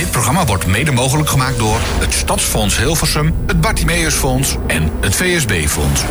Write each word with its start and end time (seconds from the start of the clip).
Dit 0.00 0.10
programma 0.10 0.44
wordt 0.44 0.66
mede 0.66 0.92
mogelijk 0.92 1.28
gemaakt 1.28 1.58
door 1.58 1.80
het 1.98 2.12
Stadsfonds 2.12 2.78
Hilversum, 2.78 3.34
het 3.46 3.60
Bartimeusfonds 3.60 4.56
en 4.66 4.90
het 5.00 5.14
VSB-fonds. 5.14 6.02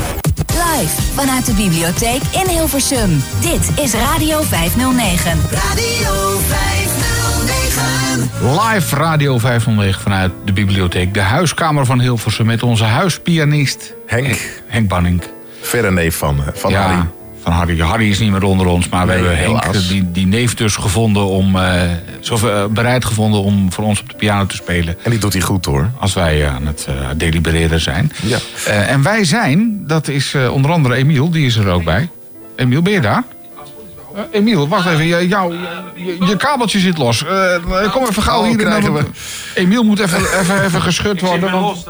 Live 0.48 1.02
vanuit 1.14 1.46
de 1.46 1.54
bibliotheek 1.54 2.22
in 2.32 2.48
Hilversum. 2.48 3.24
Dit 3.40 3.80
is 3.80 3.94
Radio 3.94 4.42
509. 4.42 5.40
Radio 5.52 6.40
509. 6.40 8.60
Live 8.60 8.96
Radio 8.96 9.38
509 9.38 10.02
vanuit 10.02 10.32
de 10.46 10.54
bibliotheek. 10.54 11.14
De 11.14 11.22
huiskamer 11.22 11.86
van 11.86 12.00
Hilversum 12.00 12.46
met 12.46 12.64
onze 12.64 12.84
huispianist 12.84 13.94
Henk. 14.06 14.62
Henk 14.68 14.88
Banning. 14.88 15.24
Verre 15.62 15.92
neef 15.92 16.16
van, 16.16 16.44
eh, 16.46 16.54
van 16.54 16.72
ja, 16.72 16.82
Harry. 16.82 17.08
Van 17.44 17.52
Harry. 17.54 17.80
Harry 17.80 18.10
is 18.10 18.20
niet 18.20 18.32
meer 18.32 18.44
onder 18.44 18.66
ons, 18.68 18.90
maar 18.90 19.06
we 19.06 19.12
hebben 19.12 19.38
Henk, 19.38 19.64
helaas. 19.64 19.88
die, 19.88 20.12
die 20.12 20.28
neef 20.28 20.54
dus 20.54 20.76
gevonden 20.76 21.26
om, 21.26 21.56
eh, 21.56 22.66
bereid 22.70 23.06
gevonden 23.06 23.42
om 23.42 23.72
voor 23.72 23.84
ons 23.84 24.02
op 24.02 24.10
de 24.10 24.16
piano 24.16 24.46
te 24.46 24.56
spelen. 24.56 24.98
En 25.04 25.12
die 25.12 25.20
doet 25.20 25.34
hij 25.34 25.42
goed 25.42 25.66
hoor. 25.66 25.90
Als 25.98 26.14
wij 26.14 26.44
eh, 26.46 26.56
aan 26.56 26.66
het 26.66 26.88
delibereren 27.18 27.82
zijn. 27.82 28.12
Ja. 28.22 28.38
En 28.66 29.04
wij 29.04 29.24
zijn, 29.24 29.84
dat 29.88 30.08
is 30.08 30.36
onder 30.52 30.72
andere 30.72 30.96
Emiel, 30.96 31.30
die 31.30 31.46
is 31.46 31.56
er 31.56 31.68
ook 31.68 31.84
bij. 31.84 32.10
Emiel, 32.56 32.82
ben 32.82 32.94
je 32.94 33.02
daar? 33.02 33.24
Eh, 34.16 34.22
Emiel, 34.32 34.68
wacht 34.68 34.88
even. 34.88 35.06
Je, 35.06 35.28
jou, 35.28 35.54
je, 35.96 36.18
je 36.26 36.38
kabeltje 36.38 36.80
zit 36.80 36.98
los. 36.98 37.26
Eh, 37.26 37.92
kom 37.92 38.04
even 38.10 38.24
gauw 38.24 38.40
Oh, 38.42 38.48
hier. 38.48 38.58
krijgen 38.58 38.94
we. 38.94 39.04
Emiel 39.56 39.84
moet 39.84 40.00
even, 40.00 40.18
even, 40.40 40.64
even 40.64 40.82
geschud 40.82 41.22
worden. 41.22 41.52
want- 41.52 41.88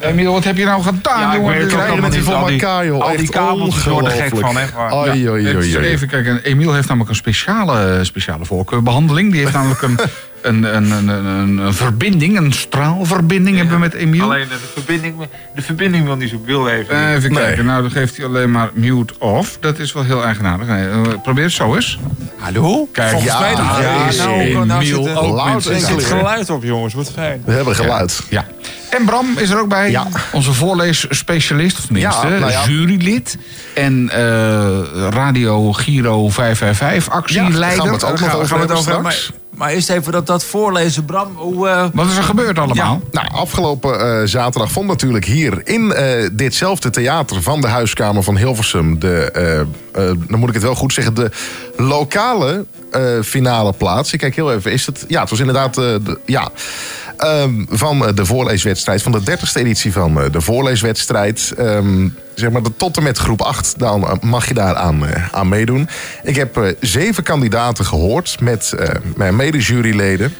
Emiel, 0.00 0.32
wat 0.32 0.44
heb 0.44 0.56
je 0.56 0.64
nou 0.64 0.82
gedaan, 0.82 1.20
Ja, 1.20 1.32
ik 1.32 1.40
jongen? 1.40 1.54
allemaal 1.54 1.94
het 1.94 2.14
hier 2.14 2.22
niet. 2.22 2.32
voor 2.32 2.46
die- 2.48 2.60
elkaar, 2.60 2.86
joh. 2.86 3.02
al 3.02 3.16
die 3.16 3.30
kabeltjes 3.30 3.84
worden 3.84 4.10
gek 4.12 4.36
van, 4.38 4.58
echt 4.58 4.72
waar. 4.74 4.92
Oei, 4.94 5.08
oei, 5.08 5.28
oei, 5.30 5.46
Even- 5.46 5.78
oei. 5.80 5.88
Even 5.88 6.08
kijken, 6.08 6.42
Emiel 6.42 6.72
heeft 6.72 6.86
namelijk 6.88 7.10
een 7.10 7.16
speciale, 7.16 7.98
speciale 8.02 8.44
voorkeurbehandeling. 8.44 9.30
Die 9.32 9.40
heeft 9.40 9.52
namelijk 9.52 9.82
een, 9.82 9.98
een, 10.42 10.76
een, 10.76 10.90
een, 10.90 11.08
een, 11.08 11.58
een 11.58 11.74
verbinding, 11.74 12.36
een 12.38 12.52
straalverbinding 12.52 13.56
hebben 13.56 13.74
we 13.74 13.80
met 13.80 13.94
Emiel. 13.94 14.22
Alleen 14.24 14.48
de 14.48 14.58
verbinding, 14.74 15.14
de 15.54 15.62
verbinding 15.62 16.04
wil 16.04 16.16
niet 16.16 16.30
zo 16.30 16.40
wil 16.44 16.68
even. 16.68 16.94
Eh, 16.94 17.12
Even 17.14 17.32
Nee. 17.32 17.42
kijken, 17.42 17.64
nou 17.64 17.82
dan 17.82 17.90
geeft 17.90 18.16
hij 18.16 18.26
alleen 18.26 18.50
maar 18.50 18.70
mute 18.74 19.14
off. 19.18 19.56
Dat 19.60 19.78
is 19.78 19.92
wel 19.92 20.02
heel 20.04 20.24
eigenaardig. 20.24 20.66
Nee, 20.66 20.88
eh, 20.88 21.00
probeer 21.22 21.44
het 21.44 21.52
zo 21.52 21.74
eens. 21.74 21.98
Hallo? 22.38 22.88
Kijk, 22.92 23.10
Volgens 23.10 23.32
ja, 23.32 23.40
mij 23.40 23.50
ja, 23.52 24.08
is 24.08 24.16
nou, 24.16 24.66
nou 24.66 24.80
Emiel 24.82 25.02
zit 25.02 25.12
er- 25.12 25.18
ook 25.18 25.54
er 25.54 25.62
zit 25.62 25.84
clear. 25.84 26.00
geluid 26.00 26.50
op, 26.50 26.62
jongens. 26.64 26.94
Wat 26.94 27.10
fijn. 27.12 27.42
We 27.44 27.52
hebben 27.52 27.74
geluid. 27.74 28.20
Ja. 28.28 28.46
En 28.90 29.04
Bram 29.04 29.26
is 29.38 29.50
er 29.50 29.60
ook 29.60 29.68
bij. 29.68 29.90
Ja. 29.90 30.06
Onze 30.32 30.52
voorleesspecialist, 30.52 31.78
of 31.78 31.84
tenminste, 31.84 32.26
Ja, 32.28 32.38
nou 32.38 32.50
ja. 32.50 32.64
jurylid. 32.66 33.36
En 33.74 34.08
eh, 34.12 35.08
Radio 35.10 35.72
Giro 35.72 36.28
555, 36.28 37.12
Ja, 37.12 37.18
actieleider. 37.18 37.60
daar 37.60 37.70
gaan 37.76 37.86
we 37.86 37.92
het 37.92 38.04
ook 38.04 38.20
nog 38.20 38.34
over 38.34 38.46
gaan 38.48 38.56
we 38.58 38.62
het 38.62 38.72
hebben 38.72 38.76
over 38.76 38.92
hebben. 38.92 39.12
straks. 39.12 39.40
Maar, 39.56 39.70
eerst 39.70 39.90
even 39.90 40.12
dat, 40.12 40.26
dat 40.26 40.44
voorlezen, 40.44 41.04
Bram. 41.04 41.32
Hoe, 41.36 41.68
eh, 41.68 41.86
Wat 41.92 42.06
is 42.06 42.16
er 42.16 42.22
gebeurd 42.22 42.58
allemaal? 42.58 43.00
Nou, 43.10 43.28
afgelopen 43.32 44.20
eh, 44.20 44.26
zaterdag 44.26 44.72
vond 44.72 44.86
natuurlijk 44.88 45.24
hier 45.24 45.60
in 45.64 45.92
eh, 45.92 46.28
ditzelfde 46.32 46.90
theater 46.90 47.42
van 47.42 47.60
de 47.60 47.66
huiskamer 47.66 48.22
van 48.22 48.36
Hilversum, 48.36 48.98
de, 48.98 49.30
eh, 49.30 49.60
eh, 49.60 49.66
dan 50.28 50.38
moet 50.38 50.48
ik 50.48 50.54
het 50.54 50.62
wel 50.62 50.74
goed 50.74 50.92
zeggen, 50.92 51.14
de 51.14 51.30
lokale 51.76 52.64
eh, 52.90 53.02
finale 53.22 53.72
plaats. 53.72 54.12
Ik 54.12 54.18
kijk 54.18 54.34
heel 54.34 54.52
even, 54.52 54.72
is 54.72 54.86
het? 54.86 55.04
Ja, 55.08 55.20
het 55.20 55.30
was 55.30 55.38
inderdaad, 55.40 55.78
eh, 55.78 55.84
de, 55.84 56.18
ja, 56.26 56.48
ehm, 57.16 57.64
van 57.68 58.06
eh, 58.06 58.14
de 58.14 58.26
voorleeswedstrijd, 58.26 59.02
van 59.02 59.12
de 59.12 59.20
30ste 59.20 59.60
editie 59.60 59.92
van 59.92 60.20
eh, 60.20 60.32
de 60.32 60.40
voorleeswedstrijd. 60.40 61.52
Ehm, 61.58 62.08
zeg 62.34 62.50
maar, 62.50 62.62
de, 62.62 62.76
tot 62.76 62.96
en 62.96 63.02
met 63.02 63.18
groep 63.18 63.42
8, 63.42 63.78
dan 63.78 64.08
eh, 64.08 64.12
mag 64.20 64.48
je 64.48 64.54
daar 64.54 64.74
aan, 64.74 65.04
aan 65.30 65.48
meedoen. 65.48 65.88
Ik 66.22 66.36
heb 66.36 66.74
zeven 66.80 67.22
kandidaten 67.22 67.84
gehoord 67.84 68.40
met 68.40 68.74
mijn 69.16 69.36
mede-juryleden. 69.36 70.34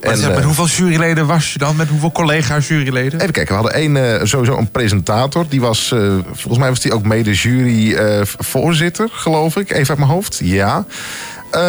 En, 0.00 0.20
met 0.20 0.42
hoeveel 0.42 0.66
juryleden 0.66 1.26
was 1.26 1.52
je 1.52 1.58
dan? 1.58 1.76
Met 1.76 1.88
hoeveel 1.88 2.12
collega's 2.12 2.68
juryleden? 2.68 3.20
Even 3.20 3.32
kijken, 3.32 3.56
we 3.56 3.62
hadden 3.62 3.94
één, 3.94 4.28
sowieso 4.28 4.56
een 4.56 4.70
presentator. 4.70 5.44
Die 5.48 5.60
was, 5.60 5.88
volgens 6.32 6.58
mij 6.58 6.68
was 6.68 6.80
die 6.80 6.92
ook 6.92 7.04
mede 7.04 7.32
juryvoorzitter, 7.32 9.08
geloof 9.12 9.56
ik. 9.56 9.70
Even 9.70 9.88
uit 9.88 9.98
mijn 9.98 10.10
hoofd, 10.10 10.40
ja. 10.42 10.84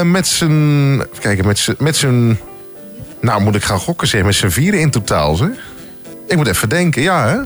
Met 0.03 0.27
zijn, 0.27 0.93
even 0.93 1.19
kijken, 1.19 1.45
met 1.45 1.59
zijn, 1.59 1.75
met 1.79 1.95
zijn, 1.95 2.39
nou 3.21 3.41
moet 3.41 3.55
ik 3.55 3.63
gaan 3.63 3.79
gokken 3.79 4.07
zeggen, 4.07 4.27
met 4.29 4.37
zijn 4.37 4.51
vieren 4.51 4.79
in 4.79 4.91
totaal, 4.91 5.35
zeg. 5.35 5.49
Ik 6.27 6.35
moet 6.37 6.47
even 6.47 6.69
denken, 6.69 7.01
ja 7.01 7.27
hè? 7.27 7.37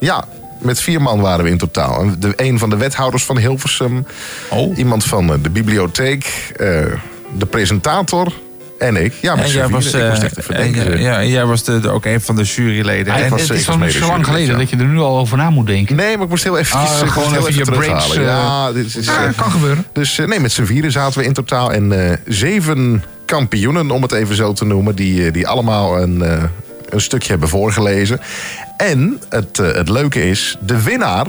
Ja, 0.00 0.24
met 0.60 0.80
vier 0.80 1.02
man 1.02 1.20
waren 1.20 1.44
we 1.44 1.50
in 1.50 1.58
totaal. 1.58 2.00
En 2.00 2.16
De, 2.18 2.32
een 2.36 2.58
van 2.58 2.70
de 2.70 2.76
wethouders 2.76 3.24
van 3.24 3.38
Hilversum, 3.38 4.06
Oh. 4.50 4.78
iemand 4.78 5.04
van 5.04 5.32
eh, 5.32 5.38
de 5.42 5.50
bibliotheek, 5.50 6.52
eh, 6.56 6.66
de 7.38 7.46
presentator 7.50 8.32
en 8.78 8.96
ik. 9.04 9.12
Ja, 9.20 9.34
met 9.34 9.44
En 9.44 9.50
z'n 9.50 9.56
jij 9.56 9.66
vieren. 9.66 9.84
was, 9.84 9.94
ik 9.94 10.08
moest 10.10 10.22
echt 10.22 10.38
even 10.38 10.54
en, 10.54 10.72
denken. 10.72 11.00
ja, 11.00 11.18
en 11.20 11.28
jij 11.28 11.44
was 11.44 11.64
de, 11.64 11.80
de- 11.80 11.88
ook 11.90 12.04
een 12.04 12.20
van 12.20 12.36
de 12.36 12.42
juryleden. 12.42 13.14
En- 13.14 13.30
was 13.30 13.40
het 13.40 13.50
is 13.50 13.76
mede 13.76 13.90
zo 13.92 14.06
lang 14.06 14.24
geleden 14.24 14.50
ja. 14.52 14.56
dat 14.58 14.70
je 14.70 14.76
er 14.76 14.84
nu 14.84 14.98
al 14.98 15.18
over 15.18 15.36
na 15.36 15.50
moet 15.50 15.66
denken. 15.66 15.96
Nee, 15.96 16.14
maar 16.14 16.24
ik 16.24 16.28
moest 16.30 16.44
heel 16.44 16.58
even, 16.58 16.78
Ah, 16.78 16.90
gewoon 16.98 17.34
even 17.36 17.54
je 17.54 17.64
breaks, 17.64 18.14
ja, 18.14 18.72
dit 18.72 18.96
is, 18.96 19.06
Ja, 19.06 19.24
eh, 19.26 19.36
kan 19.36 19.50
gebeuren. 19.50 19.86
dus 19.92 20.16
nee, 20.26 20.40
met 20.40 20.52
z'n 20.52 20.64
vieren 20.64 20.92
zaten 20.92 21.18
we 21.20 21.24
in 21.26 21.32
totaal. 21.32 21.72
En 21.72 22.18
zeven 22.26 23.04
kampioenen, 23.26 23.90
om 23.90 24.02
het 24.02 24.12
even 24.12 24.36
zo 24.36 24.52
te 24.52 24.64
noemen... 24.64 24.94
die, 24.94 25.26
eh, 25.26 25.32
die 25.32 25.48
allemaal 25.48 26.00
een, 26.00 26.22
eh, 26.22 26.42
een 26.88 27.00
stukje 27.00 27.30
hebben 27.30 27.48
voorgelezen. 27.48 28.20
En 28.76 29.20
het, 29.28 29.58
eh, 29.58 29.72
het 29.72 29.88
leuke 29.88 30.28
is, 30.28 30.58
de 30.60 30.82
winnaar 30.82 31.26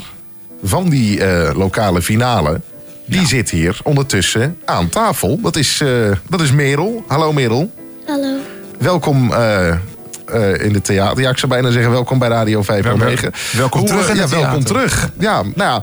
van 0.63 0.90
die 0.90 1.24
eh, 1.24 1.56
lokale 1.56 2.02
finale... 2.02 2.62
die 3.06 3.28
zit 3.28 3.50
hier 3.50 3.80
ondertussen 3.84 4.57
aan 4.66 4.90
tafel. 4.90 5.40
Dat 5.41 5.56
is, 5.56 5.81
eh, 5.81 6.12
dat 6.30 6.41
is 6.41 6.52
Merel. 6.52 7.03
Hallo 7.07 7.34
Merel. 7.34 7.72
Hallo. 8.06 8.38
Welkom 8.80 9.34
eh, 9.34 9.75
eh, 10.29 10.65
in 10.65 10.73
het 10.73 10.83
theater. 10.83 11.21
Ja, 11.21 11.29
ik 11.29 11.38
zou 11.38 11.51
bijna 11.51 11.71
zeggen 11.71 11.91
welkom 11.91 12.19
bij 12.19 12.29
Radio 12.29 12.61
509. 12.61 13.31
welkom 13.57 13.79
Hoe, 13.79 13.89
terug 13.89 14.03
eh, 14.03 14.09
in 14.09 14.15
ja, 14.15 14.21
het 14.21 14.31
welkom 14.31 14.63
terug. 14.63 15.09
Ja, 15.19 15.43
nou 15.55 15.55
ja. 15.55 15.81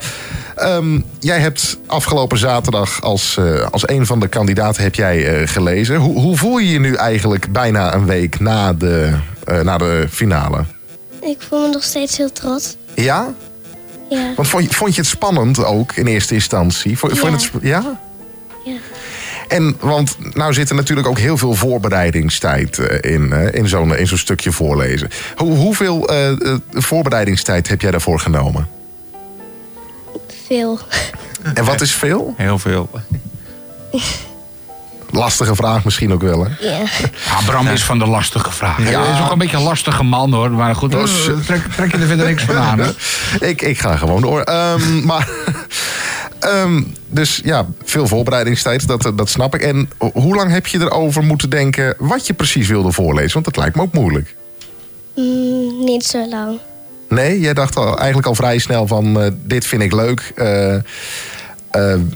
ehm, 0.55 1.00
jij 1.19 1.38
hebt 1.41 1.78
afgelopen 1.87 2.38
zaterdag 2.38 3.03
als, 3.03 3.37
eh, 3.37 3.66
als 3.71 3.88
een 3.88 4.06
van 4.06 4.21
de 4.21 4.28
kandidaten 4.28 4.82
heb 4.82 4.94
jij 4.94 5.27
eh, 5.27 5.49
gelezen. 5.49 5.97
Hoe, 5.97 6.19
hoe 6.21 6.37
voel 6.37 6.59
je 6.59 6.71
je 6.71 6.81
nu 6.81 6.94
eigenlijk 6.94 7.53
bijna 7.53 7.94
een 7.94 8.06
week 8.06 8.41
na 8.41 8.72
de, 8.72 9.12
eh, 9.44 9.60
na 9.60 9.78
de 9.78 10.06
finale? 10.10 10.65
Ik 11.21 11.37
voel 11.49 11.61
me 11.61 11.69
nog 11.69 11.82
steeds 11.82 12.16
heel 12.16 12.32
trots. 12.32 12.76
Ja? 12.94 13.34
Ja. 14.11 14.32
Want 14.37 14.49
vond 14.49 14.65
je, 14.65 14.75
vond 14.75 14.94
je 14.94 15.00
het 15.00 15.11
spannend 15.11 15.65
ook 15.65 15.93
in 15.93 16.06
eerste 16.06 16.34
instantie? 16.34 16.99
Vond, 16.99 17.19
vond 17.19 17.43
je 17.43 17.49
het, 17.53 17.62
ja? 17.62 18.00
Ja. 18.65 18.72
En 19.55 19.77
want 19.81 20.17
nou 20.35 20.53
zit 20.53 20.69
er 20.69 20.75
natuurlijk 20.75 21.09
ook 21.09 21.19
heel 21.19 21.37
veel 21.37 21.55
voorbereidingstijd 21.55 22.79
eh, 22.79 23.13
in, 23.13 23.33
eh, 23.33 23.55
in 23.61 23.69
zo'n 23.69 23.97
in 23.97 24.07
zo'n 24.07 24.19
stukje 24.19 24.53
voorlezen. 24.53 25.11
Hoe, 25.37 25.57
hoeveel 25.57 26.09
eh, 26.09 26.31
eh, 26.31 26.37
voorbereidingstijd 26.73 27.69
heb 27.69 27.81
jij 27.81 27.91
daarvoor 27.91 28.21
genomen? 28.21 28.69
Veel. 30.47 30.79
En 31.55 31.65
wat 31.65 31.81
is 31.81 31.93
veel? 31.95 32.35
Heel 32.37 32.59
veel. 32.59 32.91
Lastige 35.11 35.55
vraag 35.55 35.85
misschien 35.85 36.13
ook 36.13 36.23
wel, 36.23 36.45
hè? 36.45 36.67
Ja. 36.69 36.79
Ja, 37.25 37.39
Bram 37.47 37.69
is 37.69 37.85
van 37.85 37.99
de 37.99 38.07
lastige 38.07 38.51
vragen. 38.53 38.91
Ja. 38.91 39.03
Hij 39.03 39.13
is 39.13 39.21
ook 39.25 39.33
een 39.33 39.39
beetje 39.39 39.57
een 39.57 39.63
lastige 39.63 40.03
man 40.03 40.33
hoor. 40.33 40.51
Maar 40.51 40.75
goed, 40.75 40.91
Dus- 40.91 41.29
trek, 41.47 41.63
trek 41.77 41.93
je 41.93 41.99
er 41.99 42.07
verder 42.07 42.27
niks 42.27 42.43
van 42.43 42.57
aan. 42.57 42.79
hè? 42.79 42.91
Ik, 43.49 43.63
ik 43.63 43.79
ga 43.79 43.97
gewoon 43.97 44.21
door. 44.21 44.41
Ehm, 44.41 45.05
maar, 45.05 45.29
ehm, 46.44 46.82
dus 47.09 47.41
ja, 47.44 47.66
veel 47.84 48.06
voorbereidingstijd, 48.06 48.87
dat, 48.87 49.12
dat 49.16 49.28
snap 49.28 49.55
ik. 49.55 49.62
En 49.62 49.91
ho- 49.99 50.10
hoe 50.12 50.34
lang 50.34 50.50
heb 50.50 50.66
je 50.66 50.81
erover 50.81 51.22
moeten 51.22 51.50
denken 51.50 51.94
wat 51.99 52.27
je 52.27 52.32
precies 52.34 52.69
wilde 52.69 52.93
voorlezen? 52.93 53.32
Want 53.32 53.44
dat 53.44 53.56
lijkt 53.56 53.77
me 53.77 53.82
ook 53.82 53.93
moeilijk. 53.93 54.34
Mm, 55.16 55.84
niet 55.84 56.05
zo 56.05 56.28
lang. 56.28 56.59
Nee, 57.09 57.41
jij 57.41 57.55
dacht 57.55 57.77
al, 57.77 57.97
eigenlijk 57.99 58.27
al 58.27 58.34
vrij 58.34 58.59
snel 58.59 58.87
van 58.87 59.21
eh, 59.21 59.31
dit 59.44 59.66
vind 59.66 59.82
ik 59.82 59.93
leuk, 59.93 60.32
eh, 60.34 60.75
eh, 60.75 60.81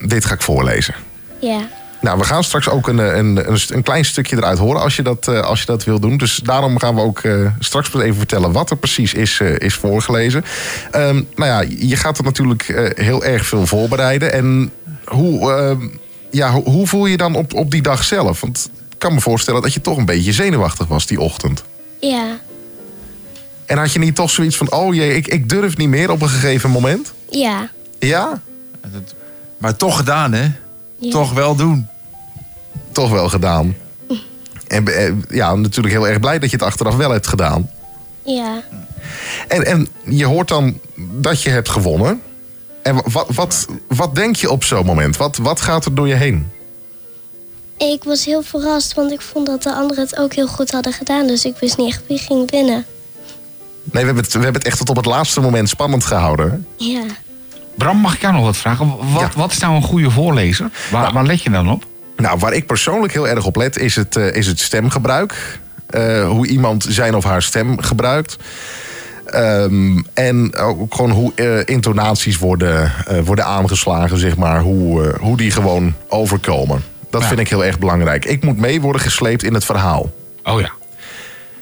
dit 0.06 0.24
ga 0.24 0.34
ik 0.34 0.42
voorlezen. 0.42 0.94
Ja. 1.40 1.68
Nou, 2.00 2.18
we 2.18 2.24
gaan 2.24 2.44
straks 2.44 2.68
ook 2.68 2.88
een, 2.88 2.98
een, 2.98 3.50
een, 3.50 3.58
een 3.68 3.82
klein 3.82 4.04
stukje 4.04 4.36
eruit 4.36 4.58
horen 4.58 4.82
als 4.82 4.96
je 4.96 5.02
dat, 5.02 5.28
eh, 5.28 5.40
als 5.40 5.60
je 5.60 5.66
dat 5.66 5.84
wil 5.84 6.00
doen. 6.00 6.16
Dus 6.16 6.36
daarom 6.36 6.78
gaan 6.78 6.94
we 6.94 7.00
ook 7.00 7.18
eh, 7.18 7.52
straks 7.58 7.94
even 7.94 8.16
vertellen 8.16 8.52
wat 8.52 8.70
er 8.70 8.76
precies 8.76 9.14
is, 9.14 9.40
eh, 9.40 9.58
is 9.58 9.74
voorgelezen. 9.74 10.44
Ehm, 10.90 11.22
nou 11.34 11.50
ja, 11.50 11.76
je 11.78 11.96
gaat 11.96 12.18
er 12.18 12.24
natuurlijk 12.24 12.68
eh, 12.68 13.04
heel 13.04 13.24
erg 13.24 13.46
veel 13.46 13.66
voorbereiden. 13.66 14.32
En 14.32 14.72
hoe, 15.04 15.52
ehm, 15.52 15.88
ja, 16.30 16.52
hoe, 16.52 16.64
hoe 16.64 16.86
voel 16.86 17.04
je 17.04 17.10
je 17.10 17.16
dan 17.16 17.34
op, 17.34 17.54
op 17.54 17.70
die 17.70 17.82
dag 17.82 18.04
zelf? 18.04 18.40
Want 18.40 18.70
ik 18.90 18.98
kan 18.98 19.14
me 19.14 19.20
voorstellen 19.20 19.62
dat 19.62 19.72
je 19.72 19.80
toch 19.80 19.96
een 19.96 20.04
beetje 20.04 20.32
zenuwachtig 20.32 20.86
was 20.86 21.06
die 21.06 21.20
ochtend. 21.20 21.64
Ja. 22.00 22.38
En 23.66 23.78
had 23.78 23.92
je 23.92 23.98
niet 23.98 24.14
toch 24.14 24.30
zoiets 24.30 24.56
van, 24.56 24.72
oh 24.72 24.94
jee, 24.94 25.14
ik, 25.14 25.26
ik 25.26 25.48
durf 25.48 25.76
niet 25.76 25.88
meer 25.88 26.10
op 26.10 26.22
een 26.22 26.28
gegeven 26.28 26.70
moment? 26.70 27.12
Ja. 27.30 27.70
Ja, 27.98 28.40
Maar 29.58 29.76
toch 29.76 29.96
gedaan, 29.96 30.32
hè? 30.32 30.46
Ja. 30.98 31.10
Toch 31.10 31.32
wel 31.32 31.54
doen. 31.56 31.88
Toch 32.92 33.10
wel 33.10 33.28
gedaan. 33.28 33.76
En 34.66 34.86
eh, 34.86 35.12
ja, 35.28 35.54
natuurlijk 35.54 35.94
heel 35.94 36.08
erg 36.08 36.20
blij 36.20 36.38
dat 36.38 36.50
je 36.50 36.56
het 36.56 36.64
achteraf 36.64 36.96
wel 36.96 37.10
hebt 37.10 37.26
gedaan. 37.26 37.70
Ja. 38.24 38.62
En, 39.48 39.64
en 39.66 39.88
je 40.04 40.24
hoort 40.26 40.48
dan 40.48 40.78
dat 40.96 41.42
je 41.42 41.50
hebt 41.50 41.68
gewonnen. 41.68 42.22
En 42.82 43.00
wat, 43.12 43.26
wat, 43.34 43.66
wat 43.88 44.14
denk 44.14 44.36
je 44.36 44.50
op 44.50 44.64
zo'n 44.64 44.84
moment? 44.86 45.16
Wat, 45.16 45.36
wat 45.36 45.60
gaat 45.60 45.84
er 45.84 45.94
door 45.94 46.08
je 46.08 46.14
heen? 46.14 46.50
Ik 47.76 48.04
was 48.04 48.24
heel 48.24 48.42
verrast, 48.42 48.94
want 48.94 49.12
ik 49.12 49.20
vond 49.20 49.46
dat 49.46 49.62
de 49.62 49.74
anderen 49.74 50.04
het 50.04 50.18
ook 50.18 50.34
heel 50.34 50.46
goed 50.48 50.70
hadden 50.70 50.92
gedaan. 50.92 51.26
Dus 51.26 51.44
ik 51.44 51.56
wist 51.60 51.76
niet 51.76 51.88
echt 51.88 52.02
wie 52.06 52.18
ging 52.18 52.50
winnen. 52.50 52.84
Nee, 53.82 54.02
we 54.02 54.06
hebben, 54.06 54.24
het, 54.24 54.32
we 54.32 54.42
hebben 54.42 54.60
het 54.60 54.64
echt 54.70 54.78
tot 54.78 54.88
op 54.88 54.96
het 54.96 55.06
laatste 55.06 55.40
moment 55.40 55.68
spannend 55.68 56.04
gehouden. 56.04 56.66
Ja. 56.76 57.02
Bram, 57.74 57.96
mag 57.96 58.14
ik 58.14 58.20
jou 58.20 58.34
nog 58.34 58.42
wat 58.44 58.56
vragen? 58.56 58.88
Wat, 59.12 59.20
Ja. 59.20 59.30
wat 59.36 59.50
is 59.50 59.58
nou 59.58 59.74
een 59.74 59.82
goede 59.82 60.10
voorlezer? 60.10 60.70
Waar, 60.90 61.02
Nou. 61.02 61.14
waar 61.14 61.24
let 61.26 61.42
je 61.42 61.50
dan 61.50 61.70
op? 61.70 61.84
Nou, 62.22 62.38
waar 62.38 62.52
ik 62.52 62.66
persoonlijk 62.66 63.12
heel 63.12 63.28
erg 63.28 63.44
op 63.46 63.56
let, 63.56 63.78
is 63.78 63.96
het, 63.96 64.16
eh, 64.16 64.34
is 64.34 64.46
het 64.46 64.60
stemgebruik. 64.60 65.58
Eh, 65.86 66.28
hoe 66.28 66.46
iemand 66.46 66.86
zijn 66.88 67.14
of 67.14 67.24
haar 67.24 67.42
stem 67.42 67.80
gebruikt. 67.80 68.36
Ehm, 69.26 69.98
en 70.14 70.56
ook 70.56 70.94
gewoon 70.94 71.10
hoe 71.10 71.32
eh, 71.34 71.58
intonaties 71.74 72.38
worden, 72.38 72.92
worden 73.24 73.44
aangeslagen, 73.44 74.18
zeg 74.18 74.36
maar. 74.36 74.60
Hoe, 74.60 75.14
hoe 75.20 75.36
die 75.36 75.50
gewoon 75.50 75.94
overkomen. 76.08 76.84
Dat 77.10 77.22
Ja. 77.22 77.28
vind 77.28 77.40
ik 77.40 77.48
heel 77.48 77.64
erg 77.64 77.78
belangrijk. 77.78 78.24
Ik 78.24 78.44
moet 78.44 78.56
mee 78.58 78.80
worden 78.80 79.02
gesleept 79.02 79.42
in 79.42 79.54
het 79.54 79.64
verhaal. 79.64 80.10
Oh 80.44 80.60
ja. 80.60 80.70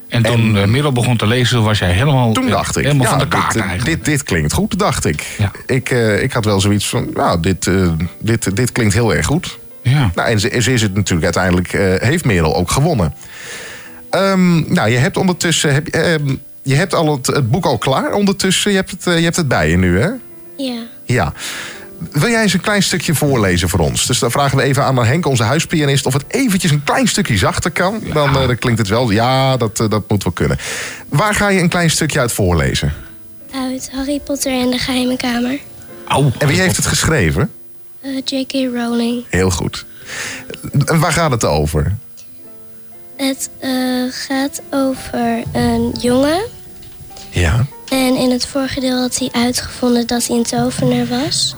En 0.09 0.23
toen 0.23 0.57
En- 0.57 0.71
Merel 0.71 0.93
begon 0.93 1.17
te 1.17 1.27
lezen, 1.27 1.63
was 1.63 1.79
jij 1.79 1.93
helemaal, 1.93 2.33
Toen 2.33 2.49
dacht 2.49 2.77
ik, 2.77 2.85
helemaal 2.85 3.05
ja, 3.05 3.11
van 3.11 3.19
de 3.19 3.29
kaart 3.29 3.53
dit, 3.53 3.63
eigenlijk. 3.63 3.97
dit, 3.97 4.05
dit 4.05 4.23
klinkt 4.23 4.53
goed, 4.53 4.79
dacht 4.79 5.05
ik. 5.05 5.27
Ja. 5.39 5.51
Ik, 5.67 5.91
ik 6.21 6.33
had 6.33 6.45
wel 6.45 6.61
zoiets 6.61 6.89
van, 6.89 7.09
nou, 7.15 7.41
dit, 7.41 7.71
dit, 8.19 8.57
dit 8.57 8.73
klinkt 8.73 8.95
heel 8.95 9.15
erg 9.15 9.27
goed. 9.27 9.59
Ja. 9.91 10.11
Nou, 10.15 10.29
en 10.29 10.41
ze, 10.41 10.61
ze 10.61 10.73
is 10.73 10.83
het 10.83 10.95
natuurlijk 10.95 11.25
uiteindelijk, 11.25 11.73
eh, 11.73 12.09
heeft 12.09 12.25
Merel 12.25 12.57
ook 12.57 12.71
gewonnen. 12.71 13.15
Ehm, 14.11 14.73
nou, 14.73 14.91
je 14.91 14.97
hebt 14.97 15.17
ondertussen, 15.17 15.75
heb, 15.75 15.87
ehm, 15.87 16.35
je 16.63 16.75
hebt 16.75 16.95
al 16.95 17.13
het, 17.13 17.27
het 17.27 17.51
boek 17.51 17.65
al 17.65 17.79
klaar 17.79 18.13
ondertussen. 18.13 18.71
Je 18.71 18.77
hebt, 18.77 18.91
het, 18.91 19.07
eh, 19.07 19.17
je 19.17 19.25
hebt 19.25 19.37
het 19.37 19.49
bij 19.49 19.71
je 19.71 19.77
nu, 19.77 20.01
hè? 20.01 20.09
Ja. 20.57 20.83
Ja. 21.05 21.33
Wil 22.13 22.29
jij 22.29 22.43
eens 22.43 22.53
een 22.53 22.61
klein 22.61 22.83
stukje 22.83 23.15
voorlezen 23.15 23.69
voor 23.69 23.79
ons? 23.79 24.07
Dus 24.07 24.19
dan 24.19 24.31
vragen 24.31 24.57
we 24.57 24.63
even 24.63 24.85
aan 24.85 25.05
Henk, 25.05 25.27
onze 25.27 25.43
huispianist, 25.43 26.07
of 26.07 26.13
het 26.13 26.25
eventjes 26.29 26.71
een 26.71 26.85
klein 26.85 27.09
stukje 27.09 27.37
zachter 27.37 27.71
kan. 27.71 28.03
Dan, 28.13 28.29
eh, 28.29 28.47
dan 28.47 28.59
klinkt 28.59 28.79
het 28.79 28.89
wel, 28.89 29.11
ja, 29.11 29.57
dat, 29.57 29.77
dat 29.77 30.09
moet 30.09 30.23
wel 30.23 30.33
kunnen. 30.33 30.59
Waar 31.09 31.35
ga 31.35 31.49
je 31.49 31.61
een 31.61 31.69
klein 31.69 31.91
stukje 31.91 32.21
uit 32.21 32.33
voorlezen? 32.33 32.93
Uit 33.55 33.91
Harry 33.93 34.21
Potter 34.25 34.53
en 34.53 34.71
de 34.71 34.79
Geheime 34.79 35.17
Kamer. 35.17 35.59
Au. 36.09 36.31
En 36.39 36.49
wie 36.49 36.61
heeft 36.61 36.77
het 36.77 36.87
geschreven? 36.87 37.51
Eh, 38.07 38.23
J.K. 38.25 38.53
Rowling. 38.53 39.25
Heel 39.29 39.51
goed. 39.51 39.85
En 40.85 41.01
waar 41.01 41.13
gaat 41.13 41.31
het 41.31 41.45
over? 41.45 41.97
Het 43.17 43.51
eh, 43.59 43.71
gaat 44.11 44.63
over 44.71 45.43
een 45.53 45.95
jongen. 46.01 46.41
Ja. 47.31 47.67
En 47.89 48.17
in 48.17 48.31
het 48.31 48.47
vorige 48.47 48.81
deel 48.81 49.01
had 49.01 49.19
hij 49.19 49.29
uitgevonden 49.33 50.07
dat 50.07 50.27
hij 50.27 50.37
een 50.37 50.43
tovenaar 50.43 51.07
was. 51.07 51.55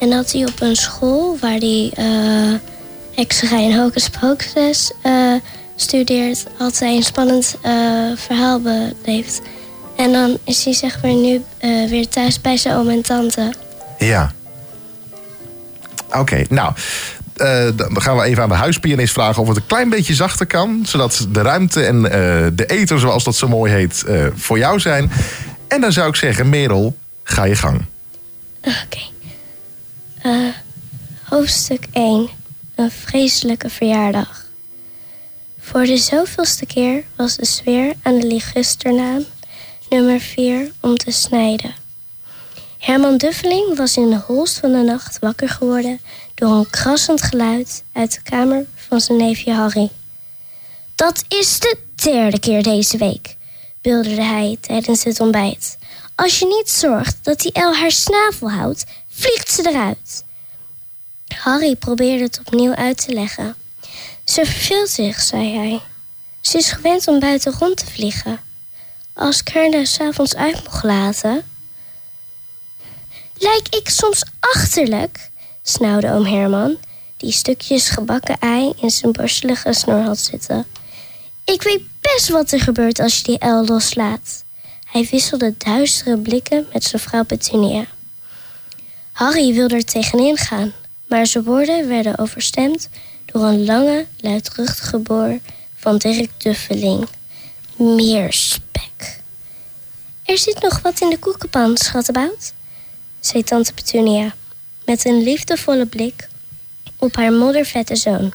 En 0.00 0.10
dat 0.10 0.32
hij 0.32 0.44
op 0.44 0.60
een 0.60 0.76
school 0.76 1.38
waar 1.40 1.58
hij 1.58 1.92
hekserij 3.14 3.70
en 3.70 3.78
hocus 3.78 4.08
pocus 4.08 4.92
studeert... 5.76 6.44
had 6.56 6.78
hij 6.78 6.96
een 6.96 7.02
spannend 7.02 7.56
verhaal 8.14 8.60
beleefd. 8.60 9.40
En 9.96 10.12
dan 10.12 10.38
is 10.44 10.64
hij 10.64 10.74
zeg 10.74 11.02
maar 11.02 11.14
nu 11.14 11.42
weer 11.88 12.08
thuis 12.08 12.40
bij 12.40 12.56
zijn 12.56 12.76
oom 12.76 12.88
en 12.88 13.02
tante. 13.02 13.52
Ja. 13.98 14.32
Oké, 16.18 16.44
nou. 16.48 16.72
eh, 17.36 17.66
dan 17.74 18.02
gaan 18.02 18.16
we 18.16 18.22
even 18.22 18.42
aan 18.42 18.48
de 18.48 18.54
huispianist 18.54 19.12
vragen 19.12 19.42
of 19.42 19.48
het 19.48 19.56
een 19.56 19.66
klein 19.66 19.88
beetje 19.88 20.14
zachter 20.14 20.46
kan. 20.46 20.82
Zodat 20.86 21.26
de 21.30 21.42
ruimte 21.42 21.84
en 21.84 22.04
eh, 22.04 22.10
de 22.52 22.66
eter, 22.66 23.00
zoals 23.00 23.24
dat 23.24 23.36
zo 23.36 23.48
mooi 23.48 23.72
heet, 23.72 24.04
eh, 24.06 24.26
voor 24.34 24.58
jou 24.58 24.80
zijn. 24.80 25.10
En 25.68 25.80
dan 25.80 25.92
zou 25.92 26.08
ik 26.08 26.16
zeggen, 26.16 26.48
Merel, 26.48 26.96
ga 27.22 27.44
je 27.44 27.56
gang. 27.56 27.84
Oké. 28.60 29.02
Hoofdstuk 31.22 31.86
1. 31.92 32.28
Een 32.74 32.90
vreselijke 32.90 33.70
verjaardag. 33.70 34.42
Voor 35.60 35.84
de 35.84 35.96
zoveelste 35.96 36.66
keer 36.66 37.02
was 37.16 37.36
de 37.36 37.46
sfeer 37.46 37.92
aan 38.02 38.18
de 38.18 38.26
ligusternaan 38.26 39.24
nummer 39.88 40.20
4 40.20 40.70
om 40.80 40.96
te 40.96 41.10
snijden. 41.10 41.74
Herman 42.84 43.16
Duffeling 43.16 43.76
was 43.76 43.96
in 43.96 44.10
de 44.10 44.16
holst 44.26 44.58
van 44.58 44.72
de 44.72 44.82
nacht 44.82 45.18
wakker 45.18 45.48
geworden 45.48 46.00
door 46.34 46.50
een 46.50 46.70
krassend 46.70 47.22
geluid 47.22 47.82
uit 47.92 48.12
de 48.12 48.22
kamer 48.22 48.66
van 48.74 49.00
zijn 49.00 49.18
neefje 49.18 49.52
Harry. 49.52 49.90
Dat 50.94 51.24
is 51.28 51.58
de 51.58 51.76
derde 51.94 52.38
keer 52.38 52.62
deze 52.62 52.96
week, 52.96 53.36
bulderde 53.80 54.22
hij 54.22 54.56
tijdens 54.60 55.04
het 55.04 55.20
ontbijt. 55.20 55.78
Als 56.14 56.38
je 56.38 56.46
niet 56.46 56.70
zorgt 56.70 57.18
dat 57.22 57.40
die 57.40 57.52
el 57.52 57.74
haar 57.74 57.90
snavel 57.90 58.50
houdt, 58.50 58.84
vliegt 59.08 59.50
ze 59.50 59.68
eruit. 59.68 60.24
Harry 61.34 61.76
probeerde 61.76 62.24
het 62.24 62.40
opnieuw 62.44 62.74
uit 62.74 63.04
te 63.04 63.12
leggen. 63.12 63.54
Ze 64.24 64.44
verveelt 64.44 64.88
zich, 64.88 65.20
zei 65.20 65.56
hij. 65.56 65.80
Ze 66.40 66.58
is 66.58 66.72
gewend 66.72 67.08
om 67.08 67.18
buiten 67.18 67.52
rond 67.58 67.76
te 67.76 67.86
vliegen. 67.86 68.40
Als 69.12 69.40
ik 69.40 69.48
haar 69.48 69.68
nou 69.68 69.86
s'avonds 69.86 70.34
uit 70.34 70.64
mocht 70.64 70.84
laten... 70.84 71.44
Lijk 73.38 73.68
ik 73.68 73.88
soms 73.88 74.22
achterlijk? 74.40 75.30
snauwde 75.62 76.10
oom 76.10 76.24
Herman, 76.24 76.76
die 77.16 77.32
stukjes 77.32 77.88
gebakken 77.88 78.38
ei 78.38 78.72
in 78.80 78.90
zijn 78.90 79.12
borstelige 79.12 79.72
snor 79.72 80.00
had 80.00 80.18
zitten. 80.18 80.66
Ik 81.44 81.62
weet 81.62 81.82
best 82.00 82.28
wat 82.28 82.52
er 82.52 82.60
gebeurt 82.60 82.98
als 83.00 83.16
je 83.16 83.22
die 83.22 83.38
el 83.38 83.66
loslaat. 83.66 84.44
Hij 84.84 85.08
wisselde 85.10 85.54
duistere 85.58 86.18
blikken 86.18 86.66
met 86.72 86.84
zijn 86.84 87.02
vrouw 87.02 87.24
Petunia. 87.24 87.86
Harry 89.12 89.54
wilde 89.54 89.74
er 89.74 89.84
tegenin 89.84 90.36
gaan, 90.36 90.72
maar 91.08 91.26
zijn 91.26 91.44
woorden 91.44 91.88
werden 91.88 92.18
overstemd 92.18 92.88
door 93.24 93.44
een 93.44 93.64
lange, 93.64 94.06
luidruchtige 94.16 94.98
boor 94.98 95.38
van 95.76 95.96
Dirk 95.96 96.30
Duffeling. 96.36 97.08
Meer 97.76 98.32
spek. 98.32 99.20
Er 100.24 100.38
zit 100.38 100.62
nog 100.62 100.80
wat 100.80 101.00
in 101.00 101.10
de 101.10 101.18
koekenpan, 101.18 101.76
schattenbout, 101.76 102.52
zei 103.26 103.42
tante 103.44 103.72
Petunia, 103.72 104.34
met 104.84 105.04
een 105.06 105.22
liefdevolle 105.22 105.86
blik 105.86 106.28
op 106.96 107.16
haar 107.16 107.32
moddervette 107.32 107.96
zoon. 107.96 108.32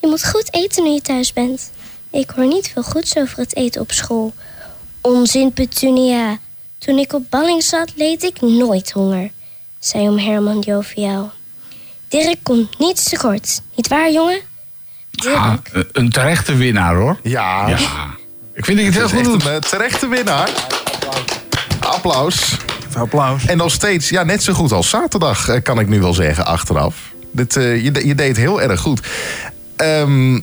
Je 0.00 0.06
moet 0.06 0.28
goed 0.28 0.54
eten 0.54 0.82
nu 0.84 0.90
je 0.90 1.00
thuis 1.00 1.32
bent. 1.32 1.70
Ik 2.10 2.30
hoor 2.30 2.46
niet 2.46 2.68
veel 2.72 2.82
goeds 2.82 3.16
over 3.16 3.38
het 3.38 3.56
eten 3.56 3.80
op 3.80 3.92
school. 3.92 4.34
Onzin, 5.00 5.52
Petunia. 5.52 6.38
Toen 6.78 6.98
ik 6.98 7.12
op 7.12 7.30
balling 7.30 7.62
zat, 7.62 7.92
leed 7.96 8.22
ik 8.22 8.40
nooit 8.40 8.90
honger, 8.90 9.30
zei 9.78 10.08
oom 10.08 10.18
Herman 10.18 10.60
joviaal. 10.60 11.32
Dirk 12.08 12.38
komt 12.42 12.78
niets 12.78 13.04
tekort, 13.08 13.60
niet 13.74 13.88
waar, 13.88 14.12
jongen? 14.12 14.40
Dirk, 15.10 15.36
Ah, 15.36 15.54
eh, 15.72 15.82
een 15.92 16.10
terechte 16.10 16.54
winnaar 16.56 16.94
hoor. 16.94 17.18
Ja, 17.22 17.68
Ja. 17.68 17.78
Ik 18.54 18.64
vind 18.64 18.78
dat 18.78 18.86
je 18.94 19.00
het 19.00 19.10
heel 19.10 19.20
goed 19.22 19.32
doet. 19.32 19.44
een 19.44 19.52
eh, 19.52 19.60
terechte 19.60 20.08
winnaar. 20.08 20.50
Applaus. 21.80 22.56
Applaus. 22.98 23.46
En 23.46 23.56
nog 23.56 23.72
steeds, 23.72 24.08
ja, 24.08 24.22
net 24.22 24.42
zo 24.42 24.52
goed 24.52 24.72
als 24.72 24.88
zaterdag, 24.88 25.48
eh, 25.48 25.62
kan 25.62 25.78
ik 25.78 25.88
nu 25.88 26.00
wel 26.00 26.14
zeggen, 26.14 26.46
achteraf. 26.46 26.96
Dit, 27.30 27.56
eh, 27.56 27.84
je, 27.84 28.06
je 28.06 28.14
deed 28.14 28.36
heel 28.36 28.62
erg 28.62 28.80
goed. 28.80 29.00
Ehm, 29.76 30.40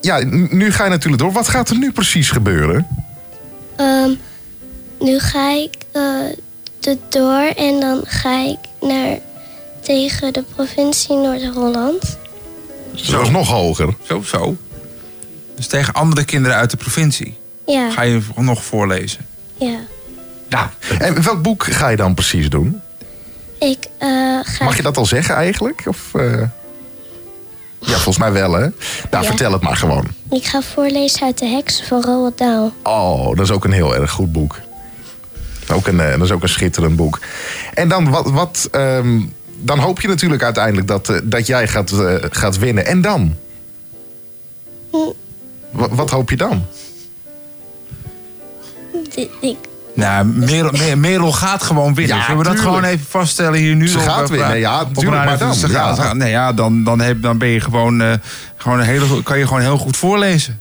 ja, 0.00 0.18
nu 0.50 0.72
ga 0.72 0.84
je 0.84 0.90
natuurlijk 0.90 1.22
door. 1.22 1.32
Wat 1.32 1.48
gaat 1.48 1.68
er 1.70 1.78
nu 1.78 1.92
precies 1.92 2.30
gebeuren? 2.30 2.86
ehm, 3.76 4.10
nu 5.00 5.18
ga 5.18 5.50
ik 5.50 5.74
eh, 5.92 6.02
de 6.80 6.98
door 7.08 7.52
en 7.56 7.80
dan 7.80 8.00
ga 8.04 8.44
ik 8.44 8.58
naar 8.88 9.18
tegen 9.82 10.32
de 10.32 10.44
provincie 10.54 11.16
Noord-Holland. 11.16 12.18
Zo 12.94 13.20
is 13.22 13.30
nog 13.30 13.48
hoger. 13.48 13.94
Zo, 14.08 14.22
zo. 14.22 14.56
Dus 15.56 15.66
tegen 15.66 15.94
andere 15.94 16.24
kinderen 16.24 16.56
uit 16.56 16.70
de 16.70 16.76
provincie 16.76 17.36
Ja, 17.66 17.90
ga 17.90 18.02
je 18.02 18.20
nog 18.36 18.64
voorlezen. 18.64 19.26
ja. 19.58 19.78
Nou, 20.48 20.68
En 20.98 21.22
welk 21.22 21.42
boek 21.42 21.64
ga 21.64 21.88
je 21.88 21.96
dan 21.96 22.14
precies 22.14 22.50
doen? 22.50 22.80
Ik 23.58 23.86
eh, 23.98 24.08
ga... 24.42 24.64
Mag 24.64 24.76
je 24.76 24.82
dat 24.82 24.96
al 24.96 25.06
zeggen 25.06 25.34
eigenlijk? 25.34 25.82
Of, 25.86 26.14
eh? 26.14 26.42
Ja, 27.78 27.92
volgens 27.92 28.18
mij 28.18 28.32
wel, 28.32 28.52
hè? 28.52 28.60
Nou, 28.60 28.72
Ja. 29.10 29.24
vertel 29.24 29.52
het 29.52 29.62
maar 29.62 29.76
gewoon. 29.76 30.06
Ik 30.30 30.44
ga 30.44 30.62
voorlezen 30.62 31.22
uit 31.22 31.38
de 31.38 31.46
heksen 31.46 31.86
van 31.86 32.02
Roald 32.02 32.38
Dahl. 32.38 32.72
Oh, 32.82 33.26
dat 33.36 33.40
is 33.46 33.50
ook 33.50 33.64
een 33.64 33.72
heel 33.72 33.94
erg 33.96 34.10
goed 34.10 34.32
boek. 34.32 34.58
Ook 35.72 35.86
een, 35.86 36.00
eh, 36.00 36.10
dat 36.10 36.22
is 36.22 36.30
ook 36.30 36.42
een 36.42 36.48
schitterend 36.48 36.96
boek. 36.96 37.20
En 37.74 37.88
dan, 37.88 38.10
wat, 38.10 38.30
wat, 38.30 38.68
ehm, 38.70 39.20
dan 39.58 39.78
hoop 39.78 40.00
je 40.00 40.08
natuurlijk 40.08 40.42
uiteindelijk 40.42 40.86
dat, 40.86 41.20
dat 41.24 41.46
jij 41.46 41.68
gaat, 41.68 41.92
gaat 42.30 42.58
winnen. 42.58 42.86
En 42.86 43.00
dan? 43.00 43.34
Hm. 44.90 44.96
Wat, 45.70 46.10
hoop 46.10 46.30
je 46.30 46.36
dan? 46.36 46.64
Ik, 49.40 49.56
Nou, 49.96 50.26
Merel, 50.26 50.70
Mer- 50.86 50.98
Merel 50.98 51.32
gaat 51.32 51.62
gewoon 51.62 51.94
winnen. 51.94 52.16
Ja, 52.16 52.22
Zullen 52.22 52.38
we 52.38 52.44
dat 52.44 52.56
tuurlijk. 52.56 52.76
gewoon 52.76 52.90
even 52.90 53.06
vaststellen 53.08 53.58
hier 53.58 53.74
nu? 53.74 53.88
Ze 53.88 53.98
op, 53.98 54.02
gaat 54.04 54.22
eh, 54.30 54.36
winnen, 54.36 54.58
ja, 54.58 54.84
tuurlijk, 54.84 55.24
maar 55.24 55.38
dan, 55.38 55.54
Ze 55.54 55.68
ja. 55.68 55.74
gaat- 55.74 55.98
gaat- 55.98 56.14
nee, 56.16 56.30
ja, 56.30 56.52
dan, 56.52 56.84
dan, 56.84 57.00
heb, 57.00 57.22
dan 57.22 57.38
ben 57.38 57.48
je 57.48 57.60
gewoon, 57.60 58.00
eh, 58.00 58.12
gewoon 58.56 58.78
een 58.78 58.84
hele, 58.86 59.22
kan 59.22 59.38
je 59.38 59.46
gewoon 59.46 59.62
heel 59.62 59.78
goed 59.78 59.96
voorlezen. 59.96 60.60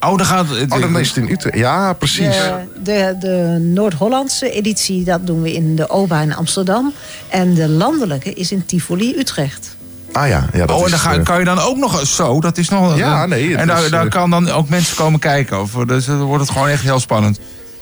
Oh, 0.00 0.16
dan 0.16 0.26
gaat 0.26 0.48
het. 0.48 0.72
Oh, 0.72 0.80
dan 0.80 0.98
is 0.98 1.08
het 1.08 1.16
in 1.16 1.28
Utrecht. 1.30 1.56
Ja, 1.56 1.92
precies. 1.92 2.34
De, 2.36 2.62
de, 2.82 3.16
de 3.20 3.58
Noord-Hollandse 3.74 4.50
editie, 4.50 5.04
dat 5.04 5.26
doen 5.26 5.42
we 5.42 5.52
in 5.52 5.76
de 5.76 5.88
OBA 5.88 6.20
in 6.20 6.34
Amsterdam. 6.34 6.92
En 7.28 7.54
de 7.54 7.68
landelijke 7.68 8.32
is 8.34 8.52
in 8.52 8.66
Tivoli, 8.66 9.14
Utrecht. 9.18 9.76
Ah 10.12 10.28
ja, 10.28 10.46
ja 10.52 10.66
dat 10.66 10.70
oh, 10.76 10.78
en 10.78 10.84
is, 10.84 10.90
dan 10.90 11.00
ga, 11.00 11.14
eh, 11.14 11.22
kan 11.24 11.38
je 11.38 11.44
dan 11.44 11.58
ook 11.58 11.76
nog 11.76 12.06
zo, 12.06 12.40
dat 12.40 12.58
is 12.58 12.68
nog... 12.68 12.96
Ja, 12.96 13.26
nee, 13.26 13.56
En 13.56 13.66
daar, 13.66 13.84
is, 13.84 13.90
daar 13.90 14.08
kan 14.08 14.30
dan 14.30 14.50
ook 14.50 14.68
mensen 14.68 14.96
komen 14.96 15.20
kijken. 15.20 15.60
Of, 15.60 15.72
dus 15.72 16.04
dan 16.04 16.20
wordt 16.22 16.42
het 16.42 16.52
gewoon 16.52 16.68
echt 16.68 16.82
heel 16.82 17.00
spannend. 17.00 17.38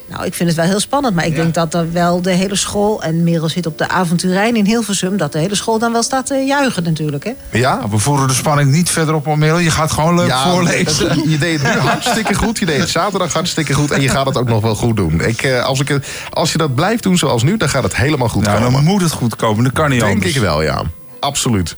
Nou, 0.09 0.25
ik 0.25 0.33
vind 0.33 0.49
het 0.49 0.57
wel 0.57 0.67
heel 0.67 0.79
spannend. 0.79 1.15
Maar 1.15 1.25
ik 1.25 1.35
denk 1.35 1.53
dat 1.53 1.73
er 1.73 1.91
wel 1.91 2.21
de 2.21 2.31
hele 2.31 2.55
school... 2.55 3.01
en 3.03 3.23
Merel 3.23 3.49
zit 3.49 3.65
op 3.65 3.77
de 3.77 3.87
avonturijn 3.89 4.55
in 4.55 4.65
Hilversum... 4.65 5.17
dat 5.17 5.31
de 5.31 5.39
hele 5.39 5.55
school 5.55 5.79
dan 5.79 5.91
wel 5.91 6.03
staat 6.03 6.25
te 6.25 6.35
juichen 6.35 6.83
natuurlijk, 6.83 7.23
hè? 7.23 7.31
ja? 7.51 7.89
We 7.89 7.97
voeren 7.97 8.27
de 8.27 8.33
spanning 8.33 8.71
niet 8.71 8.89
verder 8.89 9.15
op, 9.15 9.35
Merel. 9.35 9.57
Je 9.59 9.71
gaat 9.71 9.91
gewoon 9.91 10.15
leuk 10.15 10.27
Ja, 10.27 10.51
voorlezen. 10.51 11.07
dat- 11.07 11.23
je 11.29 11.37
deed 11.37 11.61
het 11.61 11.73
nu 11.73 11.79
hartstikke 11.79 12.33
goed. 12.35 12.59
Je 12.59 12.65
deed 12.65 12.79
het 12.79 12.89
zaterdag 12.89 13.33
hartstikke 13.33 13.73
goed. 13.73 13.91
En 13.91 14.01
je 14.01 14.09
gaat 14.09 14.25
het 14.25 14.37
ook 14.37 14.47
nog 14.47 14.61
wel 14.61 14.75
goed 14.75 14.95
doen. 14.95 15.21
Ik, 15.21 15.41
eh, 15.43 15.63
als, 15.63 15.79
ik, 15.79 15.99
als 16.29 16.51
je 16.51 16.57
dat 16.57 16.75
blijft 16.75 17.03
doen 17.03 17.17
zoals 17.17 17.43
nu, 17.43 17.57
dan 17.57 17.69
gaat 17.69 17.83
het 17.83 17.95
helemaal 17.95 18.29
goed 18.29 18.43
Nou, 18.43 18.57
komen. 18.57 18.71
dan 18.73 18.83
moet 18.83 19.01
het 19.01 19.11
goed 19.11 19.35
komen. 19.35 19.63
Dat 19.63 19.73
kan 19.73 19.89
niet 19.89 19.99
Denk 19.99 20.13
anders. 20.13 20.35
ik 20.35 20.41
wel, 20.41 20.61
ja. 20.61 20.81
Absoluut. 21.19 21.75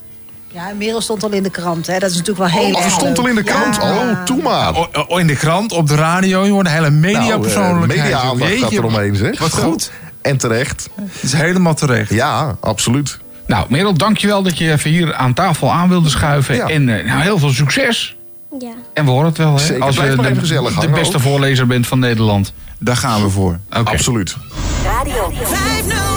Ja, 0.54 0.72
Merel 0.78 1.02
stond 1.02 1.24
al 1.24 1.30
in 1.30 1.44
de 1.44 1.50
krant, 1.50 1.88
hè? 1.88 2.00
Dat 2.00 2.10
is 2.12 2.18
natuurlijk 2.18 2.52
wel 2.52 2.62
heel 2.62 2.72
Oh, 2.74 2.78
ze 2.78 2.84
erg 2.84 2.94
stond 2.94 3.20
al 3.20 3.28
in 3.28 3.36
de 3.36 3.44
krant. 3.44 3.76
Ja. 3.76 3.82
Oh, 3.94 4.24
toe 4.24 4.42
maar. 4.42 4.76
Oh, 4.76 4.86
oh, 5.08 5.20
in 5.20 5.28
de 5.28 5.36
krant, 5.36 5.72
op 5.72 5.88
de 5.88 5.96
radio, 5.96 6.48
joh, 6.48 6.64
de 6.64 6.70
hele 6.70 6.90
Nou, 6.90 6.94
mediapersoonlijkheid. 7.02 8.02
media 8.02 8.20
aandacht 8.20 8.50
Jeetje, 8.50 8.64
gaat 8.66 8.72
eromheen, 8.74 9.16
zeg. 9.16 9.40
Wat 9.40 9.54
goed. 9.54 9.92
En 10.22 10.38
terecht. 10.38 10.90
Het 11.12 11.24
is 11.24 11.34
helemaal 11.34 11.74
terecht. 11.74 12.10
Ja, 12.14 12.56
absoluut. 12.60 13.20
Nou, 13.48 13.66
Merel, 13.70 13.94
dankjewel 13.94 14.44
dat 14.44 14.58
je 14.58 14.72
even 14.72 14.90
hier 14.90 15.14
aan 15.16 15.34
tafel 15.34 15.72
aan 15.72 15.90
wilde 15.90 16.10
schuiven. 16.10 16.56
Ja. 16.56 16.68
En 16.68 16.90
eh, 17.00 17.06
nou, 17.06 17.22
heel 17.22 17.38
veel 17.40 17.50
succes. 17.50 18.16
Ja. 18.60 18.72
En 18.94 19.06
we 19.06 19.12
horen 19.12 19.26
het 19.26 19.38
wel, 19.38 19.54
hè? 19.54 19.60
Zeker, 19.60 19.84
Als 19.84 19.96
je 19.96 20.02
maar 20.16 20.34
de, 20.34 20.40
gezellig 20.40 20.74
de 20.80 20.90
beste 20.90 21.16
ook. 21.16 21.22
voorlezer 21.22 21.68
bent 21.68 21.88
van 21.88 22.00
Nederland. 22.00 22.54
Daar 22.80 22.98
gaan 22.98 23.24
we 23.24 23.30
voor. 23.30 23.60
Absoluut. 23.70 24.36
Radio 24.84 25.32
509. 25.44 26.11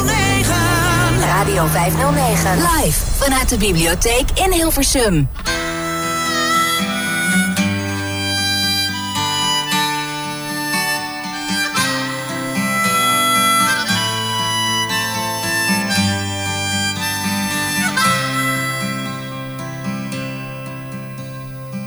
Radio 1.47 1.67
509. 1.67 2.57
Live 2.57 2.99
vanuit 3.19 3.49
de 3.49 3.57
bibliotheek 3.57 4.31
in 4.35 4.53
Hilversum. 4.53 5.29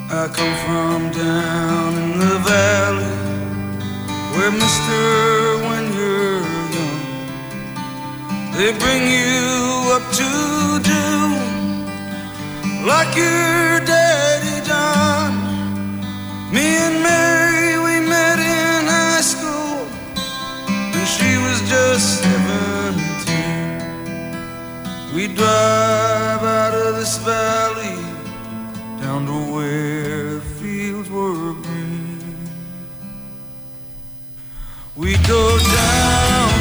I 0.10 0.28
come 0.32 0.56
from 0.66 1.12
down 1.12 1.94
in 2.04 2.20
the 2.20 2.40
valley 2.44 3.06
where, 4.36 4.52
mister, 4.52 5.47
they 8.58 8.74
bring 8.80 9.08
you 9.08 9.92
up 9.94 10.02
to 10.12 10.80
do 10.82 11.38
like 12.88 13.16
your 13.16 13.80
daddy 13.86 14.62
done. 14.66 15.36
Me 16.52 16.78
and 16.86 17.04
Mary, 17.04 17.78
we 17.78 18.00
met 18.10 18.40
in 18.40 18.88
high 18.88 19.22
school, 19.22 19.86
and 20.96 21.08
she 21.08 21.38
was 21.46 21.62
just 21.70 22.24
17. 22.24 25.14
We 25.14 25.28
drive 25.36 26.42
out 26.42 26.74
of 26.74 26.96
this 26.96 27.20
valley 27.20 28.02
down 29.00 29.28
to 29.28 29.38
where 29.54 30.34
the 30.36 30.42
fields 30.60 31.10
were 31.12 31.54
green. 31.54 32.50
We 34.96 35.16
go 35.28 35.60
down 35.60 36.57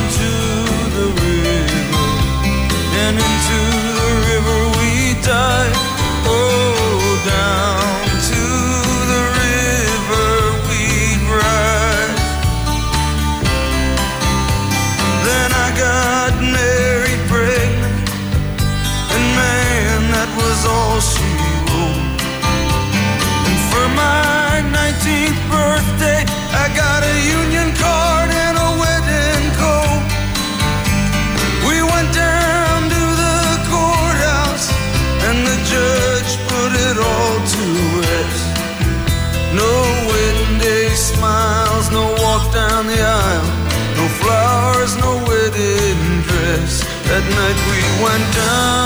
and 2.98 3.18
into 3.18 3.85
That 47.16 47.24
night 47.30 47.56
we 47.70 48.04
went 48.04 48.34
down 48.34 48.85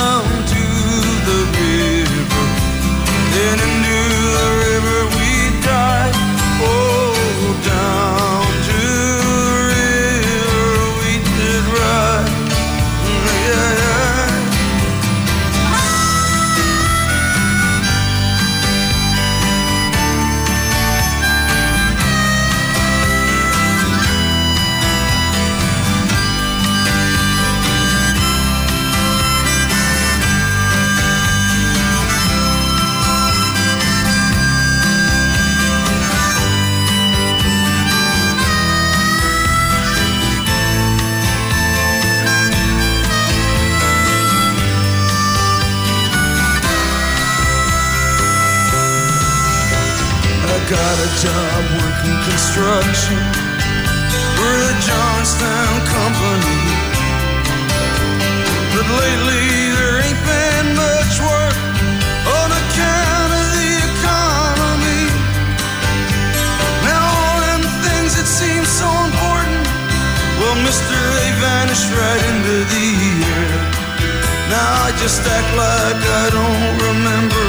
I 74.61 74.93
just 75.01 75.25
act 75.25 75.51
like 75.57 76.03
I 76.21 76.27
don't 76.37 76.75
remember. 76.89 77.49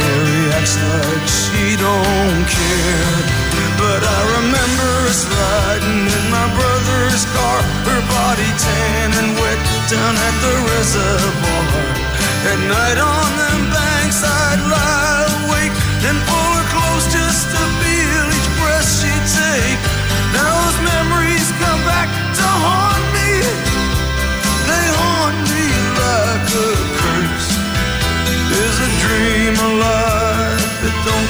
Mary 0.00 0.40
acts 0.56 0.76
like 0.80 1.26
she 1.28 1.76
don't 1.76 2.42
care. 2.48 3.20
But 3.76 4.00
I 4.00 4.20
remember 4.40 4.90
us 5.12 5.22
riding 5.28 6.08
in 6.08 6.24
my 6.32 6.46
brother's 6.56 7.24
car, 7.36 7.60
her 7.92 8.02
body 8.08 8.50
tan 8.56 9.08
and 9.20 9.30
wet 9.36 9.60
down 9.92 10.14
at 10.16 10.36
the 10.44 10.54
reservoir. 10.72 11.84
At 12.50 12.60
night 12.72 12.98
on 12.98 13.28
them 13.36 13.60
banks, 13.68 14.20
I'd 14.24 14.60
lie 14.72 14.95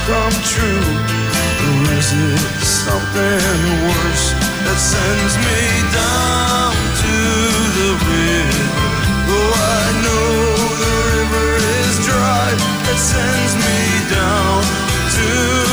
come 0.06 0.36
true? 0.46 0.86
Or 1.66 1.82
is 1.98 2.10
it 2.14 2.38
something 2.62 3.58
worse 3.90 4.26
that 4.64 4.78
sends 4.78 5.34
me 5.46 5.62
down 5.90 6.70
to 7.02 7.16
the 7.78 7.90
river? 8.06 8.66
Oh, 9.34 9.50
I 9.50 9.86
know 10.06 10.30
the 10.82 10.94
river 11.10 11.48
is 11.82 11.94
dry 12.06 12.48
that 12.86 12.98
sends 13.02 13.52
me 13.58 13.78
down 14.14 14.62
to 15.18 15.65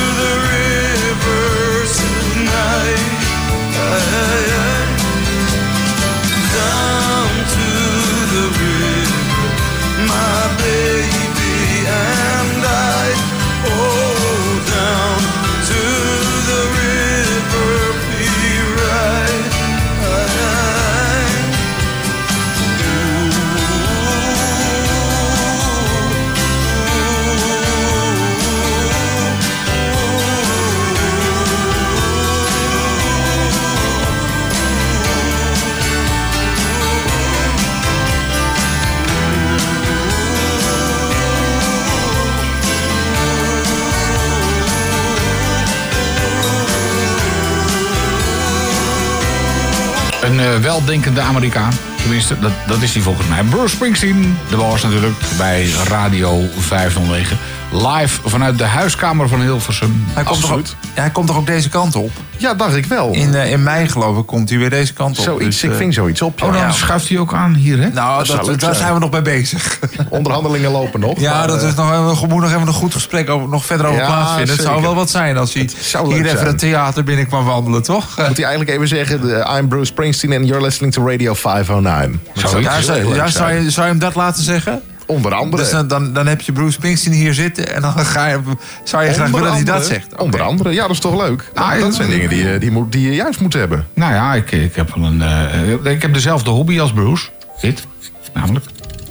weldenkende 50.60 51.20
Amerikaan. 51.20 51.72
Tenminste, 51.96 52.38
dat, 52.38 52.52
dat 52.66 52.82
is 52.82 52.94
hij 52.94 53.02
volgens 53.02 53.28
mij. 53.28 53.42
Bruce 53.42 53.74
Springsteen, 53.74 54.36
de 54.50 54.56
was 54.56 54.82
natuurlijk, 54.82 55.14
bij 55.36 55.70
Radio 55.88 56.48
509. 56.58 57.38
Live 57.74 58.20
vanuit 58.28 58.58
de 58.58 58.64
huiskamer 58.64 59.28
van 59.28 59.40
Hilversum. 59.40 60.04
Hij 60.06 60.24
komt, 60.24 60.40
toch 60.40 60.50
Absoluut. 60.50 60.76
ja, 60.94 61.00
hij 61.00 61.10
komt 61.10 61.26
toch 61.26 61.36
ook 61.36 61.46
deze 61.46 61.68
kant 61.68 61.94
op? 61.96 62.10
Ja, 62.36 62.54
dacht 62.54 62.76
ik 62.76 62.86
wel. 62.86 63.12
In, 63.12 63.34
eh, 63.34 63.50
in 63.52 63.62
mei 63.62 63.88
geloof 63.88 64.18
ik 64.18 64.26
komt 64.26 64.48
hij 64.48 64.58
weer 64.58 64.70
deze 64.70 64.92
kant 64.92 65.18
op. 65.18 65.24
Zoiets, 65.24 65.44
Dus, 65.44 65.62
ik 65.62 65.70
eh, 65.70 65.76
ving 65.76 65.94
zoiets 65.94 66.22
op. 66.22 66.38
Ja. 66.38 66.46
Oh, 66.46 66.52
dan 66.52 66.60
Ja. 66.60 66.70
schuift 66.70 67.08
hij 67.08 67.18
ook 67.18 67.34
aan 67.34 67.54
hier, 67.54 67.78
hè? 67.78 67.88
Nou, 67.88 68.26
Dat 68.26 68.46
dat, 68.46 68.60
daar 68.60 68.74
zijn. 68.74 68.92
we 68.94 68.98
nog 68.98 69.10
mee 69.10 69.22
bezig. 69.22 69.78
Onderhandelingen 70.08 70.70
lopen 70.70 71.00
nog. 71.00 71.20
Ja, 71.20 71.38
maar, 71.38 71.46
dat 71.46 71.62
eh, 71.62 71.68
is 71.68 71.74
nog, 71.74 71.90
we 71.90 72.26
moeten 72.26 72.28
nog 72.28 72.50
even 72.52 72.66
een 72.66 72.72
goed 72.72 72.92
gesprek 72.94 73.30
over, 73.30 73.48
nog 73.48 73.64
verder 73.66 73.86
over 73.86 74.00
Ja, 74.00 74.06
plaatsvinden. 74.06 74.54
Het 74.54 74.64
zou 74.64 74.82
wel 74.82 74.94
wat 74.94 75.10
zijn 75.10 75.36
als 75.36 75.54
hij 75.54 75.68
hier 76.06 76.26
even 76.26 76.46
het 76.46 76.58
theater 76.58 77.04
binnen 77.04 77.26
kwam 77.26 77.44
wandelen, 77.44 77.82
toch? 77.82 78.06
Moet 78.16 78.36
hij 78.36 78.46
eigenlijk 78.46 78.70
even 78.70 78.88
zeggen, 78.88 79.46
I'm 79.58 79.68
Bruce 79.68 79.84
Springsteen 79.84 80.32
and 80.32 80.46
you're 80.46 80.62
listening 80.64 80.92
to 80.92 81.08
Radio 81.08 81.34
509. 81.34 82.20
Dat 82.34 82.50
zou, 82.50 82.62
zou, 82.62 82.82
zou, 83.30 83.70
zou 83.70 83.86
je 83.86 83.90
hem 83.92 83.98
dat 83.98 84.14
laten 84.14 84.42
zeggen? 84.42 84.82
Onder 85.06 85.34
andere. 85.34 85.62
Dus 85.62 85.72
dan, 85.72 85.88
dan, 85.88 86.12
dan 86.12 86.26
heb 86.26 86.40
je 86.40 86.52
Bruce 86.52 86.72
Springsteen 86.72 87.12
hier 87.12 87.34
zitten 87.34 87.74
en 87.74 87.80
dan 87.82 87.92
ga 87.98 88.26
je, 88.26 88.40
zou 88.84 89.04
je 89.04 89.12
graag 89.12 89.30
willen 89.30 89.46
dat 89.46 89.54
hij 89.54 89.64
dat 89.64 89.86
zegt. 89.86 90.16
Onder 90.16 90.42
andere, 90.42 90.70
ja, 90.72 90.82
dat 90.82 90.90
is 90.90 90.98
toch 90.98 91.20
leuk? 91.26 91.50
Nou, 91.54 91.70
dat, 91.72 91.80
dat 91.80 91.94
zijn 91.94 92.10
dingen 92.10 92.28
die, 92.28 92.44
je- 92.48 92.58
die, 92.58 92.70
moet, 92.70 92.92
die 92.92 93.02
je 93.08 93.14
juist 93.14 93.40
moet 93.40 93.52
hebben. 93.52 93.86
Nou 93.94 94.12
ja, 94.12 94.34
ik, 94.34 94.50
ik 94.52 94.74
heb 94.74 94.94
wel 94.94 95.04
een. 95.04 95.22
eh, 95.22 95.92
ik 95.92 96.02
heb 96.02 96.14
dezelfde 96.14 96.50
hobby 96.50 96.80
als 96.80 96.92
Bruce. 96.92 97.28
Dit, 97.60 97.86
namelijk. 98.34 98.64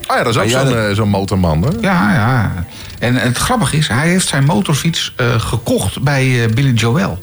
Ah 0.05 0.17
ja, 0.17 0.23
dat 0.23 0.33
is 0.35 0.39
ook 0.41 0.47
Ja, 0.47 0.59
ja, 0.59 0.65
zo'n 0.65 0.75
dat- 0.75 0.89
eh, 0.89 0.95
zo'n 0.95 1.09
motorman, 1.09 1.61
hè? 1.63 1.69
Ja, 1.81 2.13
ja. 2.13 2.53
En 2.99 3.15
het 3.15 3.37
grappige 3.37 3.77
is, 3.77 3.87
hij 3.87 4.07
heeft 4.09 4.27
zijn 4.27 4.43
motorfiets 4.45 5.13
eh, 5.17 5.39
gekocht 5.39 6.01
bij 6.01 6.43
eh, 6.43 6.49
Billy 6.53 6.71
Joel. 6.73 7.17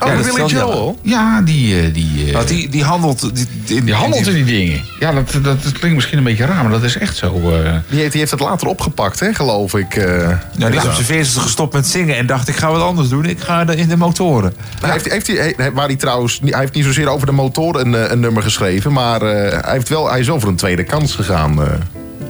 Oh, 0.00 0.08
Ja, 0.08 0.16
dat 0.22 0.34
Billy 0.34 0.48
Joel. 0.48 0.98
Ja, 1.02 1.40
die. 1.42 1.80
eh, 1.80 1.94
die, 1.94 2.26
eh, 2.26 2.32
Want 2.34 2.48
die, 2.48 2.68
die 2.68 2.84
handelt... 2.84 3.20
Die, 3.34 3.46
die, 3.64 3.84
die 3.84 3.94
handelt 3.94 4.26
in 4.26 4.34
die 4.34 4.44
dingen. 4.44 4.80
Ja, 4.98 5.12
dat, 5.12 5.30
dat, 5.32 5.62
dat 5.62 5.72
klinkt 5.72 5.94
misschien 5.96 6.18
een 6.18 6.24
beetje 6.24 6.44
raar, 6.46 6.62
maar 6.62 6.72
dat 6.72 6.82
is 6.82 6.98
echt 6.98 7.16
zo. 7.16 7.26
eh. 7.50 7.74
Die 7.88 7.98
heeft, 7.98 8.10
die 8.10 8.20
heeft 8.20 8.30
het 8.30 8.40
later 8.40 8.68
opgepakt, 8.68 9.20
hè, 9.20 9.34
geloof 9.34 9.74
ik. 9.74 9.96
eh. 9.96 10.28
Ja, 10.56 10.68
die 10.70 10.78
is 10.78 10.84
op 10.84 10.92
zijn 10.92 11.04
veertigste 11.06 11.40
gestopt 11.40 11.72
met 11.72 11.86
zingen 11.86 12.16
en 12.16 12.26
dacht 12.26 12.48
ik 12.48 12.56
ga 12.56 12.70
wat 12.72 12.82
anders 12.82 13.08
doen. 13.08 13.24
Ik 13.24 13.40
ga 13.40 13.68
in 13.68 13.88
de 13.88 13.96
motoren. 13.96 14.54
Hij 14.80 14.90
heeft, 14.90 15.10
heeft 15.10 15.26
hij, 15.26 15.54
waar 15.74 15.86
hij 15.86 15.96
trouwens, 15.96 16.40
hij 16.44 16.60
heeft 16.60 16.74
niet 16.74 16.84
zozeer 16.84 17.08
over 17.08 17.26
de 17.26 17.32
motor 17.32 17.80
een, 17.80 18.12
een 18.12 18.20
nummer 18.20 18.42
geschreven, 18.42 18.92
maar 18.92 19.22
eh, 19.22 19.60
hij, 19.62 19.72
heeft 19.72 19.88
wel, 19.88 20.10
hij 20.10 20.20
is 20.20 20.26
wel 20.26 20.40
voor 20.40 20.48
een 20.48 20.56
tweede 20.56 20.84
kans 20.84 21.14
gegaan. 21.14 21.62
eh, 21.62 21.68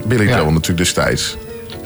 Billy 0.07 0.29
Ja. 0.29 0.37
Joel 0.37 0.51
natuurlijk 0.51 0.79
destijds. 0.79 1.37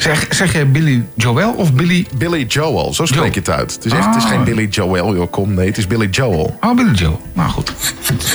Zeg, 0.03 0.27
zeg 0.31 0.53
je 0.53 0.65
Billy 0.67 1.05
Joel 1.15 1.53
of 1.53 1.73
Billy. 1.73 2.07
Billy 2.15 2.45
Joel, 2.49 2.95
zo 2.95 3.07
spreek 3.07 3.35
je 3.35 3.41
het 3.41 3.51
uit. 3.51 3.73
Het 3.75 3.85
is, 3.85 3.93
echt, 3.93 4.07
het 4.07 4.17
is 4.17 4.23
Ah. 4.25 4.29
geen 4.29 4.45
Billy 4.45 4.67
Joel, 4.71 5.15
joh, 5.15 5.31
kom. 5.31 5.55
Nee, 5.55 5.67
het 5.67 5.79
is 5.79 5.87
Billy 5.87 6.09
Joel. 6.11 6.57
Oh, 6.61 6.77
Billy 6.77 6.93
Joel. 6.95 7.21
Nou 7.33 7.51
goed. 7.51 7.73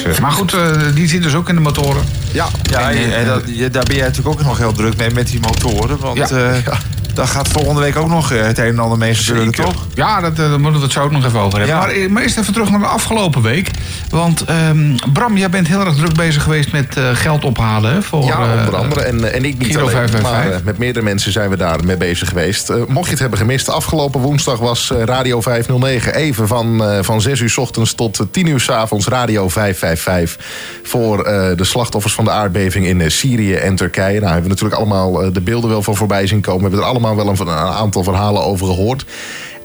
Eh, 0.05 0.19
maar 0.19 0.31
goed, 0.31 0.53
eh, 0.53 0.71
die 0.95 1.07
zit 1.07 1.23
dus 1.23 1.35
ook 1.35 1.49
in 1.49 1.55
de 1.55 1.61
motoren. 1.61 2.03
Ja, 2.31 2.47
Ja, 2.63 2.91
en, 2.91 3.15
en 3.15 3.25
dat, 3.25 3.41
je- 3.45 3.69
daar 3.69 3.83
ben 3.83 3.95
jij 3.95 4.05
natuurlijk 4.07 4.39
ook 4.39 4.45
nog 4.45 4.57
heel 4.57 4.71
druk 4.73 4.97
mee 4.97 5.09
met 5.11 5.27
die 5.27 5.39
motoren. 5.39 5.97
Want 5.99 6.17
Ja. 6.17 6.27
eh, 6.29 6.63
Ja. 6.65 6.77
Daar 7.15 7.27
gaat 7.27 7.47
volgende 7.47 7.81
week 7.81 7.95
ook 7.95 8.09
nog 8.09 8.31
eh, 8.31 8.41
het 8.41 8.57
een 8.57 8.65
en 8.65 8.79
ander 8.79 8.97
mee 8.97 9.15
gebeuren, 9.15 9.53
toch? 9.53 9.85
Ja, 9.93 10.21
dat, 10.21 10.31
eh, 10.31 10.37
daar 10.37 10.59
moeten 10.59 10.79
we 10.79 10.85
het 10.85 10.91
zo 10.91 11.03
ook 11.03 11.11
nog 11.11 11.25
even 11.25 11.39
over 11.39 11.59
hebben. 11.59 11.75
Ja. 11.75 11.81
Maar, 11.81 11.89
eh, 11.89 12.09
maar 12.09 12.23
eerst 12.23 12.37
even 12.37 12.53
terug 12.53 12.69
naar 12.69 12.79
de 12.79 12.85
afgelopen 12.85 13.41
week. 13.41 13.71
Want 14.09 14.43
ehm, 14.43 14.95
Bram, 15.13 15.37
jij 15.37 15.49
bent 15.49 15.67
heel 15.67 15.79
erg 15.79 15.95
druk 15.95 16.13
bezig 16.13 16.43
geweest 16.43 16.71
met 16.71 16.97
eh, 16.97 17.09
geld 17.13 17.43
ophalen. 17.43 18.03
Voor, 18.03 18.23
Ja, 18.23 18.53
eh, 18.53 18.59
onder 18.59 18.75
andere. 18.75 19.01
En, 19.01 19.33
en 19.33 19.45
ik 19.45 19.57
niet 19.57 19.67
Giro 19.67 19.79
alleen, 19.79 19.91
555. 19.91 20.53
maar 20.53 20.61
met 20.63 20.77
meerdere 20.77 21.05
mensen 21.05 21.31
zijn 21.31 21.49
we 21.49 21.57
daar 21.57 21.85
mee 21.85 21.97
bezig 21.97 22.29
geweest. 22.29 22.71
Mocht 22.87 23.05
je 23.05 23.11
het 23.11 23.19
hebben 23.19 23.39
gemist, 23.39 23.69
afgelopen 23.69 24.19
woensdag 24.21 24.59
was 24.59 24.91
Radio 25.05 25.41
509 25.41 26.13
even 26.13 26.47
van, 26.47 26.83
eh, 26.83 26.97
van 27.01 27.21
6 27.21 27.39
uur 27.39 27.49
s 27.49 27.57
ochtends 27.57 27.93
tot 27.93 28.19
eh, 28.19 28.25
10 28.31 28.47
uur 28.47 28.59
s 28.59 28.69
avonds 28.69 29.07
Radio 29.07 29.49
555 29.49 30.45
voor 30.83 31.23
eh, 31.23 31.57
de 31.57 31.63
slachtoffers 31.63 32.13
van 32.13 32.25
de 32.25 32.31
aardbeving 32.31 32.85
in 32.85 33.11
Syrië 33.11 33.53
en 33.53 33.75
Turkije. 33.75 34.19
Nou, 34.19 34.23
hebben 34.23 34.43
we 34.43 34.49
natuurlijk 34.49 34.79
allemaal 34.79 35.33
de 35.33 35.41
beelden 35.41 35.69
wel 35.69 35.83
van 35.83 35.95
voorbij 35.95 36.27
zien 36.27 36.41
komen. 36.41 36.61
We 36.61 36.67
hebben 36.67 36.79
er 36.79 36.91
allemaal 36.91 37.04
wel 37.13 37.27
een, 37.27 37.49
aantal 37.49 38.03
verhalen 38.03 38.43
over 38.43 38.67
gehoord. 38.67 39.05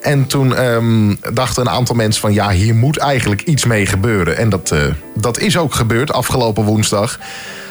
En 0.01 0.27
toen 0.27 0.57
ehm, 0.57 1.15
dachten 1.33 1.63
een 1.63 1.73
aantal 1.73 1.95
mensen 1.95 2.21
van 2.21 2.33
ja, 2.33 2.51
hier 2.51 2.75
moet 2.75 2.97
eigenlijk 2.97 3.43
iets 3.43 3.65
mee 3.65 3.87
gebeuren. 3.87 4.37
En 4.37 4.49
dat, 4.49 4.71
eh, 4.71 4.81
dat 5.15 5.39
is 5.39 5.57
ook 5.57 5.75
gebeurd 5.75 6.13
afgelopen 6.13 6.65
woensdag. 6.65 7.19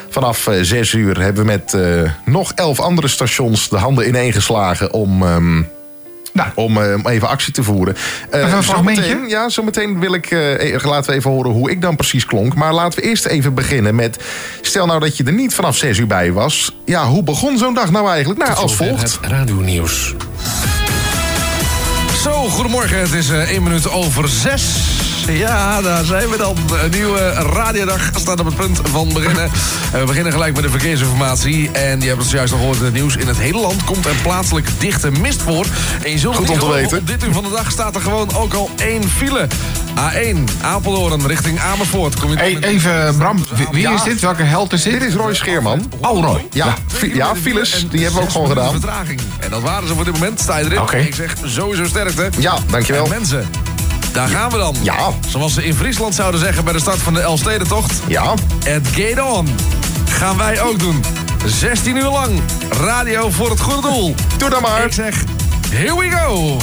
Vanaf 0.10 0.48
eh, 0.48 0.56
zes 0.62 0.94
uur 0.94 1.22
hebben 1.22 1.46
we 1.46 1.52
met 1.52 1.74
eh, 1.74 2.12
nog 2.26 2.52
elf 2.56 2.80
andere 2.80 3.08
stations 3.08 3.70
de 3.70 3.78
handen 3.78 4.08
ineengeslagen 4.08 4.94
om. 4.94 5.24
ehm, 5.24 5.62
Nou. 6.32 6.50
om 6.56 6.78
eh, 6.84 6.94
om 6.94 7.08
even 7.08 7.28
actie 7.28 7.54
te 7.54 7.64
voeren. 7.64 7.96
Eh, 8.30 8.40
Even 8.44 8.58
een 8.58 8.64
fragmentje? 8.64 9.04
zometeen- 9.04 9.30
Ja, 9.30 9.50
zometeen 9.50 10.00
wil 10.00 10.14
ik. 10.14 10.32
eh, 10.32 10.74
eh, 10.76 10.84
laten 10.84 11.10
we 11.12 11.18
even 11.18 11.32
horen 11.32 11.52
hoe 11.52 11.72
ik 11.72 11.82
dan 11.82 11.96
precies 11.96 12.26
klonk. 12.26 12.56
Maar 12.56 12.74
laten 12.74 13.00
we 13.00 13.06
eerst 13.08 13.26
even 13.26 13.54
beginnen 13.54 13.96
met. 13.96 14.18
Stel 14.62 14.86
nou 14.86 15.00
dat 15.00 15.18
je 15.18 15.24
er 15.24 15.34
niet 15.34 15.54
vanaf 15.54 15.78
6 15.78 15.98
uur 15.98 16.08
bij 16.08 16.32
was. 16.32 16.76
Ja, 16.86 17.06
hoe 17.08 17.24
begon 17.24 17.58
zo'n 17.58 17.74
dag 17.74 17.92
nou 17.92 18.10
eigenlijk? 18.10 18.40
Nou, 18.40 18.54
als 18.56 18.76
volgt. 18.76 19.20
Radio-nieuws. 19.22 20.14
Zo, 22.24 22.32
goedemorgen. 22.50 23.00
Het 23.00 23.14
is 23.14 23.30
eh 23.30 23.52
1 23.52 23.64
minuut 23.64 23.90
over 23.90 24.30
6. 24.30 24.64
Ja, 25.28 25.82
daar 25.82 26.04
zijn 26.04 26.30
we 26.30 26.38
dan. 26.38 26.58
Een 26.84 26.90
nieuwe 26.90 27.30
radiodag 27.34 28.10
staat 28.16 28.40
op 28.40 28.46
het 28.46 28.56
punt 28.56 28.80
van 28.84 29.14
beginnen. 29.14 29.50
En 29.94 30.00
we 30.00 30.06
beginnen 30.06 30.32
gelijk 30.32 30.54
met 30.54 30.64
de 30.64 30.70
verkeersinformatie. 30.70 31.72
En 31.72 32.02
je 32.02 32.08
hebt 32.08 32.20
het 32.20 32.30
zojuist 32.30 32.54
al 32.54 32.60
gehoord 32.60 32.78
in 32.78 32.84
het 32.86 32.94
nieuws. 32.94 33.16
In 33.16 33.28
het 33.28 33.38
hele 33.38 33.60
land 33.60 33.84
komt 33.84 34.06
er 34.06 34.16
plaatselijk 34.22 34.68
dichte 34.78 35.12
mist 35.12 35.42
voor. 35.42 35.66
En 36.04 36.12
je 36.12 36.18
zult 36.18 36.36
Goed 36.36 36.48
het 36.48 36.56
niet 36.56 36.64
om 36.66 36.72
te 36.72 36.76
weten. 36.76 36.98
Op 36.98 37.08
dit 37.08 37.24
uur 37.24 37.34
van 37.34 37.44
de 37.44 37.50
dag 37.50 37.72
staat 37.72 37.96
er 37.96 38.02
gewoon 38.02 38.36
ook 38.36 38.54
al 38.54 38.70
één 38.76 39.10
file. 39.10 39.48
A1, 39.98 40.38
Apeldoorn 40.62 41.28
richting 41.28 41.60
Amersfoort. 41.60 42.20
Kom 42.20 42.32
je 42.32 42.38
Hey, 42.38 42.58
even, 42.62 43.18
Bram, 43.18 43.44
wie, 43.72 43.82
Ja. 43.82 43.94
is 43.94 44.04
dit? 44.04 44.20
Welke 44.20 44.44
held 44.44 44.74
is 44.74 44.84
dit? 44.84 45.00
Dit 45.00 45.10
is 45.10 45.14
Roy 45.16 45.34
Scheerman. 45.34 45.92
Oh, 46.02 46.24
Roy. 46.24 46.48
Ja, 46.52 46.76
ja 47.14 47.36
files, 47.42 47.86
die 47.90 48.00
hebben 48.04 48.20
we 48.20 48.26
ook 48.26 48.32
gewoon 48.32 48.48
gedaan. 48.48 48.72
Vertraging. 48.72 49.20
En 49.40 49.50
dat 49.50 49.62
waren 49.62 49.88
ze 49.88 49.94
voor 49.96 50.04
dit 50.04 50.14
moment. 50.14 50.40
Sta 50.40 50.58
je 50.58 50.66
erin? 50.66 50.82
Oké. 50.82 50.98
Ik 50.98 51.16
zeg 51.16 51.34
sowieso 51.44 51.86
sterkte. 51.86 52.30
Ja, 52.40 52.58
dankjewel. 52.70 53.04
En 53.04 53.10
mensen, 53.10 53.46
daar 54.12 54.28
gaan 54.28 54.50
we 54.50 54.58
dan. 54.58 54.76
Ja. 54.82 55.10
Zoals 55.28 55.54
ze 55.54 55.66
in 55.66 55.74
Friesland 55.74 56.16
zouden 56.16 56.40
zeggen 56.40 56.64
bij 56.64 56.74
de 56.74 56.80
start 56.80 56.98
van 57.00 57.14
de 57.14 57.20
Elfstedentocht. 57.20 57.94
Ja, 58.08 58.34
Het 58.64 58.88
Gate 58.88 59.24
On. 59.24 59.48
Gaan 60.10 60.38
wij 60.38 60.62
ook 60.62 60.80
doen. 60.80 61.04
16 61.46 61.96
uur 61.96 62.10
lang. 62.10 62.42
Radio 62.70 63.30
voor 63.30 63.50
het 63.50 63.60
goede 63.60 63.82
doel. 63.82 64.16
doe 64.38 64.50
dan 64.50 64.62
maar. 64.62 64.86
Ik 64.86 64.94
zeg, 64.94 65.24
here 65.70 65.96
we 65.96 66.10
go. 66.12 66.58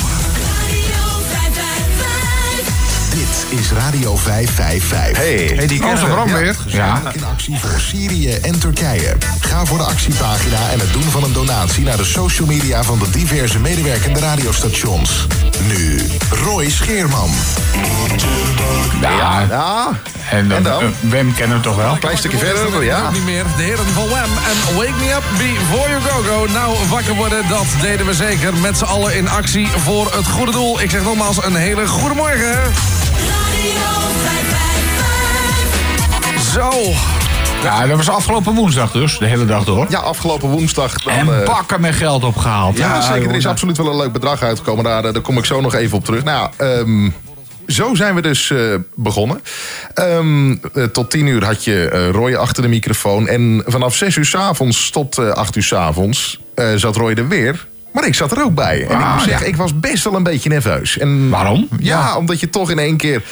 Is 3.58 3.70
Radio 3.72 4.16
555. 4.16 5.16
Hey. 5.16 5.52
Hey, 5.56 5.66
die 5.66 5.82
Oh, 5.82 5.86
kennen 5.94 6.24
we. 6.24 6.28
Ja. 6.30 6.38
weer. 6.38 6.56
Ja. 6.66 7.02
In 7.12 7.24
actie 7.24 7.58
voor 7.60 7.80
Syrië 7.80 8.32
en 8.32 8.58
Turkije. 8.58 9.16
Ga 9.40 9.64
voor 9.64 9.78
de 9.78 9.84
actiepagina 9.84 10.70
en 10.72 10.80
het 10.80 10.92
doen 10.92 11.02
van 11.02 11.22
een 11.24 11.32
donatie 11.32 11.84
naar 11.84 11.96
de 11.96 12.04
social 12.04 12.46
media 12.46 12.82
van 12.82 12.98
de 12.98 13.10
diverse 13.10 13.58
medewerkende 13.58 14.20
radiostations. 14.20 15.26
Nu, 15.66 16.00
Roy 16.44 16.70
Scheerman. 16.70 17.30
Ja, 19.00 19.40
Ja, 19.50 19.88
en, 20.30 20.52
En 20.52 20.62
dan? 20.62 20.82
eh, 20.82 20.88
Wem 21.00 21.34
kennen 21.34 21.56
we 21.56 21.62
toch 21.62 21.76
wel? 21.76 21.96
klein 22.00 22.18
stukje 22.18 22.38
verder. 22.38 22.84
Ja. 22.84 23.10
Niet 23.10 23.24
meer. 23.24 23.44
De 23.56 23.62
heren 23.62 23.86
van 23.94 24.08
Wham 24.08 24.30
en 24.30 24.74
Wake 24.76 24.92
Me 24.98 25.12
Up 25.12 25.22
Before 25.38 25.88
You 25.90 26.00
Go 26.00 26.22
Go. 26.22 26.52
Nou, 26.52 26.76
wakker 26.88 27.14
worden, 27.14 27.48
dat 27.48 27.66
deden 27.80 28.06
we 28.06 28.14
zeker. 28.14 28.54
Met 28.54 28.78
z'n 28.78 28.84
allen 28.84 29.16
in 29.16 29.28
actie 29.28 29.68
voor 29.84 30.12
het 30.16 30.26
goede 30.26 30.52
doel. 30.52 30.80
Ik 30.80 30.90
zeg 30.90 31.02
nogmaals 31.02 31.44
een 31.44 31.54
hele 31.54 31.86
goede 31.86 32.14
morgen. 32.14 32.60
Zo. 36.52 36.70
Ja, 37.62 37.86
dat 37.86 37.96
was 37.96 38.08
afgelopen 38.08 38.54
woensdag 38.54 38.92
dus, 38.92 39.18
de 39.18 39.26
hele 39.26 39.44
dag 39.46 39.64
door. 39.64 39.86
Ja, 39.88 39.98
afgelopen 39.98 40.48
woensdag. 40.48 41.02
Dan, 41.02 41.12
En 41.12 41.40
eh, 41.40 41.46
bakken 41.46 41.80
met 41.80 41.94
geld 41.94 42.24
opgehaald. 42.24 42.76
Ja, 42.78 43.00
zeker. 43.00 43.28
Er 43.28 43.36
is 43.36 43.46
absoluut 43.46 43.76
wel 43.76 43.90
een 43.90 43.96
leuk 43.96 44.12
bedrag 44.12 44.42
uitgekomen. 44.42 44.84
Daar, 44.84 45.04
eh, 45.04 45.12
daar 45.12 45.22
kom 45.22 45.38
ik 45.38 45.44
zo 45.44 45.60
nog 45.60 45.74
even 45.74 45.96
op 45.98 46.04
terug. 46.04 46.24
Nou 46.24 46.50
ehm, 46.56 47.08
zo 47.66 47.94
zijn 47.94 48.14
we 48.14 48.22
dus 48.22 48.50
eh, 48.50 48.58
begonnen. 48.94 49.40
Ehm, 49.94 50.50
eh, 50.74 50.84
tot 50.84 51.10
tien 51.10 51.26
uur 51.26 51.44
had 51.44 51.64
je 51.64 51.88
eh, 51.88 52.10
Roy 52.10 52.34
achter 52.34 52.62
de 52.62 52.68
microfoon. 52.68 53.28
En 53.28 53.62
vanaf 53.66 53.94
zes 53.94 54.16
uur 54.16 54.24
s'avonds 54.24 54.90
tot 54.90 55.18
eh, 55.18 55.28
acht 55.28 55.56
uur 55.56 55.62
s'avonds 55.62 56.40
eh 56.54 56.68
zat 56.74 56.96
Roy 56.96 57.12
er 57.12 57.28
weer. 57.28 57.66
Maar 57.96 58.06
ik 58.06 58.14
zat 58.14 58.32
er 58.32 58.42
ook 58.42 58.54
bij. 58.54 58.76
En 58.86 58.96
ik 58.98 59.02
Ah, 59.04 59.12
moet 59.14 59.22
zeggen, 59.22 59.46
ja. 59.46 59.52
ik 59.52 59.56
was 59.56 59.78
best 59.80 60.04
wel 60.04 60.14
een 60.14 60.22
beetje 60.22 60.48
nerveus. 60.48 60.98
En, 60.98 61.28
Waarom? 61.30 61.68
Ja, 61.78 62.16
omdat 62.16 62.40
je 62.40 62.50
toch 62.50 62.70
in 62.70 62.78
één 62.78 62.96
keer... 62.96 63.22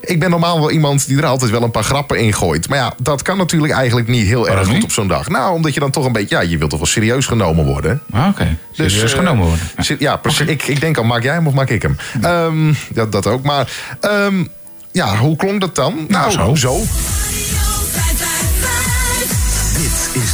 Ik 0.00 0.20
ben 0.20 0.30
normaal 0.30 0.58
wel 0.60 0.70
iemand 0.70 1.06
die 1.06 1.16
er 1.18 1.24
altijd 1.26 1.50
wel 1.50 1.62
een 1.62 1.70
paar 1.70 1.84
grappen 1.84 2.18
in 2.18 2.32
gooit. 2.32 2.68
Maar 2.68 2.78
ja, 2.78 2.92
dat 3.02 3.22
kan 3.22 3.36
natuurlijk 3.36 3.72
eigenlijk 3.72 4.08
niet 4.08 4.26
heel 4.26 4.48
erg 4.48 4.64
goed 4.64 4.74
niet? 4.74 4.82
op 4.84 4.92
zo'n 4.92 5.08
dag. 5.08 5.28
Nou, 5.28 5.54
omdat 5.54 5.74
je 5.74 5.80
dan 5.80 5.90
toch 5.90 6.04
een 6.04 6.12
beetje... 6.12 6.34
Ja, 6.36 6.40
je 6.42 6.58
wilt 6.58 6.70
toch 6.70 6.78
wel 6.78 6.88
serieus 6.88 7.26
genomen 7.26 7.64
worden. 7.64 8.02
Ah, 8.10 8.28
Oké, 8.28 8.56
dus, 8.76 9.00
dus 9.00 9.12
eh, 9.12 9.18
genomen 9.18 9.46
worden. 9.46 9.96
Ja, 9.98 10.16
precies. 10.16 10.46
Ik, 10.46 10.62
ik 10.62 10.80
denk 10.80 10.96
al, 10.96 11.04
maak 11.04 11.22
jij 11.22 11.34
hem 11.34 11.46
of 11.46 11.54
maak 11.54 11.70
ik 11.70 11.82
hem? 11.82 11.96
Ehm, 12.22 12.68
ja, 12.94 13.04
dat 13.10 13.26
ook. 13.26 13.42
Maar 13.42 13.72
ehm, 14.00 14.44
ja, 14.92 15.16
hoe 15.16 15.36
klonk 15.36 15.60
dat 15.60 15.74
dan? 15.74 16.04
Nou, 16.08 16.30
zo. 16.30 16.54
zo. 16.54 16.80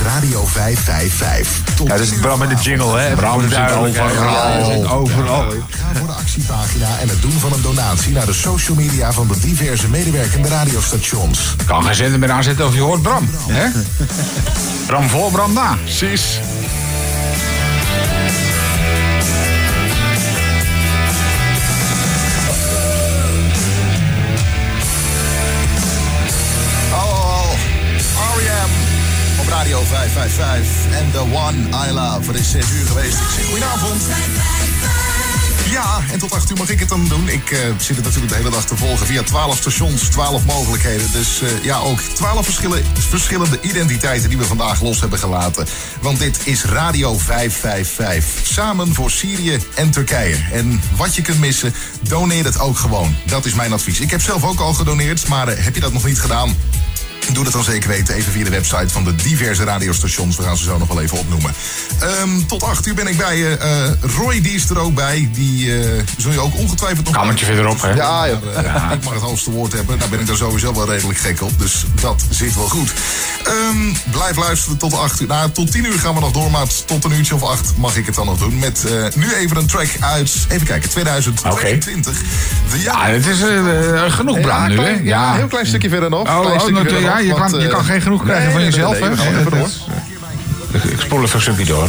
Is 0.00 0.06
Radio 0.06 0.46
555. 0.46 1.74
Tot 1.76 1.86
Ja, 1.86 1.92
dat 1.92 2.02
is 2.02 2.08
10 2.08 2.16
uur 2.16 2.22
Bram 2.22 2.38
met 2.38 2.48
de 2.48 2.54
jingle, 2.54 2.98
hè? 2.98 3.14
Bram 3.14 3.40
zit 3.40 3.52
overal. 3.52 4.32
Ja, 4.32 4.50
hij 4.50 4.64
zit 4.64 4.90
overal. 4.90 5.44
Ga 5.70 5.94
voor 5.94 6.06
de 6.06 6.12
actiepagina 6.12 6.98
en 7.00 7.08
het 7.08 7.22
doen 7.22 7.32
van 7.32 7.52
een 7.52 7.62
donatie 7.62 8.12
naar 8.12 8.26
de 8.26 8.32
social 8.32 8.76
media 8.76 9.12
van 9.12 9.28
de 9.28 9.38
diverse 9.40 9.88
medewerkende 9.88 10.48
radiostations. 10.48 11.56
Kan 11.66 11.84
geen 11.84 11.94
zender 11.94 12.18
meer 12.18 12.30
aanzetten 12.30 12.66
of 12.66 12.74
je 12.74 12.80
hoort 12.80 13.02
Bram. 13.02 13.30
Hè? 13.48 13.68
Bram 14.86 15.08
voor, 15.08 15.30
Bram 15.30 15.52
na. 15.52 15.76
Precies. 15.84 16.40
Radio 29.70 29.88
555 29.88 30.98
en 30.98 31.10
The 31.10 31.20
One 31.20 31.88
I 31.88 31.92
Love. 31.92 32.30
Het 32.30 32.40
is 32.40 32.50
6 32.50 32.70
uur 32.70 32.86
geweest. 32.86 33.18
Ik 33.20 33.28
zeg 33.34 33.44
goedenavond. 33.44 34.02
Ja, 35.70 36.00
en 36.12 36.18
tot 36.18 36.32
8 36.32 36.50
uur 36.50 36.56
mag 36.56 36.68
ik 36.68 36.80
het 36.80 36.88
dan 36.88 37.08
doen. 37.08 37.28
Ik 37.28 37.50
eh, 37.50 37.58
zit 37.78 37.96
het 37.96 38.04
natuurlijk 38.04 38.32
de 38.32 38.38
hele 38.38 38.50
dag 38.50 38.64
te 38.64 38.76
volgen 38.76 39.06
via 39.06 39.22
12 39.22 39.56
stations, 39.56 40.02
12 40.02 40.44
mogelijkheden. 40.44 41.12
Dus 41.12 41.42
eh, 41.42 41.64
ja, 41.64 41.78
ook 41.78 42.00
12 42.00 42.44
verschillen, 42.44 42.84
verschillende 42.98 43.58
identiteiten 43.60 44.28
die 44.28 44.38
we 44.38 44.44
vandaag 44.44 44.82
los 44.82 45.00
hebben 45.00 45.18
gelaten. 45.18 45.66
Want 46.00 46.18
dit 46.18 46.38
is 46.44 46.64
Radio 46.64 47.18
555. 47.18 48.46
Samen 48.46 48.94
voor 48.94 49.10
Syrië 49.10 49.58
en 49.74 49.90
Turkije. 49.90 50.36
En 50.52 50.80
wat 50.96 51.14
je 51.14 51.22
kunt 51.22 51.40
missen, 51.40 51.74
doneer 52.00 52.44
het 52.44 52.58
ook 52.58 52.76
gewoon. 52.76 53.16
Dat 53.26 53.44
is 53.44 53.54
mijn 53.54 53.72
advies. 53.72 54.00
Ik 54.00 54.10
heb 54.10 54.22
zelf 54.22 54.44
ook 54.44 54.60
al 54.60 54.72
gedoneerd, 54.72 55.28
maar 55.28 55.48
eh, 55.48 55.64
heb 55.64 55.74
je 55.74 55.80
dat 55.80 55.92
nog 55.92 56.04
niet 56.04 56.20
gedaan? 56.20 56.56
Doe 57.32 57.44
dat 57.44 57.52
dan 57.52 57.64
zeker 57.64 57.88
weten, 57.88 58.14
even 58.14 58.32
via 58.32 58.44
de 58.44 58.50
website 58.50 58.88
van 58.88 59.04
de 59.04 59.14
diverse 59.14 59.64
radiostations. 59.64 60.36
We 60.36 60.42
gaan 60.42 60.56
ze 60.56 60.64
zo 60.64 60.78
nog 60.78 60.88
wel 60.88 61.00
even 61.00 61.18
opnoemen. 61.18 61.54
Ehm, 62.00 62.46
tot 62.46 62.62
8 62.62 62.86
uur 62.86 62.94
ben 62.94 63.06
ik 63.06 63.16
bij 63.16 63.36
je. 63.36 63.56
Eh, 63.56 64.10
Roy, 64.16 64.40
die 64.40 64.52
is 64.52 64.70
er 64.70 64.78
ook 64.78 64.94
bij. 64.94 65.28
Die 65.32 65.80
eh, 65.80 66.02
zul 66.16 66.32
je 66.32 66.40
ook 66.40 66.56
ongetwijfeld 66.56 67.04
nog... 67.04 67.14
Kamertje 67.14 67.44
verderop, 67.46 67.82
hè? 67.82 67.88
Ja, 67.88 68.24
ja, 68.24 68.40
eh, 68.54 68.92
ik 68.98 69.04
mag 69.04 69.12
het 69.12 69.22
hoogste 69.22 69.50
woord 69.50 69.72
hebben. 69.72 69.98
Daar 69.98 70.08
ben 70.08 70.20
ik 70.20 70.26
daar 70.26 70.36
sowieso 70.36 70.74
wel 70.74 70.90
redelijk 70.90 71.18
gek 71.18 71.42
op. 71.42 71.58
Dus 71.58 71.84
dat 72.00 72.24
zit 72.30 72.54
wel 72.54 72.68
goed. 72.68 72.92
Ehm, 73.44 74.10
blijf 74.10 74.36
luisteren 74.36 74.78
tot 74.78 74.94
8 74.94 75.20
uur. 75.20 75.28
Nou, 75.28 75.50
tot 75.50 75.70
10 75.72 75.84
uur 75.84 75.98
gaan 75.98 76.14
we 76.14 76.20
nog 76.20 76.32
door. 76.32 76.50
Maar 76.50 76.66
tot 76.86 77.04
een 77.04 77.12
uurtje 77.12 77.34
of 77.34 77.42
8 77.42 77.76
mag 77.76 77.96
ik 77.96 78.06
het 78.06 78.14
dan 78.14 78.26
nog 78.26 78.38
doen. 78.38 78.58
Met 78.58 78.84
eh, 78.84 78.92
nu 79.14 79.34
even 79.34 79.56
een 79.56 79.66
track 79.66 79.88
uit, 80.00 80.46
even 80.48 80.66
kijken, 80.66 80.90
2022. 80.90 82.18
De 82.70 82.80
Ja, 82.80 83.06
het 83.06 83.26
is 83.26 83.38
genoeg 84.08 84.40
Bram 84.40 84.68
nu, 84.68 84.80
hè? 84.80 84.98
ja, 85.02 85.30
een 85.30 85.36
heel 85.36 85.46
klein 85.46 85.66
stukje 85.66 85.88
verder 85.88 86.10
nog. 86.10 86.28
Oh, 86.28 86.38
oh, 86.38 87.00
ja, 87.00 87.18
je, 87.26 87.32
want, 87.32 87.50
kan, 87.50 87.60
je 87.60 87.66
eh, 87.66 87.72
kan 87.72 87.84
geen 87.84 88.00
genoeg 88.00 88.22
krijgen 88.22 88.44
nee, 88.44 88.52
van 88.52 88.62
jezelf, 88.62 89.00
nee, 89.00 89.08
nee, 89.08 89.26
hè? 89.26 89.38
even 89.38 89.50
door. 89.50 89.68
Ik, 90.72 90.84
ik 90.84 91.00
spoel 91.00 91.22
even 91.22 91.34
een 91.34 91.40
stukje 91.40 91.64
door. 91.64 91.88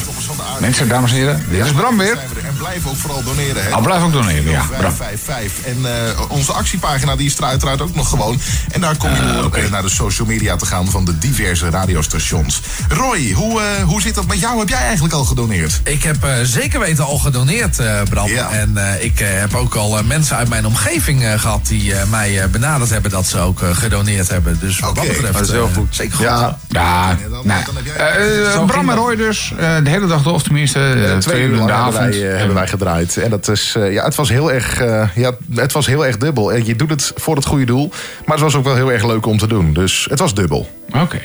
Mensen, 0.60 0.88
dames 0.88 1.12
en 1.12 1.18
heren, 1.18 1.46
dit 1.50 1.66
is 1.66 1.72
Bram 1.72 1.98
weer. 1.98 2.18
Blijf 2.62 2.88
ook 2.88 2.96
vooral 2.96 3.24
doneren. 3.24 3.64
Hè. 3.64 3.76
Oh, 3.76 3.82
blijf 3.84 4.04
ook 4.04 4.12
doneren, 4.14 4.44
ja, 4.52 4.64
Bram. 4.78 4.92
555. 4.92 5.66
En 5.66 5.78
eh, 5.86 6.22
onze 6.32 6.52
actiepagina 6.54 7.16
die 7.16 7.26
is 7.26 7.38
er 7.38 7.44
uiteraard 7.44 7.82
ook 7.82 7.96
nog 7.96 8.10
gewoon. 8.10 8.40
En 8.72 8.82
daar 8.82 8.98
kom 8.98 9.10
je 9.16 9.22
door 9.42 9.54
eh, 9.56 9.70
naar 9.72 9.82
de 9.82 9.90
social 9.90 10.28
media 10.28 10.56
te 10.56 10.66
gaan 10.66 10.88
van 10.90 11.06
de 11.06 11.18
diverse 11.18 11.70
radiostations. 11.70 12.62
Roy, 12.90 13.32
hoe, 13.32 13.62
eh, 13.62 13.84
hoe 13.84 14.02
zit 14.02 14.16
dat 14.16 14.26
met 14.28 14.40
jou? 14.40 14.60
Heb 14.60 14.70
jij 14.70 14.80
eigenlijk 14.82 15.14
al 15.14 15.24
gedoneerd? 15.26 15.80
Ik 15.84 16.04
heb 16.04 16.24
eh, 16.24 16.34
zeker 16.44 16.80
weten 16.80 17.06
al 17.06 17.18
gedoneerd, 17.18 17.80
eh, 17.80 18.02
Bram. 18.10 18.28
Ja. 18.30 18.50
En 18.50 18.78
eh, 18.78 19.04
ik 19.04 19.20
heb 19.20 19.56
ook 19.56 19.76
al 19.76 20.04
mensen 20.04 20.36
uit 20.38 20.50
mijn 20.50 20.66
omgeving 20.66 21.24
eh, 21.24 21.40
gehad 21.40 21.66
die 21.68 21.94
eh, 21.96 22.10
mij 22.10 22.42
eh, 22.42 22.48
benaderd 22.50 22.90
hebben 22.90 23.12
dat 23.12 23.28
ze 23.28 23.40
ook 23.40 23.62
eh, 23.62 23.70
gedoneerd 23.76 24.28
hebben. 24.30 24.58
Dus 24.60 24.80
wat 24.80 24.96
dat 24.96 25.04
Oké, 25.04 25.14
betreft. 25.14 25.34
dat 25.34 25.42
is 25.48 25.52
heel 25.52 25.70
goed. 25.76 25.88
Zeker 25.96 26.16
goed. 26.16 26.26
Ja, 26.26 26.58
Ja, 26.70 27.18
dan- 27.30 27.42
nou, 27.48 27.64
dan 27.66 27.76
heb 27.76 27.86
jij- 27.86 28.66
Bram 28.66 28.80
en 28.90 28.96
dat. 28.96 29.06
Roy 29.06 29.16
dus. 29.16 29.54
eh, 29.58 29.76
de 29.84 29.90
hele 29.90 30.08
dag 30.08 30.22
door, 30.24 30.34
of 30.34 30.44
tenminste 30.44 30.80
eh, 30.94 31.18
twee 31.18 31.42
uur 31.44 31.58
in 31.60 31.66
de 31.66 31.72
avond. 31.72 31.94
wij, 32.16 32.34
eh, 32.34 32.40
wij 32.54 32.68
gedraaid. 32.68 33.18
En 33.18 33.30
dat 33.30 33.48
is, 33.48 33.76
eh, 33.78 33.94
ja, 33.94 34.04
het 34.04 34.16
was 34.16 34.30
heel 34.30 34.52
erg, 34.52 34.82
eh, 34.82 35.08
ja, 35.16 35.32
het 35.56 35.72
was 35.72 35.88
heel 35.88 36.06
erg 36.06 36.18
dubbel. 36.18 36.56
Je 36.56 36.76
doet 36.76 36.90
het 36.90 37.12
voor 37.16 37.36
het 37.36 37.46
goede 37.46 37.66
doel. 37.66 37.90
Maar 38.26 38.36
het 38.36 38.46
was 38.46 38.56
ook 38.56 38.64
wel 38.64 38.76
heel 38.76 38.92
erg 38.92 39.06
leuk 39.06 39.26
om 39.26 39.38
te 39.38 39.48
doen. 39.48 39.74
Dus 39.74 40.08
het 40.10 40.20
was 40.20 40.34
dubbel. 40.34 40.70
Oké. 40.94 41.20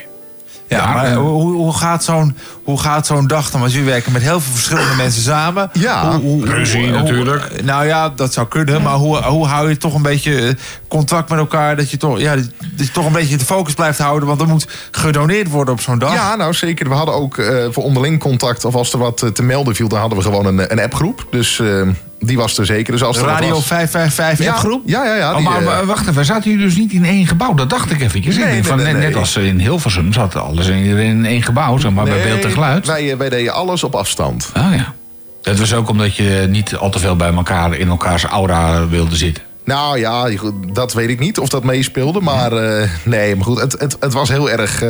Ja, 0.68 0.76
Ja, 0.78 0.92
maar 0.92 1.04
eh, 1.04 1.16
hoe, 1.16 1.52
hoe 1.54 1.72
gaat 1.76 2.04
zo'n 2.04 2.36
hoe 2.64 2.80
gaat 2.80 3.06
zo'n 3.06 3.26
dag 3.26 3.50
dan? 3.50 3.60
Want 3.60 3.72
jullie 3.72 3.88
werken 3.88 4.12
met 4.12 4.22
heel 4.22 4.40
veel 4.40 4.52
verschillende 4.52 4.94
mensen 4.94 5.22
samen. 5.22 5.70
Ja, 5.72 6.10
Hoe- 6.10 6.20
hoe- 6.20 6.44
ruzie 6.46 6.82
hoe- 6.88 7.02
natuurlijk. 7.02 7.62
Nou 7.64 7.86
ja, 7.86 8.08
dat 8.08 8.32
zou 8.32 8.46
kunnen. 8.48 8.82
Maar 8.82 8.94
hoe, 8.94 9.22
hoe 9.22 9.46
hou 9.46 9.68
je 9.68 9.76
toch 9.76 9.94
een 9.94 10.02
beetje 10.02 10.46
eh, 10.46 10.54
contact 10.88 11.28
met 11.30 11.38
elkaar? 11.38 11.76
Dat 11.76 11.90
je 11.90 11.96
toch, 11.96 12.18
ja, 12.18 12.34
dat 12.36 12.46
je 12.76 12.90
toch 12.90 13.06
een 13.06 13.12
beetje 13.12 13.36
de 13.36 13.44
focus 13.44 13.74
blijft 13.74 13.98
houden. 13.98 14.28
Want 14.28 14.40
er 14.40 14.46
moet 14.48 14.68
gedoneerd 14.90 15.48
worden 15.50 15.74
op 15.74 15.80
zo'n 15.80 15.98
dag. 15.98 16.12
Ja, 16.12 16.36
nou 16.36 16.52
zeker. 16.54 16.88
We 16.88 16.94
hadden 16.94 17.14
ook 17.14 17.38
eh, 17.38 17.64
voor 17.70 17.82
onderling 17.84 18.20
contact. 18.20 18.64
Of 18.64 18.74
als 18.74 18.92
er 18.92 18.98
wat 18.98 19.22
eh, 19.22 19.28
te 19.30 19.42
melden 19.42 19.74
viel, 19.74 19.88
dan 19.88 19.98
hadden 20.00 20.18
we 20.18 20.24
gewoon 20.24 20.46
een, 20.46 20.72
een 20.72 20.80
appgroep. 20.80 21.26
Dus 21.30 21.58
eh, 21.60 21.80
die 22.20 22.36
was 22.36 22.58
er 22.58 22.66
zeker. 22.66 22.92
Dus 22.92 23.02
als 23.02 23.18
Radio 23.18 23.50
was- 23.50 23.66
555 23.66 24.44
ja, 24.46 24.52
appgroep. 24.52 24.82
Ja, 24.86 25.04
ja, 25.04 25.14
ja. 25.14 25.34
Oh, 25.36 25.44
maar, 25.44 25.58
eh, 25.60 25.64
maar 25.66 25.86
wacht 25.86 26.08
even, 26.08 26.24
zaten 26.24 26.50
jullie 26.50 26.66
dus 26.66 26.76
niet 26.76 26.92
in 26.92 27.04
één 27.04 27.26
gebouw? 27.26 27.54
Dat 27.54 27.70
dacht 27.70 27.90
ik 27.90 28.00
eventjes. 28.00 28.34
Ik 28.36 28.40
Nee, 28.44 28.50
denk 28.52 28.62
nee, 28.64 28.72
van, 28.72 28.82
nee, 28.82 28.92
net, 29.08 29.16
als 29.16 29.36
in 29.36 29.58
Hilversum 29.58 30.12
zat 30.12 30.36
alles 30.36 30.66
in, 30.66 30.76
in 30.84 31.24
één 31.26 31.42
gebouw, 31.42 31.78
zeg 31.78 31.90
maar, 31.92 32.04
bij 32.04 32.22
beeld 32.22 32.44
en 32.44 32.50
geluid. 32.50 32.86
Wij, 32.86 33.12
eh, 33.12 33.16
wij 33.18 33.28
deden 33.28 33.52
alles 33.52 33.84
op 33.84 33.94
afstand. 33.94 34.50
Oh 34.56 34.74
ja. 34.74 34.94
Dat 35.42 35.58
was 35.58 35.74
ook 35.74 35.88
omdat 35.88 36.16
je 36.16 36.46
niet 36.50 36.76
al 36.76 36.90
te 36.90 36.98
veel 36.98 37.16
bij 37.16 37.32
elkaar 37.34 37.74
in 37.76 37.88
elkaars 37.88 38.24
aura 38.24 38.88
wilde 38.88 39.16
zitten. 39.16 39.42
Nou 39.64 39.98
ja, 39.98 40.28
dat 40.72 40.92
weet 40.92 41.08
ik 41.08 41.18
niet 41.18 41.38
of 41.38 41.48
dat 41.48 41.64
meespeelde. 41.64 42.20
Maar 42.20 42.52
eh, 42.52 42.88
nee, 43.04 43.36
maar 43.36 43.44
goed, 43.44 43.60
het, 43.60 43.72
het, 43.78 43.96
het 44.00 44.12
was 44.12 44.28
heel 44.28 44.50
erg. 44.50 44.80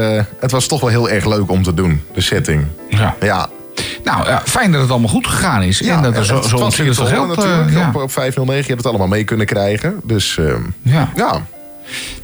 het 0.41 0.51
was 0.51 0.67
toch 0.67 0.81
wel 0.81 0.91
heel 0.91 1.11
erg 1.11 1.25
leuk 1.27 1.51
om 1.51 1.63
te 1.63 1.75
doen, 1.75 2.03
de 2.15 2.21
setting. 2.21 2.65
Ja. 2.89 3.15
Ja, 3.21 3.49
Nou, 4.05 4.27
ja, 4.27 4.43
fijn 4.45 4.73
dat 4.73 4.81
het 4.81 4.91
allemaal 4.91 5.09
goed 5.09 5.27
gegaan 5.27 5.63
is. 5.63 5.79
ja 5.79 5.97
en 5.97 6.03
dat 6.03 6.17
er 6.17 6.25
zo, 6.25 6.43
zo 6.43 6.57
ontzettend 6.57 6.97
veel 6.97 7.07
geld... 7.07 7.31
eh, 7.31 7.37
natuurlijk. 7.37 7.71
ja. 7.71 7.89
op, 7.95 8.03
op 8.03 8.13
509, 8.13 8.63
je 8.63 8.69
hebt 8.69 8.77
het 8.83 8.87
allemaal 8.87 9.09
mee 9.09 9.25
kunnen 9.25 9.47
krijgen. 9.47 10.01
Dus 10.05 10.39
eh, 10.39 10.55
Ja. 10.83 11.09
ja. 11.17 11.41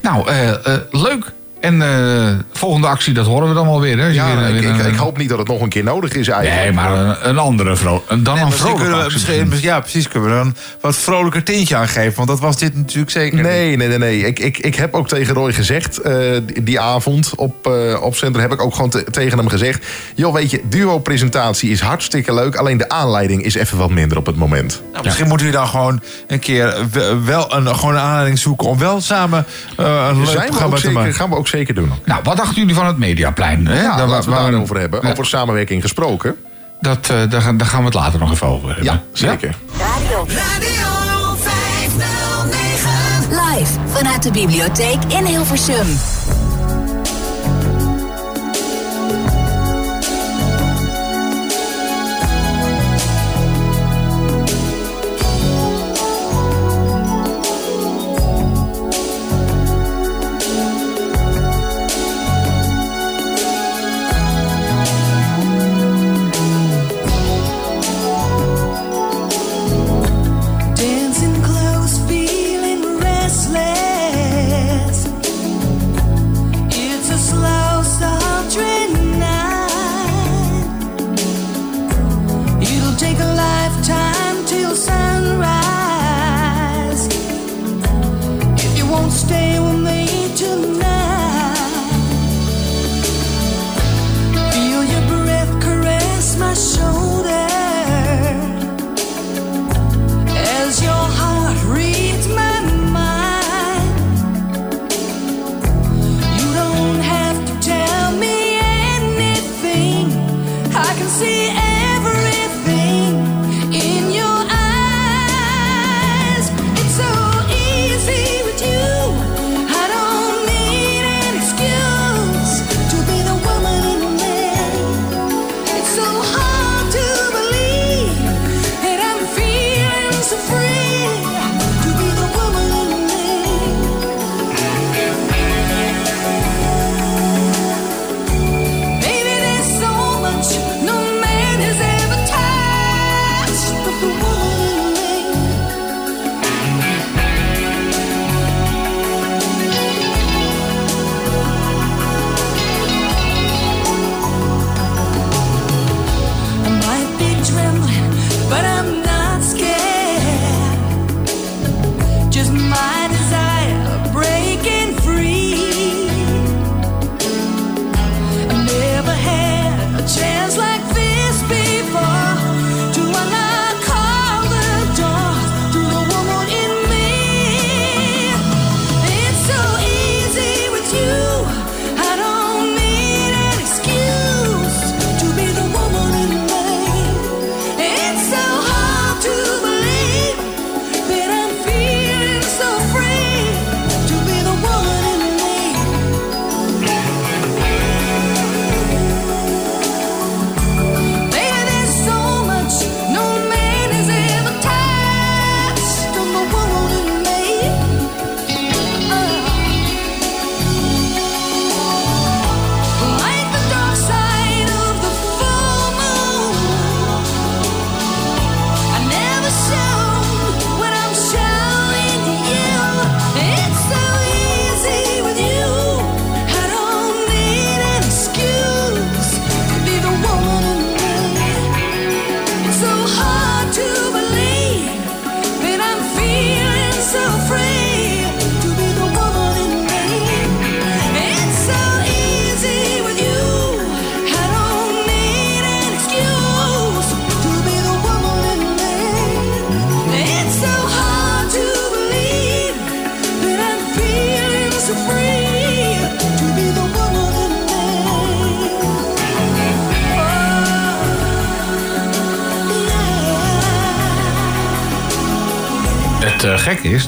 Nou, 0.00 0.28
eh, 0.28 0.48
eh, 0.50 0.80
leuk. 0.90 1.32
En 1.62 1.82
eh, 1.82 2.28
volgende 2.52 2.86
actie, 2.86 3.14
dat 3.14 3.26
horen 3.26 3.48
we 3.48 3.54
dan 3.54 3.66
wel 3.66 3.80
weer. 3.80 3.98
Hè? 3.98 4.06
Ja 4.06 4.36
weer, 4.36 4.46
ik, 4.54 4.60
weer 4.62 4.74
ik, 4.74 4.78
een- 4.80 4.86
ik 4.92 4.96
hoop 4.96 5.18
niet 5.18 5.28
dat 5.28 5.38
het 5.38 5.48
nog 5.48 5.60
een 5.60 5.68
keer 5.68 5.84
nodig 5.84 6.12
is 6.12 6.28
eigenlijk. 6.28 6.62
Nee, 6.62 6.72
maar 6.72 6.92
een, 6.98 7.28
een 7.28 7.38
andere 7.38 7.76
vrouw. 7.76 8.02
Dan 8.08 8.34
Nee, 8.34 8.44
een 8.44 8.52
vrolijke 8.52 8.96
we, 8.96 9.08
misschien, 9.12 9.48
misschien. 9.48 9.68
ja, 9.68 9.80
precies. 9.80 10.08
Kunnen 10.08 10.28
we 10.28 10.34
er 10.34 10.40
een 10.40 10.54
wat 10.80 10.96
vrolijker 10.96 11.42
tintje 11.42 11.76
aan 11.76 11.88
geven. 11.88 12.12
Want 12.16 12.28
dat 12.28 12.40
was 12.40 12.56
dit 12.56 12.74
natuurlijk 12.76 13.10
zeker. 13.10 13.34
niet. 13.34 13.46
Nee, 13.46 13.76
nee, 13.76 13.88
nee. 13.88 13.98
nee. 13.98 14.20
Ik, 14.26 14.38
ik, 14.38 14.58
ik 14.58 14.74
heb 14.74 14.94
ook 14.94 15.08
tegen 15.08 15.34
Roy 15.34 15.52
gezegd, 15.52 15.98
eh, 15.98 16.14
die, 16.42 16.62
die 16.62 16.80
avond 16.80 17.32
op, 17.36 17.66
eh 17.66 18.02
op 18.02 18.16
Center, 18.16 18.40
heb 18.40 18.52
ik 18.52 18.62
ook 18.62 18.74
gewoon 18.74 18.90
te- 18.90 19.04
tegen 19.10 19.38
hem 19.38 19.48
gezegd. 19.48 19.86
Joh, 20.14 20.32
weet 20.34 20.50
je, 20.50 20.60
duo-presentatie 20.68 21.70
is 21.70 21.80
hartstikke 21.80 22.34
leuk. 22.34 22.56
Alleen 22.56 22.76
de 22.78 22.88
aanleiding 22.88 23.42
is 23.44 23.54
even 23.54 23.78
wat 23.78 23.90
minder 23.90 24.18
op 24.18 24.26
het 24.26 24.36
moment. 24.36 24.82
Nou, 24.92 25.04
misschien 25.04 25.28
moeten 25.28 25.46
jullie 25.46 25.60
dan 25.60 25.70
gewoon 25.70 26.00
een 26.26 26.38
keer 26.38 26.74
we- 26.92 27.20
wel 27.24 27.54
een, 27.54 27.74
gewoon 27.76 27.94
een 27.94 28.00
aanleiding 28.00 28.38
zoeken 28.38 28.68
om 28.68 28.78
wel 28.78 29.00
samen 29.00 29.46
eh, 29.76 30.06
een 30.10 30.16
leuk 30.16 30.26
Zijn 30.26 30.38
we 30.38 30.46
programma 30.46 30.64
ook 30.66 30.74
te 30.74 30.80
zeker, 30.80 30.92
maken. 30.98 31.14
gaan 31.14 31.30
we 31.30 31.36
ook 31.36 31.48
zeker 31.52 31.74
doen. 31.74 31.92
Nou, 32.04 32.20
wat 32.22 32.36
dachten 32.36 32.54
jullie 32.54 32.74
van 32.74 32.86
het 32.86 32.98
Mediaplein? 32.98 33.66
Hè? 33.66 33.82
Ja, 33.82 33.96
Daar 33.96 33.98
laten 33.98 34.04
we 34.06 34.10
wa- 34.10 34.16
het 34.16 34.24
waar- 34.26 34.50
daarover 34.50 34.78
hebben. 34.80 35.00
Ja, 35.02 35.10
Over 35.10 35.26
samenwerking 35.26 35.82
gesproken. 35.82 36.36
dat, 36.80 37.08
eh, 37.10 37.16
daar, 37.30 37.42
gaan- 37.42 37.56
daar 37.56 37.66
gaan 37.66 37.78
we 37.78 37.84
het 37.84 37.94
later 37.94 38.18
nog 38.18 38.32
even 38.32 38.46
over 38.46 38.66
hebben. 38.68 38.84
Ja, 38.84 39.02
zeker. 39.12 39.54
Radio 39.78 40.24
509. 40.28 42.90
Live 43.30 43.72
vanuit 43.86 44.22
de 44.22 44.30
bibliotheek 44.30 44.98
in 45.08 45.24
Hilversum. 45.24 45.86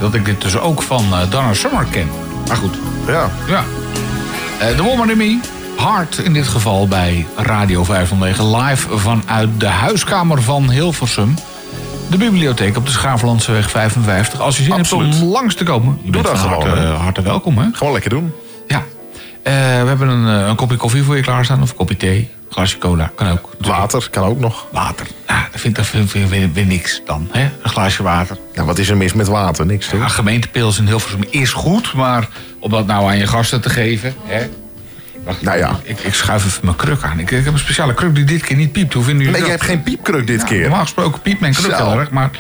Dat 0.05 0.15
ik 0.15 0.25
dit 0.25 0.41
dus 0.41 0.59
ook 0.59 0.83
van 0.83 1.05
eh, 1.13 1.31
Donna 1.31 1.55
Summer 1.55 1.85
ken. 1.85 2.09
Maar 2.49 2.57
goed. 2.57 2.75
Ja. 3.07 3.31
Ja. 3.47 3.65
Eh, 4.59 4.77
de 4.77 4.83
Woman 4.83 5.11
in 5.11 5.17
Me. 5.17 5.41
Hard 5.77 6.19
in 6.19 6.33
dit 6.33 6.49
geval 6.49 6.89
bij 6.89 7.27
Radio 7.37 7.85
509. 7.85 8.57
Live 8.57 8.99
vanuit 8.99 9.49
de 9.59 9.67
huiskamer 9.67 10.43
van 10.43 10.71
Hilversum. 10.71 11.35
De 12.11 12.17
bibliotheek 12.17 12.77
op 12.77 12.87
de 12.87 12.93
Schaaflandseweg 12.93 13.71
55. 13.71 14.41
Als 14.41 14.57
je 14.57 14.63
zin 14.63 14.73
hebt 14.73 14.93
Absoluut. 14.93 15.23
om 15.23 15.29
langs 15.29 15.55
te 15.55 15.65
komen. 15.65 15.99
Je 16.03 16.11
bent 16.11 16.25
dat 16.25 16.39
van 16.39 16.49
gewoon, 16.49 16.67
harte, 16.69 16.81
hè. 16.81 16.93
harte 16.93 17.23
welkom, 17.23 17.59
hè? 17.59 17.67
Gewoon 17.73 17.93
lekker 17.93 18.11
doen. 18.11 18.33
Ja. 18.67 18.83
Eh, 19.45 19.53
we 19.55 19.89
hebben 19.89 20.09
een, 20.09 20.41
eh, 20.41 20.47
een 20.49 20.57
kopje 20.57 20.77
koffie 20.77 21.03
voor 21.03 21.17
je 21.17 21.23
klaarstaan. 21.23 21.63
Of 21.63 21.71
een 21.71 21.77
kopje 21.77 21.97
thee. 21.97 22.19
Een 22.19 22.53
glasje 22.53 22.79
cola. 22.79 23.11
Kan 23.15 23.31
ook. 23.31 23.51
Water 23.61 24.09
kan 24.11 24.25
ook 24.29 24.39
nog. 24.41 24.67
Water. 24.73 25.07
Ja, 25.29 25.49
dat 25.53 25.61
vind 25.61 25.79
ik 25.79 25.85
vind, 25.85 26.11
vind, 26.11 26.29
vind- 26.29 26.55
vind 26.55 26.69
niks 26.69 27.03
dan. 27.07 27.29
Hè? 27.33 27.43
Een 27.63 27.71
glaasje 27.71 28.03
water. 28.03 28.37
Nou, 28.55 28.67
wat 28.67 28.79
is 28.79 28.89
er 28.89 28.97
mis 28.97 29.13
met 29.13 29.27
water? 29.29 29.67
Niks, 29.67 29.89
toch? 29.89 30.01
Ja, 30.01 30.09
gemeentepils 30.09 30.79
in 30.79 30.87
Hilversum 30.87 31.25
is 31.31 31.53
goed. 31.53 31.93
Maar 31.95 32.29
om 32.61 32.71
dat 32.71 32.87
nou 32.87 33.07
aan 33.09 33.19
je 33.19 33.27
gasten 33.27 33.61
te 33.61 33.71
geven... 33.71 34.15
Hè? 34.25 34.47
Wacht, 35.25 35.43
Nou 35.43 35.59
ja. 35.59 35.79
Ik, 35.83 36.01
ik 36.01 36.15
schuif 36.15 36.45
even 36.47 36.61
mijn 36.65 36.77
kruk 36.77 37.03
aan. 37.03 37.19
Ik, 37.19 37.31
ik 37.31 37.45
heb 37.45 37.53
een 37.53 37.59
speciale 37.59 37.95
kruk 37.95 38.15
die 38.15 38.25
dit 38.25 38.43
keer 38.43 38.57
niet 38.57 38.73
piept. 38.73 38.93
Hoe 38.95 39.03
vinden 39.05 39.25
jullie 39.25 39.41
Nee, 39.41 39.51
je 39.51 39.57
dat? 39.57 39.67
hebt 39.69 39.73
geen 39.73 39.83
piepkruk 39.83 40.27
dit 40.27 40.41
Ja, 40.41 40.47
keer. 40.47 40.61
Normaal 40.61 40.81
gesproken 40.83 41.21
piept 41.21 41.41
mijn 41.41 41.53
kruk 41.55 41.77
heel 41.77 41.99
erg. 42.01 42.11
Maar 42.11 42.31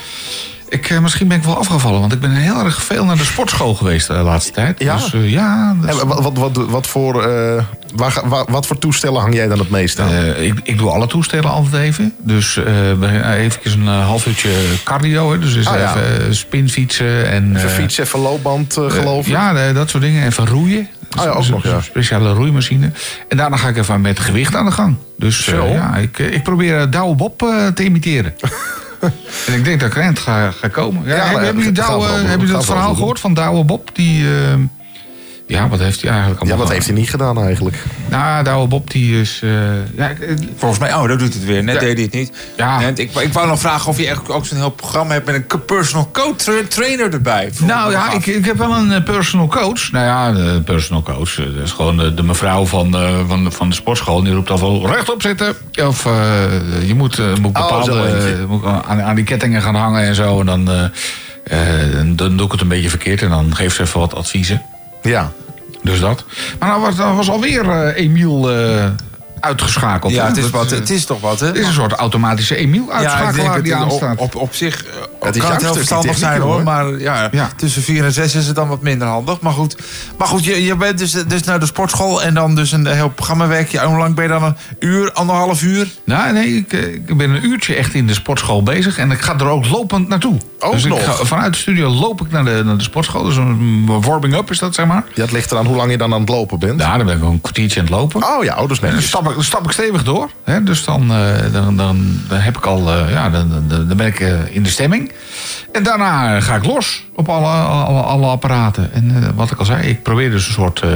ik, 0.74 0.90
eh, 0.90 0.98
misschien 0.98 1.28
ben 1.28 1.37
ik 1.38 1.44
wel 1.44 1.56
afgevallen. 1.58 2.00
Want 2.00 2.12
ik 2.12 2.20
ben 2.20 2.30
heel 2.30 2.64
erg 2.64 2.82
veel 2.82 3.04
naar 3.04 3.16
de 3.16 3.24
sportschool 3.24 3.74
geweest 3.74 4.06
de 4.06 4.12
laatste 4.12 4.52
tijd. 4.52 4.78
Ja? 4.82 4.94
Dus, 4.96 5.14
eh, 5.14 5.30
ja 5.30 5.76
is- 5.88 5.98
En 5.98 6.06
wat, 6.06 6.38
wat, 6.38 6.56
wat, 6.56 6.87
voor, 6.87 7.24
eh, 7.24 7.62
waar, 7.94 8.22
wat 8.48 8.66
voor 8.66 8.78
toestellen 8.78 9.20
hang 9.20 9.34
jij 9.34 9.48
dan 9.48 9.58
het 9.58 9.70
meest 9.70 10.00
aan? 10.00 10.08
Eh, 10.12 10.42
ik, 10.42 10.60
ik 10.62 10.78
doe 10.78 10.90
alle 10.90 11.06
toestellen 11.06 11.50
altijd 11.50 11.82
even. 11.82 12.12
Dus 12.18 12.56
eh 12.56 12.90
even 13.38 13.80
een 13.80 13.87
eh, 13.88 14.04
half 14.06 14.26
uurtje 14.26 14.50
cardio. 14.84 15.32
Hè. 15.32 15.38
Dus, 15.38 15.54
dus 15.54 15.66
Ah, 15.66 15.78
ja. 15.78 15.88
even 15.96 16.26
eh, 16.26 16.32
spinfietsen. 16.32 17.30
En, 17.30 17.56
Even 17.56 17.68
eh, 17.68 17.74
fietsen, 17.74 18.04
even 18.04 18.18
loopband, 18.20 18.76
eh, 18.76 18.90
geloof 18.90 19.26
ik. 19.26 19.32
Ja, 19.32 19.54
eh, 19.54 19.74
dat 19.74 19.90
soort 19.90 20.02
dingen. 20.02 20.26
Even 20.26 20.46
roeien. 20.46 20.88
Ah 21.16 21.24
ja, 21.24 21.30
ook 21.30 21.37
Dus- 21.37 21.48
nog, 21.48 21.62
ja. 21.62 21.74
Een 21.74 21.82
speciale 21.82 22.32
roeimachine. 22.32 22.90
En 23.28 23.37
daarna 23.37 23.56
ga 23.56 23.68
ik 23.68 23.76
even 23.76 24.00
met 24.00 24.20
gewicht 24.20 24.54
aan 24.56 24.64
de 24.64 24.70
gang. 24.72 24.96
Dus 25.18 25.46
eh, 25.46 25.72
ja, 25.72 25.96
ik, 25.96 26.18
eh, 26.18 26.32
ik 26.32 26.42
probeer 26.42 26.80
eh, 26.80 26.87
Douwe 26.90 27.14
Bob 27.14 27.42
eh, 27.42 27.66
te 27.66 27.84
imiteren. 27.84 28.34
en 29.46 29.54
ik 29.54 29.64
denk 29.64 29.80
dat 29.80 29.90
ik 29.90 29.96
eind 29.96 30.18
ga, 30.18 30.50
ga 30.50 30.68
komen. 30.68 31.06
Ja, 31.06 31.16
Ja, 31.16 31.24
hebben, 31.24 31.46
jullie 31.54 31.64
we 31.64 31.72
Douwe, 31.72 32.06
hebben 32.06 32.38
jullie 32.38 32.52
Dat 32.52 32.64
verhaal 32.64 32.94
gehoord 32.94 33.20
van 33.20 33.34
Douwe 33.34 33.64
Bob? 33.64 33.90
Die, 33.92 34.24
eh, 34.24 34.54
ja, 35.46 35.68
wat 35.68 35.78
heeft 35.78 36.00
hij 36.02 36.11
eigenlijk 36.11 36.40
Ja, 36.42 36.46
allemaal 36.48 36.64
wat 36.66 36.74
heeft 36.74 36.87
hij 36.87 36.94
niet 36.94 37.11
gedaan 37.11 37.42
eigenlijk? 37.42 37.76
Nou, 38.09 38.44
Douwe 38.44 38.66
Bob 38.68 38.90
die 38.90 39.20
is... 39.20 39.40
eh, 39.42 39.50
ja, 39.96 40.11
eh, 40.11 40.37
Volgens 40.57 40.80
mij, 40.80 40.94
oh, 40.94 41.09
dat 41.09 41.18
doet 41.18 41.35
het 41.35 41.44
weer. 41.44 41.64
Net 41.64 41.74
Ja. 41.74 41.80
deed 41.80 41.94
hij 41.94 42.02
het 42.04 42.12
niet. 42.12 42.33
Ja. 42.57 42.83
En 42.83 42.96
ik, 42.96 43.14
ik 43.14 43.33
wou 43.33 43.46
nog 43.46 43.61
vragen 43.61 43.88
of 43.90 43.98
je 43.98 44.07
echt 44.09 44.28
ook 44.30 44.46
zo'n 44.46 44.57
heel 44.59 44.70
programma 44.70 45.12
hebt 45.12 45.26
met 45.26 45.35
een 45.48 45.64
personal 45.64 46.09
coach 46.12 46.37
tra- 46.37 46.52
trainer 46.68 47.12
erbij. 47.12 47.50
Nou 47.61 47.90
ja, 47.90 48.12
ik, 48.12 48.26
ik 48.26 48.44
heb 48.44 48.57
wel 48.57 48.74
een 48.76 48.92
eh, 48.92 49.02
personal 49.02 49.46
coach. 49.46 49.90
Nou 49.92 50.04
ja, 50.07 50.33
de 50.33 50.62
personal 50.64 51.02
coach. 51.02 51.35
Dat 51.35 51.64
is 51.64 51.72
gewoon 51.72 51.96
de, 51.96 52.14
de 52.14 52.22
mevrouw 52.22 52.64
van, 52.66 52.96
eh, 52.96 53.18
van, 53.28 53.52
van 53.52 53.68
de 53.68 53.74
sportschool. 53.74 54.22
Die 54.22 54.35
roept 54.35 54.50
al 54.50 54.61
wel 54.61 54.87
rechtop 54.87 55.22
zitten. 55.22 55.54
Of 55.87 56.07
eh, 56.07 56.12
je 56.87 56.94
moet, 56.94 57.18
eh, 57.18 57.26
moet 57.26 57.57
Oh, 57.57 57.62
bepaalde... 57.62 58.44
moet 58.48 58.64
aan, 58.64 59.02
aan 59.02 59.14
die 59.14 59.24
kettingen 59.24 59.62
gaan 59.62 59.74
hangen 59.74 60.02
en 60.02 60.14
zo. 60.14 60.40
En 60.40 60.46
dan, 60.46 60.70
eh, 60.70 60.85
eh, 61.44 61.92
dan- 61.96 62.16
dan 62.16 62.37
doe 62.37 62.46
ik 62.46 62.52
het 62.52 62.61
een 62.61 62.68
beetje 62.68 62.88
verkeerd. 62.88 63.22
En 63.22 63.28
dan 63.28 63.57
geeft 63.57 63.76
ze 63.76 63.83
even 63.83 64.00
wat 64.00 64.14
adviezen. 64.14 64.62
Ja. 65.04 65.32
Dus 65.82 66.00
dat. 66.00 66.24
Maar 66.58 66.68
nou 66.68 66.80
was, 66.80 66.96
was 66.96 67.30
alweer 67.30 67.70
eh, 67.70 68.02
Emiel 68.04 68.50
eh, 68.50 68.84
uitgeschakeld. 69.40 70.12
ja, 70.12 70.26
het 70.26 70.36
is, 70.36 70.50
wat, 70.50 70.72
eh, 70.72 70.78
het 70.78 70.90
is 70.90 71.04
toch 71.04 71.20
wat, 71.20 71.40
hè? 71.40 71.46
Het 71.46 71.56
is 71.56 71.66
een 71.66 71.72
soort 71.72 71.92
automatische 71.92 72.56
Emiel-uitschakelaar 72.56 73.62
die 73.62 73.72
het- 73.74 73.82
aanstaat. 73.82 74.18
op, 74.18 74.34
op, 74.34 74.42
op 74.42 74.54
zich 74.54 74.84
is 75.34 75.40
kan 75.40 75.50
het 75.50 75.60
jouw 75.60 75.68
heel 75.70 75.78
verstandig 75.78 76.18
zijn 76.18 76.40
hoor. 76.40 76.52
hoor. 76.52 76.62
Maar 76.62 76.98
ja, 77.00 77.28
Ja. 77.32 77.50
tussen 77.56 77.82
4 77.82 78.04
en 78.04 78.12
6 78.12 78.34
is 78.34 78.46
het 78.46 78.56
dan 78.56 78.68
wat 78.68 78.82
minder 78.82 79.08
handig. 79.08 79.40
Maar 79.40 79.52
goed, 79.52 79.76
maar 80.18 80.28
goed 80.28 80.44
je, 80.44 80.64
je 80.64 80.76
bent 80.76 80.98
dus, 80.98 81.12
dus 81.12 81.42
naar 81.42 81.60
de 81.60 81.66
sportschool 81.66 82.22
en 82.22 82.34
dan 82.34 82.54
dus 82.54 82.72
een 82.72 82.87
heel 82.87 83.08
programmawerkje. 83.08 83.80
Hoe 83.80 83.98
lang 83.98 84.14
ben 84.14 84.24
je 84.24 84.30
dan? 84.30 84.42
Een 84.44 84.56
uur, 84.78 85.12
anderhalf 85.12 85.62
uur? 85.62 85.88
Nou, 86.04 86.32
nee, 86.32 86.56
ik, 86.56 86.72
eh, 86.72 86.94
ik 86.94 87.16
ben 87.16 87.30
een 87.30 87.44
uurtje 87.46 87.74
echt 87.74 87.94
in 87.94 88.06
de 88.06 88.14
sportschool 88.14 88.62
bezig. 88.62 88.98
En 88.98 89.10
ik 89.10 89.20
ga 89.20 89.38
er 89.38 89.46
ook 89.46 89.68
lopend 89.68 90.08
naartoe. 90.08 90.37
Ook 90.58 90.72
dus 90.72 90.84
ik 90.84 90.90
nog? 90.90 91.04
ga, 91.04 91.24
vanuit 91.24 91.52
de 91.52 91.58
studio 91.58 91.88
loop 91.88 92.20
ik 92.20 92.30
naar 92.30 92.44
de, 92.44 92.62
naar 92.64 92.76
de 92.76 92.82
sportschool. 92.82 93.22
Dus 93.22 93.37
een 93.37 93.87
warming-up 94.00 94.50
is 94.50 94.58
dat, 94.58 94.74
zeg 94.74 94.87
maar. 94.87 95.04
Ja, 95.14 95.22
het 95.22 95.32
ligt 95.32 95.52
eraan 95.52 95.66
hoe 95.66 95.76
lang 95.76 95.90
je 95.90 95.98
dan 95.98 96.12
aan 96.14 96.20
het 96.20 96.28
lopen 96.28 96.58
bent. 96.58 96.80
Ja, 96.80 96.96
dan 96.96 97.06
ben 97.06 97.16
ik 97.16 97.22
een 97.22 97.40
kwartiertje 97.40 97.80
aan 97.80 97.87
het 97.87 97.94
lopen. 97.94 98.22
Oh 98.22 98.44
ja, 98.44 98.56
oh, 98.56 98.70
En 98.70 98.90
dan 98.92 99.02
stap 99.02 99.28
ik, 99.28 99.34
dan 99.34 99.44
stap 99.44 99.64
ik 99.64 99.70
stevig 99.70 100.02
door. 100.04 100.30
Hè? 100.44 100.62
Dus 100.62 100.84
dan, 100.84 101.10
eh, 101.12 101.52
dan, 101.52 101.76
dan, 101.76 102.20
dan 102.28 102.38
heb 102.38 102.56
ik 102.56 102.66
al, 102.66 102.90
eh, 102.90 103.10
ja, 103.10 103.30
dan, 103.30 103.62
dan, 103.68 103.87
dan 103.88 103.96
ben 103.96 104.06
ik 104.06 104.18
in 104.50 104.62
de 104.62 104.70
stemming. 104.70 105.12
En 105.72 105.83
daarna 105.83 106.40
ga 106.40 106.55
ik 106.55 106.64
los 106.64 107.05
op 107.14 107.29
alle, 107.29 107.46
alle, 107.46 108.00
alle 108.00 108.27
apparaten. 108.27 108.92
En 108.92 109.22
eh, 109.22 109.29
wat 109.35 109.50
ik 109.50 109.59
al 109.59 109.64
zei, 109.64 109.88
ik 109.88 110.03
probeer 110.03 110.31
dus 110.31 110.46
een 110.46 110.53
soort 110.53 110.81
eh, 110.81 110.90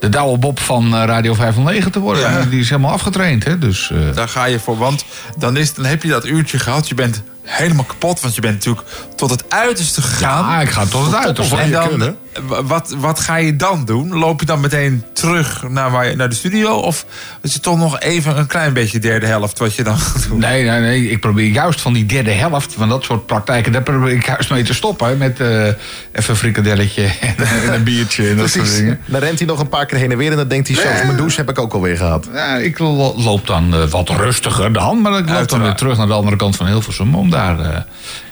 de 0.00 0.08
Douwe 0.08 0.38
Bob 0.38 0.60
van 0.60 0.84
eh, 0.94 1.04
Radio 1.04 1.34
509 1.34 1.92
te 1.92 1.98
worden. 1.98 2.22
Ja. 2.22 2.44
Die 2.44 2.60
is 2.60 2.70
helemaal 2.70 2.92
afgetraind, 2.92 3.44
hè? 3.44 3.58
Dus, 3.58 3.90
eh, 3.90 4.14
Daar 4.14 4.28
ga 4.28 4.44
je 4.44 4.58
voor, 4.58 4.78
want 4.78 5.04
dan, 5.38 5.56
is, 5.56 5.74
dan 5.74 5.84
heb 5.84 6.02
je 6.02 6.08
dat 6.08 6.26
uurtje 6.26 6.58
gehad. 6.58 6.88
Je 6.88 6.94
bent 6.94 7.22
helemaal 7.42 7.84
kapot, 7.84 8.20
want 8.20 8.34
je 8.34 8.40
bent 8.40 8.54
natuurlijk 8.54 8.86
tot 9.16 9.30
het 9.30 9.44
uiterste 9.48 10.02
gegaan. 10.02 10.44
ja, 10.44 10.60
ik 10.60 10.70
ga 10.70 10.86
tot 10.86 11.06
het 11.06 11.14
uiterste. 11.14 11.56
en 11.56 11.70
dan, 11.70 12.16
wat, 12.46 12.94
wat 12.98 13.20
ga 13.20 13.36
je 13.36 13.56
dan 13.56 13.84
doen? 13.84 14.18
Loop 14.18 14.40
je 14.40 14.46
dan 14.46 14.60
meteen 14.60 15.04
terug 15.12 15.64
naar, 15.68 15.90
waar 15.90 16.08
je, 16.08 16.16
naar 16.16 16.28
de 16.28 16.34
studio? 16.34 16.74
Of 16.74 17.06
is 17.42 17.54
het 17.54 17.62
toch 17.62 17.78
nog 17.78 18.00
even 18.00 18.38
een 18.38 18.46
klein 18.46 18.72
beetje 18.72 18.98
derde 18.98 19.26
helft 19.26 19.58
wat 19.58 19.74
je 19.74 19.82
dan 19.82 19.98
gaat 19.98 20.28
doen? 20.28 20.38
Nee, 20.38 20.64
nee, 20.64 20.80
nee. 20.80 21.10
Ik 21.10 21.20
probeer 21.20 21.46
juist 21.50 21.80
van 21.80 21.92
die 21.92 22.06
derde 22.06 22.30
helft, 22.30 22.74
van 22.78 22.88
dat 22.88 23.04
soort 23.04 23.26
praktijken, 23.26 23.72
daar 23.72 23.82
probeer 23.82 24.12
ik 24.12 24.26
juist 24.26 24.50
mee 24.50 24.62
te 24.62 24.74
stoppen. 24.74 25.18
Met 25.18 25.40
eh, 25.40 25.66
even 25.66 25.74
een 26.12 26.36
frikadelletje 26.36 27.02
en, 27.20 27.34
en 27.64 27.72
een 27.74 27.82
biertje 27.84 28.28
en 28.28 28.36
dat 28.36 28.48
soort 28.48 28.62
Precies. 28.62 28.78
dingen. 28.80 29.00
Dan 29.06 29.20
rent 29.20 29.38
hij 29.38 29.48
nog 29.48 29.60
een 29.60 29.68
paar 29.68 29.86
keer 29.86 29.98
heen 29.98 30.10
en 30.12 30.18
weer 30.18 30.30
en 30.30 30.36
dan 30.36 30.48
denkt 30.48 30.68
hij, 30.68 30.76
zelfs 30.76 31.02
mijn 31.04 31.16
douche 31.16 31.36
heb 31.36 31.48
ik 31.50 31.58
ook 31.58 31.72
alweer 31.72 31.96
gehad. 31.96 32.28
Ja, 32.32 32.56
ik 32.56 32.78
lo- 32.78 33.14
loop 33.16 33.46
dan 33.46 33.74
eh, 33.74 33.84
wat 33.84 34.08
rustiger 34.08 34.72
dan, 34.72 35.00
maar 35.00 35.18
ik 35.18 35.28
loop 35.30 35.48
dan 35.48 35.62
weer 35.62 35.74
terug 35.74 35.96
naar 35.96 36.06
de 36.06 36.12
andere 36.12 36.36
kant 36.36 36.56
van 36.56 36.66
Hilversum 36.66 37.14
om 37.14 37.30
daar 37.30 37.60
eh, 37.60 37.80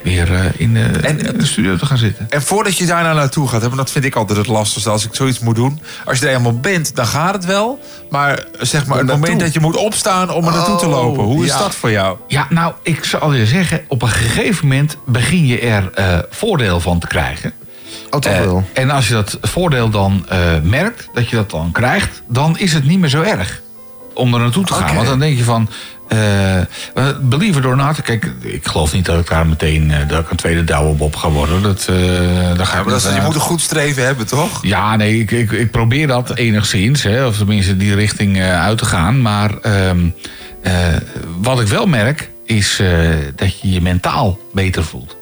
weer 0.02 0.52
in, 0.56 0.76
eh, 0.76 0.82
En- 1.10 1.20
in 1.26 1.38
de 1.38 1.46
studio 1.46 1.76
te 1.76 1.86
gaan 1.86 1.98
zitten. 1.98 2.26
En 2.30 2.42
voordat 2.42 2.76
je 2.78 2.86
daar 2.86 3.02
nou 3.02 3.14
naartoe 3.16 3.48
gaat, 3.48 3.60
hè, 3.60 3.66
want 3.66 3.76
dat 3.80 3.90
vind 3.96 4.08
ik 4.08 4.16
altijd 4.20 4.38
het 4.38 4.46
lastigste 4.46 4.90
als 4.90 5.04
ik 5.06 5.14
zoiets 5.14 5.38
moet 5.38 5.54
doen. 5.54 5.80
Als 6.04 6.18
je 6.18 6.26
er 6.28 6.34
eenmaal 6.34 6.58
bent, 6.60 6.96
dan 6.96 7.06
gaat 7.06 7.34
het 7.34 7.44
wel. 7.44 7.78
Maar 8.10 8.44
zeg 8.60 8.86
maar, 8.86 8.98
het 8.98 9.06
moment 9.06 9.40
dat 9.40 9.52
je 9.52 9.60
moet 9.60 9.76
opstaan 9.76 10.30
om 10.30 10.44
er 10.46 10.52
naartoe 10.52 10.76
te 10.76 10.84
Oh, 10.86 10.90
lopen, 10.90 11.24
hoe 11.24 11.44
is 11.44 11.50
ja. 11.52 11.58
dat 11.58 11.74
voor 11.74 11.90
jou? 11.90 12.16
Ja, 12.26 12.46
nou, 12.50 12.72
ik 12.82 13.04
zal 13.04 13.32
je 13.32 13.46
zeggen, 13.46 13.84
op 13.88 14.02
een 14.02 14.08
gegeven 14.08 14.66
moment 14.68 14.96
begin 15.06 15.46
je 15.46 15.58
er 15.60 15.90
eh, 15.94 16.18
voordeel 16.30 16.80
van 16.80 16.98
te 16.98 17.06
krijgen. 17.06 17.52
Oh, 18.10 18.20
toch 18.20 18.32
Eh, 18.32 18.40
wel. 18.44 18.64
en 18.72 18.90
als 18.90 19.08
je 19.08 19.14
dat 19.14 19.38
voordeel 19.40 19.88
dan 19.90 20.24
eh, 20.28 20.38
merkt, 20.62 21.08
dat 21.14 21.28
je 21.28 21.36
dat 21.36 21.50
dan 21.50 21.72
krijgt, 21.72 22.22
dan 22.28 22.58
is 22.58 22.72
het 22.72 22.84
niet 22.86 22.98
meer 22.98 23.10
zo 23.10 23.22
erg 23.22 23.62
om 24.14 24.34
er 24.34 24.40
naartoe 24.40 24.64
te 24.64 24.72
gaan. 24.74 24.94
Want 24.94 25.06
dan 25.06 25.18
denk 25.18 25.36
je 25.36 25.44
van, 25.44 25.68
eh 26.08 26.58
believe 27.20 27.58
it 27.58 27.64
or 27.64 27.76
not, 27.76 28.02
kijk, 28.02 28.32
ik 28.40 28.66
geloof 28.66 28.92
niet 28.92 29.04
dat 29.04 29.20
ik 29.20 29.28
daar 29.28 29.46
meteen 29.46 29.90
eh, 29.90 30.08
dat 30.08 30.20
ik 30.20 30.30
een 30.30 30.36
tweede 30.36 30.94
Bob 30.96 31.16
ga 31.16 31.30
worden. 31.30 31.62
Dat, 31.62 31.84
daar 32.56 32.66
ga 32.66 32.82
maar 32.82 32.92
dat 32.92 33.02
je 33.14 33.20
moet 33.24 33.34
een 33.34 33.40
goed 33.40 33.60
streven 33.60 34.04
hebben, 34.04 34.26
toch? 34.26 34.58
Ja, 34.62 34.96
nee, 34.96 35.20
ik, 35.20 35.30
ik, 35.30 35.50
ik 35.52 35.70
probeer 35.70 36.06
dat 36.06 36.36
enigszins, 36.36 37.02
hè, 37.02 37.26
of 37.26 37.36
tenminste 37.36 37.76
die 37.76 37.94
richting 37.94 38.42
uit 38.42 38.78
te 38.78 38.84
gaan. 38.84 39.22
Maar 39.22 39.58
ehm, 39.58 40.08
eh, 40.62 40.72
wat 41.40 41.60
ik 41.60 41.66
wel 41.66 41.86
merk, 41.86 42.30
is 42.44 42.82
dat 43.36 43.60
je 43.60 43.70
je 43.70 43.80
mentaal 43.80 44.38
beter 44.52 44.84
voelt. 44.84 45.16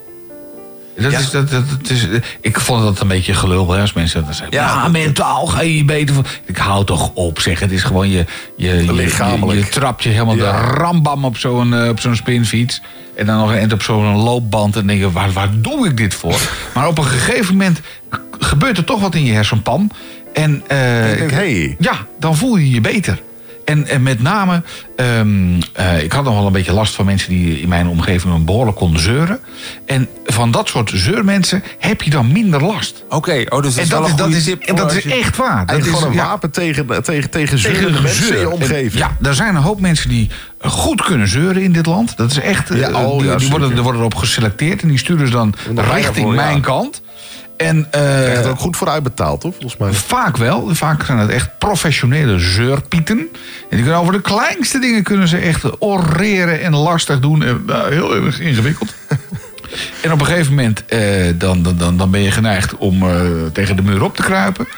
Dat 0.99 1.13
Ja. 1.13 1.19
is, 1.19 1.31
dat, 1.31 1.51
dat, 1.51 1.65
dat 1.71 1.91
is, 1.91 2.07
ik 2.41 2.61
vond 2.61 2.83
dat 2.83 3.01
een 3.01 3.09
beetje 3.09 3.35
gelul 3.35 3.71
hè, 3.73 3.81
als 3.81 3.93
mensen 3.93 4.25
dat 4.27 4.35
zeggen. 4.35 4.57
Ja, 4.57 4.89
mentaal 4.89 5.47
ga 5.47 5.61
je 5.63 5.77
je 5.77 5.85
beter. 5.85 6.15
Ik 6.47 6.57
hou 6.57 6.85
toch 6.85 7.11
op, 7.15 7.41
zeg. 7.41 7.61
Het 7.61 7.73
is 7.73 7.83
gewoon 7.83 8.11
je, 8.11 8.25
je, 8.57 8.69
je, 8.77 8.85
je, 8.85 8.93
Lichamelijk. 8.93 9.59
je 9.65 9.69
trapt 9.69 10.03
je 10.03 10.09
helemaal 10.09 10.37
Ja. 10.37 10.53
de 10.53 10.67
rambam 10.75 11.25
op 11.25 11.37
zo'n 11.39 11.75
eh, 11.75 11.89
op 11.89 12.01
zo'n 12.01 12.17
spinfiets. 12.17 12.83
En 13.17 13.27
dan 13.27 13.39
nog 13.39 13.51
een 13.51 13.57
eind 13.59 13.73
op 13.73 13.83
zo'n 13.83 14.17
loopband. 14.17 14.77
En 14.77 14.87
denk 14.87 15.01
je, 15.01 15.11
waar, 15.13 15.33
waar 15.33 15.49
doe 15.61 15.87
ik 15.87 15.97
dit 15.97 16.15
voor? 16.15 16.39
maar 16.75 16.87
op 16.87 16.99
een 16.99 17.05
gegeven 17.05 17.53
moment 17.57 17.81
gebeurt 18.39 18.77
er 18.77 18.85
toch 18.85 19.01
wat 19.01 19.15
in 19.15 19.25
je 19.25 19.33
hersenpan. 19.33 19.91
En 20.33 20.55
Ik 20.55 21.19
denk, 21.19 21.31
hey. 21.31 21.77
ja, 21.79 22.07
dan 22.19 22.37
voel 22.37 22.57
je 22.57 22.71
je 22.71 22.81
beter. 22.81 23.19
En, 23.65 23.87
en 23.87 24.03
met 24.03 24.23
name, 24.23 24.63
ehm, 24.97 25.61
eh, 25.73 26.03
ik 26.03 26.13
had 26.13 26.25
nog 26.25 26.35
wel 26.35 26.47
een 26.47 26.53
beetje 26.53 26.73
last 26.73 26.95
van 26.95 27.05
mensen 27.05 27.29
die 27.29 27.61
in 27.61 27.69
mijn 27.69 27.89
omgeving 27.89 28.45
behoorlijk 28.45 28.77
konden 28.77 29.01
zeuren. 29.01 29.41
En 29.87 30.09
van 30.25 30.51
dat 30.51 30.69
soort 30.69 30.91
zeurmensen 30.95 31.63
heb 31.79 32.03
je 32.03 32.11
dan 32.11 32.33
minder 32.33 32.63
last. 32.63 33.05
Oké, 33.09 33.45
oh, 33.49 33.63
dus 33.63 33.75
dat 33.75 33.77
en 33.77 33.83
is 33.83 33.89
wel 33.89 34.01
dat, 34.01 34.11
een 34.11 34.11
is, 34.11 34.17
dat, 34.17 34.25
goede 34.25 34.37
is, 34.37 34.45
tip. 34.45 34.63
en 34.63 34.75
dat 34.75 34.95
is 34.95 35.05
echt 35.05 35.37
waar. 35.37 35.67
Dat 35.67 35.79
is 35.79 35.85
gewoon 35.85 36.05
een 36.05 36.13
ja, 36.13 36.27
wapen 36.27 36.51
tegen, 36.51 36.87
tegen, 37.03 37.31
tegen 37.31 37.63
tegen 37.63 38.03
mensen 38.03 38.35
in 38.35 38.41
je 38.41 38.51
omgeving. 38.51 38.93
Ja, 38.93 39.17
er 39.23 39.35
zijn 39.35 39.55
een 39.55 39.63
hoop 39.63 39.81
mensen 39.81 40.09
die 40.09 40.31
goed 40.59 41.03
kunnen 41.03 41.29
zeuren 41.29 41.63
in 41.63 41.73
dit 41.73 41.87
land. 41.87 42.17
Dat 42.17 42.31
is 42.31 42.39
echt. 42.39 42.69
Ja, 42.69 42.89
eh, 42.89 43.07
oh, 43.07 43.19
die, 43.19 43.29
ja, 43.29 43.37
die 43.37 43.51
worden, 43.51 43.77
er 43.77 43.83
worden 43.83 44.01
erop 44.01 44.15
geselecteerd 44.15 44.83
en 44.83 44.89
die 44.89 44.99
sturen 44.99 45.27
ze 45.27 45.33
dan 45.33 45.55
richting 45.75 46.35
mijn 46.35 46.61
kant. 46.61 47.03
En 47.57 47.87
eh, 47.91 48.01
Krijgt 48.01 48.45
er 48.45 48.51
ook 48.51 48.59
goed 48.59 48.77
voor 48.77 48.89
uitbetaald, 48.89 49.41
toch? 49.41 49.53
Volgens 49.53 49.77
mij. 49.77 49.93
Vaak 49.93 50.37
wel. 50.37 50.75
Vaak 50.75 51.05
zijn 51.05 51.19
het 51.19 51.31
echt 51.31 51.59
professionele 51.59 52.39
zeurpieten. 52.39 53.19
En 53.19 53.77
die 53.77 53.81
kunnen 53.83 53.97
over 53.97 54.13
de 54.13 54.21
kleinste 54.21 54.79
dingen 54.79 55.03
kunnen 55.03 55.29
ze 55.29 55.37
echt 55.37 55.81
oreren 55.83 56.61
en 56.61 56.77
lastig 56.77 57.21
doen. 57.21 57.43
En, 57.43 57.63
nou, 57.67 57.93
heel 57.93 58.15
erg 58.15 58.41
ingewikkeld. 58.41 58.95
En 60.03 60.13
op 60.13 60.21
een 60.21 60.27
gegeven 60.27 60.55
moment 60.55 60.87
eh, 60.87 61.01
dan, 61.35 61.63
dan, 61.63 61.97
dan, 61.97 62.11
ben 62.11 62.21
je 62.21 62.31
geneigd 62.31 62.77
om 62.77 63.03
eh, 63.03 63.21
tegen 63.53 63.77
de 63.77 63.83
muur 63.83 64.03
op 64.03 64.17
te 64.17 64.23
kruipen. 64.23 64.69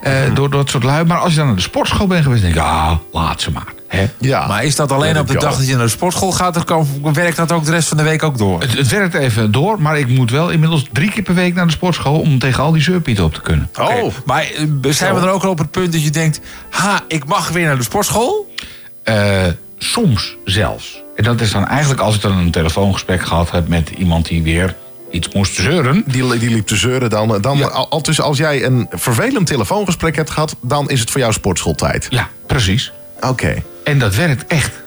eh, 0.00 0.34
door 0.34 0.50
dat 0.50 0.70
soort 0.70 0.84
lui. 0.84 1.04
Maar 1.04 1.18
als 1.18 1.30
je 1.30 1.36
dan 1.36 1.46
naar 1.46 1.56
de 1.56 1.62
sportschool 1.62 2.06
bent 2.06 2.22
geweest, 2.22 2.42
denk 2.42 2.54
ik, 2.54 2.60
ja, 2.60 3.00
laat 3.12 3.40
ze 3.40 3.50
maar. 3.50 3.72
Hè? 3.96 4.06
Ja. 4.18 4.46
Maar 4.46 4.64
is 4.64 4.76
dat 4.76 4.92
alleen 4.92 5.14
Ja, 5.14 5.20
op 5.20 5.26
de 5.26 5.38
dag 5.38 5.56
dat 5.56 5.66
je 5.66 5.74
naar 5.74 5.84
de 5.84 5.90
sportschool 5.90 6.32
gaat? 6.32 6.56
Of 6.56 6.64
kan- 6.64 6.86
werkt 7.12 7.36
dat 7.36 7.52
ook 7.52 7.64
de 7.64 7.70
rest 7.70 7.88
van 7.88 7.96
de 7.96 8.02
week 8.02 8.22
ook 8.22 8.38
door? 8.38 8.60
Het, 8.60 8.76
het 8.78 8.88
werkt 8.88 9.14
even 9.14 9.52
door, 9.52 9.82
maar 9.82 9.98
ik 9.98 10.08
moet 10.08 10.30
wel 10.30 10.50
inmiddels 10.50 10.84
drie 10.92 11.10
keer 11.10 11.22
per 11.22 11.34
week 11.34 11.54
naar 11.54 11.66
de 11.66 11.72
sportschool 11.72 12.20
om 12.20 12.38
tegen 12.38 12.62
al 12.62 12.72
die 12.72 12.82
zeurpieten 12.82 13.24
op 13.24 13.34
te 13.34 13.40
kunnen. 13.40 13.68
Oh, 13.80 14.12
Maar 14.24 14.42
eh, 14.82 14.92
zijn 14.92 15.14
we 15.14 15.20
dan 15.20 15.28
ook 15.28 15.42
al 15.42 15.50
op 15.50 15.58
het 15.58 15.70
punt 15.70 15.92
dat 15.92 16.02
je 16.02 16.10
denkt... 16.10 16.40
ha, 16.70 17.00
ik 17.08 17.24
mag 17.26 17.48
weer 17.48 17.66
naar 17.66 17.76
de 17.76 17.82
sportschool? 17.82 18.54
Eh, 19.02 19.42
soms 19.78 20.36
zelfs. 20.44 21.02
En 21.16 21.24
dat 21.24 21.40
is 21.40 21.50
dan 21.52 21.66
eigenlijk 21.66 22.00
als 22.00 22.14
ik 22.14 22.20
dan 22.20 22.36
een 22.36 22.50
telefoongesprek 22.50 23.22
gehad 23.26 23.50
heb 23.50 23.68
met 23.68 23.90
iemand 23.90 24.26
die 24.26 24.42
weer 24.42 24.76
iets 25.10 25.28
moest 25.32 25.54
zeuren. 25.54 26.02
die, 26.06 26.38
die 26.38 26.50
liep 26.50 26.66
te 26.66 26.76
zeuren 26.76 27.10
dan. 27.10 27.38
dan 27.40 27.58
Ja. 27.58 27.66
al, 27.66 27.90
al 27.90 28.02
dus 28.02 28.20
als 28.20 28.38
jij 28.38 28.64
een 28.64 28.86
vervelend 28.90 29.46
telefoongesprek 29.46 30.16
hebt 30.16 30.30
gehad... 30.30 30.56
dan 30.60 30.90
is 30.90 31.00
het 31.00 31.10
voor 31.10 31.20
jou 31.20 31.32
sportschooltijd. 31.32 32.06
Ja, 32.10 32.28
precies. 32.46 32.92
Oké. 33.28 33.62
En 33.84 33.98
dat 33.98 34.14
werkt 34.14 34.46
echt. 34.46 34.82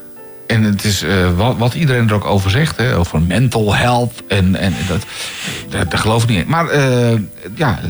En 0.47 0.63
het 0.63 0.83
is 0.83 1.01
eh, 1.01 1.37
wat, 1.37 1.57
wat 1.57 1.73
iedereen 1.73 2.07
er 2.07 2.15
ook 2.15 2.25
over 2.25 2.51
zegt, 2.51 2.77
hè, 2.77 2.97
over 2.97 3.21
mental 3.21 3.75
health. 3.75 4.23
En, 4.27 4.55
en 4.55 4.73
dat, 4.87 5.05
dat 5.89 5.99
geloof 5.99 6.23
ik 6.23 6.29
niet 6.29 6.39
in. 6.39 6.47
Maar 6.47 6.69
eh, 6.69 7.19
ja, 7.55 7.79
eh, 7.83 7.89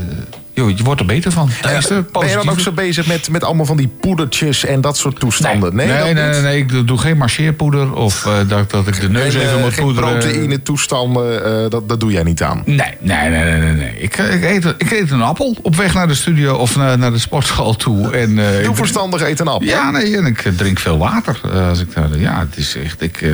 joh, 0.56 0.78
je 0.78 0.84
wordt 0.84 1.00
er 1.00 1.06
beter 1.06 1.32
van. 1.32 1.50
Tenminste, 1.62 2.06
Ben 2.12 2.28
je 2.30 2.34
dan 2.36 2.50
ook 2.50 2.60
zo 2.60 2.72
bezig 2.72 3.08
met, 3.08 3.30
met 3.30 3.44
allemaal 3.44 3.66
van 3.66 3.78
die 3.78 3.88
poedertjes 3.88 4.66
en 4.66 4.82
dat 4.82 4.98
soort 4.98 5.20
toestanden? 5.20 5.76
Nee, 5.76 5.88
nee, 5.88 6.14
nee, 6.14 6.42
nee, 6.42 6.58
ik 6.58 6.88
doe- 6.88 6.98
geen 6.98 7.18
marcheerpoeder 7.18 7.94
of 7.94 8.26
eh, 8.26 8.34
dat, 8.48 8.72
dat 8.72 8.88
ik 8.88 9.02
de 9.02 9.10
neus 9.10 9.34
Geen, 9.34 9.42
even 9.44 9.56
eh, 9.56 9.62
moet 9.64 9.74
geen 9.74 9.84
poederen. 9.84 10.10
proteïne 10.20 10.62
toestanden, 10.62 11.46
eh, 11.64 11.70
dat, 11.70 11.90
dat 11.90 12.00
doe 12.00 12.12
jij 12.12 12.24
niet 12.24 12.44
aan. 12.44 12.62
Nee, 12.66 12.78
nee, 13.00 13.30
nee, 13.30 13.30
nee, 13.30 13.60
nee. 13.60 13.72
nee. 13.74 13.94
Ik, 13.98 14.18
ik, 14.18 14.44
eet, 14.44 14.74
ik 14.78 14.92
eet 14.92 15.12
een 15.12 15.22
appel 15.22 15.58
op 15.62 15.76
weg 15.76 15.94
naar 15.94 16.08
de 16.08 16.14
studio 16.16 16.56
of 16.56 16.76
naar, 16.76 16.98
naar 16.98 17.12
de 17.12 17.20
sportschool 17.20 17.76
toe. 17.76 18.12
En, 18.18 18.40
eh, 18.40 18.58
ik- 18.60 18.66
Doe 18.66 18.76
verstandig 18.76 19.22
eten 19.22 19.46
een 19.48 19.52
appel. 19.54 19.68
Ja, 19.68 19.92
nee, 19.92 20.18
en 20.18 20.26
ik 20.26 20.46
eh, 20.46 20.52
drink 20.58 20.80
veel 20.80 20.98
water. 20.98 21.40
eh, 21.54 21.68
als 21.70 21.80
ik, 21.80 21.88
ja, 22.18 22.40
het 22.40 22.58
is 22.58 22.76
echt. 22.84 23.02
Ik, 23.02 23.22
eh, 23.22 23.30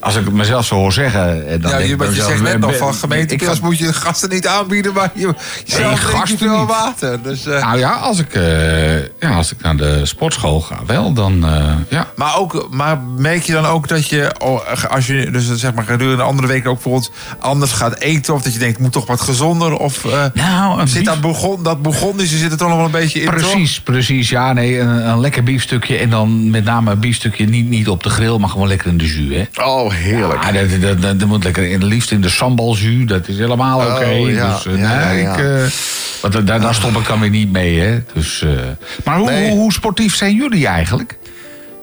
als 0.00 0.16
ik 0.16 0.24
het 0.24 0.34
mezelf 0.34 0.66
zo 0.66 0.74
hoor 0.74 0.92
zeggen. 0.92 1.46
eh, 1.48 1.60
Dan 1.60 1.70
Ja, 1.70 1.76
denk 1.76 1.80
je, 1.80 1.88
je 1.88 1.96
mezelf, 1.96 2.28
zegt 2.28 2.42
net 2.42 2.52
eh, 2.54 2.60
nog 2.60 2.70
ben- 2.70 2.78
van 2.78 2.94
ga- 2.94 3.56
moet 3.62 3.78
je 3.78 3.92
gasten 3.92 4.28
niet 4.30 4.46
aanbieden, 4.46 4.92
maar 4.92 5.10
je, 5.14 5.34
zelf 5.64 5.98
drink 6.00 6.10
je 6.10 6.16
gasten 6.16 6.61
water. 6.66 7.22
Dus, 7.22 7.46
eh, 7.46 7.60
Nou 7.60 7.78
ja, 7.78 7.90
als 7.90 8.18
ik, 8.18 8.34
eh, 8.34 8.98
ja, 8.98 9.30
als 9.36 9.52
ik 9.52 9.62
naar 9.62 9.76
de 9.76 10.06
sportschool 10.06 10.60
ga, 10.60 10.78
wel, 10.86 11.12
dan 11.12 11.44
eh, 11.46 11.72
ja. 11.88 12.06
Maar, 12.16 12.36
ook, 12.38 12.68
maar 12.70 13.00
merk 13.16 13.42
je 13.42 13.52
dan 13.52 13.66
ook 13.66 13.88
dat 13.88 14.08
je, 14.08 14.34
oh, 14.38 14.60
als 14.88 15.06
je 15.06 15.30
dus 15.30 15.54
zeg 15.54 15.74
maar 15.74 15.84
gedurende 15.84 16.22
andere 16.22 16.48
weken 16.48 16.70
ook 16.70 16.74
bijvoorbeeld 16.74 17.10
anders 17.38 17.72
gaat 17.72 17.98
eten, 17.98 18.34
of 18.34 18.42
dat 18.42 18.52
je 18.52 18.58
denkt, 18.58 18.76
ik 18.76 18.82
moet 18.82 18.92
toch 18.92 19.06
wat 19.06 19.20
gezonder, 19.20 19.76
of 19.76 20.04
Nou, 20.34 20.88
zit 20.88 21.04
dat 21.04 21.20
begon, 21.20 21.62
dat 21.62 21.82
begon, 21.82 22.16
dus 22.16 22.30
je 22.30 22.36
zit 22.36 22.52
er 22.52 22.58
toch 22.58 22.68
nog 22.68 22.76
wel 22.76 22.86
een 22.86 22.90
beetje 22.92 23.20
in. 23.20 23.26
toch? 23.26 23.34
Precies, 23.34 23.80
precies. 23.80 24.28
Ja, 24.28 24.52
nee, 24.52 24.78
een, 24.80 25.08
een 25.08 25.20
lekker 25.20 25.42
biefstukje. 25.42 25.96
En 25.96 26.10
dan 26.10 26.50
met 26.50 26.64
name 26.64 26.90
een 26.90 26.98
biefstukje 26.98 27.46
niet, 27.46 27.68
niet 27.68 27.88
op 27.88 28.02
de 28.02 28.10
grill, 28.10 28.38
maar 28.38 28.48
gewoon 28.48 28.68
lekker 28.68 28.88
in 28.88 28.98
de 28.98 29.06
jus. 29.06 29.46
Hè. 29.52 29.64
Oh, 29.64 29.92
heerlijk. 29.92 30.42
Ja, 30.44 30.52
dat, 30.52 30.80
dat, 30.80 31.02
dat, 31.02 31.18
dat 31.20 31.28
moet 31.28 31.44
lekker 31.44 31.70
in, 31.70 31.84
liefst 31.84 32.10
in 32.10 32.20
de 32.20 32.28
sambalzuur. 32.28 33.06
Dat 33.06 33.28
is 33.28 33.38
helemaal 33.38 33.78
oké. 33.78 34.04
Oh, 34.04 34.30
ja. 34.30 34.60
Dus, 34.64 34.78
Ja, 34.78 35.12
nee, 35.12 35.22
ik, 35.22 35.72
want 36.20 36.46
daar, 36.52 36.60
daar 36.60 36.74
stop 36.74 36.96
ik 36.96 37.06
dan 37.06 37.20
weer 37.20 37.30
niet 37.30 37.52
mee. 37.52 37.80
Hè. 37.80 37.98
Dus, 38.14 38.42
eh, 38.42 38.50
maar 39.04 39.16
hoe, 39.18 39.30
Nee. 39.30 39.48
hoe, 39.50 39.58
hoe 39.58 39.72
sportief 39.72 40.16
zijn 40.16 40.34
jullie 40.34 40.66
eigenlijk? 40.66 41.18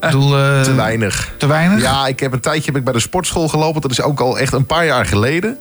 Ik 0.02 0.06
bedoel, 0.06 0.38
eh, 0.38 0.62
Te 0.62 0.74
weinig. 0.74 1.34
Te 1.38 1.48
weinig? 1.48 1.82
Ja, 1.82 2.08
ik 2.08 2.20
heb 2.20 2.34
een 2.34 2.40
tijdje 2.40 2.66
heb 2.66 2.76
ik 2.76 2.84
bij 2.84 2.94
de 2.94 3.00
sportschool 3.00 3.48
gelopen. 3.48 3.82
Dat 3.82 3.92
is 3.92 4.02
ook 4.02 4.20
al 4.20 4.40
echt 4.40 4.54
een 4.54 4.66
paar 4.66 4.86
jaar 4.86 5.06
geleden. 5.06 5.58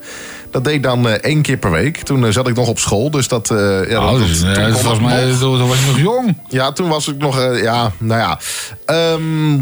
Dat 0.51 0.63
deed 0.63 0.73
ik 0.73 0.83
dan 0.83 1.07
eh, 1.07 1.13
één 1.13 1.41
keer 1.41 1.57
per 1.57 1.71
week. 1.71 1.97
Toen 1.97 2.25
eh, 2.25 2.31
zat 2.31 2.47
ik 2.47 2.55
nog 2.55 2.67
op 2.67 2.79
school. 2.79 3.11
Dus 3.11 3.27
dat. 3.27 3.51
eh, 3.51 3.89
ja, 3.89 3.99
Oh, 4.05 4.11
dat, 4.19 4.27
dus, 4.27 4.41
eh, 4.43 4.51
toen 4.53 4.63
het 4.63 5.01
mij 5.01 5.25
nog. 5.25 5.37
toen, 5.39 5.67
was 5.67 5.79
je 5.79 5.85
nog 5.85 5.99
jong. 5.99 6.37
Ja, 6.49 6.71
toen 6.71 6.87
was 6.89 7.07
ik 7.07 7.17
nog. 7.17 7.39
eh, 7.39 7.61
ja, 7.61 7.91
nou 7.97 8.19
ja. 8.21 8.39
Ehm, 8.85 9.53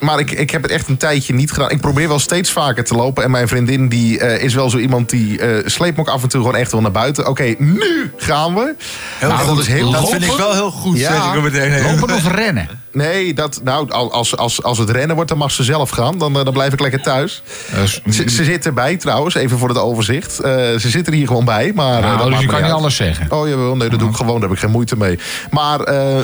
maar 0.00 0.18
ik, 0.18 0.30
ik 0.30 0.50
heb 0.50 0.62
het 0.62 0.70
echt 0.70 0.88
een 0.88 0.96
tijdje 0.96 1.34
niet 1.34 1.52
gedaan. 1.52 1.70
Ik 1.70 1.80
probeer 1.80 2.08
wel 2.08 2.18
steeds 2.18 2.50
vaker 2.52 2.84
te 2.84 2.94
lopen. 2.94 3.24
En 3.24 3.30
mijn 3.30 3.48
vriendin 3.48 3.88
die, 3.88 4.18
eh, 4.18 4.42
is 4.44 4.54
wel 4.54 4.70
zo 4.70 4.78
iemand 4.78 5.10
die 5.10 5.38
eh, 5.40 5.62
sleept 5.68 5.96
me 5.96 6.02
ook 6.02 6.08
af 6.08 6.22
en 6.22 6.28
toe 6.28 6.40
gewoon 6.40 6.56
echt 6.56 6.72
wel 6.72 6.80
naar 6.80 6.90
buiten. 6.90 7.26
Oké, 7.28 7.54
nu 7.58 8.10
gaan 8.16 8.54
we. 8.54 8.74
Heel 9.18 9.28
Nou, 9.28 9.40
goed. 9.40 9.48
dat 9.48 9.58
is 9.58 9.66
heel 9.72 9.90
dat 9.90 10.10
vind 10.10 10.22
ik 10.24 10.36
wel 10.36 10.52
heel 10.52 10.70
goed, 10.70 10.98
Ja. 10.98 11.12
zeg 11.12 11.34
ik 11.34 11.42
meteen. 11.42 11.82
Lopen 11.82 12.14
of 12.14 12.32
rennen? 12.32 12.68
Nee, 12.96 13.34
dat, 13.34 13.60
nou, 13.64 13.90
als, 13.90 14.36
als, 14.36 14.62
als 14.62 14.78
het 14.78 14.90
rennen 14.90 15.14
wordt, 15.14 15.30
dan 15.30 15.38
mag 15.38 15.50
ze 15.50 15.64
zelf 15.64 15.90
gaan. 15.90 16.18
Dan, 16.18 16.38
eh, 16.38 16.44
dan 16.44 16.52
blijf 16.52 16.72
ik 16.72 16.80
lekker 16.80 17.02
thuis. 17.02 17.42
Dus, 17.74 18.00
Ze, 18.10 18.30
ze 18.30 18.44
zit 18.44 18.66
erbij 18.66 18.96
trouwens, 18.96 19.34
even 19.34 19.58
voor 19.58 19.68
het 19.68 19.78
overzicht. 19.78 20.40
Eh, 20.40 20.52
ze 20.52 20.88
zit 20.88 21.06
er 21.06 21.12
hier 21.12 21.26
gewoon 21.26 21.44
bij. 21.44 21.72
Maar, 21.74 22.00
nou, 22.00 22.16
dat 22.16 22.26
dus 22.26 22.28
maakt 22.28 22.40
je 22.42 22.48
kan 22.48 22.56
niet 22.56 22.64
uit. 22.64 22.80
alles 22.80 22.96
zeggen. 22.96 23.32
Oh 23.32 23.48
jawel, 23.48 23.76
nee, 23.76 23.88
dat 23.88 23.98
doe 23.98 24.08
ik 24.08 24.16
gewoon. 24.16 24.32
Daar 24.40 24.48
heb 24.48 24.52
ik 24.52 24.58
geen 24.58 24.70
moeite 24.70 24.96
mee. 24.96 25.18
Maar 25.50 25.78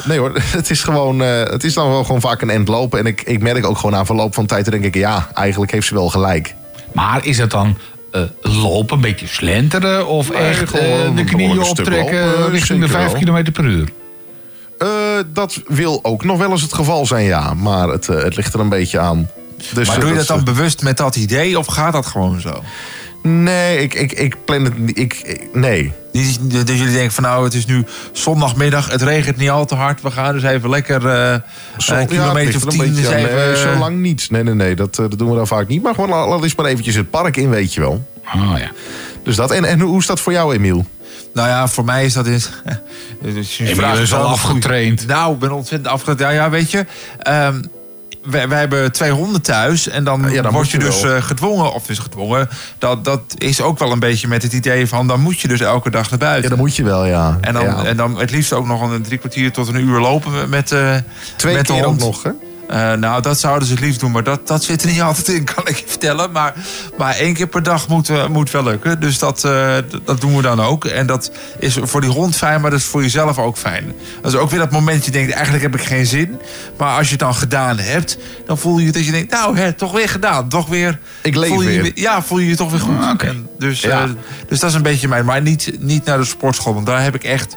nee 0.05 0.19
hoor, 0.19 0.33
het 0.59 0.71
is 0.71 0.83
gewoon. 0.83 1.19
het 1.19 1.65
is 1.65 1.75
dan 1.75 1.89
wel 1.89 2.05
gewoon 2.05 2.21
vaak 2.21 2.43
een 2.43 2.51
end 2.51 2.69
lopen. 2.69 2.99
En 2.99 3.07
ik, 3.07 3.23
ik 3.23 3.41
merk 3.41 3.67
ook 3.67 3.77
gewoon 3.79 3.97
aan 3.97 4.07
verloop 4.07 4.35
van 4.35 4.47
tijd. 4.47 4.71
Denk 4.71 4.85
ik, 4.85 4.95
ja, 4.95 5.29
eigenlijk 5.35 5.73
heeft 5.73 5.87
ze 5.87 5.95
wel 5.95 6.09
gelijk. 6.09 6.55
Maar 6.93 7.27
is 7.27 7.39
het 7.39 7.51
dan 7.51 7.79
lopen, 8.41 8.97
een 8.97 9.03
beetje 9.03 9.27
slenteren... 9.27 10.07
of 10.07 10.33
Nee, 10.33 10.43
echt 10.43 10.73
de 11.17 11.25
knieën 11.25 11.63
optrekken 11.63 12.51
richting 12.51 12.81
de 12.81 12.87
zeker 12.87 13.11
5 13.11 13.25
wel. 13.25 13.43
km 13.43 13.53
per 13.53 13.65
uur? 13.65 13.89
Eh, 14.83 14.89
dat 15.33 15.61
wil 15.67 15.99
ook 16.03 16.25
nog 16.25 16.39
wel 16.39 16.51
eens 16.51 16.63
het 16.63 16.73
geval 16.75 17.07
zijn, 17.07 17.25
ja. 17.25 17.55
Maar 17.55 17.89
het, 17.89 18.09
eh, 18.09 18.23
het 18.23 18.37
ligt 18.37 18.55
er 18.55 18.61
een 18.61 18.69
beetje 18.69 18.99
aan. 18.99 19.29
Dus, 19.75 19.87
Maar 19.87 19.97
eh, 19.97 20.01
doe 20.01 20.09
je 20.11 20.15
dat 20.15 20.23
is, 20.23 20.29
dan 20.29 20.39
eh, 20.39 20.45
bewust 20.45 20.83
met 20.83 20.97
dat 20.97 21.17
idee 21.17 21.59
of 21.59 21.67
gaat 21.67 21.93
dat 21.93 22.07
gewoon 22.07 22.41
zo? 22.41 22.63
Nee, 23.23 23.79
ik, 23.79 23.95
ik, 23.95 24.13
ik 24.13 24.37
plan 24.45 24.65
het 24.65 24.79
niet. 24.79 24.99
Ik, 24.99 25.15
ik- 25.25 25.49
nee. 25.53 25.93
Dat 26.13 26.69
jullie 26.69 26.93
denken 26.93 27.13
van 27.13 27.23
nou, 27.25 27.45
het 27.45 27.55
is 27.55 27.67
nu 27.67 27.85
zondagmiddag, 28.13 28.91
het 28.91 29.03
regent 29.03 29.37
niet 29.37 29.51
al 29.51 29.65
te 29.65 29.75
hard. 29.75 30.01
We 30.03 30.11
gaan 30.11 30.33
dus 30.35 30.43
even 30.43 30.71
lekker 30.71 31.07
eh 31.09 31.35
Zo- 31.79 31.95
een 31.95 32.01
ja, 32.01 32.07
kilometer 32.07 32.55
het 32.55 32.67
of 32.67 32.71
tien. 32.73 32.95
beetje 32.95 33.17
even, 33.17 33.35
Nee, 33.37 33.57
zo 33.57 33.75
lang 33.79 33.99
niet. 34.01 34.31
Nee, 34.31 34.43
nee, 34.43 34.55
nee. 34.55 34.75
Dat, 34.77 34.99
eh, 34.99 35.05
dat 35.09 35.19
doen 35.19 35.31
we 35.31 35.37
dan 35.37 35.47
vaak 35.47 35.69
niet. 35.69 35.83
Maar 35.83 35.95
gewoon 35.95 36.11
laat 36.11 36.29
laat 36.29 36.43
eens 36.43 36.55
maar 36.55 36.67
eventjes 36.67 36.95
het 36.95 37.11
park 37.11 37.37
in, 37.37 37.51
weet 37.51 37.75
je 37.75 37.81
wel. 37.81 38.05
Oh 38.35 38.59
ja. 38.59 38.71
Dus 39.25 39.37
dat. 39.37 39.51
En, 39.51 39.65
en 39.65 39.81
hoe 39.81 39.99
is 39.99 40.07
dat 40.07 40.21
voor 40.21 40.33
jou, 40.33 40.55
Emiel? 40.55 40.87
Nou 41.35 41.49
ja, 41.49 41.69
voor 41.69 41.85
mij 41.85 42.05
is 42.05 42.13
dat 42.13 42.27
in. 42.27 42.41
Dus 43.35 43.57
je 43.57 43.65
is 43.65 44.11
wel 44.11 44.21
al 44.21 44.27
afgetraind. 44.27 45.07
Nou, 45.07 45.33
ik 45.33 45.39
ben 45.39 45.53
ontzettend 45.53 45.93
afgetraind. 45.93 46.21
Ja, 46.37 46.43
ja, 46.45 46.51
weet 46.51 46.71
je. 46.71 46.87
ehm 47.19 47.63
wij, 48.23 48.49
wij 48.49 48.59
hebben 48.59 48.93
twee 48.93 49.11
honden 49.11 49.43
thuis. 49.43 49.89
En 49.89 50.05
dan, 50.05 50.31
Ja, 50.31 50.43
dan 50.43 50.53
word 50.53 50.71
je 50.71 50.79
je 50.79 50.85
dus 50.85 51.01
wel. 51.03 51.15
eh, 51.15 51.23
gedwongen. 51.23 51.73
Of 51.73 51.89
is 51.89 51.99
gedwongen. 51.99 52.49
Dat, 52.79 53.05
dat 53.05 53.21
is 53.39 53.61
ook 53.61 53.79
wel 53.79 53.93
een 53.93 53.99
beetje 53.99 54.29
met 54.29 54.43
het 54.43 54.53
idee 54.53 54.87
van. 54.87 55.07
Dan 55.07 55.21
moet 55.21 55.41
je 55.41 55.49
dus 55.49 55.61
elke 55.61 55.91
dag 55.91 56.11
naar 56.11 56.19
buiten. 56.19 56.43
Ja, 56.43 56.49
dat 56.49 56.59
moet 56.59 56.77
je 56.77 56.83
wel, 56.85 57.05
ja. 57.07 57.39
En 57.41 57.53
dan, 57.53 57.65
Ja. 57.65 57.85
en 57.85 57.97
dan 57.97 58.19
het 58.21 58.31
liefst 58.31 58.53
ook 58.53 58.67
nog 58.67 58.91
een 58.91 59.03
drie 59.03 59.19
kwartier 59.19 59.53
tot 59.53 59.69
een 59.69 59.77
uur 59.81 60.01
lopen 60.01 60.49
met, 60.49 60.73
eh 60.73 60.95
Twee 61.37 61.55
met 61.55 61.67
de 61.67 61.73
keer 61.73 61.83
ook 61.83 61.89
hond. 61.89 62.01
nog, 62.01 62.23
hè? 62.23 62.31
Eh, 62.73 62.93
nou, 62.93 63.23
dat 63.23 63.41
zouden 63.41 63.69
ze 63.69 63.75
het 63.75 63.83
liefst 63.83 64.01
doen, 64.01 64.11
maar 64.11 64.23
dat, 64.25 64.49
dat 64.49 64.65
zit 64.65 64.83
er 64.83 64.89
niet 64.89 65.01
altijd 65.11 65.29
in, 65.29 65.45
kan 65.45 65.69
ik 65.69 65.77
je 65.77 65.85
vertellen. 65.87 66.33
Maar, 66.33 66.55
maar 66.99 67.15
één 67.15 67.35
keer 67.35 67.47
per 67.47 67.63
dag 67.63 67.89
moet, 67.89 68.09
eh, 68.09 68.27
moet 68.27 68.51
wel 68.51 68.63
lukken. 68.63 69.01
Dus 69.01 69.19
dat, 69.19 69.45
eh, 69.45 69.77
dat 70.05 70.21
doen 70.21 70.37
we 70.37 70.43
dan 70.43 70.61
ook. 70.61 70.85
En 70.85 71.07
dat 71.07 71.31
is 71.59 71.79
voor 71.83 72.01
die 72.01 72.11
hond 72.11 72.37
fijn, 72.37 72.61
maar 72.61 72.71
dat 72.71 72.79
is 72.81 72.87
voor 72.87 73.03
jezelf 73.03 73.39
ook 73.39 73.57
fijn. 73.57 73.95
Dat 74.23 74.33
is 74.33 74.39
ook 74.39 74.51
weer 74.51 74.59
dat 74.59 74.71
moment 74.71 74.97
dat 74.97 75.05
je 75.05 75.11
denkt, 75.11 75.33
eigenlijk 75.33 75.63
heb 75.63 75.75
ik 75.75 75.87
geen 75.87 76.07
zin. 76.07 76.41
Maar 76.79 76.97
als 76.97 77.07
je 77.07 77.11
het 77.11 77.21
dan 77.21 77.35
gedaan 77.35 77.79
hebt, 77.79 78.19
dan 78.47 78.59
voel 78.59 78.79
je 78.79 78.93
dat 78.93 79.05
je 79.05 79.11
denkt, 79.13 79.31
nou, 79.31 79.57
hè, 79.57 79.73
toch 79.73 79.93
weer 79.93 80.09
gedaan. 80.09 80.49
Toch 80.49 80.69
weer, 80.69 80.99
Ik 81.23 81.35
leef 81.35 81.49
voel 81.49 81.63
je 81.63 81.83
weer. 81.83 81.93
Ja, 81.95 82.23
voel 82.23 82.39
je 82.39 82.49
je 82.49 82.57
toch 82.57 82.71
weer 82.71 82.81
goed. 82.81 83.01
Ah. 83.01 83.29
En 83.29 83.49
dus, 83.59 83.81
Ja. 83.81 84.09
dus 84.49 84.61
dat 84.61 84.71
is 84.71 84.77
een 84.77 84.83
beetje 84.83 85.09
mijn, 85.09 85.25
maar 85.25 85.43
niet, 85.43 85.73
niet 85.79 86.05
naar 86.05 86.19
de 86.19 86.25
sportschool. 86.25 86.75
Want 86.75 86.87
daar 86.87 87.03
heb 87.03 87.15
ik 87.15 87.25
echt... 87.25 87.57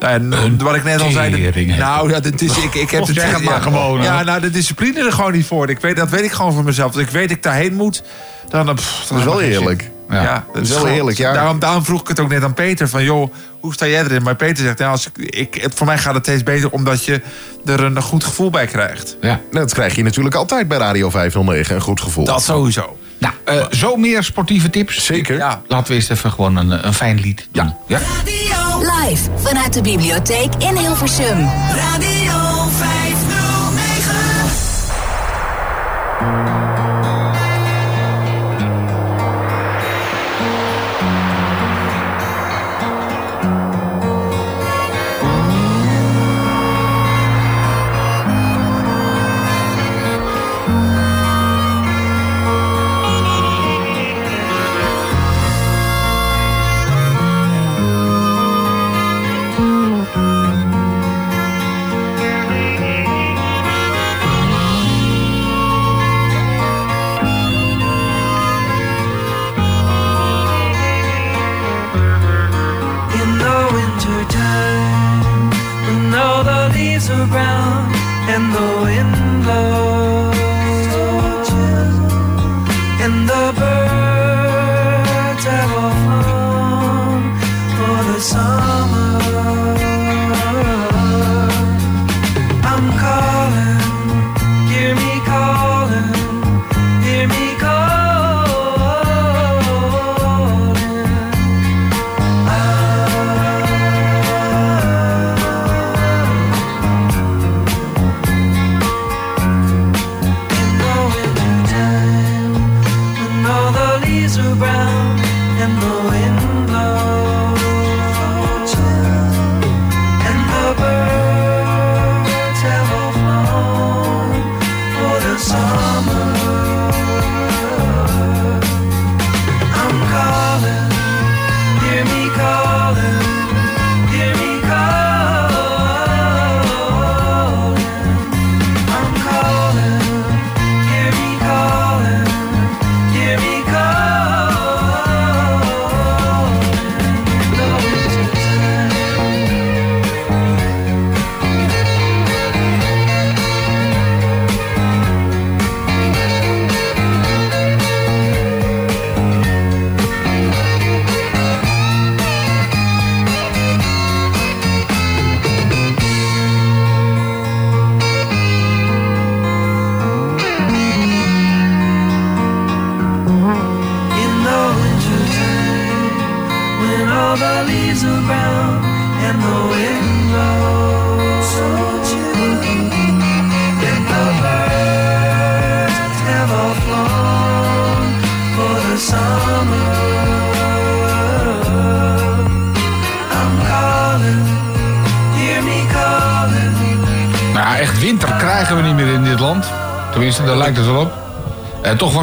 Ja, 0.00 0.14
Een 0.14 0.58
wat 0.58 0.74
ik 0.74 0.84
net 0.84 1.00
al 1.00 1.10
zei. 1.10 1.30
tering 1.34 1.76
Nou, 1.76 2.10
ja, 2.10 2.20
dat 2.20 2.40
is, 2.40 2.58
ik, 2.58 2.74
ik 2.74 2.90
heb 2.90 3.00
Of 3.00 3.10
zeg 3.12 3.30
het 3.32 3.42
maar 3.44 3.54
ja, 3.54 3.60
gewoon, 3.60 4.02
Ja, 4.02 4.22
nou, 4.22 4.40
de 4.40 4.50
discipline 4.50 5.04
er 5.06 5.12
gewoon 5.12 5.32
niet 5.32 5.46
voor. 5.46 5.70
Ik 5.70 5.80
weet, 5.80 5.96
dat 5.96 6.08
weet 6.10 6.24
ik 6.24 6.32
gewoon 6.32 6.52
voor 6.52 6.64
mezelf. 6.64 6.92
Als 6.92 7.02
ik 7.02 7.10
weet 7.10 7.28
dat 7.28 7.36
ik 7.36 7.42
daarheen 7.42 7.74
moet, 7.74 8.02
dan... 8.48 8.66
dan 8.66 8.74
pff, 8.74 9.04
dan 9.08 9.16
Dat 9.16 9.18
is 9.18 9.24
wel 9.24 9.38
heb 9.40 9.42
ik 9.48 9.52
geen 9.52 9.60
eerlijk. 9.62 9.80
zin. 9.80 9.90
Ja. 10.16 10.22
Ja, 10.22 10.44
dat 10.52 10.62
is 10.62 10.68
wel 10.68 10.78
gewoon- 10.78 10.92
eerlijk, 10.94 11.16
ja. 11.18 11.32
Daarom, 11.32 11.58
daarom 11.58 11.84
vroeg 11.84 12.00
ik 12.00 12.08
het 12.08 12.20
ook 12.20 12.28
net 12.28 12.42
aan 12.42 12.54
Peter. 12.54 12.88
Van, 12.88 13.04
joh, 13.04 13.32
hoe 13.60 13.72
sta 13.72 13.86
jij 13.86 14.02
erin? 14.04 14.22
Maar 14.22 14.36
Peter 14.36 14.64
zegt, 14.64 14.78
nou, 14.78 14.90
als 14.90 15.06
ik, 15.06 15.18
ik, 15.34 15.54
het- 15.54 15.74
voor 15.74 15.86
mij 15.86 15.98
gaat 15.98 16.14
het 16.14 16.24
steeds 16.26 16.42
beter... 16.42 16.70
omdat 16.70 17.04
je 17.04 17.20
er 17.64 17.80
een 17.82 18.02
goed 18.02 18.24
gevoel 18.24 18.50
bij 18.50 18.66
krijgt. 18.66 19.16
Ja. 19.20 19.40
Dat 19.50 19.72
krijg 19.74 19.94
je 19.94 20.02
natuurlijk 20.02 20.34
altijd 20.34 20.68
bij 20.68 20.78
Radio 20.78 21.10
509. 21.10 21.74
Een 21.74 21.80
goed 21.80 22.00
gevoel. 22.00 22.24
Dat 22.24 22.42
sowieso. 22.42 22.96
Nou, 23.18 23.34
eh, 23.44 23.66
zo 23.70 23.96
meer 23.96 24.22
sportieve 24.22 24.70
tips. 24.70 25.04
Zeker. 25.04 25.36
Ja. 25.36 25.62
Laten 25.66 25.88
we 25.88 25.94
eens 25.94 26.08
even 26.08 26.30
gewoon 26.30 26.56
een, 26.56 26.86
een 26.86 26.94
fijn 26.94 27.20
lied 27.20 27.48
doen. 27.52 27.74
Ja. 27.86 27.98
Radio, 27.98 28.90
Live 28.90 29.30
vanuit 29.36 29.72
de 29.72 29.80
bibliotheek 29.80 30.54
in 30.58 30.76
Hilversum. 30.76 31.48
Radio 31.74 32.45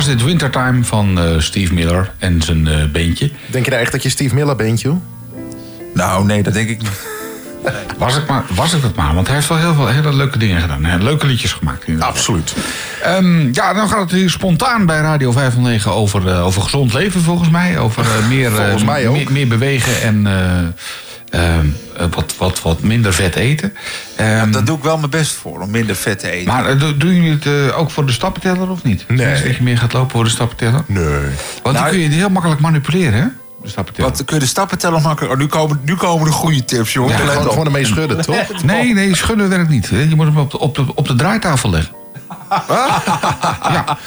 was 0.05 0.15
dit 0.15 0.23
Wintertime 0.25 0.83
van 0.83 1.19
eh, 1.19 1.39
Steve 1.39 1.73
Miller 1.73 2.11
en 2.19 2.41
zijn 2.41 2.67
eh 2.67 2.85
beentje. 2.91 3.31
Denk 3.47 3.65
je 3.65 3.71
nou 3.71 3.83
echt 3.83 3.91
dat 3.91 4.03
je 4.03 4.09
Steve 4.09 4.35
Miller 4.35 4.55
bent, 4.55 4.81
joh? 4.81 4.95
Nou, 5.93 6.25
nee, 6.25 6.43
dat 6.43 6.53
denk 6.53 6.69
ik 6.69 6.81
niet. 6.81 6.89
Was 7.97 8.17
ik, 8.17 8.27
maar, 8.27 8.43
was 8.55 8.73
ik 8.73 8.81
dat 8.81 8.95
maar, 8.95 9.13
want 9.15 9.27
hij 9.27 9.35
heeft 9.35 9.47
wel 9.47 9.57
heel 9.57 9.73
veel 9.73 9.87
hele 9.87 10.13
leuke 10.13 10.37
dingen 10.37 10.61
gedaan. 10.61 10.85
Hè, 10.85 10.97
Leuke 10.97 11.25
liedjes 11.25 11.53
gemaakt. 11.53 11.83
inderdaad. 11.87 12.09
Absoluut. 12.09 12.55
Ehm, 13.03 13.53
ja, 13.53 13.73
dan 13.73 13.89
gaat 13.89 13.99
het 14.01 14.11
hier 14.11 14.29
spontaan 14.29 14.85
bij 14.85 14.99
Radio 14.99 15.31
509 15.31 15.91
over, 15.91 16.27
eh, 16.27 16.45
over 16.45 16.61
gezond 16.61 16.93
leven, 16.93 17.21
volgens 17.21 17.49
mij. 17.49 17.77
Over 17.77 18.03
eh, 18.05 18.27
meer, 18.27 18.47
eh, 18.55 18.55
Volgens 18.61 18.83
mij 18.83 19.07
ook. 19.07 19.15
meer, 19.15 19.31
meer 19.31 19.47
bewegen 19.47 20.01
en 20.01 20.27
eh, 20.27 21.47
ehm, 21.57 21.65
eh, 21.97 22.05
wat, 22.11 22.33
wat, 22.37 22.61
wat 22.61 22.81
minder 22.81 23.13
vet 23.13 23.35
eten. 23.35 23.73
Ehm, 24.15 24.51
Daar 24.51 24.65
doe 24.65 24.77
ik 24.77 24.83
wel 24.83 24.97
mijn 24.97 25.09
best 25.09 25.33
voor, 25.33 25.52
om 25.63 25.71
minder 25.71 25.95
vet 25.95 26.19
te 26.19 26.29
eten. 26.31 26.53
maar 26.53 26.77
do- 26.77 26.97
doen 26.97 27.13
jullie 27.13 27.31
het 27.31 27.45
eh, 27.45 27.79
ook 27.79 27.91
voor 27.91 28.05
de 28.05 28.11
stappenteller 28.11 28.69
of 28.69 28.83
niet? 28.83 29.05
Nee. 29.07 29.43
Dat 29.43 29.55
je 29.55 29.63
meer 29.63 29.77
gaat 29.77 29.93
lopen 29.93 30.11
voor 30.11 30.23
de 30.23 30.29
stappenteller? 30.29 30.83
Nee. 30.85 31.03
Want 31.13 31.23
dan 31.63 31.73
Nou, 31.73 31.89
kun 31.89 31.99
je 31.99 32.09
die 32.09 32.17
heel 32.17 32.29
makkelijk 32.29 32.61
manipuleren, 32.61 33.13
hè? 33.19 33.25
De 33.63 33.69
stappenteller. 33.69 34.09
Wat 34.11 34.25
kun 34.25 34.35
je 34.35 34.41
de 34.41 34.47
stappen 34.47 34.77
tellen 34.77 35.01
makkelijk? 35.01 35.33
Oh, 35.33 35.39
nu, 35.39 35.45
komen, 35.47 35.79
nu 35.85 35.95
komen 35.95 36.25
de 36.25 36.31
goede 36.31 36.65
tips, 36.65 36.93
jongen. 36.93 37.11
Ja, 37.11 37.17
Gewoon, 37.17 37.43
op. 37.43 37.49
gewoon 37.49 37.65
ermee 37.65 37.85
schudden, 37.85 38.21
toch? 38.21 38.35
Nee, 38.63 38.93
nee, 38.93 39.15
schudden 39.15 39.49
werkt 39.49 39.69
niet. 39.69 39.87
Je 39.87 40.13
moet 40.15 40.25
hem 40.25 40.37
op 40.37 40.51
de, 40.51 40.59
op 40.59 40.75
de, 40.75 40.85
op 40.95 41.07
de 41.07 41.15
draaitafel 41.15 41.69
leggen. 41.69 41.93
ja. 43.73 43.97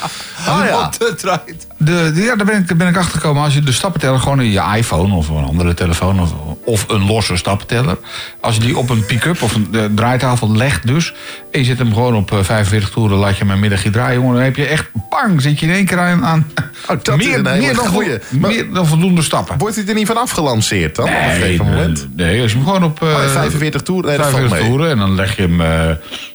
Ah 0.47 0.65
ja. 0.67 0.85
Op 0.85 0.99
de 0.99 1.15
draait. 1.17 1.67
De, 1.79 2.13
de- 2.15 2.23
ja, 2.23 2.37
daar 2.37 2.47
ben 2.47 2.59
ik, 2.69 2.77
ben 2.77 2.89
ik 2.89 2.97
achter 2.97 3.21
gekomen. 3.21 3.43
Als 3.43 3.55
je 3.55 3.61
de 3.61 3.73
stappenteller 3.73 4.21
gewoon 4.21 4.41
in 4.41 4.51
je 4.51 4.63
iPhone 4.77 5.15
of 5.15 5.29
een 5.29 5.45
andere 5.45 5.75
telefoon 5.75 6.21
of, 6.21 6.33
of 6.67 6.85
een 6.89 7.07
losse 7.07 7.37
stappenteller. 7.37 7.97
Als 8.41 8.55
je 8.55 8.61
die 8.61 8.79
op 8.79 8.91
een 8.91 9.07
pick-up 9.07 9.43
of 9.43 9.55
een 9.55 9.93
draaitafel 9.95 10.57
legt 10.57 10.87
dus. 10.87 11.14
En 11.53 11.61
je 11.61 11.67
zet 11.67 11.79
hem 11.79 11.93
gewoon 11.95 12.14
op 12.17 12.33
eh, 12.33 12.39
45 12.43 12.91
toeren, 12.91 13.19
laat 13.19 13.37
je 13.37 13.45
hem 13.45 13.53
een 13.53 13.61
middagje 13.61 13.91
draaien. 13.91 14.21
Jongen, 14.21 14.35
dan 14.35 14.45
heb 14.45 14.57
je 14.57 14.67
echt, 14.67 14.85
bang, 15.11 15.43
zit 15.43 15.61
je 15.61 15.67
in 15.67 15.73
één 15.73 15.85
keer 15.85 15.99
aan, 15.99 16.25
aan 16.25 16.47
Oh, 16.83 16.97
dat 17.03 17.19
is 17.21 17.27
een 17.27 17.31
hele 17.31 17.57
meer, 17.59 17.75
dan, 17.75 17.87
goeie. 17.87 18.19
meer 18.31 18.73
dan 18.73 18.87
voldoende 18.87 19.23
stappen. 19.23 19.59
Wordt 19.59 19.77
hij 19.77 19.85
er 19.87 19.95
niet 19.95 20.07
van 20.07 20.17
afgelanceerd 20.17 20.95
dan? 20.97 21.05
op 21.05 21.11
een 21.11 21.21
Nee, 21.27 21.41
gegeven 21.41 21.64
moment? 21.64 22.09
nee, 22.17 22.43
als 22.43 22.51
je 22.51 22.57
hem 22.57 22.67
gewoon 22.67 22.85
op... 22.85 23.03
eh, 23.03 23.09
Oh, 23.09 23.31
45 23.33 23.83
toeren, 23.83 24.09
nee, 24.09 24.19
dat 24.19 24.27
valt 24.31 24.37
45 24.39 24.69
mee. 24.69 24.77
toeren 24.77 24.91
en 24.93 24.99
dan 25.07 25.14
leg 25.14 25.37
je 25.37 25.43
hem... 25.43 25.61
eh, 25.61 25.67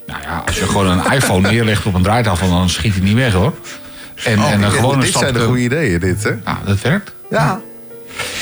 nou 0.06 0.22
ja, 0.22 0.42
als 0.46 0.58
je 0.58 0.66
gewoon 0.66 0.86
een 0.86 1.12
iPhone 1.16 1.50
neerlegt 1.50 1.86
op 1.86 1.94
een 1.94 2.02
draaitafel... 2.02 2.48
dan 2.50 2.68
schiet 2.68 2.92
hij 2.94 3.02
niet 3.02 3.14
weg, 3.14 3.32
hoor. 3.32 3.54
En, 4.24 4.38
Oh, 4.38 4.46
en 4.46 4.52
een 4.52 4.60
dit- 4.70 4.78
gewone 4.78 5.02
dit 5.04 5.12
zijn 5.12 5.32
de 5.34 5.40
goede 5.40 5.60
ideeën, 5.62 6.00
dit, 6.00 6.22
hè? 6.22 6.30
Ja, 6.44 6.58
dat 6.64 6.80
werkt. 6.80 7.12
Ja. 7.30 7.60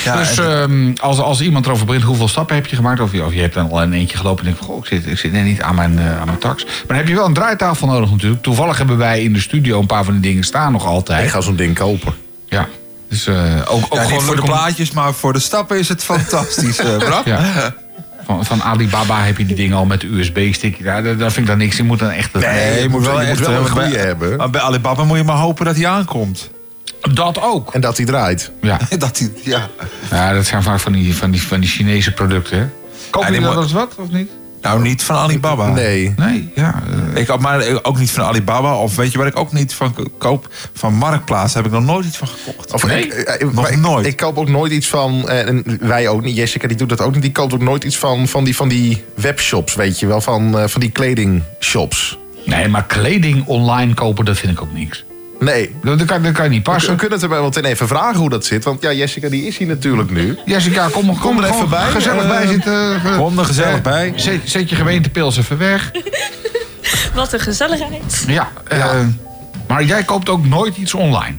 Ja, 0.04 0.16
dus 0.16 0.38
en- 0.38 0.60
ehm, 0.62 0.92
als, 1.00 1.18
als 1.18 1.40
iemand 1.40 1.66
erover 1.66 1.86
begint, 1.86 2.04
hoeveel 2.04 2.28
stappen 2.28 2.54
heb 2.56 2.66
je 2.66 2.76
gemaakt? 2.76 3.00
Of 3.00 3.12
je, 3.12 3.24
of 3.24 3.32
je 3.34 3.40
hebt 3.40 3.54
dan 3.54 3.70
al 3.70 3.82
in 3.82 3.92
eentje 3.92 4.16
gelopen 4.16 4.44
en 4.46 4.50
denkt, 4.50 4.66
goh, 4.66 4.76
ik 4.78 4.84
zit, 4.86 5.06
ik 5.06 5.18
zit 5.18 5.32
net 5.32 5.44
niet 5.44 5.62
aan 5.62 5.74
mijn, 5.74 5.98
eh, 5.98 6.18
aan 6.20 6.26
mijn 6.26 6.38
tax. 6.38 6.64
Maar 6.64 6.72
dan 6.86 6.96
heb 6.96 7.08
je 7.08 7.14
wel 7.14 7.26
een 7.26 7.34
draaitafel 7.34 7.86
nodig 7.86 8.10
natuurlijk. 8.10 8.42
Toevallig 8.42 8.78
hebben 8.78 8.96
wij 8.96 9.22
in 9.22 9.32
de 9.32 9.40
studio 9.40 9.80
een 9.80 9.86
paar 9.86 10.04
van 10.04 10.12
die 10.12 10.22
dingen 10.22 10.44
staan 10.44 10.72
nog 10.72 10.84
altijd. 10.86 11.24
Ik 11.24 11.30
ga 11.30 11.40
zo'n 11.40 11.56
ding 11.56 11.74
kopen. 11.74 12.14
Ja, 12.48 12.66
dus 13.08 13.26
eh, 13.26 13.34
ook, 13.68 13.84
ook 13.88 13.94
ja, 13.98 14.04
gewoon 14.04 14.20
voor 14.22 14.36
de 14.36 14.42
om- 14.42 14.48
plaatjes, 14.48 14.90
maar 14.90 15.12
voor 15.14 15.32
de 15.32 15.38
stappen 15.38 15.78
is 15.78 15.88
het 15.88 16.04
fantastisch, 16.04 16.78
eh 16.78 16.96
Bram. 17.08 17.22
Ja. 17.24 17.40
Van, 18.24 18.44
van 18.44 18.62
Alibaba 18.62 19.22
heb 19.24 19.38
je 19.38 19.46
die 19.46 19.56
dingen 19.56 19.76
al 19.76 19.84
met 19.84 20.00
de 20.00 20.06
USB-stick. 20.06 20.84
Daar, 20.84 21.02
daar 21.02 21.16
daar 21.16 21.30
vind 21.30 21.44
ik 21.44 21.46
dan 21.46 21.58
niks. 21.58 21.76
Je 21.76 21.82
moet 21.82 21.98
dan 21.98 22.10
echt... 22.10 22.32
Nee, 22.32 22.82
je 22.82 22.88
moet 22.88 23.04
wel, 23.06 23.20
je 23.20 23.26
moet 23.28 23.38
echt, 23.38 23.46
wel 23.48 23.66
een 23.66 23.74
bij- 23.74 23.90
hebben. 23.90 24.36
Maar 24.36 24.50
bij 24.50 24.60
Alibaba 24.60 25.04
moet 25.04 25.16
je 25.18 25.24
maar 25.24 25.36
hopen 25.36 25.64
dat 25.64 25.76
hij 25.76 25.86
aankomt. 25.86 26.50
Dat 27.12 27.40
ook. 27.42 27.74
En 27.74 27.80
dat 27.80 27.96
hij 27.96 28.06
draait. 28.06 28.50
Ja. 28.60 28.78
dat 28.98 29.18
hij, 29.18 29.32
ja. 29.42 29.68
ja, 30.10 30.32
dat 30.32 30.46
zijn 30.46 30.62
vaak 30.62 30.78
van 30.80 30.92
die, 30.92 31.14
van 31.16 31.30
die, 31.30 31.42
van 31.42 31.60
die 31.60 31.70
Chinese 31.70 32.12
producten. 32.12 32.58
Hè? 32.58 32.66
Koop 33.10 33.24
je 33.28 33.40
dat 33.40 33.56
als 33.56 33.72
wat, 33.72 33.94
of 33.98 34.10
niet? 34.10 34.30
Nou, 34.62 34.82
niet 34.82 35.02
van 35.02 35.16
Alibaba. 35.16 35.68
Nee. 35.68 36.14
Nee, 36.16 36.52
ja. 36.54 36.82
eh, 37.14 37.20
Ik, 37.20 37.30
ook- 37.30 37.40
maar 37.40 37.64
ook 37.82 37.98
niet 37.98 38.10
van 38.10 38.24
Alibaba. 38.24 38.74
Of 38.76 38.96
weet 38.96 39.12
je 39.12 39.18
waar 39.18 39.26
ik 39.26 39.36
ook 39.38 39.52
niet 39.52 39.74
van 39.74 39.94
ko- 39.94 40.04
koop? 40.18 40.48
Van 40.74 40.94
Marktplaats 40.94 41.54
heb 41.54 41.64
ik 41.66 41.70
nog 41.72 41.84
nooit 41.84 42.06
iets 42.06 42.16
van 42.16 42.28
gekocht. 42.28 42.72
Of 42.72 42.86
Nee, 42.86 43.04
ik, 43.04 43.12
eh, 43.12 43.40
nog 43.46 43.52
maar 43.52 43.70
ik- 43.72 43.78
nooit. 43.78 44.06
Ik 44.06 44.16
koop 44.16 44.38
ook 44.38 44.48
nooit 44.48 44.72
iets 44.72 44.86
van, 44.88 45.28
eh, 45.28 45.46
en 45.48 45.78
wij 45.80 46.08
ook 46.08 46.22
niet, 46.22 46.36
Jessica 46.36 46.68
die 46.68 46.76
doet 46.76 46.88
dat 46.88 47.00
ook 47.00 47.12
niet, 47.12 47.22
die 47.22 47.32
koopt 47.32 47.54
ook 47.54 47.60
nooit 47.62 47.84
iets 47.84 47.96
van, 47.98 48.28
van, 48.28 48.44
die, 48.44 48.56
van 48.56 48.68
die 48.68 49.04
webshops, 49.14 49.74
weet 49.74 49.98
je 50.00 50.06
wel, 50.06 50.20
van, 50.20 50.58
eh, 50.58 50.66
van 50.68 50.80
die 50.80 50.90
kledingshops. 50.90 52.18
nee, 52.44 52.68
maar 52.68 52.84
kleding 52.86 53.46
online 53.46 53.94
kopen, 53.94 54.24
dat 54.24 54.38
vind 54.38 54.52
ik 54.52 54.62
ook 54.62 54.72
niks. 54.72 55.04
Nee. 55.40 55.74
Dat, 55.82 55.98
dat 55.98 56.06
kan, 56.06 56.22
dat 56.22 56.32
kan 56.32 56.44
je 56.44 56.50
niet 56.50 56.66
We 56.66 56.72
passen. 56.72 56.96
kunnen 56.96 57.14
het 57.18 57.22
er 57.22 57.28
wel 57.34 57.42
meteen 57.42 57.64
even 57.64 57.88
vragen 57.88 58.18
hoe 58.20 58.30
dat 58.30 58.44
zit, 58.44 58.64
want 58.64 58.82
ja, 58.82 58.92
Jessica 58.92 59.28
die 59.28 59.46
is 59.46 59.56
hier 59.58 59.66
natuurlijk 59.68 60.10
nu. 60.10 60.38
Jessica, 60.44 60.88
kom, 60.88 61.06
kom, 61.06 61.18
Kom 61.18 61.36
er 61.38 61.44
gewoon 61.44 61.56
even 61.58 61.68
bij, 61.70 61.90
Gezellig 61.90 62.22
eh, 62.22 62.28
bij 62.28 62.46
zitten. 62.46 63.00
Ge- 63.00 63.14
Kom 63.16 63.38
er 63.38 63.44
gezellig 63.44 63.76
eh, 63.76 63.82
bij. 63.82 64.12
Zet, 64.16 64.40
zet 64.44 64.68
je 64.70 64.76
gemeentepils 64.76 65.36
even 65.38 65.58
weg. 65.58 65.90
Wat 67.14 67.32
een 67.32 67.40
gezelligheid. 67.40 68.24
Ja, 68.26 68.48
eh, 68.68 69.00
maar 69.68 69.84
jij 69.84 70.02
koopt 70.02 70.28
ook 70.28 70.46
nooit 70.46 70.76
iets 70.76 70.94
online. 70.94 71.34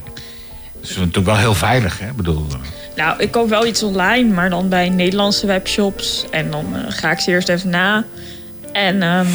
Dat 0.80 0.90
is 0.90 0.96
natuurlijk 0.96 1.26
wel 1.26 1.36
heel 1.36 1.54
veilig, 1.54 1.98
hè? 1.98 2.06
Ik 2.06 2.16
bedoel, 2.16 2.46
eh, 2.50 2.58
Nou, 2.96 3.20
ik 3.20 3.30
koop 3.30 3.48
wel 3.48 3.66
iets 3.66 3.82
online, 3.82 4.32
maar 4.34 4.50
dan 4.50 4.68
bij 4.68 4.88
Nederlandse 4.88 5.46
webshops. 5.46 6.24
En 6.30 6.50
dan 6.50 6.66
eh, 6.76 6.80
ga 6.88 7.10
ik 7.10 7.20
ze 7.20 7.30
eerst 7.30 7.48
even 7.48 7.70
na. 7.70 8.04
En, 8.72 9.02
ehm, 9.02 9.26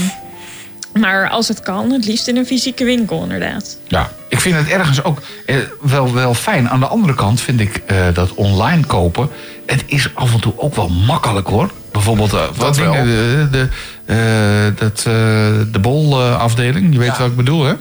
maar 0.99 1.29
als 1.29 1.47
het 1.47 1.59
kan, 1.59 1.91
het 1.91 2.05
liefst 2.05 2.27
in 2.27 2.37
een 2.37 2.45
fysieke 2.45 2.83
winkel, 2.83 3.23
inderdaad. 3.23 3.77
Ja, 3.87 4.11
ik 4.27 4.39
vind 4.39 4.55
het 4.55 4.67
ergens 4.67 5.03
ook 5.03 5.21
eh, 5.45 5.55
wel, 5.81 6.13
wel 6.13 6.33
fijn. 6.33 6.69
Aan 6.69 6.79
de 6.79 6.87
andere 6.87 7.13
kant 7.13 7.41
vind 7.41 7.59
ik 7.59 7.81
eh, 7.85 7.97
dat 8.13 8.33
online 8.33 8.85
kopen... 8.85 9.29
het 9.65 9.83
is 9.85 10.09
af 10.13 10.33
en 10.33 10.39
toe 10.39 10.53
ook 10.57 10.75
wel 10.75 10.89
makkelijk, 10.89 11.47
hoor. 11.47 11.71
Bijvoorbeeld, 11.91 12.33
eh, 12.33 12.39
wat 12.39 12.57
Dat 12.57 12.75
dingen, 12.75 13.05
de, 13.05 13.47
de, 13.51 13.67
eh, 14.05 14.79
dat, 14.79 14.97
eh, 14.97 15.03
de 15.71 15.79
bolafdeling, 15.81 16.93
je 16.93 16.99
weet 16.99 17.17
wat 17.17 17.27
ik 17.27 17.35
bedoel, 17.35 17.63
hè? 17.63 17.73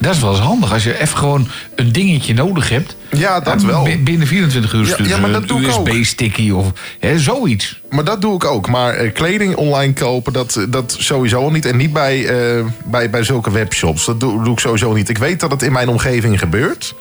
Dat 0.00 0.14
is 0.14 0.20
wel 0.20 0.30
eens 0.30 0.40
handig 0.40 0.72
als 0.72 0.84
je 0.84 1.00
even 1.00 1.18
gewoon 1.18 1.48
een 1.74 1.92
dingetje 1.92 2.34
nodig 2.34 2.68
hebt. 2.68 2.96
Ja, 3.10 3.40
dat 3.40 3.62
wel. 3.62 3.82
bi- 3.82 3.98
Binnen 4.02 4.26
24 4.26 4.72
uur 4.72 4.80
Ja, 4.86 4.86
sturen 4.92 5.08
ja, 5.08 5.18
maar 5.18 5.30
ze 5.30 5.38
dat 5.38 5.48
doe 5.48 5.58
een. 5.58 5.64
USB-sticky 5.88 6.50
of 6.50 6.72
hè, 6.98 7.18
zoiets. 7.18 7.80
Maar 7.90 8.04
dat 8.04 8.20
doe 8.20 8.34
ik 8.34 8.44
ook. 8.44 8.68
Maar 8.68 8.94
eh, 8.94 9.12
kleding 9.12 9.54
online 9.54 9.92
kopen, 9.92 10.32
dat, 10.32 10.66
dat 10.68 10.96
sowieso 10.98 11.40
al 11.42 11.50
niet. 11.50 11.64
En 11.66 11.76
niet 11.76 11.92
bij, 11.92 12.26
eh, 12.26 12.64
bij, 12.84 13.10
bij 13.10 13.22
zulke 13.22 13.50
webshops. 13.50 14.04
Dat 14.06 14.20
doe, 14.20 14.44
doe 14.44 14.52
ik 14.52 14.58
sowieso 14.60 14.92
niet. 14.92 15.08
Ik 15.08 15.18
weet 15.18 15.40
dat 15.40 15.50
het 15.50 15.62
in 15.62 15.72
mijn 15.72 15.88
omgeving 15.88 16.38
gebeurt. 16.38 16.94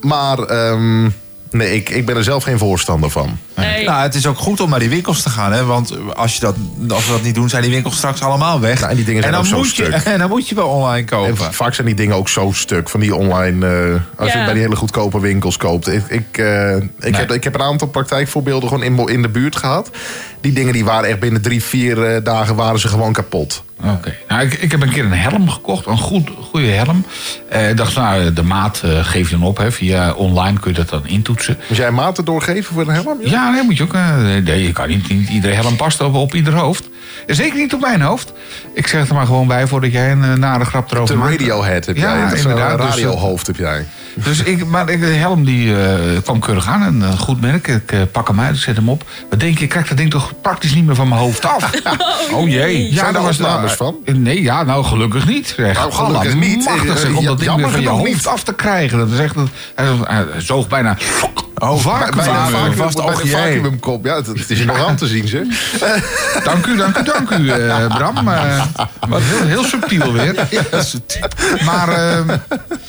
Maar 0.00 0.38
ehm, 0.38 1.02
nee, 1.50 1.74
ik, 1.74 1.88
ik 1.88 2.06
ben 2.06 2.16
er 2.16 2.24
zelf 2.24 2.42
geen 2.42 2.58
voorstander 2.58 3.10
van. 3.10 3.38
Nou, 3.84 4.02
het 4.02 4.14
is 4.14 4.26
ook 4.26 4.38
goed 4.38 4.60
om 4.60 4.70
naar 4.70 4.78
die 4.78 4.88
winkels 4.88 5.22
te 5.22 5.30
gaan. 5.30 5.52
Hè? 5.52 5.64
Want 5.64 6.14
als, 6.14 6.34
je 6.34 6.40
dat, 6.40 6.54
als 6.88 7.06
we 7.06 7.12
dat 7.12 7.22
niet 7.22 7.34
doen, 7.34 7.48
zijn 7.48 7.62
die 7.62 7.70
winkels 7.70 7.96
straks 7.96 8.20
allemaal 8.22 8.60
weg. 8.60 8.78
Nou, 8.78 8.90
en 8.90 8.96
die 8.96 9.04
dingen 9.04 9.20
zijn 9.22 9.34
dan 9.34 9.42
ook 9.42 9.48
zo 9.48 9.56
moet 9.56 9.76
je, 9.76 9.84
stuk. 9.84 9.94
En 10.12 10.18
dan 10.18 10.28
moet 10.28 10.48
je 10.48 10.54
wel 10.54 10.68
online 10.68 11.04
kopen. 11.06 11.46
En 11.46 11.52
vaak 11.54 11.74
zijn 11.74 11.86
die 11.86 11.96
dingen 11.96 12.16
ook 12.16 12.28
zo 12.28 12.50
stuk 12.52 12.88
van 12.88 13.00
die 13.00 13.14
online. 13.14 13.66
eh, 13.66 14.20
als 14.20 14.32
je 14.32 14.38
Ja. 14.38 14.44
bij 14.44 14.52
die 14.54 14.62
hele 14.62 14.76
goedkope 14.76 15.20
winkels 15.20 15.56
koopt. 15.56 15.88
Ik, 15.88 16.04
ik, 16.08 16.38
eh, 16.38 16.76
ik, 17.00 17.16
heb, 17.16 17.32
ik 17.32 17.44
heb 17.44 17.54
een 17.54 17.62
aantal 17.62 17.88
praktijkvoorbeelden 17.88 18.68
gewoon 18.68 18.84
in, 18.84 19.08
in 19.08 19.22
de 19.22 19.28
buurt 19.28 19.56
gehad. 19.56 19.90
Die 20.40 20.52
dingen 20.52 20.72
die 20.72 20.84
waren 20.84 21.08
echt 21.08 21.20
binnen 21.20 21.42
drie, 21.42 21.62
vier 21.62 22.04
eh, 22.04 22.24
dagen 22.24 22.54
waren 22.56 22.78
ze 22.80 22.88
gewoon 22.88 23.12
kapot. 23.12 23.62
Oké. 23.84 24.14
Nou, 24.28 24.42
ik, 24.42 24.54
ik 24.54 24.70
heb 24.70 24.82
een 24.82 24.90
keer 24.90 25.04
een 25.04 25.12
helm 25.12 25.50
gekocht, 25.50 25.86
een 25.86 25.98
goed, 25.98 26.30
goede 26.50 26.66
helm. 26.66 27.04
Eh, 27.48 27.70
ik 27.70 27.76
dacht, 27.76 27.94
nou, 27.94 28.32
de 28.32 28.42
maat 28.42 28.80
eh, 28.84 29.04
geef 29.04 29.30
je 29.30 29.38
dan 29.38 29.46
op. 29.46 29.56
Hè. 29.56 29.72
Via 29.72 30.12
online 30.12 30.58
kun 30.60 30.70
je 30.70 30.76
dat 30.76 30.88
dan 30.88 31.06
intoetsen. 31.06 31.58
Moest 31.68 31.80
jij 31.80 31.90
maten 31.90 32.24
doorgeven 32.24 32.74
voor 32.74 32.82
een 32.82 32.94
helm? 32.94 33.18
Ja, 33.24 33.47
nee, 33.50 33.62
moet 33.62 33.76
je 33.76 33.82
ook. 33.82 33.94
eh, 33.94 34.42
nee, 34.44 34.62
je 34.62 34.72
kan 34.72 34.88
niet, 34.88 35.08
niet 35.08 35.28
iedere 35.28 35.54
helm 35.54 35.76
past 35.76 36.00
op, 36.00 36.14
op 36.14 36.34
ieder 36.34 36.54
hoofd. 36.54 36.88
Zeker 37.26 37.58
niet 37.58 37.74
op 37.74 37.80
mijn 37.80 38.00
hoofd. 38.00 38.32
Ik 38.74 38.86
zeg 38.86 39.08
er 39.08 39.14
maar 39.14 39.26
gewoon 39.26 39.46
bij 39.46 39.66
voordat 39.66 39.92
jij 39.92 40.10
een 40.12 40.24
eh, 40.24 40.32
nare 40.32 40.64
grap 40.64 40.92
erover 40.92 41.14
De 41.14 41.20
maakt. 41.20 41.30
radiohead 41.30 41.86
heb 41.86 41.96
Ja, 41.96 42.14
jij. 42.16 42.22
Een 42.30 42.36
inderdaad. 42.36 42.76
Dus, 42.78 42.86
eh, 42.86 42.90
radiohoofd 42.90 43.46
heb 43.46 43.56
jij. 43.56 43.86
Dus 44.14 44.42
ik, 44.42 44.66
maar 44.66 44.88
ik, 44.88 45.00
de 45.00 45.06
helm 45.06 45.44
die 45.44 45.82
eh, 45.82 45.92
kwam 46.22 46.40
keurig 46.40 46.66
aan. 46.68 47.02
Een 47.02 47.18
goed 47.18 47.40
merk. 47.40 47.66
Ik 47.68 48.12
pak 48.12 48.28
hem 48.28 48.40
uit, 48.40 48.54
ik 48.56 48.60
zet 48.62 48.76
hem 48.76 48.88
op. 48.88 49.04
Wat 49.30 49.40
denk 49.40 49.58
je, 49.58 49.64
ik 49.64 49.70
krijg 49.70 49.88
dat 49.88 49.96
ding 49.96 50.10
toch 50.10 50.32
praktisch 50.42 50.74
niet 50.74 50.86
meer 50.86 50.94
van 50.94 51.08
mijn 51.08 51.20
hoofd 51.20 51.44
af. 51.46 51.70
Oh 52.32 52.48
jee. 52.48 52.92
Zijn 52.92 53.04
daar 53.12 53.14
er 53.14 53.22
was 53.22 53.38
opnames 53.40 53.72
van? 53.72 53.96
Nee, 54.04 54.42
ja, 54.42 54.62
nou 54.62 54.84
gelukkig 54.84 55.26
niet. 55.26 55.54
Zeg. 55.56 55.74
Nou, 55.74 55.92
gelukkig 55.92 56.34
niet. 56.34 56.64
Machtig, 56.64 56.98
zeg, 56.98 57.14
om 57.14 57.22
ja, 57.22 57.28
dat 57.28 57.38
ding 57.38 57.50
jammer 57.50 57.64
weer 57.64 57.74
van 57.74 57.80
je 57.82 57.88
hoofd 57.88 58.04
niet. 58.12 58.26
af 58.26 58.42
te 58.42 58.54
krijgen. 58.54 58.98
Dat 58.98 59.10
is 59.10 59.18
echt, 59.18 59.36
een- 59.36 59.48
hij, 59.74 60.24
zoog 60.38 60.68
bijna... 60.68 60.96
Oh, 61.58 61.78
vacuüm. 61.78 62.10
Bij, 62.16 62.24
bij, 62.50 62.68
de 62.70 62.76
vast 62.76 62.96
bij 62.96 63.14
de 63.14 63.26
vacuümkop. 63.28 64.04
Ja, 64.04 64.16
het, 64.16 64.26
het 64.26 64.50
is 64.50 64.60
er 64.60 64.66
nog 64.66 64.86
aan 64.88 64.96
te 64.96 65.06
zien, 65.06 65.28
zeg. 65.28 65.42
Dank 66.44 66.66
u, 66.66 66.76
dank 66.76 66.97
u, 66.97 66.97
dank 67.04 67.30
u, 67.30 67.50
eh, 67.50 67.86
Bram. 67.96 68.28
Eh, 68.28 68.62
wat 69.08 69.20
heel, 69.22 69.46
heel 69.46 69.64
subtiel 69.64 70.12
weer. 70.12 70.34
Maar, 71.64 71.88
eh, 71.88 72.18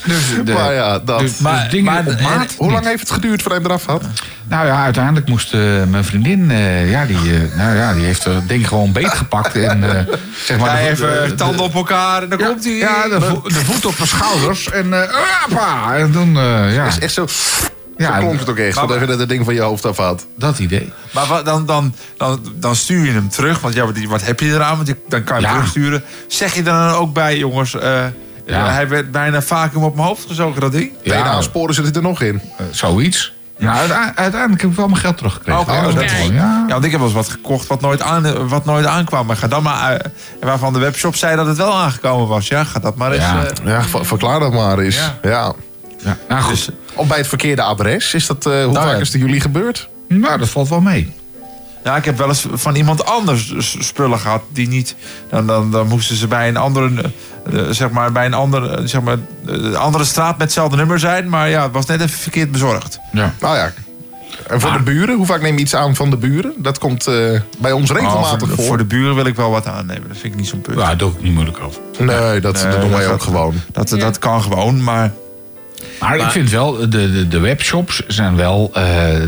dus, 0.05 0.21
de, 0.45 0.53
maar 0.53 0.73
ja, 0.73 0.99
dat. 0.99 1.19
dus, 1.19 1.31
dus 1.31 1.39
Maar- 1.39 1.69
dingen 1.69 1.93
maar- 1.93 2.07
op 2.07 2.21
maat. 2.21 2.53
Hoe 2.57 2.71
lang 2.71 2.85
heeft 2.85 2.99
het 2.99 3.11
geduurd 3.11 3.41
voordat 3.41 3.61
hij 3.61 3.71
hem 3.71 3.81
eraf 3.81 4.01
had? 4.01 4.09
Nou 4.47 4.65
ja, 4.67 4.83
uiteindelijk 4.83 5.27
moest 5.27 5.53
eh, 5.53 5.59
mijn 5.89 6.03
vriendin, 6.03 6.51
eh, 6.51 6.91
ja, 6.91 7.05
die, 7.05 7.17
eh, 7.17 7.57
nou 7.57 7.75
ja, 7.75 7.93
die 7.93 8.05
heeft 8.05 8.23
het 8.23 8.47
ding 8.47 8.67
gewoon 8.67 8.91
beetgepakt. 8.91 9.55
En, 9.55 9.83
eh, 9.97 10.15
zeg 10.45 10.57
maar, 10.59 10.69
Ja, 10.69 10.83
de- 10.83 10.89
even 10.89 11.27
de- 11.29 11.35
tanden 11.35 11.65
op 11.65 11.73
elkaar 11.73 12.23
en 12.23 12.29
dan 12.29 12.39
ja, 12.39 12.45
komt 12.47 12.63
hij. 12.63 12.73
Ja, 12.73 13.03
de, 13.09 13.21
vo- 13.21 13.41
de 13.47 13.65
voet 13.65 13.85
op 13.85 13.93
mijn 13.97 14.09
schouders. 14.09 14.69
En, 14.69 14.93
eh 15.03 15.09
appa, 15.45 15.95
en 15.95 16.11
toen, 16.11 16.37
eh, 16.37 16.73
ja, 16.75 16.83
Het 16.83 16.91
is 16.93 16.99
echt 16.99 17.13
zo... 17.13 17.25
Ja, 18.05 18.13
zo 18.13 18.19
klonk 18.19 18.39
het 18.39 18.49
ook 18.49 18.57
echt. 18.57 18.75
maar- 18.75 18.87
Dat 18.87 18.95
even 18.95 19.17
dat 19.17 19.29
ding 19.29 19.45
van 19.45 19.53
je 19.53 19.61
hoofd 19.61 19.85
af 19.85 19.97
had. 19.97 20.25
dat 20.35 20.59
idee. 20.59 20.91
Maar 21.11 21.25
wat, 21.27 21.45
dan, 21.45 21.65
dan, 21.65 21.95
dan, 22.17 22.39
dan 22.55 22.75
stuur 22.75 23.05
je 23.05 23.11
hem 23.11 23.29
terug. 23.29 23.59
Want 23.59 23.73
ja, 23.73 23.85
wat, 23.85 24.03
wat 24.07 24.21
heb 24.25 24.39
je 24.39 24.53
eraan? 24.53 24.75
Want 24.75 24.87
je- 24.87 24.95
dan 25.09 25.23
kan 25.23 25.39
je 25.39 25.45
hem 25.45 25.55
Ja. 25.55 25.59
terugsturen. 25.61 26.03
Zeg 26.27 26.53
je 26.55 26.63
dan 26.63 26.89
ook 26.89 27.13
bij, 27.13 27.37
jongens... 27.37 27.71
Ja. 28.45 28.65
Hij 28.69 28.87
werd 28.87 29.11
bijna 29.11 29.41
vacuüm 29.41 29.83
op 29.83 29.95
mijn 29.95 30.07
hoofd 30.07 30.25
gezogen, 30.27 30.61
dat 30.61 30.71
ding. 30.71 30.91
Ja, 31.03 31.15
Ja, 31.15 31.23
aansporen 31.23 31.73
zit 31.75 31.95
er 31.95 32.01
nog 32.01 32.21
in. 32.21 32.41
eh, 32.57 32.65
zoiets. 32.71 33.33
Nou, 33.57 33.77
uite- 33.77 33.93
uiteindelijk 34.15 34.61
heb 34.61 34.71
ik 34.71 34.77
wel 34.77 34.87
mijn 34.87 34.99
geld 34.99 35.17
teruggekregen. 35.17 35.65
Ja, 35.73 35.77
oh, 35.77 35.83
dat 35.85 35.93
wel, 35.93 36.03
ja. 36.31 36.31
Ja, 36.31 36.65
want 36.67 36.83
ik 36.85 36.91
heb 36.91 36.99
wel 36.99 37.09
eens 37.09 37.17
wat 37.17 37.29
gekocht 37.29 37.67
wat 37.67 37.81
nooit, 37.81 38.01
aan, 38.01 38.47
wat 38.47 38.65
nooit 38.65 38.85
aankwam. 38.85 39.25
Maar 39.25 39.37
ga 39.37 39.47
dan 39.47 39.63
maar... 39.63 40.01
waarvan 40.41 40.73
de 40.73 40.79
webshop 40.79 41.15
zei 41.15 41.35
dat 41.35 41.45
het 41.45 41.57
wel 41.57 41.73
aangekomen 41.77 42.27
was. 42.27 42.47
Ja, 42.47 42.63
ga 42.63 42.79
dat 42.79 42.95
maar 42.95 43.11
eens... 43.11 43.23
Ja. 43.23 43.45
Ja, 43.65 43.81
ver- 43.83 44.05
verklaar 44.05 44.39
dat 44.39 44.53
maar 44.53 44.79
eens. 44.79 44.99
Ja. 45.21 45.53
Ja. 46.03 46.17
Nou 46.27 46.41
goed. 46.41 46.51
dus, 46.55 46.69
Of 46.93 47.07
bij 47.07 47.17
het 47.17 47.27
verkeerde 47.27 47.61
adres. 47.61 48.13
Is 48.13 48.27
dat, 48.27 48.45
eh, 48.45 48.63
hoe 48.63 48.71
Nou 48.73 48.89
vaak 48.89 48.99
is 49.01 49.13
het 49.13 49.21
jullie 49.21 49.41
gebeurd? 49.41 49.89
nou, 50.07 50.37
dat 50.37 50.49
valt 50.49 50.69
wel 50.69 50.81
mee. 50.81 51.13
ja, 51.83 51.95
ik 51.95 52.05
heb 52.05 52.17
wel 52.17 52.27
eens 52.27 52.45
van 52.53 52.75
iemand 52.75 53.05
anders 53.05 53.53
spullen 53.79 54.19
gehad 54.19 54.41
die 54.53 54.67
niet... 54.67 54.95
Dan, 55.29 55.47
dan, 55.47 55.71
dan 55.71 55.87
moesten 55.87 56.15
ze 56.15 56.27
bij 56.27 56.47
een 56.47 56.57
andere... 56.57 57.11
eh, 57.53 57.61
zeg 57.69 57.89
maar, 57.89 58.11
bij 58.11 58.25
een 58.25 58.33
andere, 58.33 58.77
eh, 58.77 58.83
zeg 58.85 59.01
maar, 59.01 59.17
andere 59.75 60.03
straat 60.03 60.31
met 60.31 60.41
hetzelfde 60.41 60.75
nummer 60.75 60.99
zijn. 60.99 61.29
Maar 61.29 61.49
ja, 61.49 61.63
het 61.63 61.71
was 61.71 61.85
net 61.85 62.01
even 62.01 62.19
verkeerd 62.19 62.51
bezorgd. 62.51 62.99
Ja. 63.11 63.33
Nou 63.39 63.55
ja. 63.57 63.73
En 64.47 64.61
voor 64.61 64.71
de 64.71 64.83
buren? 64.83 65.15
Hoe 65.15 65.25
vaak 65.25 65.41
neem 65.41 65.55
je 65.55 65.61
iets 65.61 65.75
aan 65.75 65.95
van 65.95 66.09
de 66.09 66.17
buren? 66.17 66.53
Dat 66.57 66.77
komt 66.77 67.07
eh, 67.07 67.39
bij 67.59 67.71
ons 67.71 67.91
Oh, 67.91 67.97
regelmatig 67.97 68.39
voor, 68.39 68.47
voor. 68.57 68.65
voor 68.65 68.77
de 68.77 68.85
buren 68.85 69.15
wil 69.15 69.25
ik 69.25 69.35
wel 69.35 69.49
wat 69.49 69.65
aannemen. 69.67 70.07
Dat 70.07 70.17
vind 70.17 70.33
ik 70.33 70.39
niet 70.39 70.47
zo'n 70.47 70.61
punt. 70.61 70.77
Ja, 70.79 70.85
daar 70.85 70.97
doe 70.97 71.11
ik 71.11 71.21
niet 71.21 71.33
moeilijk 71.33 71.59
over. 71.59 71.81
Nee, 71.99 72.39
dat, 72.39 72.53
Nee, 72.53 72.71
dat 72.71 72.81
doen 72.81 72.89
wij 72.89 73.03
dat 73.03 73.11
ook 73.13 73.21
gewoon. 73.21 73.53
Dat, 73.71 73.89
dat 73.89 74.19
kan 74.19 74.41
gewoon, 74.41 74.83
maar... 74.83 75.11
Maar, 75.99 76.17
ik 76.17 76.29
vind 76.29 76.49
wel, 76.49 76.77
de, 76.77 76.87
de, 76.87 77.27
de 77.27 77.39
webshops 77.39 78.01
zijn 78.07 78.35
wel 78.35 78.71
eh, 78.73 78.83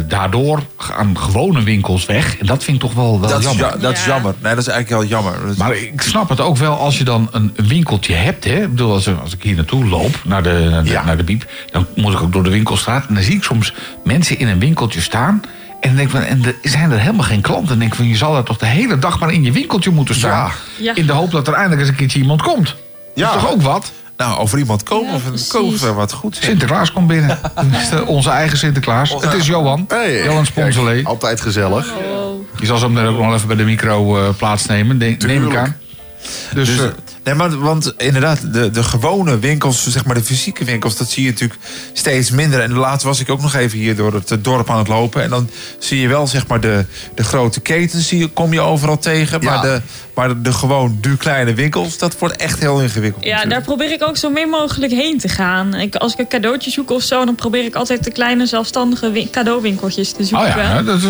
daardoor 0.08 0.64
aan 0.98 1.18
gewone 1.20 1.64
winkels 1.64 2.06
weg. 2.06 2.38
En 2.38 2.46
dat 2.46 2.64
vind 2.64 2.76
ik 2.78 2.84
toch 2.84 2.94
wel, 2.94 3.20
wel 3.20 3.30
Dat 3.30 3.40
is, 3.40 3.46
jammer. 3.46 3.66
ja, 3.66 3.76
dat 3.78 3.92
is 3.94 4.06
Ja. 4.06 4.12
jammer. 4.14 4.34
Nee, 4.42 4.56
dat 4.56 4.62
is 4.62 4.68
eigenlijk 4.68 5.02
wel 5.02 5.10
jammer. 5.22 5.42
Dat 5.42 5.52
is- 5.52 5.58
Maar 5.58 5.76
ik 5.76 6.02
snap 6.02 6.30
het 6.30 6.40
ook 6.40 6.58
wel 6.58 6.74
als 6.78 6.98
je 6.98 7.04
dan 7.04 7.30
een 7.32 7.54
winkeltje 7.68 8.14
hebt. 8.14 8.44
Hè? 8.44 8.62
Ik 8.64 8.70
bedoel, 8.70 8.94
als, 8.94 9.08
als 9.22 9.34
ik 9.34 9.44
hier 9.44 9.56
naartoe 9.56 9.86
loop, 9.86 10.20
naar 10.26 10.44
de, 10.44 10.68
naar, 10.72 10.84
de, 10.84 10.90
Ja. 10.90 11.04
naar 11.06 11.18
de 11.18 11.24
biep... 11.24 11.46
dan 11.72 11.88
moet 11.96 12.14
ik 12.14 12.22
ook 12.22 12.34
door 12.34 12.44
de 12.44 12.50
winkelstraat. 12.50 13.06
En 13.08 13.14
dan 13.14 13.24
zie 13.24 13.36
ik 13.36 13.44
soms 13.44 13.74
mensen 14.04 14.40
in 14.40 14.48
een 14.48 14.60
winkeltje 14.60 15.02
staan... 15.02 15.42
En 15.82 15.88
dan 15.88 15.96
denk 15.98 16.10
ik 16.10 16.16
van, 16.16 16.24
en 16.26 16.46
er 16.46 16.70
zijn 16.70 16.92
er 16.92 17.00
helemaal 17.00 17.26
geen 17.26 17.42
klanten. 17.42 17.64
En 17.64 17.70
dan 17.70 17.80
denk 17.80 17.92
ik 17.92 17.98
van, 17.98 18.08
je 18.08 18.16
zal 18.16 18.34
daar 18.34 18.44
toch 18.44 18.58
de 18.58 18.66
hele 18.66 19.00
dag 19.00 19.20
maar 19.20 19.32
in 19.32 19.44
je 19.44 19.52
winkeltje 19.52 19.90
moeten 19.92 20.16
staan. 20.16 20.32
Ja. 20.32 20.84
Ja. 20.84 20.96
In 20.96 21.06
de 21.06 21.12
hoop 21.14 21.32
dat 21.32 21.48
er 21.48 21.54
eindelijk 21.54 21.82
eens 21.82 21.90
een 21.90 21.96
keertje 21.96 22.20
iemand 22.20 22.42
komt. 22.42 22.68
Ja. 22.68 22.76
Ja. 23.16 23.26
Dat 23.26 23.36
is 23.36 23.42
toch 23.42 23.52
ook 23.52 23.62
wat? 23.62 23.92
Nou, 24.22 24.40
over 24.40 24.58
iemand 24.58 24.84
komen 24.84 25.10
Ja, 25.10 25.16
of 25.16 25.26
een 25.26 25.48
koop 25.48 25.78
wat 25.96 26.12
goed. 26.12 26.36
zeg. 26.36 26.44
Sinterklaas 26.44 26.92
komt 26.92 27.08
binnen. 27.08 27.40
Onze 28.06 28.30
eigen 28.30 28.58
Sinterklaas. 28.58 29.16
Het 29.20 29.34
is 29.34 29.48
Johan. 29.48 29.86
Hey, 29.88 30.24
Johan 30.24 30.46
Sponsolee. 30.46 30.96
kijk, 30.96 31.08
Altijd 31.08 31.42
gezellig. 31.42 31.94
Die 32.58 32.68
zal 32.68 32.78
zo 32.78 32.90
meteen 32.90 33.10
ook 33.10 33.18
nog 33.18 33.34
even 33.34 33.48
bij 33.48 33.56
de 33.56 33.64
micro 33.64 34.18
eh, 34.18 34.30
plaatsnemen, 34.38 34.98
denk, 34.98 35.26
neem 35.26 35.48
ik 35.50 35.56
aan. 35.56 35.78
Dus, 36.54 36.68
Dus, 36.68 36.80
eh, 36.80 36.86
nee, 37.24 37.34
maar, 37.34 37.60
want 37.60 37.94
inderdaad, 37.98 38.54
de, 38.54 38.70
de 38.72 38.84
gewone 38.84 39.40
winkels, 39.40 39.88
zeg 39.88 40.06
maar 40.06 40.16
de 40.16 40.24
fysieke 40.24 40.64
winkels, 40.66 40.98
dat 40.98 41.10
zie 41.10 41.24
je 41.24 41.30
natuurlijk 41.30 41.60
steeds 41.94 42.32
minder. 42.32 42.60
En 42.60 42.74
laatst 42.74 43.06
was 43.06 43.20
ik 43.20 43.30
ook 43.30 43.42
nog 43.42 43.56
even 43.56 43.78
hier 43.78 43.96
door 43.96 44.14
het 44.14 44.44
dorp 44.44 44.70
aan 44.70 44.78
het 44.78 44.88
lopen. 44.88 45.24
En 45.24 45.30
dan 45.30 45.50
zie 45.80 46.00
je 46.00 46.08
wel, 46.08 46.28
zeg 46.28 46.48
maar, 46.48 46.60
de, 46.60 46.86
de 47.16 47.24
grote 47.24 47.60
ketens 47.60 48.08
zie 48.08 48.20
je, 48.20 48.28
kom 48.28 48.54
je 48.54 48.62
overal 48.62 48.98
tegen. 49.00 49.42
Ja. 49.42 49.50
Maar, 49.52 49.62
de, 49.62 49.82
maar 50.16 50.28
de, 50.28 50.42
de 50.42 50.54
gewoon 50.54 50.98
du 51.02 51.18
kleine 51.18 51.54
winkels, 51.54 51.98
dat 51.98 52.18
wordt 52.20 52.36
echt 52.36 52.60
heel 52.60 52.82
ingewikkeld. 52.82 53.24
Ja, 53.26 53.46
daar 53.46 53.62
probeer 53.62 53.92
ik 53.92 54.04
ook 54.04 54.18
zo 54.18 54.30
min 54.30 54.50
mogelijk 54.50 54.92
heen 54.92 55.18
te 55.18 55.28
gaan. 55.30 55.74
Ik, 55.76 55.96
als 55.96 56.14
ik 56.14 56.20
een 56.20 56.28
cadeautje 56.28 56.72
zoek 56.72 56.92
of 56.92 57.02
zo, 57.02 57.26
dan 57.26 57.36
probeer 57.36 57.66
ik 57.66 57.76
altijd 57.76 58.04
de 58.04 58.12
kleine 58.12 58.46
zelfstandige 58.46 59.12
win- 59.12 59.30
cadeauwinkeltjes 59.30 60.12
te 60.12 60.22
oh 60.22 60.28
zoeken. 60.28 60.62
ja, 60.64 60.82
dat 60.82 60.98
is, 60.98 61.04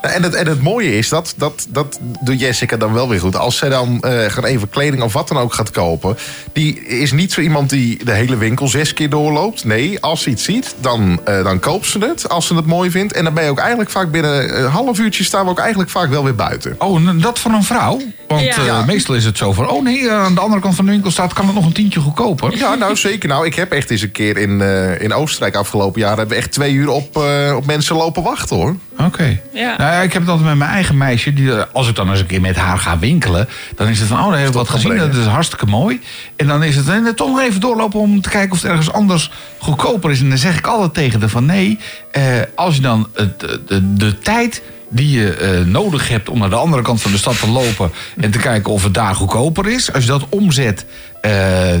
En 0.00 0.22
het, 0.22 0.34
en 0.34 0.46
het 0.46 0.62
mooie 0.62 0.96
is, 0.98 1.08
dat, 1.08 1.34
dat, 1.36 1.66
dat 1.68 1.98
doet 2.20 2.40
Jessica 2.40 2.76
dan 2.76 2.92
wel 2.92 3.08
weer 3.08 3.20
goed. 3.20 3.36
Als 3.36 3.56
zij 3.56 3.68
dan 3.68 4.00
eh 4.00 4.30
gewoon 4.30 4.50
even 4.50 4.68
kleding 4.68 5.02
of 5.02 5.12
wat 5.12 5.28
dan 5.28 5.36
ook 5.36 5.47
gaat 5.54 5.70
kopen... 5.70 6.16
die 6.52 6.86
is 6.86 7.12
niet 7.12 7.32
zo 7.32 7.40
iemand 7.40 7.70
die 7.70 8.04
de 8.04 8.12
hele 8.12 8.36
winkel 8.36 8.68
zes 8.68 8.94
keer 8.94 9.10
doorloopt. 9.10 9.64
Nee, 9.64 10.00
als 10.00 10.22
ze 10.22 10.30
iets 10.30 10.44
ziet, 10.44 10.74
dan, 10.80 11.20
eh, 11.24 11.44
dan 11.44 11.60
koopt 11.60 11.86
ze 11.86 11.98
het. 11.98 12.28
Als 12.28 12.46
ze 12.46 12.54
het 12.54 12.66
mooi 12.66 12.90
vindt. 12.90 13.12
En 13.12 13.24
dan 13.24 13.34
ben 13.34 13.44
je 13.44 13.50
ook 13.50 13.58
eigenlijk 13.58 13.90
vaak 13.90 14.10
binnen 14.10 14.64
een 14.64 14.70
half 14.70 14.98
uurtje... 14.98 15.24
staan 15.24 15.44
we 15.44 15.50
ook 15.50 15.58
eigenlijk 15.58 15.90
vaak 15.90 16.10
wel 16.10 16.24
weer 16.24 16.34
buiten. 16.34 16.74
oh, 16.78 17.20
dat 17.20 17.38
van 17.38 17.54
een 17.54 17.64
vrouw? 17.64 18.00
Want 18.28 18.42
Ja. 18.42 18.66
eh, 18.66 18.86
meestal 18.86 19.14
is 19.14 19.24
het 19.24 19.36
zo 19.36 19.52
van... 19.52 19.68
oh 19.68 19.82
nee, 19.82 20.10
aan 20.10 20.34
de 20.34 20.40
andere 20.40 20.60
kant 20.60 20.74
van 20.74 20.84
de 20.84 20.90
winkel 20.90 21.10
staat... 21.10 21.32
kan 21.32 21.46
het 21.46 21.54
nog 21.54 21.64
een 21.66 21.72
tientje 21.72 22.00
goedkoper. 22.00 22.56
Ja, 22.56 22.74
nou 22.74 22.96
zeker. 22.96 23.28
Nou, 23.28 23.46
ik 23.46 23.54
heb 23.54 23.72
echt 23.72 23.90
eens 23.90 24.02
een 24.02 24.12
keer 24.12 24.36
in, 24.36 24.60
eh, 24.60 25.00
in 25.00 25.12
Oostenrijk 25.12 25.54
afgelopen 25.54 26.00
jaar... 26.00 26.16
hebben 26.16 26.36
we 26.36 26.42
echt 26.42 26.52
twee 26.52 26.72
uur 26.72 26.88
op, 26.88 27.16
eh, 27.16 27.56
op 27.56 27.66
mensen 27.66 27.96
lopen 27.96 28.22
wachten, 28.22 28.56
hoor. 28.56 28.76
Oké. 28.98 29.40
Ja. 29.52 29.76
Nou 29.76 29.92
ja, 29.92 30.00
ik 30.00 30.12
heb 30.12 30.22
het 30.22 30.30
altijd 30.30 30.48
met 30.48 30.58
mijn 30.58 30.70
eigen 30.70 30.96
meisje. 30.96 31.32
Die, 31.32 31.52
eh, 31.52 31.62
als 31.72 31.88
ik 31.88 31.94
dan 31.94 32.10
eens 32.10 32.20
een 32.20 32.26
keer 32.26 32.40
met 32.40 32.56
haar 32.56 32.78
ga 32.78 32.98
winkelen... 32.98 33.48
dan 33.76 33.88
is 33.88 33.98
het 33.98 34.08
van, 34.08 34.18
oh 34.24 34.32
heeft 34.32 34.44
Tot 34.46 34.54
wat 34.54 34.68
gezien. 34.68 34.96
Dat 34.96 35.14
is 35.14 35.26
hartstikke 35.38 35.66
mooi. 35.66 36.00
En 36.36 36.46
dan 36.46 36.62
is 36.62 36.76
het 36.76 36.88
en 36.88 37.14
toch 37.14 37.28
nog 37.28 37.40
even 37.40 37.60
doorlopen 37.60 38.00
om 38.00 38.20
te 38.20 38.28
kijken 38.28 38.52
of 38.52 38.62
het 38.62 38.70
ergens 38.70 38.92
anders 38.92 39.30
goedkoper 39.58 40.10
is. 40.10 40.20
En 40.20 40.28
dan 40.28 40.38
zeg 40.38 40.58
ik 40.58 40.66
altijd 40.66 40.94
tegen 40.94 41.20
de 41.20 41.28
van 41.28 41.46
nee, 41.46 41.78
eh, 42.10 42.22
als 42.54 42.74
je 42.74 42.80
dan 42.80 43.08
het, 43.14 43.40
de, 43.40 43.62
de, 43.66 43.94
de 43.94 44.18
tijd 44.18 44.62
die 44.90 45.10
je 45.10 45.34
eh, 45.34 45.60
nodig 45.60 46.08
hebt 46.08 46.28
om 46.28 46.38
naar 46.38 46.50
de 46.50 46.56
andere 46.56 46.82
kant 46.82 47.02
van 47.02 47.10
de 47.10 47.18
stad 47.18 47.40
te 47.40 47.48
lopen 47.48 47.90
en 48.16 48.30
te 48.30 48.38
kijken 48.38 48.72
of 48.72 48.82
het 48.82 48.94
daar 48.94 49.14
goedkoper 49.14 49.68
is. 49.68 49.92
Als 49.92 50.04
je 50.04 50.10
dat 50.10 50.26
omzet 50.28 50.86
eh, 51.20 51.74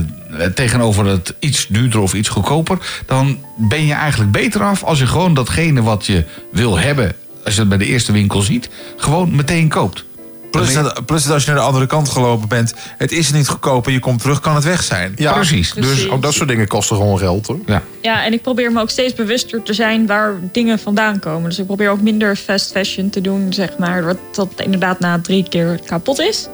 tegenover 0.54 1.06
het 1.06 1.34
iets 1.38 1.66
duurder 1.66 2.00
of 2.00 2.14
iets 2.14 2.28
goedkoper, 2.28 2.78
dan 3.06 3.38
ben 3.56 3.86
je 3.86 3.94
eigenlijk 3.94 4.32
beter 4.32 4.62
af 4.62 4.84
als 4.84 4.98
je 4.98 5.06
gewoon 5.06 5.34
datgene 5.34 5.82
wat 5.82 6.06
je 6.06 6.24
wil 6.52 6.78
hebben, 6.78 7.12
als 7.44 7.54
je 7.54 7.60
het 7.60 7.68
bij 7.68 7.78
de 7.78 7.86
eerste 7.86 8.12
winkel 8.12 8.40
ziet, 8.40 8.68
gewoon 8.96 9.36
meteen 9.36 9.68
koopt. 9.68 10.04
Plus 10.50 10.74
dat, 10.74 11.06
plus 11.06 11.22
dat 11.22 11.32
als 11.32 11.44
je 11.44 11.50
naar 11.50 11.60
de 11.60 11.66
andere 11.66 11.86
kant 11.86 12.08
gelopen 12.08 12.48
bent, 12.48 12.74
het 12.98 13.12
is 13.12 13.32
niet 13.32 13.48
goedkoop 13.48 13.86
en 13.86 13.92
je 13.92 13.98
komt 13.98 14.20
terug, 14.20 14.40
kan 14.40 14.54
het 14.54 14.64
weg 14.64 14.82
zijn. 14.82 15.12
Ja, 15.16 15.32
Precies. 15.32 15.72
Dus 15.72 16.08
ook 16.08 16.22
dat 16.22 16.34
soort 16.34 16.48
dingen 16.48 16.66
kosten 16.66 16.96
gewoon 16.96 17.18
geld 17.18 17.46
hoor. 17.46 17.58
Ja. 17.66 17.82
Ja, 18.02 18.24
en 18.24 18.32
ik 18.32 18.42
probeer 18.42 18.72
me 18.72 18.80
ook 18.80 18.90
steeds 18.90 19.14
bewuster 19.14 19.62
te 19.62 19.72
zijn 19.72 20.06
waar 20.06 20.34
dingen 20.52 20.78
vandaan 20.78 21.18
komen. 21.18 21.48
Dus 21.48 21.58
ik 21.58 21.66
probeer 21.66 21.90
ook 21.90 22.00
minder 22.00 22.36
fast 22.36 22.70
fashion 22.70 23.10
te 23.10 23.20
doen, 23.20 23.52
zeg 23.52 23.78
maar. 23.78 24.04
Wat 24.04 24.16
dat 24.32 24.48
inderdaad 24.56 24.98
na 25.00 25.20
drie 25.20 25.48
keer 25.48 25.80
kapot 25.86 26.18
is. 26.18 26.46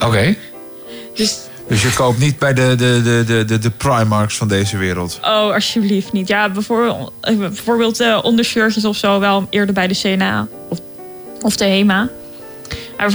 Oké. 0.00 0.34
Dus, 1.14 1.38
Dus 1.68 1.82
je 1.82 1.92
koopt 1.92 2.18
niet 2.18 2.38
bij 2.38 2.54
de, 2.54 2.74
de, 2.76 3.00
de, 3.04 3.22
de, 3.26 3.44
de, 3.44 3.58
de 3.58 3.70
Primarks 3.70 4.36
van 4.36 4.48
deze 4.48 4.76
wereld. 4.76 5.18
oh, 5.22 5.52
alsjeblieft 5.54 6.12
niet. 6.12 6.28
Ja, 6.28 6.48
bijvoorbeeld, 6.48 7.12
eh, 7.20 7.36
bijvoorbeeld 7.36 8.00
eh, 8.00 8.18
ondershirtjes 8.22 8.84
of 8.84 8.96
zo 8.96 9.20
wel 9.20 9.46
eerder 9.50 9.74
bij 9.74 9.86
de 9.86 9.94
CNA 9.94 10.46
of, 10.68 10.78
of 11.40 11.56
de 11.56 11.64
HEMA. 11.64 12.08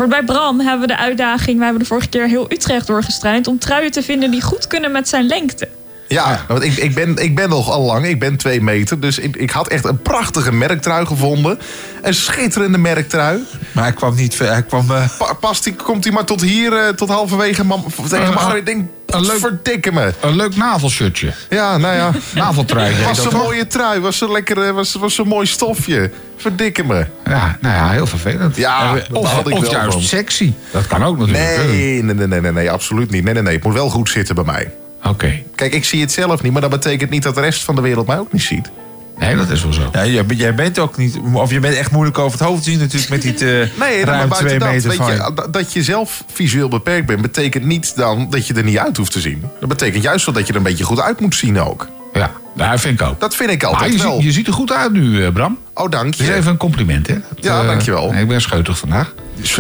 Bij 0.09 0.23
Bram 0.23 0.59
hebben 0.59 0.87
we 0.87 0.87
de 0.87 0.97
uitdaging... 0.97 1.57
we 1.57 1.63
hebben 1.63 1.81
de 1.81 1.87
vorige 1.87 2.09
keer 2.09 2.27
heel 2.27 2.51
Utrecht 2.51 2.87
doorgestruind... 2.87 3.47
om 3.47 3.59
truien 3.59 3.91
te 3.91 4.03
vinden 4.03 4.31
die 4.31 4.41
goed 4.41 4.67
kunnen 4.67 4.91
met 4.91 5.07
zijn 5.07 5.25
lengte. 5.25 5.67
Ja, 6.10 6.45
want 6.47 6.64
ik, 6.64 6.74
ik, 6.76 6.93
ben, 6.95 7.16
ik 7.18 7.36
ben 7.36 7.49
nog 7.49 7.70
al 7.72 7.82
lang, 7.82 8.05
ik 8.05 8.20
ben 8.20 8.36
twee 8.38 8.62
meter. 8.62 8.99
Dus 8.99 9.20
ik, 9.20 9.36
ik 9.36 9.49
had 9.49 9.68
echt 9.68 9.86
een 9.86 10.01
prachtige 10.01 10.51
merktrui 10.53 11.05
gevonden. 11.05 11.60
Een 12.01 12.14
schitterende 12.14 12.78
merktrui. 12.78 13.39
Maar 13.72 13.84
hij 13.84 13.93
kwam 13.93 14.16
niet 14.16 14.36
ver. 14.36 14.51
Hij 14.51 14.64
kwam. 14.64 14.91
eh, 14.91 15.03
Pa, 15.18 15.34
past 15.34 15.64
die, 15.64 15.74
komt 15.76 16.03
hij 16.03 16.14
maar 16.14 16.26
tot 16.26 16.41
hier, 16.41 16.74
eh, 16.74 16.88
tot 16.93 17.10
halverwege 17.10 17.66
mam, 17.66 17.86
tegen 18.10 18.20
mijn 18.34 18.38
arm. 18.38 18.55
Ik 18.55 18.66
denk, 18.66 18.86
een 19.05 19.26
leuk- 19.26 19.39
verdikke 19.39 19.91
me. 19.91 20.14
Een 20.20 20.36
leuk 20.36 20.55
navelshirtje. 20.55 21.34
Ja, 21.49 21.78
nou 21.78 21.95
ja. 21.95 22.12
Naveltrui. 22.36 22.93
was 23.07 23.26
een 23.26 23.38
mooie 23.38 23.68
trui, 23.68 23.99
was 23.99 24.22
een 24.22 24.32
lekker, 24.32 24.64
eh, 24.68 24.72
was, 24.74 24.93
was 24.93 25.18
een 25.18 25.28
mooi 25.28 25.45
stofje. 25.47 26.12
Verdikke 26.38 26.84
me. 26.84 27.05
Ja, 27.26 27.57
nou 27.62 27.76
ja, 27.76 27.89
heel 27.89 28.07
vervelend. 28.07 28.55
Ja, 28.55 28.93
of, 29.12 29.32
had 29.32 29.47
ik 29.47 29.53
of 29.53 29.62
wel 29.62 29.72
juist 29.72 29.93
van. 29.93 30.01
sexy. 30.01 30.53
Dat 30.72 30.88
kan 30.88 31.03
ook 31.03 31.18
natuurlijk. 31.18 31.68
nee, 31.68 32.03
nee, 32.03 32.28
nee, 32.28 32.41
nee, 32.41 32.51
nee, 32.51 32.72
absoluut 32.72 33.10
niet. 33.12 33.24
Nee, 33.24 33.34
nee, 33.34 33.43
nee. 33.43 33.55
Het 33.55 33.64
moet 33.64 33.74
wel 33.74 33.89
goed 33.89 34.10
zitten 34.10 34.36
bij 34.36 34.43
mij. 34.43 34.72
Oké. 35.03 35.41
Kijk, 35.55 35.73
ik 35.73 35.85
zie 35.85 36.01
het 36.01 36.11
zelf 36.11 36.41
niet, 36.43 36.51
maar 36.51 36.61
dat 36.61 36.69
betekent 36.69 37.09
niet 37.09 37.23
dat 37.23 37.35
de 37.35 37.41
rest 37.41 37.63
van 37.63 37.75
de 37.75 37.81
wereld 37.81 38.07
mij 38.07 38.19
ook 38.19 38.33
niet 38.33 38.41
ziet. 38.41 38.69
Nee, 39.17 39.35
dat 39.35 39.49
is 39.49 39.63
wel 39.63 39.73
zo. 39.73 39.89
ja, 39.91 40.05
jij, 40.05 40.25
bent- 40.25 40.39
jij 40.39 40.55
bent 40.55 40.79
ook 40.79 40.97
niet. 40.97 41.17
Of 41.33 41.51
je 41.51 41.59
bent 41.59 41.75
echt 41.75 41.91
moeilijk 41.91 42.17
over 42.17 42.39
het 42.39 42.47
hoofd 42.47 42.63
te 42.63 42.69
zien, 42.69 42.79
natuurlijk, 42.79 43.09
met 43.11 43.21
die 43.21 43.33
te, 43.33 43.45
Nee, 43.79 44.05
nou, 44.05 44.17
ruim 44.17 44.29
twee 44.29 44.59
dat, 44.59 44.69
meter 44.69 44.89
weet 44.89 44.97
van. 44.97 45.11
je, 45.11 45.31
dat- 45.35 45.53
dat 45.53 45.73
je 45.73 45.83
zelf 45.83 46.23
visueel 46.33 46.67
beperkt 46.69 47.05
bent, 47.05 47.21
betekent 47.21 47.65
niet 47.65 47.95
dan 47.95 48.27
dat 48.29 48.47
je 48.47 48.53
er 48.53 48.63
niet 48.63 48.77
uit 48.77 48.97
hoeft 48.97 49.11
te 49.11 49.19
zien. 49.19 49.43
Dat 49.59 49.69
betekent 49.69 50.03
juist 50.03 50.25
wel 50.25 50.33
dat 50.35 50.45
je 50.47 50.51
er 50.51 50.57
een 50.57 50.63
beetje 50.63 50.83
goed 50.83 50.99
uit 50.99 51.19
moet 51.19 51.35
zien 51.35 51.59
ook. 51.59 51.87
Ja, 52.13 52.31
dat 52.55 52.79
vind 52.81 53.01
ik 53.01 53.07
ook. 53.07 53.19
Dat 53.19 53.35
vind 53.35 53.49
ik 53.49 53.61
Maar 53.61 53.71
altijd 53.71 53.93
je, 53.93 54.01
wel. 54.01 54.15
ziet, 54.15 54.23
je 54.23 54.31
ziet 54.31 54.47
er 54.47 54.53
goed 54.53 54.71
uit 54.71 54.91
nu, 54.91 55.25
eh, 55.25 55.31
Bram. 55.31 55.57
Oh, 55.73 55.89
dank 55.91 56.11
Dat 56.11 56.19
is 56.19 56.27
je. 56.27 56.33
even 56.33 56.51
een 56.51 56.57
compliment, 56.57 57.07
hè? 57.07 57.13
Dat, 57.13 57.43
Ja, 57.43 57.61
eh, 57.61 57.67
dankjewel. 57.67 58.13
Ik 58.13 58.27
ben 58.27 58.41
scheutig 58.41 58.77
vandaag. 58.77 59.13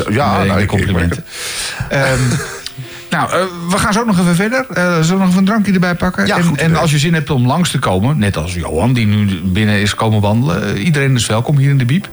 Ja, 0.09 0.37
Nee, 0.37 0.47
nou, 0.47 0.61
ik- 0.61 0.67
complimenten. 0.67 1.25
Ehm, 1.89 2.19
nou, 3.09 3.31
eh, 3.31 3.39
we 3.69 3.77
gaan 3.77 3.93
zo 3.93 4.05
nog 4.05 4.19
even 4.19 4.35
verder. 4.35 4.65
Eh, 4.73 4.83
zullen 4.83 5.07
we 5.07 5.13
nog 5.17 5.27
even 5.27 5.37
een 5.37 5.45
drankje 5.45 5.73
erbij 5.73 5.95
pakken? 5.95 6.25
Ja, 6.27 6.37
en, 6.37 6.43
goed 6.43 6.57
en 6.57 6.75
als 6.75 6.91
je 6.91 6.97
zin 6.97 7.13
hebt 7.13 7.29
om 7.29 7.45
langs 7.47 7.71
te 7.71 7.79
komen, 7.79 8.17
net 8.17 8.37
als 8.37 8.53
Johan, 8.53 8.93
die 8.93 9.05
nu 9.07 9.41
binnen 9.43 9.81
is 9.81 9.95
komen 9.95 10.21
wandelen. 10.21 10.75
eh, 10.75 10.85
iedereen 10.85 11.15
is 11.15 11.25
welkom 11.25 11.57
hier 11.57 11.69
in 11.69 11.77
de 11.77 11.85
Biep. 11.85 12.09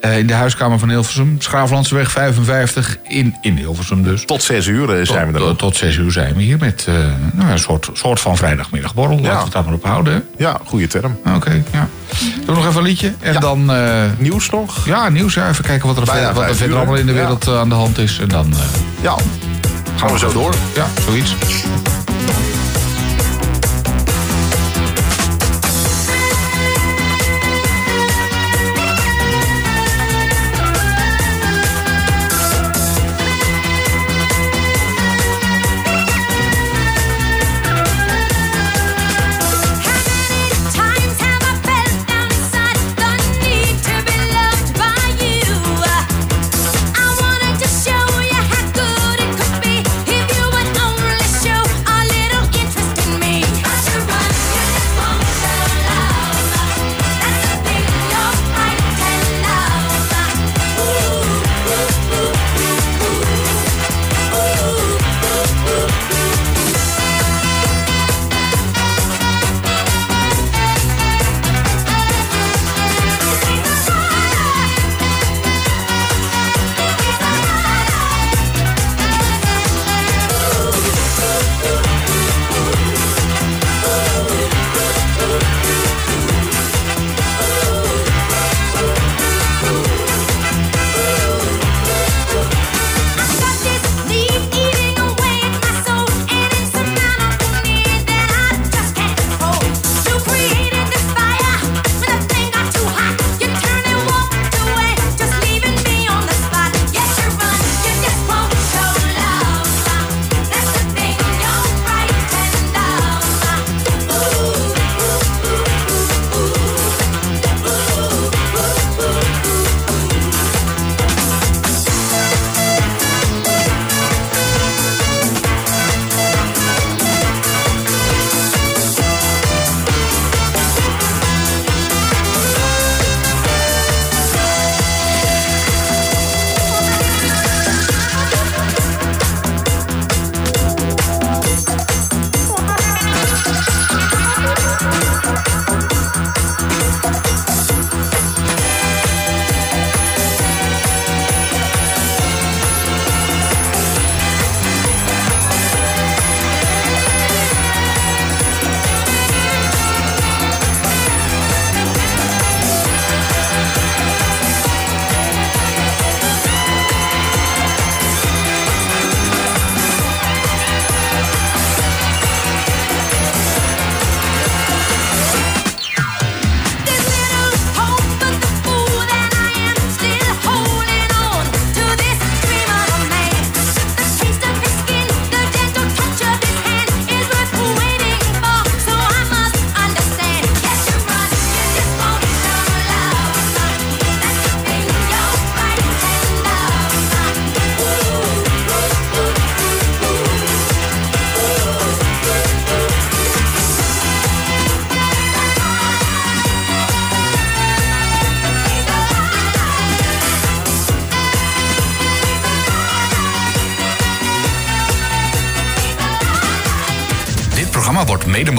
In 0.00 0.26
de 0.26 0.32
huiskamer 0.34 0.78
van 0.78 0.88
Hilversum. 0.88 1.36
Schraaflandseweg 1.38 2.10
55 2.10 2.98
in, 3.08 3.34
in 3.40 3.56
Hilversum 3.56 4.02
dus. 4.02 4.24
Tot 4.24 4.42
zes 4.42 4.66
uur 4.66 5.06
zijn 5.06 5.26
we 5.26 5.32
er 5.32 5.38
Tot, 5.44 5.58
tot 5.58 5.76
zes 5.76 5.96
uur 5.96 6.12
zijn 6.12 6.34
we 6.34 6.42
hier 6.42 6.58
met 6.58 6.86
nou, 7.32 7.50
een 7.50 7.58
soort, 7.58 7.90
soort 7.92 8.20
van 8.20 8.36
vrijdagmiddagborrel. 8.36 9.16
Laten 9.20 9.36
we 9.38 9.42
het 9.44 9.52
daar 9.52 9.64
maar 9.64 9.72
op 9.74 9.84
houden. 9.84 10.12
hè? 10.14 10.20
Ja, 10.44 10.60
goede 10.64 10.86
term. 10.86 11.18
Oké, 11.34 11.62
ja. 11.72 11.88
Doen 12.36 12.44
we 12.46 12.52
nog 12.52 12.66
even 12.66 12.76
een 12.80 12.86
liedje. 12.86 13.12
En 13.20 13.32
Ja. 13.32 13.40
dan... 13.40 13.70
Nieuws 14.18 14.50
nog? 14.50 14.86
ja, 14.86 15.08
nieuws. 15.08 15.34
Ja, 15.34 15.48
even 15.48 15.64
kijken 15.64 15.86
wat 15.88 15.96
er, 15.96 16.04
Bijna 16.04 16.32
wat 16.32 16.42
er 16.42 16.48
verder 16.48 16.68
uur, 16.68 16.76
allemaal 16.76 16.94
in 16.96 17.06
de 17.06 17.12
ja. 17.12 17.18
wereld 17.18 17.48
aan 17.48 17.68
de 17.68 17.74
hand 17.74 17.98
is. 17.98 18.18
En 18.18 18.28
dan 18.28 18.54
Ja, 19.00 19.16
gaan 19.96 20.12
we 20.12 20.18
zo 20.18 20.32
door. 20.32 20.54
Ja, 20.74 20.86
zoiets. 21.06 21.34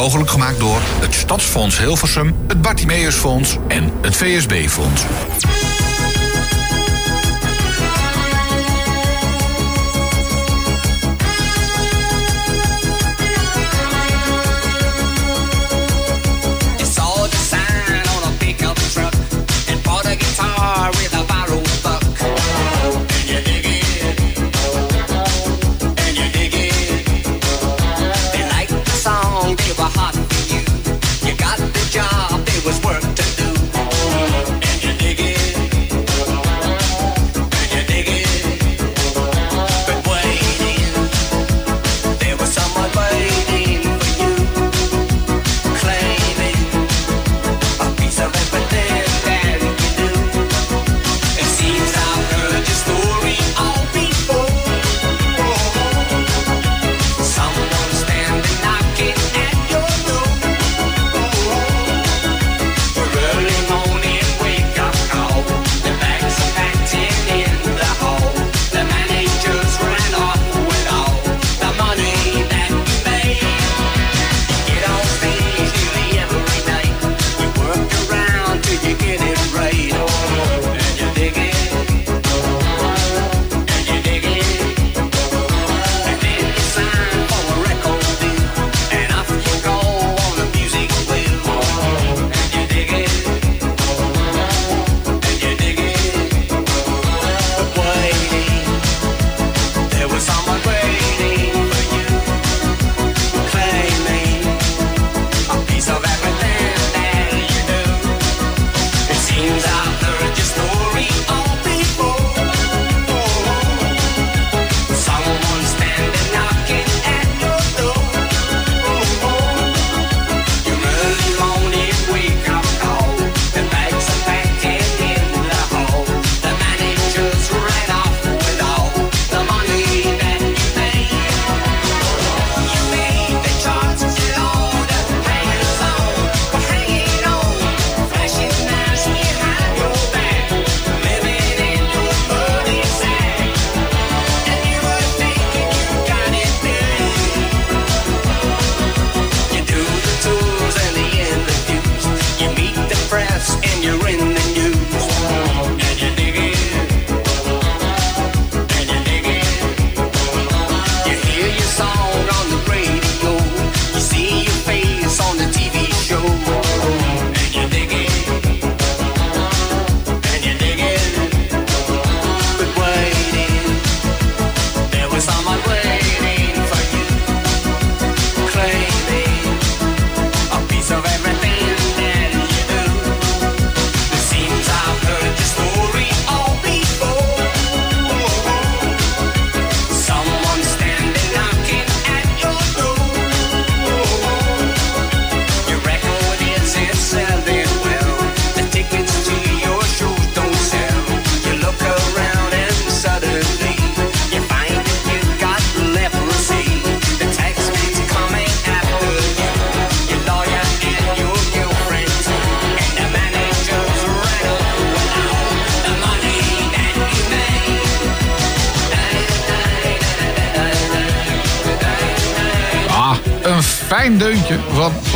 Mogelijk 0.01 0.29
gemaakt 0.29 0.59
door 0.59 0.81
het 0.99 1.13
Stadsfonds 1.13 1.79
Hilversum, 1.79 2.35
het 2.47 2.61
Bartimeusfonds 2.61 3.57
en 3.67 3.91
het 4.01 4.15
VSB-fonds. 4.15 5.05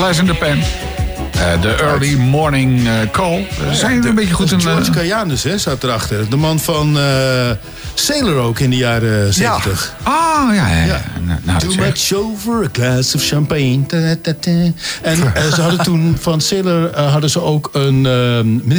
In 0.09 0.27
the. 0.27 0.33
Eh, 1.31 1.61
De 1.61 1.75
early 1.75 2.15
morning 2.15 2.87
eh, 2.87 2.93
call. 3.11 3.47
Eh, 3.61 3.71
Zijn 3.71 3.93
jullie 3.93 4.09
een 4.09 4.15
beetje 4.15 4.33
goed 4.33 4.51
in... 4.51 4.61
George 4.61 4.91
Kayanus 4.91 5.43
hè, 5.43 5.57
zat 5.57 5.83
erachter. 5.83 6.29
De 6.29 6.35
man 6.35 6.59
van 6.59 6.97
Sailor 7.93 8.35
ook 8.35 8.59
in 8.59 8.69
de 8.69 8.75
jaren 8.75 9.33
70. 9.33 9.95
Ah, 10.03 10.55
ja, 10.55 10.67
ja. 10.69 10.83
ja. 10.85 11.01
Nou, 11.25 11.39
nou, 11.43 11.59
Too 11.59 11.75
much 11.75 12.13
over 12.13 12.63
a 12.63 12.67
glass 12.71 13.15
of 13.15 13.23
champagne. 13.23 13.81
En 15.01 15.17
ze 15.53 15.61
hadden 15.61 15.83
toen 15.83 16.17
van 16.19 16.41
Sailor 16.41 16.99
hadden 16.99 17.29
ze 17.29 17.41
ook 17.41 17.69
een 17.73 18.01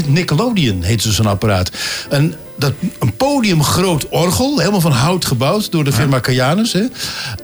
Nickelodeon, 0.07 0.83
heet 0.83 1.03
ze 1.03 1.13
zo'n 1.13 1.27
apparaat. 1.27 1.71
Een, 2.09 2.35
dat, 2.59 2.73
een 2.99 3.17
podiumgroot 3.17 4.09
orgel, 4.09 4.59
helemaal 4.59 4.81
van 4.81 4.93
hout 4.93 5.25
gebouwd 5.25 5.71
door 5.71 5.85
de 5.85 5.93
firma 5.93 6.19
Kayanus. 6.19 6.73
Hè. 6.73 6.87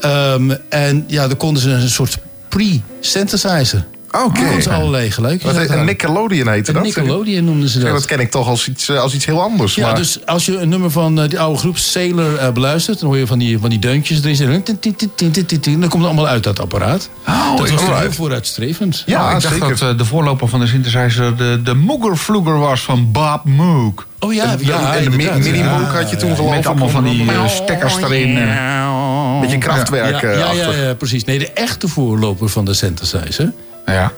Ehm, 0.00 0.50
en 0.68 1.04
ja, 1.06 1.26
daar 1.26 1.36
konden 1.36 1.62
ze 1.62 1.70
een 1.70 1.90
soort 1.90 2.18
pre-synthesizer. 2.56 3.84
Oké. 4.24 4.40
Konden 4.40 4.62
ze 4.62 4.70
allerlei 4.72 5.10
gelijk. 5.10 5.42
Wat 5.42 5.56
heet- 5.56 5.70
een 5.70 5.84
Nickelodeon 5.84 6.48
heette 6.48 6.68
Een 6.70 6.74
dat? 6.74 6.84
Nickelodeon 6.84 7.44
noemden 7.44 7.68
ze 7.68 7.78
Ja, 7.78 7.84
dat. 7.84 7.94
dat 7.94 8.04
ken 8.04 8.20
ik 8.20 8.30
toch 8.30 8.48
als 8.48 8.68
iets, 8.68 8.88
eh, 8.88 8.98
als 9.00 9.14
iets 9.14 9.24
heel 9.26 9.42
anders. 9.42 9.74
Ja, 9.74 9.86
maar... 9.86 9.94
dus 9.96 10.26
als 10.26 10.46
je 10.46 10.58
een 10.58 10.68
nummer 10.68 10.90
van 10.90 11.20
eh, 11.20 11.28
die 11.28 11.40
oude 11.40 11.58
groep 11.58 11.78
Sailor 11.78 12.36
eh, 12.36 12.52
beluistert... 12.52 13.00
dan 13.00 13.08
hoor 13.08 13.18
je 13.18 13.26
van 13.26 13.38
die, 13.38 13.58
van 13.58 13.70
die 13.70 13.78
deuntjes 13.78 14.18
erin 14.22 14.36
zitten. 14.36 14.62
Tin, 14.62 14.78
tin, 14.78 14.96
tin, 14.96 15.10
tin, 15.14 15.30
tin, 15.32 15.46
tin, 15.46 15.60
tin. 15.60 15.80
Dat 15.80 15.90
komt 15.90 16.04
allemaal 16.04 16.26
uit 16.28 16.42
dat 16.42 16.60
apparaat. 16.60 17.10
Oh, 17.28 17.56
dat 17.56 17.68
ik- 17.70 17.78
was 17.78 17.98
heel 18.00 18.12
vooruitstrevend. 18.12 19.02
Ja, 19.06 19.30
ik 19.36 19.40
dacht 19.42 19.60
dat 19.60 19.80
eh, 19.80 19.98
de 19.98 20.04
voorloper 20.04 20.48
van 20.48 20.60
de 20.60 20.66
synthesizer 20.66 21.36
de, 21.36 21.60
de 21.64 21.74
Mooger 21.74 22.16
Vlugger 22.18 22.58
was 22.58 22.80
van 22.80 23.12
Bob 23.12 23.44
Moog. 23.44 24.06
Oh 24.24 24.32
ja, 24.34 24.56
De- 24.56 24.64
ja, 24.66 24.94
en 24.96 25.04
de 25.04 25.10
mi- 25.10 25.16
inderdaad. 25.16 25.38
mini 25.44 25.58
Ja, 25.58 25.78
Moog 25.78 25.92
had 25.94 26.10
je 26.10 26.16
toen 26.16 26.34
geloof 26.36 26.54
Met 26.54 26.66
allemaal 26.66 26.88
van 26.88 27.04
die 27.04 27.30
eh, 27.32 27.48
stekkers 27.48 27.96
erin. 27.96 28.36
eh. 28.38 29.40
Beetje 29.40 29.58
krachtwerk 29.58 30.20
ja, 30.20 30.28
eh, 30.28 30.38
ja, 30.38 30.52
ja, 30.52 30.66
achter. 30.66 30.86
ja, 30.86 30.94
precies. 30.94 31.24
Nee, 31.24 31.38
de 31.38 31.52
echte 31.52 31.88
voorloper 31.88 32.48
van 32.48 32.64
de 32.64 32.74
synthesizer... 32.74 33.52
Ja. 33.86 34.12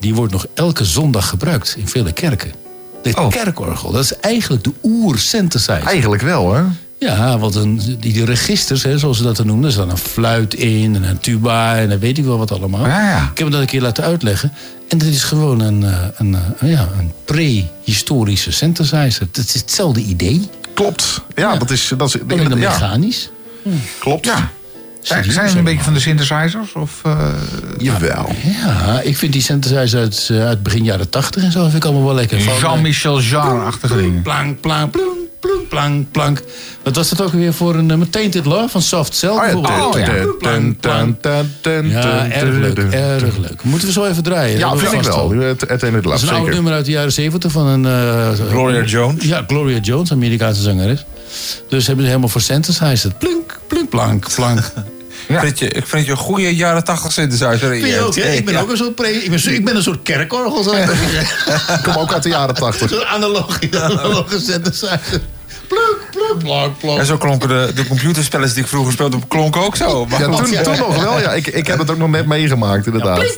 die 0.00 0.14
wordt 0.14 0.32
nog 0.32 0.46
elke 0.54 0.84
zondag 0.84 1.28
gebruikt 1.28 1.74
in 1.78 1.88
vele 1.88 2.12
kerken. 2.12 2.52
De 3.02 3.14
Oh. 3.16 3.28
kerkorgel, 3.28 3.92
dat 3.92 4.04
is 4.04 4.16
eigenlijk 4.18 4.64
de 4.64 4.72
oer-synthesizer. 4.82 5.86
Eigenlijk 5.86 6.22
wel, 6.22 6.54
hè? 6.54 6.62
Ja, 6.98 7.38
want 7.38 7.54
een, 7.54 7.76
die, 7.76 7.96
die 7.96 8.24
registers, 8.24 8.82
hè, 8.82 8.98
zoals 8.98 9.16
ze 9.16 9.22
dat 9.22 9.36
dan 9.36 9.46
noemen, 9.46 9.66
er 9.66 9.72
staat 9.72 9.90
een 9.90 9.96
fluit 9.96 10.54
in 10.54 10.94
en 10.94 11.02
een 11.02 11.18
tuba 11.18 11.76
en 11.76 11.88
dan 11.88 11.98
weet 11.98 12.18
ik 12.18 12.24
wel 12.24 12.38
wat 12.38 12.52
allemaal. 12.52 12.86
Ja, 12.86 13.10
ja. 13.10 13.22
Ik 13.22 13.26
heb 13.28 13.36
hem 13.38 13.50
dat 13.50 13.60
een 13.60 13.66
keer 13.66 13.80
laten 13.80 14.04
uitleggen. 14.04 14.52
En 14.88 14.98
dat 14.98 15.08
is 15.08 15.22
gewoon 15.22 15.60
een, 15.60 15.84
eh, 15.84 15.98
een, 16.16 16.36
eh, 16.58 16.70
ja, 16.70 16.88
een 16.98 17.12
prehistorische 17.24 18.52
synthesizer. 18.52 19.26
Het 19.32 19.54
is 19.54 19.54
hetzelfde 19.54 20.00
idee. 20.00 20.48
Klopt. 20.74 21.22
Ja, 21.34 21.56
dat 21.56 21.70
is... 21.70 21.92
Dat 21.96 22.14
is 22.14 22.20
dan 22.26 22.58
mechanisch. 22.58 23.30
klopt. 23.98 24.24
Ja. 24.24 24.50
Zijn, 25.00 25.32
zijn 25.32 25.48
ze 25.48 25.58
een 25.58 25.64
beetje 25.64 25.84
van 25.84 25.94
de 25.94 26.00
synthesizers? 26.00 26.72
Of, 26.72 27.00
eh, 27.04 27.28
Jawel. 27.78 28.28
Ja, 28.42 29.00
ik 29.00 29.16
vind 29.16 29.32
die 29.32 29.42
synthesizer 29.42 30.00
uit, 30.00 30.28
uit 30.32 30.62
begin 30.62 30.84
jaren 30.84 31.08
tachtig 31.08 31.42
en 31.42 31.52
zo 31.52 31.62
vind 31.62 31.74
ik 31.74 31.84
allemaal 31.84 32.04
wel 32.04 32.14
lekker. 32.14 32.40
Van, 32.40 32.58
Jean-Michel 32.58 33.20
Jarre-achtige 33.20 33.96
dingen. 33.96 34.22
Plank, 34.22 34.60
plank, 34.60 34.90
plank, 34.90 35.17
plank, 35.68 36.10
plank, 36.10 36.10
plank. 36.12 36.42
Wat 36.82 36.96
was 36.96 37.08
dat 37.08 37.20
ook 37.20 37.32
weer 37.32 37.52
voor 37.54 37.74
een 37.74 37.90
uh, 37.90 38.06
Tainted 38.10 38.44
Love 38.44 38.68
van 38.68 38.82
Soft 38.82 39.14
Cell? 39.14 39.28
Oh 39.30 39.36
ja, 39.46 39.60
bijvoorbeeld? 39.60 39.92
dun, 40.42 40.76
ja. 40.80 41.04
dun, 41.20 41.56
dun, 41.60 41.88
Ja, 41.90 42.30
erg 42.30 42.54
leuk, 42.54 42.78
erg 42.78 43.36
leuk. 43.36 43.62
Moeten 43.62 43.86
we 43.88 43.92
zo 43.94 44.04
even 44.04 44.22
draaien? 44.22 44.58
Ja, 44.58 44.76
vind 44.76 44.92
ik 44.92 45.02
wel. 45.02 45.30
Het, 45.30 45.60
het 45.68 45.82
ene 45.82 45.94
het 45.96 46.04
Dat 46.04 46.14
is 46.14 46.22
een 46.22 46.28
oud 46.34 46.48
nummer 46.50 46.72
uit 46.72 46.84
de 46.84 46.90
jaren 46.90 47.12
zeventig 47.12 47.52
van 47.52 47.66
een... 47.66 47.86
eh, 47.86 48.46
Gloria 48.50 48.82
Jones. 48.82 49.24
Ja, 49.24 49.44
Gloria 49.46 49.78
Jones, 49.78 50.12
Amerikaanse 50.12 50.62
zangeres. 50.62 51.04
Dus 51.68 51.86
hebben 51.86 52.04
ze 52.04 52.10
helemaal 52.10 52.30
voor 52.30 52.40
synthesizer. 52.40 53.12
Plunk, 53.18 53.58
plunk, 53.68 53.88
plank, 53.88 54.34
plank. 54.34 54.58
Ik, 55.28 55.38
vind 55.38 55.58
je, 55.58 55.68
ik 55.68 55.86
vind 55.86 56.04
je 56.04 56.10
een 56.10 56.16
goede 56.16 56.56
jaren 56.56 56.84
80 56.84 57.12
synthesizer. 57.12 57.58
Vind 57.58 57.86
je 57.86 58.00
ook, 58.00 58.14
hè? 58.14 58.32
Ik 58.32 58.44
ben 58.44 58.56
ook 58.56 58.70
een 58.70 58.76
soort 58.76 58.94
pre... 58.94 59.08
Ik 59.24 59.30
ben, 59.30 59.38
zo- 59.38 59.50
ik 59.50 59.64
ben 59.64 59.76
een 59.76 59.82
soort 59.82 60.02
kerkorgel, 60.02 60.74
ik 60.76 60.88
kom 61.82 61.94
ook 61.94 62.12
uit 62.12 62.22
de 62.22 62.28
jaren 62.28 62.54
tachtig. 62.54 62.90
Zo'n 62.90 63.04
analoge, 63.04 63.68
analoge 63.82 64.40
synthesizer. 64.40 65.20
Plunk, 65.68 65.98
plunk, 66.10 66.38
plank, 66.44 66.78
plank. 66.78 66.98
En 66.98 67.06
zo 67.06 67.16
klonken 67.16 67.48
de, 67.48 67.70
de 67.74 67.86
computerspelletjes 67.86 68.54
die 68.54 68.62
ik 68.62 68.68
vroeger 68.68 68.92
speelde, 68.92 69.18
klonken 69.28 69.60
ook 69.60 69.76
zo. 69.76 70.06
Maar 70.06 70.20
Ja, 70.20 70.26
toen, 70.26 70.62
toen 70.62 70.76
nog 70.78 71.02
wel. 71.02 71.20
Ja, 71.20 71.32
ik, 71.32 71.46
ik 71.46 71.66
heb 71.66 71.78
het 71.78 71.90
ook 71.90 71.98
nog 71.98 72.10
net 72.10 72.26
meegemaakt, 72.26 72.86
inderdaad. 72.86 73.36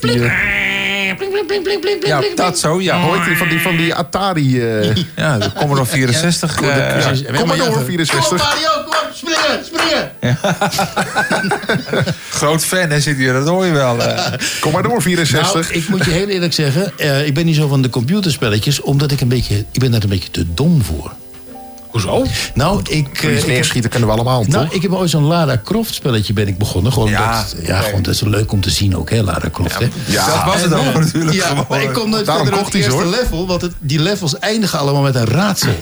Ja, 2.00 2.22
dat 2.34 2.58
zo, 2.58 2.80
ja. 2.80 3.00
heet 3.00 3.24
die 3.24 3.36
van 3.36 3.48
die, 3.48 3.60
van 3.60 3.76
die 3.76 3.94
Atari... 3.94 4.60
eh 4.60 4.94
Ja, 5.16 5.38
de 5.38 5.52
Commodore 5.52 5.86
64. 5.86 6.60
eh, 6.60 6.66
ja, 6.66 6.72
hebben 6.74 7.46
door, 7.46 7.56
even- 7.66 7.84
64. 7.84 8.28
Kom 8.28 8.38
Mario, 8.38 8.68
kom, 8.84 8.94
springen, 9.14 9.64
springen. 9.64 10.10
groot 12.30 12.64
fan, 12.64 12.90
hè, 12.90 13.00
zit 13.00 13.16
hier, 13.16 13.32
dat 13.32 13.48
hoor 13.48 13.66
je 13.66 13.72
wel. 13.72 14.02
eh. 14.02 14.32
Kom 14.60 14.72
maar 14.72 14.82
door, 14.82 15.02
64. 15.02 15.68
Nou, 15.68 15.80
ik 15.82 15.88
moet 15.88 16.04
je 16.04 16.10
heel 16.10 16.28
eerlijk 16.28 16.52
zeggen, 16.52 16.92
eh, 16.98 17.26
ik 17.26 17.34
ben 17.34 17.44
niet 17.46 17.56
zo 17.56 17.68
van 17.68 17.82
de 17.82 17.90
computerspelletjes, 17.90 18.80
omdat 18.80 19.10
ik 19.10 19.20
een 19.20 19.28
beetje, 19.28 19.56
ik 19.72 19.80
ben 19.80 19.90
daar 19.90 20.02
een 20.02 20.08
beetje 20.08 20.30
te 20.30 20.54
dom 20.54 20.82
voor. 20.82 21.12
Hoezo? 21.90 22.24
Nou, 22.54 22.80
ik, 22.80 22.88
eh, 22.88 22.98
Iets 23.00 23.20
ik 23.22 23.30
heb, 23.38 23.46
neerschieten 23.46 23.90
kunnen 23.90 24.08
we 24.08 24.14
allemaal, 24.14 24.44
nou, 24.48 24.64
toch? 24.64 24.74
ik 24.74 24.82
heb 24.82 24.92
ooit 24.92 25.10
zo'n 25.10 25.24
Lara 25.24 25.60
Croft 25.64 25.94
spelletje 25.94 26.32
ben 26.32 26.48
ik 26.48 26.58
begonnen. 26.58 26.92
Gewoon 26.92 27.08
Ja, 27.10 27.26
omdat, 27.30 27.56
ja, 27.66 27.80
gewoon, 27.80 28.02
dat 28.02 28.14
is 28.14 28.20
leuk 28.20 28.52
om 28.52 28.60
te 28.60 28.70
zien 28.70 28.96
ook, 28.96 29.10
hè, 29.10 29.22
Lara 29.22 29.50
Croft. 29.52 29.78
hè. 29.78 29.88
Ja, 30.06 30.26
dat 30.26 30.44
was 30.54 30.62
het 30.62 30.72
ook 30.74 30.94
natuurlijk 30.94 31.32
Ja, 31.36 31.46
gewoon. 31.46 31.64
maar 31.68 31.82
ik 31.82 31.92
kom 31.92 32.10
nooit 32.10 32.26
Daarom 32.26 32.44
verder 32.46 32.62
kocht 32.62 32.72
dan 32.72 32.82
het 32.82 32.90
eerste 32.90 33.08
hoor. 33.08 33.20
level, 33.22 33.46
want 33.46 33.60
het, 33.62 33.72
die 33.78 33.98
levels 34.00 34.38
eindigen 34.38 34.78
allemaal 34.78 35.02
met 35.02 35.14
een 35.14 35.24
raadsel. 35.24 35.74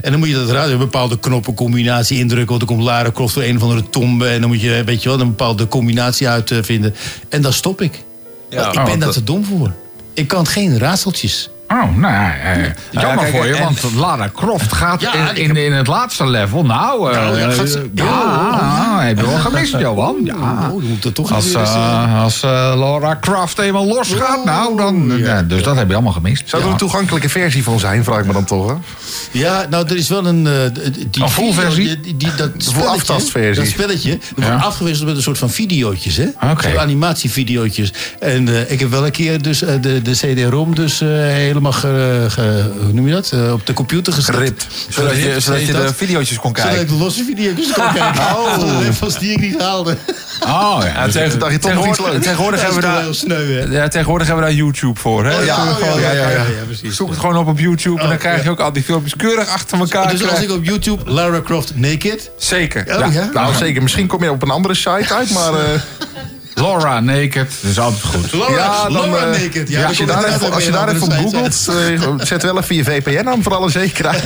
En 0.00 0.10
dan 0.10 0.18
moet 0.20 0.28
je 0.28 0.34
dat 0.34 0.50
raadsel, 0.50 0.72
een 0.72 0.78
bepaalde 0.78 1.18
knoppencombinatie 1.18 2.18
indrukken, 2.18 2.48
want 2.48 2.60
dan 2.66 2.76
komt 2.76 2.82
Lara 2.88 3.10
Croft 3.12 3.34
door 3.34 3.42
een 3.44 3.56
of 3.56 3.62
andere 3.62 3.88
tombe 3.90 4.28
en 4.28 4.40
dan 4.40 4.50
moet 4.50 4.60
je, 4.60 4.82
weet 4.84 5.02
je 5.02 5.08
wel, 5.08 5.20
een 5.20 5.26
bepaalde 5.28 5.68
combinatie 5.68 6.28
uitvinden. 6.28 6.94
En 7.28 7.42
dan 7.42 7.52
stop 7.52 7.80
ik. 7.80 8.02
Ja, 8.50 8.68
ik 8.72 8.78
oh, 8.78 8.84
ben 8.84 8.98
daar 8.98 8.98
dat- 8.98 9.12
te 9.12 9.24
dom 9.24 9.44
voor. 9.44 9.72
Ik 10.14 10.28
kan 10.28 10.46
geen 10.46 10.78
raadseltjes. 10.78 11.50
Oh, 11.72 11.96
nou 11.96 12.12
ja, 12.14 12.34
eh, 12.36 12.70
jammer 12.90 13.16
kijk, 13.24 13.36
voor 13.36 13.46
je, 13.46 13.54
en- 13.54 13.62
want 13.62 13.82
Lara 13.94 14.30
Croft 14.34 14.72
gaat 14.72 15.00
Ja, 15.00 15.12
in, 15.14 15.28
ik 15.28 15.36
in, 15.48 15.56
in 15.56 15.72
het 15.72 15.86
laatste 15.86 16.26
level. 16.26 16.64
Nou, 16.64 17.10
eh, 17.12 17.16
Nou, 17.20 17.38
ja, 17.38 17.46
ja, 17.48 17.52
gaat 17.54 17.68
ze- 17.68 17.90
ja, 17.94 18.04
Oh. 18.04 18.98
heb 19.00 19.18
je 19.18 19.26
wel 19.26 19.38
gemist, 19.38 19.78
Johan. 19.78 20.16
Ja. 20.24 20.34
Oh, 20.34 20.68
dan 20.68 20.82
moet 20.88 21.04
er 21.04 21.12
toch 21.12 21.32
Als, 21.32 21.44
weer 21.52 21.58
eens, 21.60 21.70
eh, 21.70 22.02
eh, 22.04 22.22
als 22.22 22.42
eh, 22.42 22.50
Lara 22.76 23.16
Croft 23.20 23.58
eenmaal 23.58 23.86
losgaat, 23.86 24.44
nou, 24.44 24.76
dan... 24.76 25.12
ja, 25.18 25.42
dus 25.42 25.62
dat 25.62 25.76
heb 25.76 25.88
je 25.88 25.94
allemaal 25.94 26.12
gemist. 26.12 26.42
Zou 26.48 26.62
er 26.62 26.68
Ja. 26.68 26.74
een 26.74 26.78
toegankelijke 26.80 27.28
versie 27.28 27.62
van 27.62 27.78
zijn, 27.78 28.04
vraag 28.04 28.18
ik 28.18 28.26
me 28.26 28.32
dan 28.32 28.44
toch, 28.44 28.66
hè? 28.68 28.74
Ja, 29.30 29.66
nou, 29.70 29.86
er 29.88 29.96
is 29.96 30.08
wel 30.08 30.26
een... 30.26 30.46
eh, 30.46 30.52
die 31.10 31.22
Een 31.22 31.28
full 31.30 31.52
video, 31.52 31.62
versie? 31.62 32.00
Die, 32.00 32.16
die, 32.16 32.34
dat 32.36 32.50
spelletje, 32.56 32.88
aftastversie. 32.90 33.62
Dat 33.64 33.72
spelletje 33.72 34.10
dat 34.10 34.44
Ja. 34.44 34.50
wordt 34.50 34.64
afgewisseld 34.64 35.06
met 35.08 35.16
een 35.16 35.22
soort 35.22 35.38
van 35.38 35.50
videootjes, 35.50 36.16
hè? 36.16 36.26
Oké. 36.50 36.68
Zo'n 36.70 36.78
animatievideootjes. 36.78 37.92
En 38.20 38.48
eh, 38.48 38.70
ik 38.70 38.80
heb 38.80 38.90
wel 38.90 39.04
een 39.04 39.10
keer 39.10 39.42
dus 39.42 39.62
eh, 39.62 39.74
de, 39.80 40.02
de 40.02 40.10
CD-ROM 40.12 40.74
dus 40.74 41.00
eh, 41.00 41.08
helemaal 41.08 41.60
ge, 41.70 42.26
ge- 42.28 42.70
hoe 42.82 42.92
noem 42.92 43.06
je 43.06 43.12
dat? 43.12 43.30
Eh, 43.32 43.52
op 43.52 43.66
de 43.66 43.72
computer 43.72 44.12
gezet. 44.12 44.34
Geript. 44.34 44.66
Zodat 44.88 45.16
je, 45.16 45.40
zodat 45.40 45.66
je 45.66 45.72
de 45.72 45.94
video's 45.94 46.28
kon 46.28 46.56
Zodat 46.56 46.70
ik 46.72 46.76
kijken. 46.76 46.86
de 46.86 47.02
losse 47.04 47.24
video's 47.24 47.72
kon 47.72 47.92
kijken. 47.92 48.22
Oh. 48.36 48.58
De 48.58 48.78
levels 48.84 49.18
die 49.18 49.32
ik 49.32 49.40
niet 49.40 49.60
haalde. 49.60 49.96
Oh, 50.44 50.78
ja. 50.80 50.86
Ja, 50.86 51.04
dus- 51.04 51.12
tegen- 51.12 51.38
dacht 51.38 51.52
je 51.52 51.58
toch 51.58 51.72
nog 51.74 51.86
iets 51.86 51.96
tegenwoordig, 51.96 52.12
leuks? 52.12 52.24
tegenwoordig 52.24 52.60
hebben 52.60 52.80
we 52.80 52.86
daar... 52.86 53.00
heel 53.00 53.14
sneu, 53.14 53.52
hè? 53.52 53.64
Ja, 53.82 53.88
tegenwoordig 53.88 54.26
hebben 54.26 54.44
we 54.44 54.50
daar 54.50 54.60
YouTube 54.60 55.00
voor. 55.00 55.24
Hè? 55.24 55.30
ja, 55.30 55.36
Dat 55.38 55.46
ja, 55.46 55.54
gewoon- 55.86 56.00
ja, 56.00 56.10
ja, 56.12 56.28
ja. 56.30 56.42
precies. 56.66 56.96
Zoek 56.96 57.08
het 57.10 57.18
gewoon 57.18 57.36
op 57.36 57.46
op 57.46 57.58
YouTube 57.58 58.00
en 58.00 58.06
dan 58.06 58.12
Oh, 58.14 58.20
krijg 58.20 58.38
je 58.38 58.44
ja. 58.44 58.50
ook 58.50 58.60
al 58.60 58.72
die 58.72 58.82
filmpjes 58.82 59.16
keurig 59.16 59.48
achter 59.48 59.78
elkaar. 59.78 60.10
Dus 60.10 60.28
als 60.28 60.40
ik 60.40 60.50
op 60.50 60.64
YouTube 60.64 61.10
Lara 61.10 61.40
Croft 61.40 61.76
naked... 61.76 62.30
Zeker. 62.36 62.84
Oh, 63.04 63.12
ja? 63.12 63.30
Nou, 63.32 63.54
zeker. 63.54 63.82
Misschien 63.82 64.06
kom 64.06 64.22
je 64.22 64.30
op 64.30 64.42
een 64.42 64.50
andere 64.50 64.74
site 64.74 65.14
uit, 65.14 65.30
maar... 65.30 65.52
Laura 66.54 67.00
Naked, 67.00 67.34
dat 67.62 67.70
is 67.70 67.78
altijd 67.78 68.02
goed. 68.02 68.32
Laura, 68.32 68.56
ja, 68.56 68.82
dan, 68.82 68.92
Laura 68.92 69.32
eh, 69.32 69.40
naked. 69.42 69.68
Ja, 69.68 69.86
als 69.86 69.98
je 69.98 70.06
daar 70.06 70.24
even, 70.24 70.52
als 70.52 70.64
je 70.64 70.70
daar 70.70 70.88
op 70.88 70.94
even 70.94 71.12
googelt, 71.12 71.68
eh, 71.68 72.14
zet 72.26 72.42
wel 72.42 72.58
even 72.58 72.74
je 72.76 72.84
VPN 72.84 73.28
aan 73.28 73.42
voor 73.42 73.54
alle 73.54 73.70
zekerheid. 73.70 74.22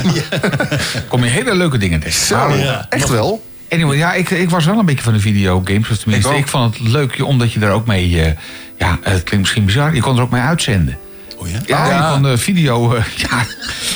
kom 1.08 1.24
je 1.24 1.30
hele 1.30 1.54
leuke 1.54 1.78
dingen 1.78 2.00
tegen. 2.00 2.24
Zo, 2.26 2.48
Ja. 2.56 2.86
echt 2.88 3.08
wel. 3.08 3.44
Anyway, 3.70 3.96
ja, 3.96 4.12
ik, 4.14 4.30
ik 4.30 4.50
was 4.50 4.64
wel 4.64 4.78
een 4.78 4.86
beetje 4.86 5.02
van 5.04 5.12
de 5.12 5.20
videogames. 5.20 5.90
Of 5.90 5.96
tenminste, 5.98 6.34
Ik 6.36 6.48
vond 6.48 6.78
het 6.78 6.88
leuk 6.88 7.22
omdat 7.24 7.52
je 7.52 7.60
er 7.60 7.70
ook 7.70 7.86
mee... 7.86 8.20
eh, 8.22 8.32
ja, 8.78 8.90
het 9.02 9.22
klinkt 9.22 9.38
misschien 9.38 9.64
bizar. 9.64 9.94
Je 9.94 10.00
kon 10.00 10.16
er 10.16 10.22
ook 10.22 10.30
mee 10.30 10.42
uitzenden. 10.42 10.98
Oh 11.36 11.48
ja? 11.48 11.58
Ja, 11.66 11.88
Ja. 11.88 12.06
je 12.06 12.12
kon 12.12 12.22
de 12.22 12.38
video... 12.38 12.94
ja, 13.30 13.44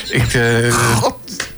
ik, 0.09 0.35
eh, 0.35 0.75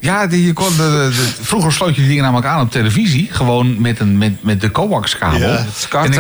ja 0.03 0.26
die, 0.26 0.46
je 0.46 0.53
kon 0.53 0.68
de, 0.76 1.09
de- 1.11 1.32
vroeger 1.44 1.72
sloot 1.72 1.94
je 1.94 2.00
die 2.00 2.09
dingen 2.09 2.22
namelijk 2.24 2.46
aan 2.46 2.61
op 2.61 2.70
televisie. 2.70 3.28
Gewoon 3.32 3.80
met, 3.80 4.00
een, 4.00 4.18
met, 4.18 4.42
met 4.42 4.61
de 4.61 4.70
coaxkabel. 4.70 5.38
Ja, 5.38 5.64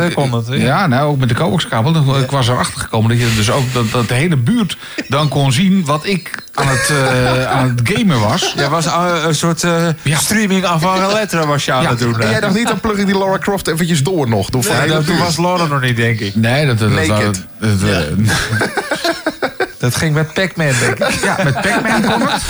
ik- 0.04 0.14
kon? 0.14 0.44
Ja, 0.50 0.86
nou, 0.86 1.10
ook 1.10 1.18
met 1.18 1.28
de 1.28 1.34
coaxkabel. 1.34 1.92
Dan- 1.92 2.20
Ik 2.22 2.30
was 2.30 2.48
erachter 2.48 2.80
gekomen 2.80 3.08
dat 3.10 3.18
je 3.28 3.34
dus 3.36 3.50
ook 3.50 3.72
dat, 3.72 3.90
dat 3.90 4.08
de 4.08 4.14
hele 4.14 4.36
buurt 4.36 4.76
dan 5.08 5.28
kon 5.28 5.52
zien 5.52 5.84
wat 5.84 6.06
ik 6.06 6.42
aan 6.54 6.68
het, 6.68 6.90
eh, 6.90 7.44
aan 7.56 7.68
het 7.68 7.80
gamen 7.84 8.20
was. 8.20 8.52
Jij 8.56 8.68
was 8.68 8.86
eh, 8.86 9.22
een 9.26 9.34
soort 9.34 9.64
eh, 9.64 9.86
Ja. 10.02 10.18
streaming 10.18 10.64
af 10.64 10.80
van 10.82 11.12
letteren 11.12 11.46
was 11.46 11.64
je 11.64 11.72
aan 11.72 11.82
Ja. 11.82 11.88
het 11.88 11.98
doen. 11.98 12.20
En 12.20 12.30
jij 12.30 12.40
dacht 12.40 12.54
niet, 12.54 12.66
dan 12.68 12.80
plug 12.80 12.96
ik 12.96 13.06
die 13.06 13.18
Laura 13.18 13.38
Croft 13.38 13.66
eventjes 13.68 14.02
door 14.02 14.28
nog. 14.28 14.50
Door 14.50 14.64
Nee, 14.78 14.88
dat, 14.88 15.06
toen 15.06 15.18
was 15.18 15.36
Laura 15.38 15.64
nog 15.66 15.80
niet, 15.80 15.96
denk 15.96 16.20
ik. 16.20 16.34
Nee, 16.34 16.66
dat, 16.66 16.78
dat, 16.78 16.90
dat, 16.94 17.06
Naked. 17.06 17.24
dat- 17.34 17.44
dat- 17.80 18.06
Dat 19.78 19.96
ging 19.96 20.14
met 20.14 20.32
Pac-Man, 20.32 20.72
denk 20.80 20.98
ik. 20.98 21.22
Ja, 21.24 21.36
met 21.44 21.54
Pac-Man 21.54 22.02
kon 22.02 22.28
het. 22.28 22.42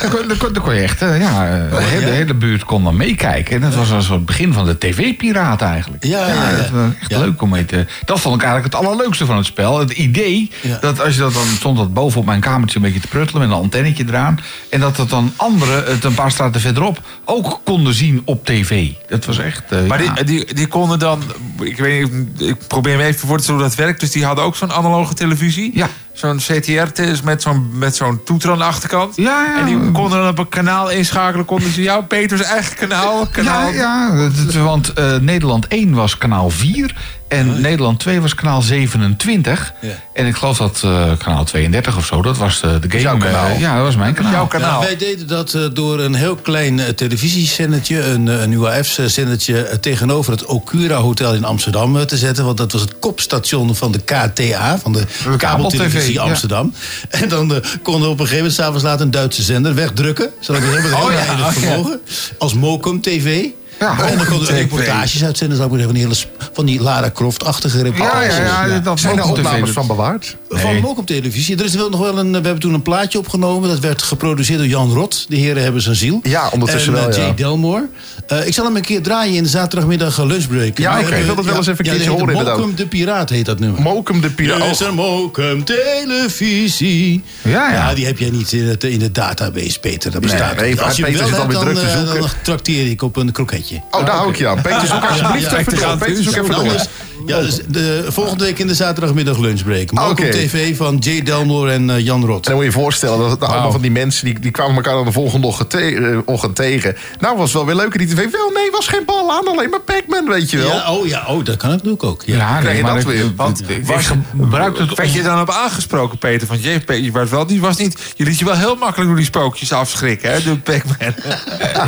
Dan 0.00 0.10
kon, 0.10 0.28
dan 0.28 0.36
je 0.74 0.80
echt, 0.82 1.02
eh, 1.02 1.20
ja, 1.20 1.46
eh, 1.46 1.70
de, 1.78 1.82
hele, 1.84 2.04
de 2.04 2.10
hele 2.10 2.34
buurt 2.34 2.64
kon 2.64 2.84
dan 2.84 2.96
meekijken. 2.96 3.54
En 3.54 3.60
dat 3.60 3.74
was 3.74 3.90
een 3.90 4.02
soort 4.02 4.16
het 4.16 4.26
begin 4.26 4.52
van 4.52 4.66
de 4.66 4.78
tv-piraat 4.78 5.62
eigenlijk. 5.62 6.04
Ja, 6.04 6.26
ja, 6.28 6.34
ja. 6.50 6.56
dat 6.56 6.70
was 6.70 6.90
echt 7.00 7.20
leuk 7.20 7.42
om 7.42 7.48
mee 7.50 7.64
te... 7.64 7.86
Dat 8.04 8.20
vond 8.20 8.34
ik 8.34 8.42
eigenlijk 8.42 8.74
het 8.74 8.84
allerleukste 8.84 9.26
van 9.26 9.36
het 9.36 9.46
spel. 9.46 9.78
Het 9.78 9.90
idee 9.90 10.50
dat 10.80 11.00
als 11.00 11.14
je 11.14 11.20
dat 11.20 11.34
dan 11.34 11.46
stond 11.46 11.76
dat 11.76 11.94
boven 11.94 12.20
op 12.20 12.26
mijn 12.26 12.40
kamertje 12.40 12.76
een 12.76 12.82
beetje 12.82 13.00
te 13.00 13.08
pruttelen 13.08 13.42
met 13.48 13.50
een 13.56 13.62
antennetje 13.62 14.04
eraan. 14.08 14.38
En 14.70 14.80
dat 14.80 14.96
dat 14.96 15.10
dan 15.10 15.32
anderen 15.36 15.84
het 15.84 16.04
een 16.04 16.14
paar 16.14 16.30
straten 16.30 16.60
verderop 16.60 17.00
ook 17.24 17.60
konden 17.64 17.94
zien 17.94 18.22
op 18.24 18.44
tv. 18.46 18.88
Dat 19.08 19.24
was 19.24 19.38
echt... 19.38 19.62
eh, 19.68 19.82
Maar 19.82 19.98
die, 19.98 20.24
die, 20.24 20.54
die 20.54 20.66
konden 20.66 20.98
dan... 20.98 21.22
Ik 21.60 21.78
weet 21.78 22.08
ik 22.38 22.56
probeer 22.66 22.96
me 22.96 23.02
even 23.04 23.28
voor 23.28 23.36
te 23.36 23.42
stellen 23.42 23.60
hoe 23.60 23.68
dat 23.70 23.78
werkt. 23.78 24.00
Dus 24.00 24.10
die 24.10 24.24
hadden 24.24 24.44
ook 24.44 24.56
zo'n 24.60 24.72
analoge 24.72 25.14
televisie. 25.14 25.70
Ja. 25.74 25.88
Zo'n 26.12 26.36
CTR, 26.36 27.02
met 27.24 27.42
zo'n 27.42 27.70
met 27.72 27.96
zo'n 27.96 28.20
toeter 28.24 28.50
aan 28.50 28.58
de 28.58 28.64
achterkant. 28.64 29.16
Ja, 29.16 29.44
ja. 29.44 29.58
En 29.58 29.64
die 29.64 29.90
konden 29.90 30.18
dan 30.18 30.28
op 30.28 30.38
een 30.38 30.48
kanaal 30.48 30.90
inschakelen. 30.90 31.44
Konden 31.44 31.72
ze 31.72 31.82
jouw 31.82 32.02
Peters 32.02 32.42
eigen 32.42 32.76
kanaal... 32.76 33.26
kanaal 33.32 33.72
Ja, 33.72 34.12
ja 34.52 34.62
want 34.62 34.92
eh, 34.92 35.16
Nederland 35.16 35.66
1 35.66 35.94
was 35.94 36.18
kanaal 36.18 36.50
4 36.50 36.94
en 37.30 37.60
Nederland 37.60 37.98
2 37.98 38.20
was 38.20 38.34
kanaal 38.34 38.62
27. 38.62 39.72
Ja. 39.80 39.88
En 40.12 40.26
ik 40.26 40.34
geloof 40.36 40.56
dat 40.58 40.80
eh, 40.84 41.10
kanaal 41.18 41.44
32 41.44 41.96
of 41.96 42.06
zo, 42.06 42.22
dat 42.22 42.36
was 42.36 42.60
de, 42.60 42.78
de 42.78 42.88
game. 42.90 43.02
jouw 43.02 43.16
kanaal. 43.18 43.46
eh, 43.48 43.60
ja, 43.60 43.74
dat 43.76 43.84
was 43.84 43.96
mijn 43.96 44.14
kanaal. 44.14 44.32
jouw 44.32 44.42
Ja, 44.42 44.48
kanaal. 44.48 44.80
wij 44.80 44.96
deden 44.96 45.26
dat 45.26 45.54
eh, 45.54 45.64
door 45.72 46.00
een 46.00 46.14
heel 46.14 46.34
klein 46.36 46.78
eh, 46.80 46.88
televisiezendetje, 46.88 48.02
een, 48.04 48.28
eh, 48.28 48.40
een 48.40 48.52
UAF-zendetje, 48.52 49.62
eh, 49.62 49.76
tegenover 49.76 50.32
het 50.32 50.44
Okura 50.44 50.96
Hotel 50.96 51.34
in 51.34 51.44
Amsterdam 51.44 51.96
eh, 51.96 52.02
te 52.02 52.16
zetten. 52.16 52.44
Want 52.44 52.56
dat 52.56 52.72
was 52.72 52.80
het 52.80 52.98
kopstation 52.98 53.74
van 53.74 53.92
de 53.92 53.98
KTA, 53.98 54.78
van 54.78 54.92
de 54.92 55.04
kabeltelevisie. 55.36 56.20
Amsterdam. 56.20 56.72
En 57.10 57.28
dan 57.28 57.54
eh, 57.54 57.60
konden 57.82 58.02
we 58.02 58.08
op 58.08 58.12
een 58.20 58.26
gegeven 58.26 58.36
moment 58.36 58.54
s'avonds 58.54 58.82
laat 58.82 59.00
een 59.00 59.10
Duitse 59.10 59.42
zender 59.42 59.74
wegdrukken. 59.74 60.30
Zodat 60.40 60.62
we 60.62 60.68
helemaal 60.68 61.00
Oh 61.02 61.08
heel 61.08 61.18
ja, 61.18 61.24
weinig 61.26 61.46
oh 61.48 61.54
ja. 61.54 61.60
vermogen. 61.60 62.00
Als 62.38 62.54
Mokum 62.54 63.00
TV. 63.00 63.44
Ja, 63.80 63.98
en 64.08 64.16
dan 64.16 64.26
konden 64.26 64.46
we 64.46 64.52
reportages 64.54 65.24
uitzenden, 65.24 65.56
zou 65.56 65.68
ik 65.68 65.74
maar 65.76 65.84
zeggen, 65.86 65.98
van 66.06 66.08
die, 66.08 66.16
hele, 66.38 66.50
van 66.52 66.66
die 66.66 66.80
Lara 66.82 67.10
Croft-achtige 67.10 67.82
reportages. 67.82 68.36
Ja, 68.36 68.42
ja, 68.44 68.64
ja, 68.64 68.78
dat 68.78 69.00
Zijn 69.00 69.16
er 69.18 69.22
TV, 69.24 69.30
opnames 69.30 69.60
dat- 69.60 69.70
van 69.70 69.86
bewaard? 69.86 70.36
Van 70.52 70.74
hem 70.74 70.86
ook 70.86 70.98
op 70.98 71.06
televisie. 71.06 71.56
Er 71.56 71.64
is 71.64 71.74
nog 71.74 71.98
wel 71.98 72.18
een, 72.18 72.28
we 72.30 72.34
hebben 72.34 72.58
toen 72.58 72.74
een 72.74 72.82
plaatje 72.82 73.18
opgenomen. 73.18 73.68
Dat 73.68 73.78
werd 73.78 74.02
geproduceerd 74.02 74.58
door 74.58 74.68
Jan 74.68 74.92
Rot. 74.92 75.26
De 75.28 75.36
heren 75.36 75.62
hebben 75.62 75.82
zijn 75.82 75.96
ziel. 75.96 76.20
Ja, 76.22 76.48
ondertussen 76.52 76.94
en, 76.94 77.00
wel, 77.00 77.10
eh, 77.10 77.16
ja. 77.16 77.22
Jay 77.22 77.34
Delmore. 77.34 77.88
Eh, 78.26 78.46
ik 78.46 78.54
zal 78.54 78.64
hem 78.64 78.76
een 78.76 78.82
keer 78.82 79.02
draaien 79.02 79.34
in 79.34 79.42
de 79.42 79.48
zaterdagmiddag 79.48 80.18
eh, 80.18 80.24
lunchbreak. 80.24 80.78
Ja, 80.78 80.90
Maar, 80.90 81.00
oké, 81.00 81.14
ik 81.14 81.24
wil 81.24 81.34
dat 81.34 81.44
wel 81.44 81.56
eens 81.56 81.66
even 81.66 81.78
een 81.78 81.84
ja, 81.84 81.92
keertje 81.92 82.10
horen, 82.10 82.28
inderdaad. 82.28 82.56
Mokum 82.56 82.74
de 82.74 82.86
Piraat 82.86 83.30
heet 83.30 83.46
dat 83.46 83.58
nummer. 83.58 83.82
Mokum 83.82 84.20
de 84.20 84.30
Piraat. 84.30 84.60
Er 84.60 84.70
is 84.70 84.80
een 84.80 84.94
Mokum 84.94 85.64
televisie. 85.64 87.22
Ja, 87.42 87.72
ja. 87.72 87.94
die 87.94 88.06
heb 88.06 88.18
jij 88.18 88.30
niet 88.30 88.52
in, 88.52 88.68
het, 88.68 88.84
in 88.84 88.98
de 88.98 89.12
database, 89.12 89.80
Peter. 89.80 90.10
Dat 90.10 90.20
bestaat 90.20 90.56
nee, 90.56 90.70
niet. 90.70 90.80
Als 90.80 90.96
je 90.96 91.02
Peter 91.02 91.18
wel 91.18 91.28
zit 91.28 91.36
hebt, 91.36 91.54
alweer 91.54 91.64
dan, 91.64 91.74
druk 91.74 91.90
te 91.90 91.98
zoeken. 91.98 92.20
dan 92.20 92.30
trakteer 92.42 92.90
ik 92.90 93.02
op 93.02 93.16
een 93.16 93.32
kroketje. 93.32 93.80
Oh, 93.90 94.06
daar 94.06 94.16
hou 94.16 94.30
ik 94.30 94.36
je 94.36 94.48
aan. 94.48 94.62
Peter, 94.62 94.86
zoek 94.86 95.04
alsjeblieft 95.10 95.50
ja, 95.50 95.58
even 95.58 95.78
ja, 95.78 95.88
door. 95.88 95.98
Peter, 95.98 96.22
zoek 96.22 96.36
even 96.36 96.54
door. 96.54 96.86
Ja, 97.26 97.40
dus 97.40 97.60
de 97.68 98.04
volgende 98.08 98.44
week 98.44 98.58
in 98.58 98.66
de 98.66 98.74
zaterdagmiddag 98.74 99.38
lunchbreak. 99.38 99.92
Mokum 99.92 100.10
Oké. 100.10 100.30
TV 100.30 100.76
van 100.76 100.96
Jay 100.96 101.22
Delmore 101.22 101.72
en 101.72 101.90
eh, 101.90 101.98
Jan 102.04 102.24
Rot. 102.24 102.36
En 102.36 102.42
dan 102.42 102.52
moet 102.54 102.62
je 102.64 102.70
je 102.70 102.76
voorstellen 102.76 103.18
dat 103.18 103.30
het 103.30 103.42
allemaal 103.44 103.72
van 103.72 103.80
die 103.80 103.90
mensen... 103.90 104.24
Die, 104.24 104.38
die 104.40 104.50
kwamen 104.50 104.74
elkaar 104.76 104.94
dan 104.94 105.04
de 105.04 105.12
volgende 105.12 105.46
ochtend, 105.46 105.70
te- 105.70 105.94
eh, 105.94 106.18
ochtend 106.24 106.56
tegen. 106.56 106.96
Nou, 107.20 107.36
was 107.36 107.52
wel 107.52 107.66
weer 107.66 107.74
leuk 107.74 107.94
in 107.94 108.06
die 108.06 108.14
tv. 108.16 108.30
Wel, 108.30 108.50
nee, 108.54 108.70
was 108.70 108.88
geen 108.88 109.02
bal 109.06 109.32
aan. 109.32 109.46
Alleen 109.48 109.70
maar 109.70 109.80
Pac-Man, 109.80 110.28
weet 110.28 110.50
je 110.50 110.56
wel. 110.58 110.68
Ja, 110.74 110.92
oh 110.92 111.06
ja, 111.06 111.24
oh, 111.26 111.44
dat 111.44 111.56
kan 111.56 111.68
ik 111.70 111.74
natuurlijk 111.76 112.04
ook. 112.04 112.22
Ja. 112.26 112.36
Ja, 112.36 112.58
Krijg 112.60 112.76
je 112.76 112.82
maar 112.82 112.92
dat 112.94 113.02
ik- 113.02 113.08
weer? 113.08 113.32
Want 113.36 113.58
het 113.66 114.94
Werd 114.96 115.12
je 115.12 115.22
dan 115.22 115.40
op 115.40 115.50
aangesproken, 115.50 116.18
Peter? 116.18 116.46
Van 116.46 116.62
je, 116.62 116.80
Pe- 116.80 117.02
je, 117.02 117.10
was 117.12 117.30
wel, 117.30 117.46
die 117.46 117.60
was 117.60 117.76
niet, 117.76 118.12
je 118.16 118.24
liet 118.24 118.38
je 118.38 118.44
wel 118.44 118.56
heel 118.56 118.76
makkelijk 118.76 119.08
door 119.08 119.16
die 119.16 119.26
spookjes 119.26 119.72
afschrikken, 119.72 120.32
hè? 120.32 120.42
De 120.42 120.56
Pac-Man. 120.56 121.14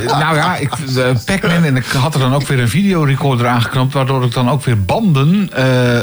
nou 0.20 0.37
ja, 0.37 0.57
ik, 0.57 0.70
Pac-Man 1.24 1.64
en 1.64 1.76
ik 1.76 1.85
had 1.87 2.14
er 2.14 2.20
dan 2.20 2.35
ook 2.35 2.47
weer 2.47 2.59
een 2.61 2.68
videorecorder 2.68 3.47
aangeknopt... 3.47 3.93
waardoor 3.93 4.24
ik 4.24 4.33
dan 4.33 4.51
ook 4.51 4.64
weer 4.64 4.83
banden 4.85 5.21
eh, 5.52 6.00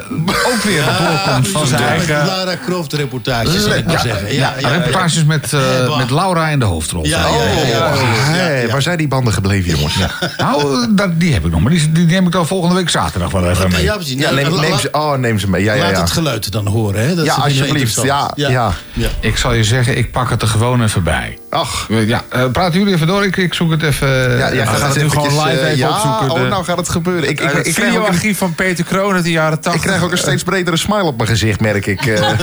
ook 0.53 0.61
weer 0.63 0.83
doorkomt 0.99 1.47
van 1.47 1.67
zijn 1.67 1.81
eigen... 1.83 2.25
Lara 2.25 2.55
Croft 2.65 2.93
reportages, 2.93 3.63
zal 3.63 3.73
ik 3.75 3.85
maar 3.85 3.93
Ja, 3.93 4.01
zeggen. 4.01 4.33
ja, 4.33 4.53
Ja, 4.59 4.69
ja, 4.69 4.75
reportages 4.77 5.23
met, 5.23 5.53
eh, 5.53 5.97
met 5.97 6.09
Laura 6.09 6.47
in 6.47 6.59
de 6.59 6.65
hoofdrol. 6.65 7.05
Ja, 7.05 7.27
Oh, 7.29 7.35
ja, 7.55 7.67
ja, 7.67 7.77
ja. 7.77 7.93
hey, 8.31 8.67
waar 8.71 8.81
zijn 8.81 8.97
die 8.97 9.07
banden 9.07 9.33
gebleven, 9.33 9.69
jongens? 9.77 9.95
Ja, 9.95 10.09
Nou, 10.37 10.87
dat, 10.95 11.19
die 11.19 11.33
heb 11.33 11.45
ik 11.45 11.51
nog, 11.51 11.61
maar 11.61 11.71
die, 11.71 11.91
die 11.91 12.05
neem 12.05 12.25
ik 12.25 12.31
dan 12.31 12.47
volgende 12.47 12.75
week 12.75 12.89
zaterdag 12.89 13.31
wel 13.31 13.49
even 13.49 13.71
mee. 13.71 13.83
Ja, 13.83 13.95
precies. 13.95 14.15
Nou, 14.15 14.35
neem, 14.35 14.77
ze, 14.79 14.87
oh, 14.91 15.13
neem 15.13 15.39
ze 15.39 15.49
mee. 15.49 15.63
Ja, 15.63 15.73
ja, 15.73 15.81
Laat 15.83 15.91
ja. 15.91 15.99
het 16.01 16.11
geluid 16.11 16.51
dan 16.51 16.67
horen. 16.67 17.07
Hè? 17.07 17.15
Dat 17.15 17.25
Ja, 17.25 17.33
alsjeblieft. 17.33 18.01
Ja, 18.01 18.31
ja. 18.35 18.49
ja. 18.93 19.07
Ik 19.19 19.37
zal 19.37 19.53
je 19.53 19.63
zeggen, 19.63 19.97
ik 19.97 20.11
pak 20.11 20.29
het 20.29 20.41
er 20.41 20.47
gewoon 20.47 20.83
even 20.83 21.03
bij. 21.03 21.37
Ach, 21.49 21.87
Ja, 21.89 22.23
eh, 22.29 22.43
praten 22.51 22.79
jullie 22.79 22.93
even 22.93 23.07
door, 23.07 23.23
ik, 23.25 23.37
ik 23.37 23.53
zoek 23.53 23.71
het 23.71 23.83
even... 23.83 24.07
ja, 24.37 24.47
ja, 24.47 24.49
we 24.49 24.65
gaan 24.65 24.75
gaat 24.75 24.93
het 24.93 25.03
nu 25.03 25.09
gewoon 25.09 25.27
live 25.47 25.59
even 25.65 25.77
ja, 25.77 25.89
opzoeken, 25.89 26.29
Oh, 26.29 26.41
de- 26.41 26.47
nou 26.47 26.63
gaat 26.63 26.77
het 26.77 26.89
gebeuren. 26.89 27.29
Ik, 27.29 27.39
ik, 27.39 27.49
Ik, 27.51 27.57
ook 27.57 27.65
een, 27.65 27.73
videoarchief 27.73 28.37
van 28.37 28.53
Peter 28.53 28.85
Kroon 28.85 29.08
uit 29.15 29.23
de 29.23 29.31
jaren 29.31 29.57
ik 29.57 29.61
80. 29.63 29.81
krijg 29.81 30.03
ook 30.03 30.11
een 30.11 30.17
steeds 30.17 30.43
bredere 30.43 30.77
smile 30.77 31.03
op 31.03 31.17
mijn 31.17 31.29
gezicht, 31.29 31.59
merk 31.59 31.85
ik. 31.85 32.05
eh. 32.05 32.29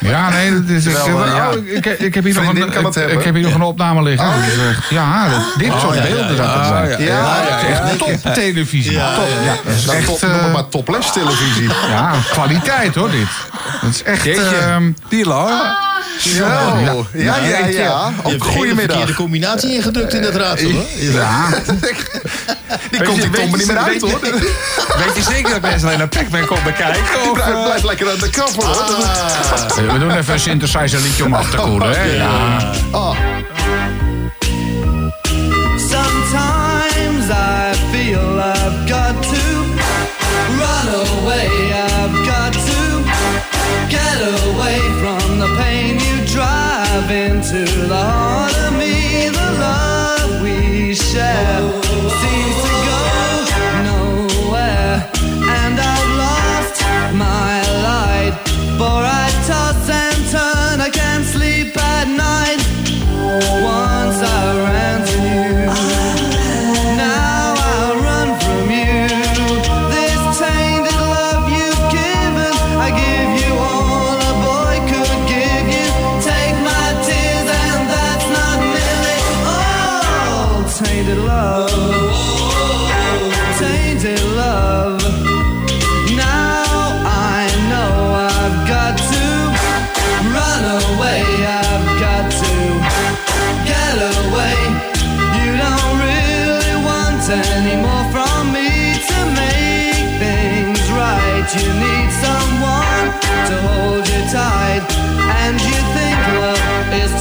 Ja, 0.00 0.28
nee, 0.30 0.52
dat 0.52 0.68
is, 0.68 0.86
ik, 0.86 0.92
Terwijl, 0.94 1.16
oh, 1.16 1.26
eh, 1.26 1.36
ja. 1.36 1.50
ik, 1.76 1.86
ik, 1.86 1.98
ik 1.98 2.14
heb 2.14 2.24
hier 2.24 2.34
nog 2.34 2.48
een, 2.48 2.70
kan 2.70 2.84
het 2.84 2.94
ik, 2.96 3.00
hebben. 3.00 3.18
ik 3.18 3.24
heb 3.24 3.34
hier 3.34 3.42
nog 3.44 3.54
een 3.54 3.62
opname 3.62 4.02
liggen. 4.02 4.26
Dat 4.26 4.34
is 4.46 4.58
echt- 4.68 4.88
ja, 4.90 5.28
dat- 5.28 5.54
dit 5.58 5.72
soort 5.80 5.94
ja, 5.96 6.02
ja, 6.04 6.08
beelden 6.14 6.36
zou 6.36 6.48
ja, 6.48 6.58
het 6.58 6.66
zijn. 6.66 7.02
ja, 7.02 7.14
ja, 7.16 7.42
dat 7.50 7.62
is 7.62 7.78
echt 7.80 7.98
top 8.22 8.34
televisie. 8.34 8.92
Ja, 8.92 9.14
top. 9.14 9.24
ja, 9.28 9.42
ja. 9.44 9.56
dat 9.64 9.74
is 9.74 9.86
echt, 9.86 10.06
top, 10.06 10.22
eh, 10.22 10.42
noem 10.42 10.50
maar 10.50 10.68
topless 10.68 11.12
televisie. 11.12 11.68
ja, 11.88 12.12
kwaliteit 12.30 12.94
hoor, 12.94 13.10
dit. 13.10 13.26
Dat 13.82 13.90
is 13.90 14.02
echt... 14.02 14.22
Jeetje. 14.24 14.56
ehm, 14.56 14.90
Die 15.08 15.26
Laura. 15.28 15.85
Zo, 16.18 16.44
ja, 16.44 16.74
ja, 17.12 17.36
ja. 17.36 17.66
Je 17.66 17.72
ja. 17.72 18.12
Ook 18.22 18.44
goedemiddag. 18.44 18.86
verkeerde 18.86 19.14
combinatie 19.14 19.74
ingedrukt 19.74 20.14
in 20.14 20.22
dat 20.22 20.34
raadsel. 20.34 20.70
Hoor. 20.70 20.84
ja, 20.98 21.48
Die 22.90 23.02
komt 23.02 23.20
die 23.20 23.30
tom 23.30 23.52
er 23.52 23.58
niet 23.58 23.66
meer 23.66 23.78
uit, 23.78 24.00
hoor. 24.00 24.20
Weet 24.20 25.16
je 25.16 25.22
zeker 25.22 25.50
dat 25.50 25.60
mensen 25.60 25.86
alleen 25.86 25.98
naar 25.98 26.08
Pac-Man 26.08 26.46
komen 26.46 26.74
kijken? 26.74 27.02
Of, 27.22 27.32
blijft, 27.32 27.52
eh, 27.52 27.64
blijft 27.64 27.84
lekker 27.84 28.10
aan 28.10 28.18
de 28.18 28.30
kap, 28.30 28.54
hoor. 28.54 29.92
we 29.92 29.98
doen 29.98 30.10
even 30.10 30.34
een 30.34 30.40
synthesizer 30.40 31.00
liedje 31.00 31.24
om 31.24 31.34
af 31.34 31.50
te 31.50 31.56
koelen. 31.56 31.90
Hè? 31.90 32.04
Ja. 32.04 32.72
Ah. 32.92 33.16
Sometimes 35.76 36.65
into 47.10 47.65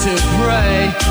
to 0.06 0.16
pray. 0.38 1.05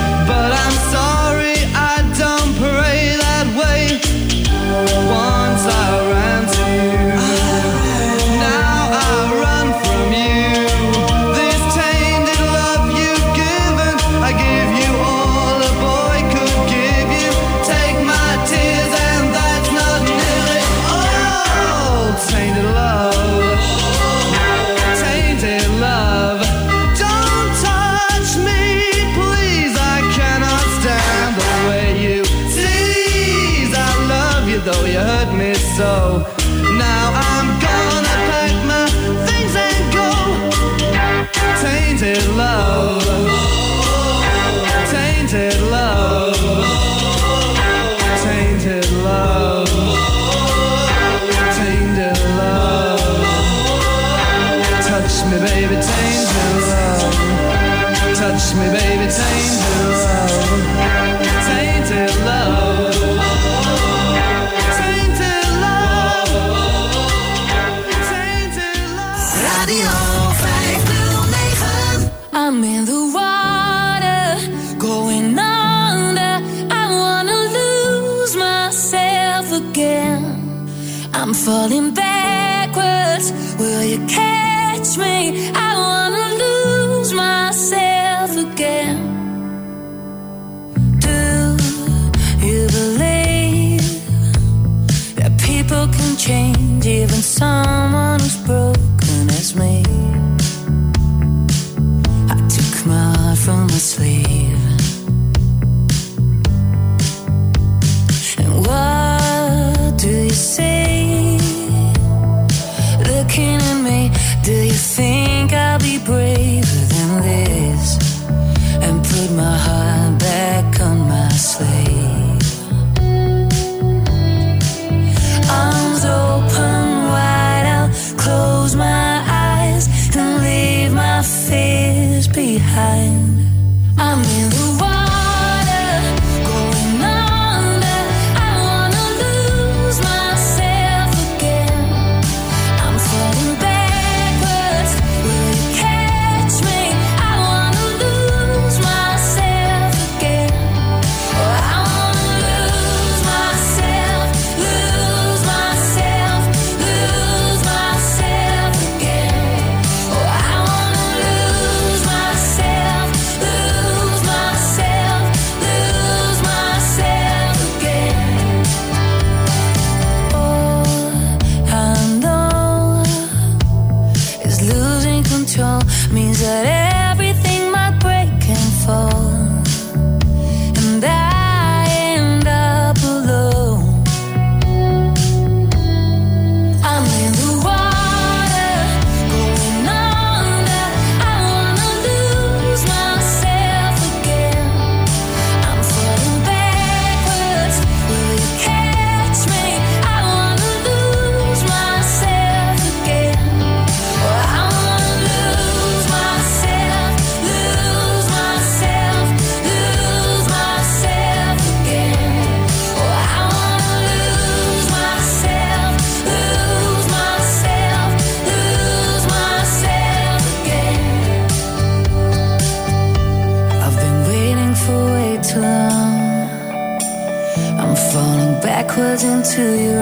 To 229.55 229.63
you. 229.63 229.94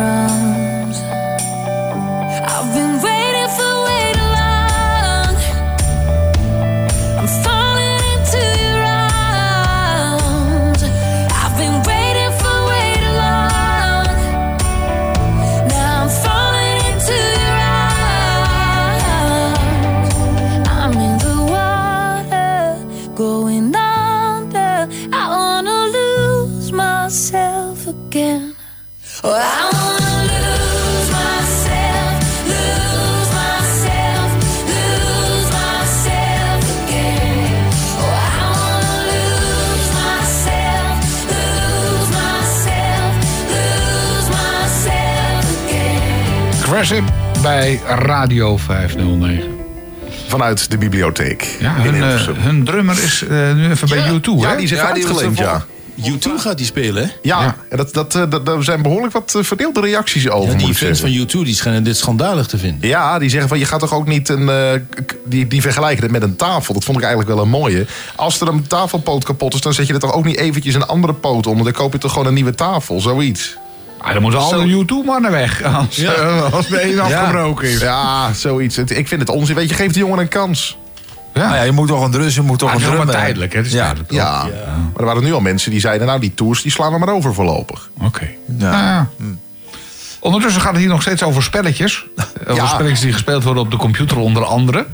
Bij 47.42 47.80
Radio 47.88 48.56
509. 48.56 49.44
Vanuit 50.26 50.70
de 50.70 50.78
bibliotheek. 50.78 51.56
Ja, 51.60 51.74
hun, 51.74 52.02
eh, 52.02 52.26
hun 52.44 52.64
drummer 52.64 53.02
is 53.02 53.22
eh, 53.22 53.54
nu 53.54 53.70
even 53.70 53.88
bij 53.88 53.98
U2, 53.98 54.22
hè? 54.24 54.48
Ja, 54.50 54.54
die 54.56 54.64
is 54.64 54.70
even 54.70 54.86
uitgeleend, 54.86 55.38
ja. 55.38 55.64
U2 55.96 56.28
gaat 56.36 56.56
die 56.56 56.66
spelen, 56.66 57.02
hè? 57.02 57.08
Ja, 57.22 57.56
en 57.68 57.76
dat, 57.76 57.94
dat, 57.94 58.14
eh, 58.14 58.22
dat, 58.28 58.46
daar 58.46 58.62
zijn 58.62 58.82
behoorlijk 58.82 59.12
wat 59.12 59.38
verdeelde 59.40 59.80
reacties 59.80 60.28
over. 60.28 60.50
Ja, 60.52 60.66
die 60.66 60.74
fans 60.74 61.00
van 61.00 61.10
U2 61.10 61.24
die 61.44 61.54
schijnen 61.54 61.84
dit 61.84 61.96
schandalig 61.96 62.46
te 62.46 62.58
vinden. 62.58 62.88
Ja, 62.88 63.18
die 63.18 63.30
zeggen 63.30 63.48
van 63.48 63.58
je 63.58 63.64
gaat 63.64 63.80
toch 63.80 63.94
ook 63.94 64.06
niet 64.06 64.28
een. 64.28 64.48
eh, 64.48 64.80
die, 65.24 65.46
die 65.46 65.60
vergelijken 65.62 66.02
het 66.02 66.12
met 66.12 66.22
een 66.22 66.36
tafel. 66.36 66.74
Dat 66.74 66.84
vond 66.84 66.96
ik 66.96 67.02
eigenlijk 67.04 67.34
wel 67.34 67.44
een 67.44 67.50
mooie. 67.50 67.86
Als 68.16 68.40
er 68.40 68.48
een 68.48 68.66
tafelpoot 68.66 69.24
kapot 69.24 69.54
is, 69.54 69.60
dan 69.60 69.74
zet 69.74 69.86
je 69.86 69.92
er 69.92 70.00
toch 70.00 70.12
ook 70.12 70.24
niet 70.24 70.36
eventjes 70.36 70.74
een 70.74 70.86
andere 70.86 71.12
poot 71.14 71.46
onder. 71.46 71.64
Dan 71.64 71.72
koop 71.72 71.92
je 71.92 71.98
toch 71.98 72.12
gewoon 72.12 72.26
een 72.26 72.34
nieuwe 72.34 72.54
tafel, 72.54 73.00
zoiets. 73.00 73.56
Ah, 74.02 74.12
dan 74.12 74.22
moeten 74.22 74.40
alle 74.40 74.84
U2-mannen 74.84 75.30
weg. 75.30 75.62
Als, 75.76 75.96
Ja. 75.96 76.12
eh, 76.12 76.52
als 76.52 76.66
de 76.68 76.92
een 76.92 77.00
afgebroken 77.00 77.68
is. 77.68 77.80
Ja, 77.80 78.32
zoiets. 78.32 78.76
Het- 78.76 78.90
Ik 78.90 79.08
vind 79.08 79.20
het 79.20 79.30
onzin. 79.30 79.54
Weet 79.54 79.68
je, 79.68 79.74
geef 79.74 79.92
de 79.92 79.98
jongen 79.98 80.18
een 80.18 80.28
kans. 80.28 80.78
Ja. 81.34 81.40
Nou 81.42 81.54
ja, 81.54 81.62
je 81.62 81.72
moet 81.72 81.88
toch 81.88 82.04
een 82.04 82.10
drus, 82.10 82.34
je 82.34 82.40
moet 82.42 82.58
toch 82.58 82.68
Ah, 82.68 82.74
een 82.74 82.80
het 82.80 82.90
is 82.90 82.94
drum 82.96 83.06
wel 83.06 83.14
hebben. 83.14 83.24
tijdelijk, 83.24 83.52
hè? 83.52 83.58
Het 83.58 83.66
is 83.66 83.72
ja. 83.72 83.82
tijdelijk. 83.84 84.10
Ja. 84.12 84.42
maar 84.42 85.00
er 85.00 85.04
waren 85.04 85.22
nu 85.22 85.32
al 85.32 85.40
mensen 85.40 85.70
die 85.70 85.80
zeiden... 85.80 86.06
nou, 86.06 86.20
die 86.20 86.34
tours 86.34 86.62
die 86.62 86.70
slaan 86.72 86.92
we 86.92 86.98
maar 86.98 87.14
over 87.14 87.34
voorlopig. 87.34 87.90
Oké. 88.02 88.28
Ja. 88.58 88.70
Nou 88.70 88.84
ja. 88.84 89.08
Ondertussen 90.20 90.62
gaat 90.62 90.70
het 90.72 90.80
hier 90.80 90.88
nog 90.90 91.02
steeds 91.02 91.22
over 91.22 91.42
spelletjes. 91.42 92.04
Over 92.48 92.54
Ja. 92.62 92.66
spelletjes 92.66 93.00
die 93.00 93.12
gespeeld 93.12 93.42
worden 93.44 93.62
op 93.62 93.70
de 93.70 93.76
computer 93.76 94.16
onder 94.18 94.44
andere. 94.44 94.86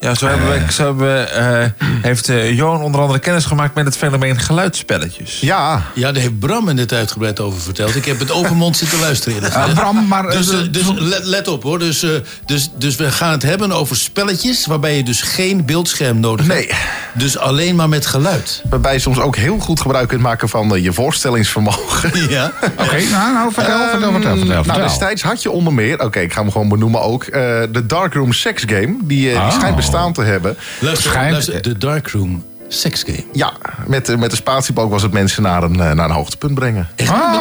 Ja, 0.00 0.14
zo 0.14 0.26
hebben 0.26 0.48
we, 0.48 0.72
zo 0.72 0.84
hebben 0.84 1.14
we, 1.14 1.20
eh, 1.22 1.86
heeft 2.02 2.28
eh, 2.28 2.56
Johan 2.56 2.82
onder 2.82 3.00
andere 3.00 3.18
kennis 3.18 3.44
gemaakt 3.44 3.74
met 3.74 3.84
het 3.84 3.96
fenomeen 3.96 4.38
geluidsspelletjes. 4.38 5.40
Ja. 5.40 5.82
Ja, 5.94 6.12
daar 6.12 6.22
heeft 6.22 6.38
Bram 6.38 6.68
in 6.68 6.76
dit 6.76 6.92
uitgebreid 6.92 7.40
over 7.40 7.60
verteld. 7.60 7.96
Ik 7.96 8.04
heb 8.04 8.18
het 8.18 8.30
open 8.30 8.56
mond 8.56 8.76
zitten 8.76 8.98
luisteren. 9.00 9.42
Ja. 9.42 9.66
Bram, 9.74 10.06
maar, 10.08 10.30
Dus, 10.30 10.50
eh, 10.52 10.58
dus 10.70 10.82
let, 10.96 11.24
let 11.24 11.48
op 11.48 11.62
hoor. 11.62 11.78
Dus, 11.78 12.02
eh, 12.02 12.10
dus, 12.46 12.70
dus 12.78 12.96
we 12.96 13.10
gaan 13.10 13.30
het 13.30 13.42
hebben 13.42 13.72
over 13.72 13.96
spelletjes... 13.96 14.66
waarbij 14.66 14.96
je 14.96 15.02
dus 15.02 15.20
geen 15.22 15.64
beeldscherm 15.64 16.20
nodig 16.20 16.46
Nee. 16.46 16.66
hebt. 16.66 16.78
Dus 17.14 17.38
alleen 17.38 17.76
maar 17.76 17.88
met 17.88 18.06
geluid. 18.06 18.62
Waarbij 18.70 18.92
je 18.92 18.98
soms 18.98 19.18
ook 19.18 19.36
heel 19.36 19.58
goed 19.58 19.80
gebruik 19.80 20.08
kunt 20.08 20.20
maken 20.22 20.48
van 20.48 20.82
je 20.82 20.92
voorstellingsvermogen. 20.92 22.10
Ja. 22.30 22.52
Oké, 22.78 23.00
nou, 23.10 23.32
nou, 23.32 23.52
vertel, 23.52 23.78
vertel, 23.90 24.12
vertel, 24.12 24.12
vertel. 24.12 24.36
Vertel. 24.36 24.62
Nou, 24.64 24.80
destijds 24.82 25.22
had 25.22 25.42
je 25.42 25.50
onder 25.50 25.72
meer, 25.72 26.00
oké, 26.04 26.18
ik 26.20 26.32
ga 26.32 26.40
hem 26.40 26.50
gewoon 26.50 26.68
benoemen 26.68 27.00
ook, 27.02 27.24
eh, 27.24 27.40
de 27.70 27.86
Darkroom 27.86 28.32
Sex 28.32 28.62
Game. 28.66 28.96
Die, 29.02 29.30
eh, 29.30 29.36
die 29.36 29.46
Oh. 29.52 29.58
schijnt 29.58 29.76
bestaan 29.90 30.12
te 30.12 30.22
hebben. 30.22 30.56
Luister, 30.80 31.10
Schijnt- 31.10 31.30
luister, 31.32 31.62
de 31.62 31.78
Darkroom 31.78 32.44
Sex 32.68 33.02
Game. 33.02 33.24
Ja, 33.32 33.52
met, 33.86 34.06
de- 34.06 34.16
met 34.16 34.30
de 34.30 34.36
spatiebalk 34.36 34.90
was 34.90 35.02
het 35.02 35.12
mensen 35.12 35.42
naar 35.42 35.62
een, 35.62 35.80
eh, 35.80 35.90
naar 35.92 36.08
een 36.08 36.14
hoogtepunt 36.14 36.54
brengen. 36.54 36.88
Oh. 36.96 37.06
Ja, 37.06 37.40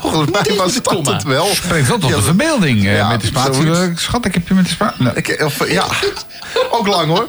volgens 0.00 0.30
mij 0.30 0.56
was 0.56 0.74
dat 0.74 0.82
komma. 0.82 1.12
het 1.12 1.22
wel. 1.22 1.46
Spreekt 1.46 1.88
wel 1.88 1.98
tot 1.98 2.10
Ja, 2.10 2.16
de 2.16 2.22
verbeelding 2.22 2.84
eh, 2.86 2.96
ja, 2.96 3.08
met 3.08 3.20
de 3.20 3.26
spatie. 3.26 3.74
zoiets. 3.74 4.02
Schat, 4.02 4.24
ik 4.24 4.34
heb 4.34 4.48
je 4.48 4.54
met 4.54 4.64
de 4.64 4.70
spatie. 4.70 5.02
Nou, 5.04 5.16
Ik, 5.16 5.40
of, 5.44 5.68
ja, 5.70 5.84
ook 6.78 6.86
lang 6.86 7.08
hoor. 7.08 7.28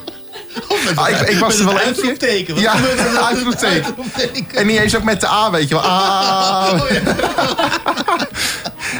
Ah, 0.96 1.10
ik, 1.10 1.20
ik 1.20 1.38
was 1.40 1.60
er 1.60 1.66
wel 1.66 1.80
eentje. 1.80 2.16
Ja, 2.62 2.74
een 2.76 3.18
uitroepteken. 3.20 3.96
En 4.54 4.68
niet 4.68 4.80
eens 4.80 4.96
ook 4.96 5.04
met 5.04 5.22
de 5.22 5.28
A, 5.28 5.52
weet 5.52 5.68
je 5.70 5.76
wel. 5.76 5.84
Ah. 5.84 6.72
Nou, 6.74 6.82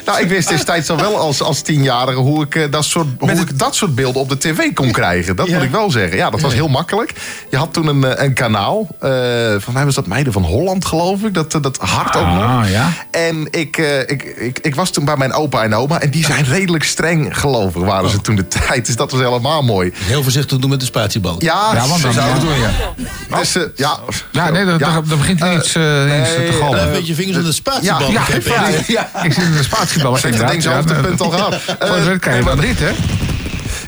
Ja, 0.06 0.18
ik 0.18 0.30
wist 0.30 0.50
destijds 0.50 0.90
al 0.90 0.98
wel 0.98 1.18
als, 1.18 1.42
als 1.42 1.62
tienjarige 1.62 2.20
hoe, 2.20 2.44
ik, 2.44 2.56
eh, 2.56 2.72
dat 2.72 2.86
soort, 2.86 3.08
hoe 3.20 3.30
ik 3.32 3.60
dat 3.60 3.76
soort 3.76 3.96
beelden 3.96 4.22
op 4.22 4.30
de 4.30 4.38
tv 4.38 4.74
kon 4.74 4.92
krijgen. 4.92 5.36
Dat 5.36 5.48
moet 5.50 5.62
ik 5.62 5.72
wel 5.72 5.92
zeggen. 5.92 6.18
Ja, 6.18 6.30
dat 6.30 6.42
was 6.42 6.54
heel 6.54 6.68
makkelijk. 6.68 7.14
Je 7.50 7.58
had 7.58 7.74
toen 7.74 7.88
een, 7.88 8.04
eh, 8.04 8.24
een 8.26 8.34
kanaal. 8.34 8.88
eh 9.00 9.10
van 9.58 9.74
mij 9.74 9.86
was 9.86 9.96
dat 9.96 10.08
Meiden 10.08 10.34
van 10.34 10.44
Holland, 10.44 10.86
geloof 10.86 11.22
ik. 11.22 11.34
Dat, 11.34 11.52
dat 11.52 11.78
hart 11.78 12.16
ook 12.16 12.24
Ah, 12.24 12.58
nog. 12.60 12.70
ja. 12.70 12.90
En 13.12 13.48
ik, 13.52 13.78
ik, 14.08 14.24
ik, 14.24 14.60
ik 14.62 14.76
was 14.76 14.90
toen 14.90 15.06
bij 15.06 15.18
mijn 15.18 15.34
opa 15.34 15.64
en 15.64 15.74
oma. 15.74 16.00
En 16.02 16.10
die 16.10 16.26
zijn 16.26 16.46
redelijk 16.46 16.84
streng 16.84 17.40
gelovig, 17.40 17.82
waren 17.84 18.10
ze 18.10 18.22
toen 18.22 18.36
de 18.36 18.48
tijd. 18.48 18.86
Dus 18.86 18.96
dat 18.96 19.12
was 19.12 19.20
helemaal 19.22 19.64
mooi. 19.64 19.92
Heel 19.96 20.24
voorzichtig 20.24 20.58
doen 20.58 20.70
met 20.70 20.80
de 20.80 20.86
spatiebal. 20.86 21.36
Ja, 21.46 21.72
Ja, 21.74 21.88
want 21.88 22.02
dan- 22.02 22.14
ja. 22.14 22.40
doen, 22.40 22.60
ja. 22.60 23.38
Dus, 23.38 23.56
eh, 23.56 23.62
ja. 23.76 24.00
Ja, 24.32 24.50
nee, 24.50 24.66
dat, 24.66 24.80
Ja. 24.80 24.94
dat, 24.94 25.10
dat 25.10 25.18
begint 25.18 25.42
er 25.42 25.54
iets, 25.54 25.76
eh, 25.76 26.20
iets 26.22 26.30
te 26.34 26.58
galmen. 26.60 26.82
Een 26.82 26.92
beetje 26.92 27.16
vingers 27.16 27.38
aan 27.38 27.44
de 27.44 27.52
spatiebal. 27.52 28.12
Ja, 28.12 28.22
Ik 28.28 28.88
ja. 28.88 29.10
Ik 29.24 29.34
zit 29.34 29.44
in 29.44 29.52
de 29.52 29.64
spatiebal. 29.64 30.16
Ze 30.18 30.28
heeft 30.28 30.40
het 30.40 30.48
ding 30.50 30.64
zo 30.64 30.78
op 30.78 30.90
het 30.90 31.02
punt 31.02 31.22
al 31.22 31.30
gehad. 31.30 31.56
Voor 31.66 31.98
Eh, 31.98 32.06
de 32.06 32.20
kan 32.20 32.36
je 32.36 32.44
nee, 32.44 32.56
wel 32.56 32.56
dit, 32.66 32.80
hè? 32.80 32.92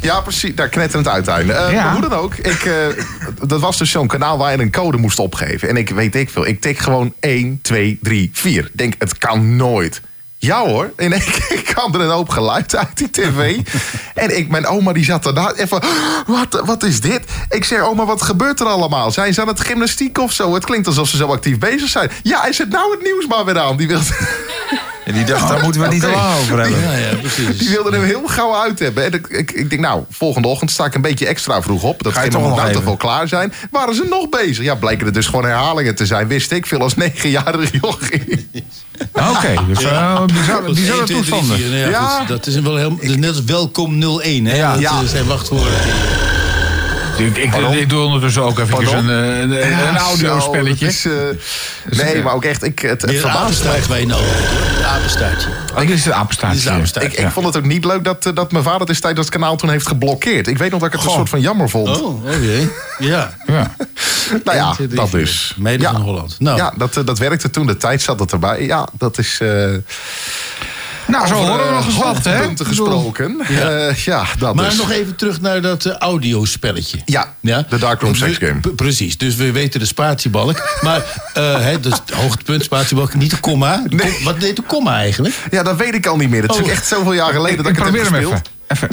Ja, 0.01 0.21
precies. 0.21 0.55
Daar 0.55 0.69
knetterend 0.69 1.07
uiteinde. 1.07 1.53
Eh 1.53 1.71
Ja. 1.71 1.91
Hoe 1.91 2.01
dan 2.01 2.13
ook. 2.13 2.35
Ik, 2.35 2.65
eh, 2.65 2.73
dat 3.47 3.59
was 3.61 3.77
dus 3.77 3.91
zo'n 3.91 4.07
kanaal 4.07 4.37
waar 4.37 4.51
je 4.51 4.61
een 4.61 4.71
code 4.71 4.97
moest 4.97 5.19
opgeven. 5.19 5.69
En 5.69 5.77
ik 5.77 5.89
weet 5.89 6.15
ik 6.15 6.29
veel. 6.29 6.47
Ik 6.47 6.61
tik 6.61 6.79
gewoon 6.79 7.13
1, 7.19 7.59
2, 7.61 7.99
3, 8.01 8.29
4. 8.33 8.63
Ik 8.65 8.71
Denk, 8.73 8.93
het 8.99 9.17
kan 9.17 9.55
nooit. 9.55 10.01
Ja 10.39 10.65
hoor, 10.65 10.93
in 10.97 11.13
één 11.13 11.21
keer 11.21 11.61
kwam 11.73 11.93
er 11.93 12.01
een 12.01 12.09
hoop 12.09 12.29
geluid 12.29 12.75
uit 12.75 12.97
die 12.97 13.09
tv. 13.09 13.59
en 14.13 14.37
ik, 14.37 14.49
mijn 14.49 14.65
oma 14.65 14.93
die 14.93 15.03
zat 15.03 15.23
daarna 15.23 15.53
even... 15.53 15.81
Wat, 16.27 16.61
wat 16.65 16.83
is 16.83 17.01
dit? 17.01 17.23
Ik 17.49 17.63
zeg, 17.63 17.81
oma, 17.81 18.05
wat 18.05 18.21
gebeurt 18.21 18.59
er 18.59 18.65
allemaal? 18.65 19.11
Zijn 19.11 19.33
ze 19.33 19.41
aan 19.41 19.47
het 19.47 19.59
gymnastiek 19.59 20.17
of 20.17 20.31
zo? 20.31 20.53
Het 20.53 20.65
klinkt 20.65 20.87
alsof 20.87 21.07
ze 21.07 21.17
zo 21.17 21.27
actief 21.27 21.57
bezig 21.57 21.89
zijn. 21.89 22.11
Ja, 22.23 22.41
hij 22.41 22.53
zet 22.53 22.69
nou 22.69 22.91
het 22.91 23.03
nieuws 23.03 23.27
maar 23.27 23.45
weer 23.45 23.59
aan. 23.59 23.77
Die 23.77 23.87
wilde... 23.87 24.05
En 25.07 25.13
die 25.13 25.25
dacht, 25.25 25.47
daar 25.47 25.63
moeten 25.63 25.81
we 25.81 25.87
niet 25.87 26.01
te 26.01 26.07
Oké. 26.07 26.15
lang 26.15 26.39
over 26.39 26.59
hebben. 26.59 26.79
Ja, 26.81 26.93
ja, 26.95 27.15
precies. 27.15 27.57
Die 27.57 27.69
wilde 27.69 27.91
hem 27.91 28.03
heel 28.03 28.21
gauw 28.27 28.55
uit 28.55 28.79
hebben. 28.79 29.03
En 29.05 29.13
ik, 29.13 29.27
ik, 29.27 29.51
ik 29.51 29.69
denk, 29.69 29.81
nou, 29.81 30.03
volgende 30.09 30.47
ochtend 30.47 30.71
sta 30.71 30.85
ik 30.85 30.95
een 30.95 31.01
beetje 31.01 31.27
extra 31.27 31.61
vroeg 31.61 31.83
op. 31.83 32.03
Dat 32.03 32.13
ging 32.17 32.31
toch 32.31 32.41
nog 32.41 32.55
nou 32.55 32.71
toch 32.71 32.83
wel 32.83 32.97
klaar 32.97 33.27
zijn. 33.27 33.53
Waren 33.71 33.95
ze 33.95 34.05
nog 34.09 34.29
bezig? 34.29 34.63
Ja, 34.63 34.75
bleken 34.75 35.07
er 35.07 35.13
dus 35.13 35.25
gewoon 35.25 35.45
herhalingen 35.45 35.95
te 35.95 36.05
zijn. 36.05 36.27
Wist 36.27 36.51
ik 36.51 36.65
veel 36.65 36.79
als 36.81 36.95
negenjarige 36.95 37.77
jochie. 37.81 38.49
Oké, 39.13 39.53
dus 39.67 39.83
eh, 39.83 40.25
bizarre, 40.25 40.67
is 40.69 40.73
bizarre 40.73 40.97
1, 40.99 41.05
2, 41.05 41.05
3, 41.05 41.05
toestanden. 41.17 41.57
4. 41.57 41.67
Nou 41.67 41.79
ja, 41.79 41.87
Ja. 41.89 42.07
goed, 42.19 42.27
dat 42.27 42.47
is 42.47 42.59
wel 42.59 42.75
heel, 42.77 42.89
dat 42.89 43.01
is 43.03 43.15
net 43.15 43.29
als 43.29 43.43
welkom 43.43 44.03
01. 44.21 44.45
Hè? 44.45 44.55
Ja. 44.55 44.71
dat 44.73 44.81
Ja. 44.81 44.89
eh, 45.01 45.07
zijn 45.07 45.25
wachtwoorden. 45.25 45.71
Ik, 47.17 47.37
ik, 47.37 47.55
ik 47.55 47.89
doe 47.89 48.03
ondertussen 48.05 48.43
ook 48.43 48.59
even 48.59 48.97
een, 48.97 49.09
eh, 49.09 49.39
een, 49.39 49.51
een 49.51 49.69
Ja, 49.69 49.97
audiospelletje. 49.97 50.91
zo, 50.91 51.09
het 51.09 51.37
is, 51.89 51.99
eh, 51.99 52.05
nee, 52.05 52.23
maar 52.23 52.33
ook 52.33 52.45
echt, 52.45 52.63
ik, 52.63 52.79
het, 52.79 53.01
het 53.01 53.11
een 53.11 53.19
verbaast 53.19 53.87
waar 53.87 53.99
je 53.99 54.05
nou 54.05 54.21
Een 54.77 54.85
apenstaartje. 54.85 55.49
Oh, 55.73 55.79
dit 55.79 55.89
is 55.89 56.05
een 56.05 56.13
apenstaartje. 56.13 56.81
Is 56.81 56.95
een. 56.95 57.01
Ik, 57.01 57.13
ik 57.13 57.29
vond 57.31 57.45
het 57.45 57.57
ook 57.57 57.65
niet 57.65 57.85
leuk 57.85 58.03
dat, 58.03 58.25
eh, 58.25 58.35
dat 58.35 58.51
mijn 58.51 58.63
vader 58.63 58.87
destijds 58.87 59.17
dat 59.17 59.29
kanaal 59.29 59.55
toen 59.55 59.69
heeft 59.69 59.87
geblokkeerd. 59.87 60.47
Ik 60.47 60.57
weet 60.57 60.71
nog 60.71 60.79
dat 60.79 60.93
ik 60.93 60.99
het 60.99 61.05
een 61.05 61.15
soort 61.15 61.29
van 61.29 61.41
jammer 61.41 61.69
vond. 61.69 62.01
Oh, 62.01 62.25
oké. 62.25 62.69
Ja. 62.99 63.33
Ja. 63.45 63.75
nou 64.43 64.57
ja, 64.57 64.65
1, 64.67 64.73
2, 64.73 64.87
3, 64.87 64.99
dat 64.99 65.09
4. 65.09 65.19
dus. 65.19 65.53
Meiden 65.57 65.87
ja. 65.87 65.91
van 65.91 66.01
Holland. 66.01 66.35
Nou, 66.39 66.57
Ja, 66.57 66.73
dat, 66.77 67.01
dat 67.05 67.17
werkte 67.17 67.49
toen. 67.49 67.67
De 67.67 67.77
tijd 67.77 68.01
zat 68.01 68.19
het 68.19 68.31
erbij. 68.31 68.65
Ja, 68.65 68.87
dat 68.97 69.17
is... 69.17 69.39
eh 69.41 69.75
Nou, 71.07 71.27
zo 71.27 71.33
horen 71.33 71.57
we 71.57 71.63
eh, 71.63 71.75
nog 71.75 71.85
eens 71.85 71.97
wat, 71.97 72.23
hè? 72.23 72.43
Ik 72.43 72.57
gesproken. 72.63 73.37
Ja, 73.49 73.91
ja 74.05 74.25
dat 74.39 74.55
maar 74.55 74.75
nog 74.75 74.91
even 74.91 75.15
terug 75.15 75.41
naar 75.41 75.61
dat 75.61 75.85
eh, 75.85 75.93
audiospelletje. 75.93 76.97
Ja, 77.05 77.33
Ja? 77.39 77.65
de 77.69 77.77
Darkroom 77.77 78.15
Sex 78.15 78.37
Game. 78.37 78.59
p- 78.59 78.75
Precies, 78.75 79.17
dus 79.17 79.35
we 79.35 79.51
weten 79.51 79.79
de 79.79 79.85
spatiebalk. 79.85 80.77
maar 80.81 81.01
eh 81.33 81.59
hè, 81.61 81.79
dus 81.79 81.93
het 82.05 82.11
hoogtepunt, 82.15 82.63
spatiebalk, 82.63 83.13
niet 83.15 83.29
de 83.31 83.39
komma. 83.39 83.83
De 83.87 83.95
kom- 83.97 84.23
Wat 84.23 84.39
deed 84.39 84.55
de 84.55 84.61
komma 84.61 84.95
eigenlijk? 84.97 85.35
Ja, 85.51 85.63
dat 85.63 85.77
weet 85.77 85.93
ik 85.93 86.05
al 86.05 86.17
niet 86.17 86.29
meer. 86.29 86.41
Het 86.41 86.51
is 86.55 86.61
Oh. 86.61 86.69
echt 86.69 86.87
zoveel 86.87 87.13
jaar 87.13 87.33
geleden 87.33 87.57
dat 87.63 87.65
ik, 87.71 87.77
Ik 87.77 87.83
het 87.83 87.93
heb 87.93 88.01
gespeeld. 88.03 88.33
even. 88.33 88.41
even. 88.67 88.89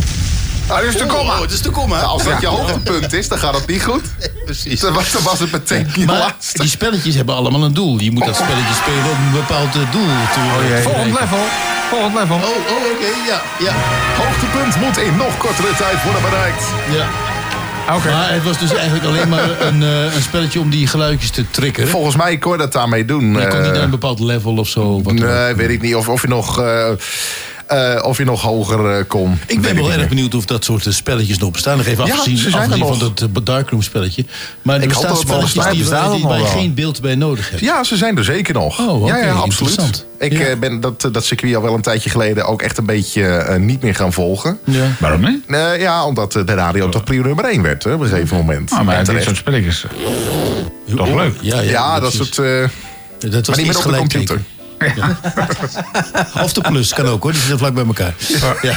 Ah, 0.69 0.81
dit 0.81 0.89
is 0.89 0.97
de 0.97 1.07
komma. 1.07 1.33
Oh, 1.35 1.41
het 1.41 1.51
is 1.53 1.63
de 1.63 1.71
komma. 1.71 1.99
Als 2.01 2.23
dat 2.25 2.41
je 2.41 2.47
hoogtepunt 2.47 3.13
is, 3.13 3.29
dan 3.29 3.39
gaat 3.39 3.55
het 3.55 3.67
niet 3.67 3.83
goed. 3.83 4.03
Precies. 4.45 4.81
Dan 4.81 4.93
was, 4.93 5.13
dan 5.13 5.23
was 5.23 5.39
het 5.41 5.53
meteen 5.53 5.87
Maar 6.07 6.19
laatste. 6.19 6.61
die 6.61 6.69
spelletjes 6.71 7.15
hebben 7.15 7.35
allemaal 7.35 7.63
een 7.65 7.75
doel. 7.75 7.99
Je 8.01 8.11
moet 8.11 8.25
dat 8.25 8.35
spelletje 8.37 8.75
spelen 8.75 9.05
om 9.11 9.27
een 9.27 9.33
bepaald 9.33 9.75
eh, 9.75 9.93
doel 9.93 10.07
te 10.07 10.41
te 10.75 10.81
Volgend 10.83 11.21
level. 11.21 11.39
Volgend 11.91 12.15
level. 12.15 12.37
Oh, 12.37 12.43
oh 12.43 12.93
oké, 12.95 13.31
ja, 13.31 13.41
ja. 13.67 13.73
Hoogtepunt 14.25 14.77
moet 14.85 14.97
in 14.99 15.17
nog 15.17 15.37
kortere 15.37 15.75
tijd 15.77 16.03
worden 16.03 16.23
bereikt. 16.23 16.65
ja. 16.97 17.07
Oké. 17.97 18.11
Maar 18.11 18.33
het 18.33 18.43
was 18.45 18.59
dus 18.59 18.75
eigenlijk 18.75 19.05
alleen 19.05 19.29
maar 19.29 19.61
een, 19.69 19.83
eh, 19.83 20.15
een 20.15 20.23
spelletje 20.23 20.61
om 20.61 20.71
die 20.71 20.87
geluidjes 20.87 21.31
te 21.31 21.51
triggeren. 21.51 21.89
Volgens 21.91 22.17
mij 22.17 22.39
kon 22.39 22.53
je 22.53 22.59
dat 22.59 22.73
daarmee 22.73 23.05
doen. 23.05 23.25
je 23.33 23.47
kon 23.49 23.59
niet 23.59 23.67
Eh, 23.69 23.73
naar 23.75 23.83
een 23.83 23.91
bepaald 23.91 24.21
level 24.21 24.57
of 24.57 24.69
zo. 24.69 25.01
Nee, 25.05 25.55
weet 25.55 25.69
ik 25.71 25.81
niet. 25.83 25.95
Of, 25.95 26.09
of 26.09 26.23
je 26.23 26.29
nog... 26.29 26.61
eh, 26.61 26.89
eh, 27.67 28.03
of 28.05 28.19
je 28.19 28.25
nog 28.25 28.43
hoger 28.43 28.99
eh, 28.99 29.05
kon. 29.09 29.39
Ik 29.47 29.61
ben 29.61 29.75
wel 29.77 29.93
erg 29.93 30.09
benieuwd 30.09 30.35
of 30.35 30.45
dat 30.45 30.65
soort 30.65 30.87
eh, 30.87 30.93
spelletjes 30.93 31.39
nog 31.39 31.51
bestaan. 31.51 31.77
Nog 31.77 31.87
even 31.87 32.07
Ja, 32.07 32.13
afgezien, 32.13 32.37
ze 32.37 32.51
zijn 32.51 32.63
afgezien 32.63 32.87
van 32.87 33.13
dat 33.33 33.47
Darkroom 33.47 33.83
spelletje. 33.83 34.25
Maar 34.63 34.81
er 34.81 34.89
bestaan 34.89 35.09
dat 35.09 35.19
het 35.19 35.29
spelletjes 35.29 35.65
die, 35.65 35.73
die, 36.11 36.27
het 36.27 36.37
wel? 36.37 36.45
geen 36.47 36.75
beeld 36.75 37.01
bij 37.01 37.15
nodig 37.15 37.51
hebt. 37.51 37.63
Ja, 37.63 37.85
ze 37.85 37.97
zijn 37.97 38.17
er 38.19 38.25
zeker 38.25 38.55
nog. 38.55 38.79
Oh, 38.89 39.07
ja, 39.07 39.17
ja, 39.17 39.31
absoluut. 39.33 39.71
interessant. 39.71 40.07
Ik 40.19 40.33
Ja. 40.33 40.39
eh, 40.47 40.59
ben 40.59 40.81
dat, 40.81 41.09
dat 41.13 41.25
circuit 41.25 41.55
al 41.57 41.63
wel 41.63 41.75
een 41.75 41.83
tijdje 41.83 42.11
geleden 42.11 42.47
ook 42.47 42.63
echt 42.63 42.79
een 42.79 42.87
beetje 42.87 43.27
eh, 43.27 43.57
niet 43.61 43.83
meer 43.83 43.95
gaan 43.95 44.13
volgen. 44.13 44.59
Ja. 44.65 44.87
Waarom 44.99 45.21
niet? 45.21 45.45
Eh, 45.49 45.81
ja, 45.81 46.05
omdat 46.07 46.33
de 46.33 46.45
radio 46.45 46.89
toch 46.89 47.05
prio 47.05 47.23
nummer 47.23 47.45
1 47.45 47.63
werd 47.63 47.85
hè, 47.85 47.93
op 47.93 48.01
een 48.01 48.09
gegeven 48.09 48.37
moment. 48.37 48.71
Ah, 48.71 48.81
maar 48.85 49.05
dit 49.05 49.23
soort 49.23 49.37
spelletjes. 49.37 49.85
Toch 50.97 51.15
leuk. 51.15 51.35
Ja, 51.41 51.61
ja, 51.61 51.71
ja, 51.71 52.01
dat 52.01 52.11
precies. 52.11 52.35
soort... 52.35 52.49
eh, 52.49 52.69
Dat 53.31 53.47
was 53.47 53.57
maar 53.57 53.57
niet 53.57 53.67
meer 53.67 53.67
iets 53.77 53.85
op 53.87 53.93
de 53.93 53.99
computer. 53.99 54.41
Tekenen. 54.87 55.19
Of 56.45 56.53
de 56.53 56.61
plus 56.61 56.95
kan 56.95 57.07
ook 57.07 57.23
hoor, 57.23 57.33
die 57.33 57.41
zitten 57.41 57.59
vlak 57.59 57.75
bij 57.75 57.85
elkaar. 57.85 58.15
Ja. 58.63 58.77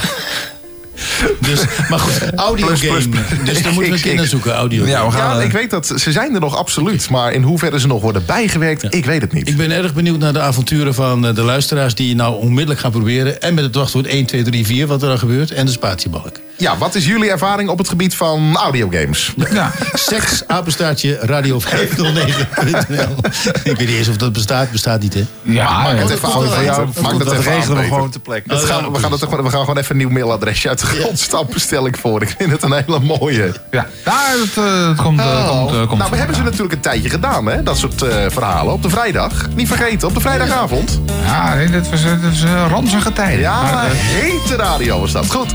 Dus, 1.40 1.64
maar 1.90 2.00
goed, 2.00 2.36
audio 2.36 2.66
Plus, 2.66 2.82
game. 2.82 3.08
plus. 3.10 3.26
Dus 3.44 3.62
daar 3.62 3.74
moeten 3.74 3.92
we 3.92 3.98
een 3.98 4.04
keer 4.04 4.16
naar 4.16 4.26
zoeken, 4.26 4.54
audio 4.54 4.86
Ja, 4.86 5.06
we 5.06 5.12
gaan, 5.12 5.36
Ja, 5.36 5.40
eh, 5.40 5.46
ik 5.46 5.52
weet 5.52 5.70
dat 5.70 5.94
ze 5.96 6.12
zijn 6.12 6.34
er 6.34 6.40
nog 6.40 6.56
absoluut. 6.56 7.10
Maar 7.10 7.34
in 7.34 7.42
hoeverre 7.42 7.80
ze 7.80 7.88
nog 7.88 8.02
worden 8.02 8.26
bijgewerkt, 8.26 8.94
ik 8.94 9.06
weet 9.06 9.22
het 9.22 9.34
niet. 9.34 9.48
Ik 9.48 9.58
ben 9.58 9.72
erg 9.72 9.94
benieuwd 9.94 10.20
naar 10.20 10.34
de 10.34 10.40
avonturen 10.40 10.94
van 10.94 11.28
eh, 11.28 11.36
de 11.36 11.42
luisteraars... 11.42 11.96
die 11.96 12.16
nou 12.16 12.42
onmiddellijk 12.42 12.80
gaan 12.80 12.92
proberen. 12.92 13.42
En 13.42 13.54
met 13.54 13.64
het 13.64 13.76
wachtwoord 13.76 14.06
1, 14.06 14.26
2, 14.26 14.44
3, 14.44 14.66
4, 14.66 14.88
wat 14.88 15.02
er 15.02 15.08
dan 15.08 15.20
gebeurt. 15.20 15.52
En 15.52 15.66
de 15.66 15.72
spatiebalk. 15.72 16.40
Ja, 16.58 16.78
wat 16.78 16.96
is 16.96 17.06
jullie 17.06 17.30
ervaring 17.32 17.70
op 17.70 17.78
het 17.78 17.90
gebied 17.90 18.16
van 18.16 18.56
audiogames? 18.56 19.34
Ja. 19.52 19.72
Seks, 19.94 20.44
apenstaartje, 20.48 21.20
radio509.nl. 21.26 23.16
Ik 23.64 23.78
weet 23.78 23.88
niet 23.88 23.90
eens 23.90 24.08
of 24.08 24.18
dat 24.18 24.34
bestaat. 24.34 24.72
Bestaat 24.72 25.02
niet, 25.02 25.14
hè? 25.14 25.26
Ja, 25.42 25.64
Maak 25.82 25.86
ja, 25.94 25.98
het 25.98 26.08
dat 26.08 26.12
even 26.18 26.30
uit. 26.58 27.02
Maak 27.02 27.12
dat 27.18 27.20
dat 27.28 27.34
even 27.38 27.52
regelen 27.54 27.78
we 27.78 27.84
gewoon 27.84 28.10
ter 28.10 28.20
plekke. 28.20 28.48
Dat 28.50 28.62
Oh, 28.64 28.68
gaan, 28.70 28.92
we, 28.92 29.00
gaan 29.00 29.12
het, 29.12 29.20
we 29.30 29.50
gaan 29.50 29.60
gewoon 29.60 29.78
even 29.78 29.92
een 29.92 29.98
nieuw 29.98 30.10
mailadresje 30.10 30.70
uit 30.70 30.80
de 30.80 30.86
grond 30.86 31.20
stampen, 31.20 31.60
stel 31.62 31.86
ik 31.88 31.98
voor. 31.98 32.22
Ik 32.22 32.36
vind 32.38 32.52
het 32.52 32.64
een 32.64 32.74
hele 32.74 33.00
mooie. 33.00 33.54
ja. 33.72 33.88
Het, 34.04 34.58
eh, 34.58 34.88
het 34.88 34.98
komt, 35.02 35.20
eh, 35.20 35.48
komt, 35.50 35.72
eh, 35.72 35.78
komt 35.88 35.98
nou, 36.00 36.12
we 36.12 36.18
hebben 36.18 36.36
ze 36.36 36.42
natuurlijk 36.44 36.74
een 36.74 36.80
tijdje 36.80 37.10
gedaan, 37.10 37.46
hè? 37.46 37.64
Dat 37.64 37.78
soort 37.78 38.02
eh, 38.02 38.16
verhalen. 38.30 38.74
Op 38.74 38.82
de 38.84 38.90
vrijdag. 38.90 39.48
Niet 39.56 39.68
vergeten, 39.68 40.08
op 40.08 40.14
de 40.14 40.20
vrijdagavond. 40.22 41.00
Ja, 41.26 41.54
nee, 41.56 41.70
dit 41.70 41.90
was, 41.90 42.02
dit 42.02 42.22
was 42.24 42.44
eh, 42.44 42.66
ranzige 42.70 43.14
tijden. 43.14 43.40
Ja, 43.40 43.62
Maar, 43.62 43.86
hete 43.92 44.56
radio 44.56 45.00
was 45.00 45.12
dat. 45.12 45.32
Goed. 45.32 45.52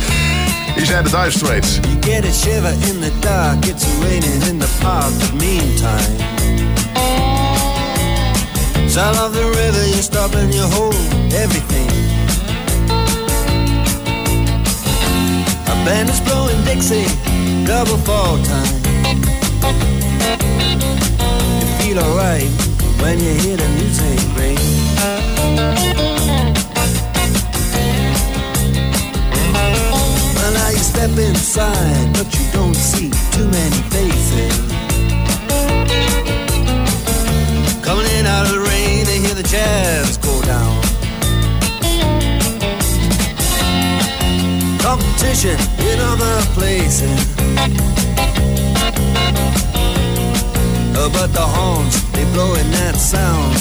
Hier 0.75 0.87
zijn 0.87 1.05
de 1.05 1.11
Dire 1.11 1.31
Straits. 1.31 1.79
You 1.83 1.99
get 2.01 2.25
a 2.25 2.33
shiver 2.33 2.73
in 2.73 3.01
the 3.01 3.13
dark, 3.21 3.65
it's 3.67 3.87
raining 4.01 4.43
in 4.49 4.59
the 4.59 4.69
park, 4.81 5.13
but 5.19 5.33
meantime. 5.33 6.17
Sound 8.89 9.19
of 9.19 9.33
the 9.33 9.45
river, 9.45 9.87
you 9.87 10.03
stop 10.03 10.35
and 10.35 10.55
you 10.55 10.63
hold 10.63 10.95
everything. 11.33 11.91
A 15.67 15.85
band 15.85 16.09
is 16.09 16.21
blowing 16.21 16.63
Dixie, 16.65 17.07
double 17.65 17.97
fall 17.99 18.39
time. 18.45 18.81
You 21.61 21.67
feel 21.79 21.99
alright 21.99 22.51
when 23.01 23.19
you 23.19 23.35
hear 23.35 23.57
the 23.57 23.69
music 23.69 24.21
ring. 24.37 24.59
Step 30.93 31.17
inside, 31.19 32.13
but 32.13 32.29
you 32.37 32.45
don't 32.53 32.75
see 32.75 33.11
too 33.35 33.49
many 33.49 33.81
faces. 33.95 34.55
Coming 37.83 38.09
in 38.17 38.27
out 38.27 38.45
of 38.47 38.53
the 38.53 38.61
rain 38.61 39.07
to 39.07 39.15
hear 39.25 39.35
the 39.35 39.43
jazz 39.43 40.19
go 40.19 40.35
down. 40.43 40.77
Competition 44.87 45.57
in 45.89 45.99
other 46.13 46.37
places. 46.57 47.21
Uh, 50.95 51.09
but 51.17 51.29
the 51.33 51.47
horns, 51.57 51.95
they 52.13 52.25
blowing 52.35 52.71
that 52.79 52.97
sound. 52.97 53.55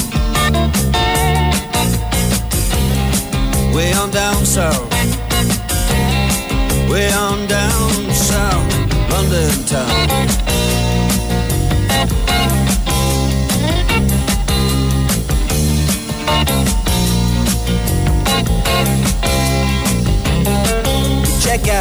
Way 3.74 3.92
on 3.94 4.10
down 4.10 4.44
south. 4.44 5.01
Way 6.92 7.10
on 7.12 7.46
down 7.48 8.12
south, 8.12 9.10
London 9.10 9.64
town. 9.64 10.12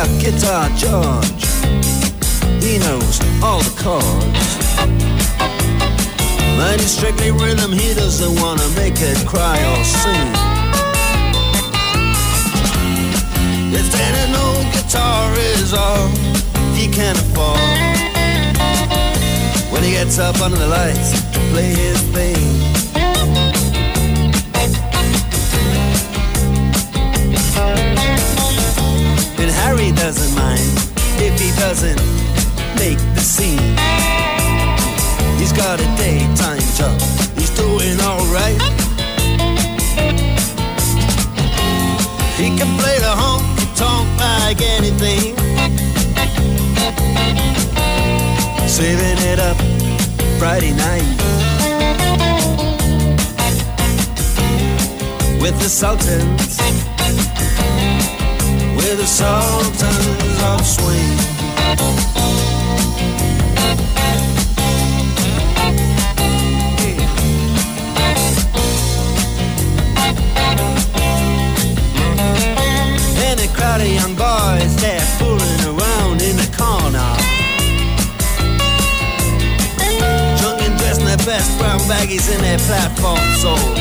our 0.02 0.08
guitar 0.20 0.70
George. 0.78 1.46
He 2.64 2.80
knows 2.80 3.20
all 3.44 3.60
the 3.60 3.74
chords. 3.84 4.62
It's 6.74 6.94
strictly 6.94 7.32
rhythm, 7.32 7.72
he 7.72 7.94
doesn't 7.94 8.42
wanna 8.42 8.68
make 8.70 8.96
it 8.98 9.18
cry 9.28 9.58
or 9.72 9.84
sing. 9.84 10.34
If 13.74 13.92
then 13.92 14.14
an 14.16 14.30
old 14.30 14.31
guitar 14.92 15.34
is 15.40 15.74
all 15.74 16.10
he 16.76 16.90
can 16.92 17.16
afford, 17.16 17.58
when 19.72 19.82
he 19.84 19.92
gets 19.92 20.20
up 20.20 20.42
under 20.42 20.58
the 20.58 20.68
lights 20.68 21.14
to 21.32 21.40
play 21.52 21.70
his 21.74 22.02
thing. 22.12 22.36
And 29.40 29.50
Harry 29.64 29.94
doesn't 29.94 30.36
mind 30.36 30.60
if 31.24 31.40
he 31.40 31.52
doesn't 31.58 32.02
make 32.76 33.00
the 33.16 33.22
scene. 33.22 33.78
He's 35.40 35.54
got 35.54 35.80
a 35.80 35.88
daytime 35.96 36.60
job, 36.76 37.00
he's 37.38 37.52
doing 37.56 37.98
alright. 38.02 38.62
He 42.36 42.50
can 42.58 42.78
play 42.78 43.00
the 43.00 43.16
honky 43.16 43.41
tonk 43.82 44.08
like 44.20 44.62
anything. 44.78 45.36
Saving 48.68 49.20
it 49.32 49.40
up 49.40 49.58
Friday 50.40 50.74
night 50.88 51.10
with 55.42 55.56
the 55.64 55.70
Sultans, 55.82 56.54
with 58.78 58.98
the 59.02 59.10
Sultans 59.20 60.38
of 60.52 60.60
Swing. 60.76 61.22
And 73.82 73.90
of 73.90 73.96
young 73.96 74.16
boys, 74.16 74.76
they're 74.76 75.02
fooling 75.18 75.62
around 75.66 76.22
in 76.22 76.38
the 76.38 76.48
corner. 76.56 77.18
Drunk 80.38 80.62
and 80.62 80.78
dressed 80.78 81.02
in 81.02 81.08
their 81.08 81.18
best 81.26 81.58
brown 81.58 81.80
baggies 81.90 82.32
in 82.32 82.42
their 82.42 82.60
platform 82.60 83.18
soles. 83.42 83.74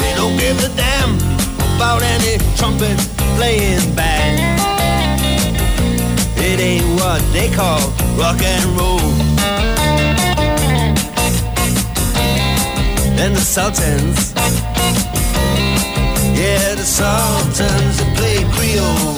They 0.00 0.12
don't 0.16 0.36
give 0.36 0.58
a 0.58 0.74
damn 0.74 1.14
about 1.76 2.02
any 2.02 2.38
trumpet 2.56 2.98
playing 3.36 3.94
band. 3.94 4.40
It 6.36 6.58
ain't 6.58 7.00
what 7.00 7.22
they 7.32 7.48
call 7.48 7.78
rock 8.18 8.42
and 8.42 8.64
roll. 8.76 8.98
And 13.22 13.36
the 13.36 13.40
Sultans, 13.40 14.34
the 16.82 16.88
Sultans 16.88 17.98
that 17.98 18.16
play 18.16 18.42
Creole. 18.50 19.14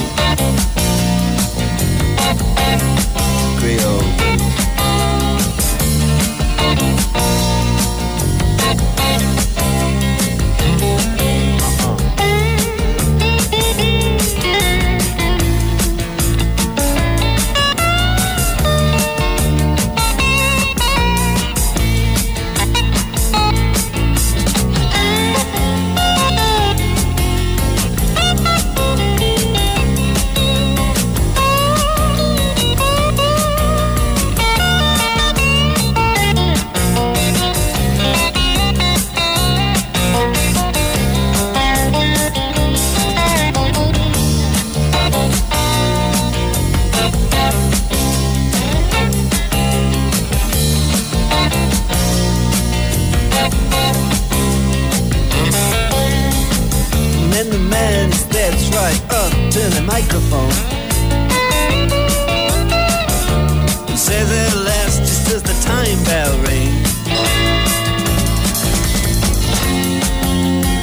Creole. 3.59 4.14
To 59.55 59.61
the 59.71 59.83
microphone 59.83 60.51
and 63.89 63.97
says 63.97 64.29
at 64.29 64.57
last, 64.65 64.99
just 64.99 65.31
as 65.33 65.43
the 65.45 65.55
time 65.63 66.03
bell 66.03 66.35
rings. 66.43 66.91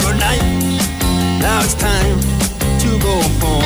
Good 0.02 0.18
night. 0.18 0.44
Now 1.42 1.60
it's 1.60 1.74
time 1.74 2.18
to 2.80 2.90
go 3.04 3.16
home. 3.44 3.62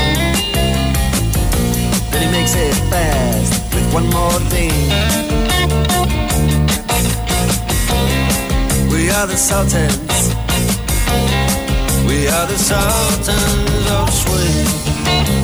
Then 2.09 2.21
he 2.25 2.31
makes 2.31 2.55
it 2.55 2.73
fast 2.89 3.75
with 3.75 3.93
one 3.93 4.09
more 4.09 4.39
thing. 4.49 4.73
We 8.89 9.11
are 9.11 9.27
the 9.27 9.37
Sultans. 9.37 10.33
We 12.07 12.27
are 12.27 12.47
the 12.47 12.57
Sultans 12.57 13.91
of 13.91 14.09
Swing. 14.11 14.84
Thank 15.05 15.29
you. 15.29 15.34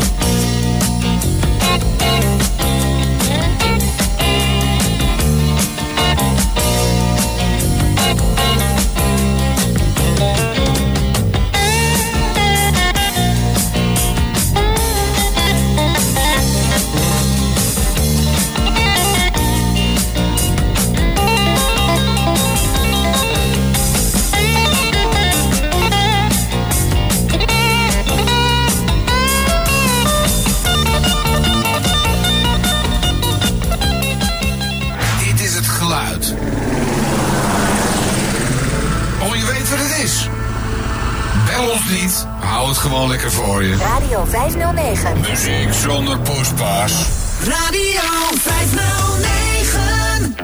Gewoon 42.91 43.09
lekker 43.09 43.31
voor 43.31 43.63
je. 43.63 43.75
Radio 43.75 44.25
509. 44.25 45.19
Muziek 45.29 45.73
zonder 45.73 46.19
poespas. 46.19 47.07
Radio 47.43 48.01
509. 48.37 50.35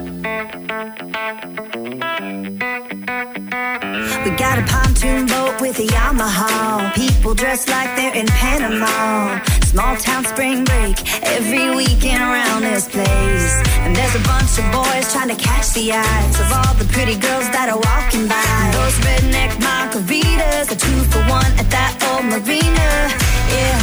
We 4.23 4.29
got 4.35 4.57
a 4.57 4.63
pontoon 4.63 5.25
boat 5.25 5.61
with 5.61 5.79
a 5.79 5.85
Yamaha. 5.93 6.93
People 6.93 7.33
dressed 7.33 7.67
like 7.67 7.95
they're 7.95 8.15
in 8.15 8.25
Panama. 8.25 9.39
Small 9.67 9.97
town 9.97 10.23
spring 10.23 10.63
break 10.63 10.95
every 11.23 11.75
weekend 11.75 12.23
around 12.23 12.61
this 12.61 12.87
place. 12.87 13.51
And 13.83 13.93
there's 13.93 14.15
a 14.15 14.23
bunch 14.23 14.55
of 14.55 14.63
boys 14.71 15.11
trying 15.11 15.27
to 15.27 15.35
catch 15.35 15.75
the 15.75 15.91
eyes 15.91 16.39
of 16.39 16.47
all 16.55 16.73
the 16.79 16.87
pretty 16.95 17.19
girls 17.19 17.51
that 17.51 17.67
are 17.67 17.75
walking 17.75 18.31
by. 18.31 18.47
Those 18.71 18.95
redneck 19.03 19.51
margaritas, 19.59 20.71
a 20.71 20.77
two 20.79 21.03
for 21.11 21.19
one 21.27 21.51
at 21.59 21.67
that 21.75 21.99
old 22.07 22.31
marina. 22.31 22.89
Yeah, 23.51 23.75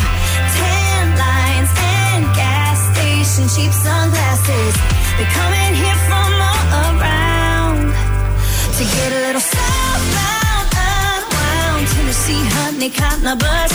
tan 0.57 1.05
lines 1.21 1.71
and 1.77 2.33
gas 2.33 2.81
station 2.97 3.45
cheap 3.53 3.73
sunglasses. 3.85 4.75
They're 5.21 5.35
coming 5.37 5.73
here 5.77 6.01
from 6.09 6.33
all 6.33 6.97
around 6.97 7.93
to 7.93 8.83
get 8.89 9.09
a 9.13 9.21
little 9.29 9.45
southbound, 9.53 10.67
unwound. 10.81 11.85
Tennessee 11.93 12.41
honey, 12.57 12.89
cotton 12.89 13.37
buzz 13.37 13.71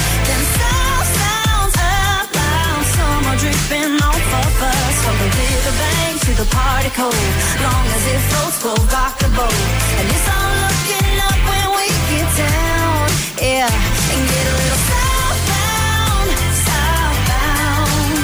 dripping 3.39 3.95
off 4.03 4.27
of 4.43 4.53
us. 4.61 4.95
From 5.03 5.15
the 5.15 5.29
river 5.31 5.73
bank 5.79 6.19
to 6.27 6.31
the 6.35 6.47
party 6.51 6.91
cold. 6.91 7.15
Long 7.63 7.85
as 7.95 8.03
it 8.13 8.21
floats, 8.29 8.57
we'll 8.63 8.83
rock 8.91 9.15
the 9.19 9.31
boat. 9.31 9.59
And 9.99 10.07
it's 10.11 10.27
all 10.27 10.53
looking 10.67 11.15
up 11.23 11.39
when 11.47 11.67
we 11.79 11.85
get 12.11 12.27
down. 12.35 13.07
Yeah, 13.39 13.71
and 14.11 14.21
get 14.27 14.43
a 14.43 14.55
little 14.59 14.81
southbound, 14.91 16.29
southbound. 16.67 18.19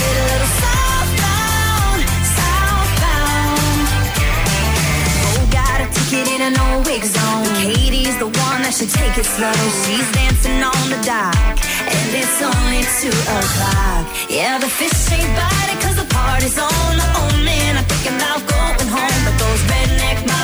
Get 0.00 0.14
a 0.16 0.24
little 0.32 0.52
southbound, 0.64 2.00
southbound. 2.40 3.60
Oh, 5.28 5.44
got 5.52 5.78
a 5.84 5.88
ticket 5.92 6.26
in 6.32 6.40
an 6.40 6.56
old 6.56 6.88
wig 6.88 7.04
zone. 7.04 7.44
Katie's 7.60 8.16
the 8.16 8.30
one 8.48 8.64
that 8.64 8.72
should 8.72 8.90
take 8.90 9.16
it 9.20 9.28
slow. 9.28 9.52
She's 9.84 10.08
dancing 10.16 10.64
on 10.64 10.84
the 10.88 11.00
dock 11.04 11.36
and 12.02 12.14
it's 12.14 12.38
only 12.42 12.82
two 13.00 13.16
o'clock. 13.38 14.04
Yeah, 14.28 14.58
the 14.58 14.68
fish 14.68 14.98
ain't 15.12 15.32
biting 15.38 15.80
cause 15.80 15.96
the 15.96 16.08
party's 16.14 16.58
on. 16.58 16.94
Oh 17.18 17.30
man, 17.44 17.78
I'm 17.78 17.84
thinking 17.84 18.16
about 18.16 18.40
going 18.52 18.88
home. 18.96 19.18
But 19.26 19.36
those 19.42 19.62
redneck 19.70 20.18
margaritas 20.26 20.41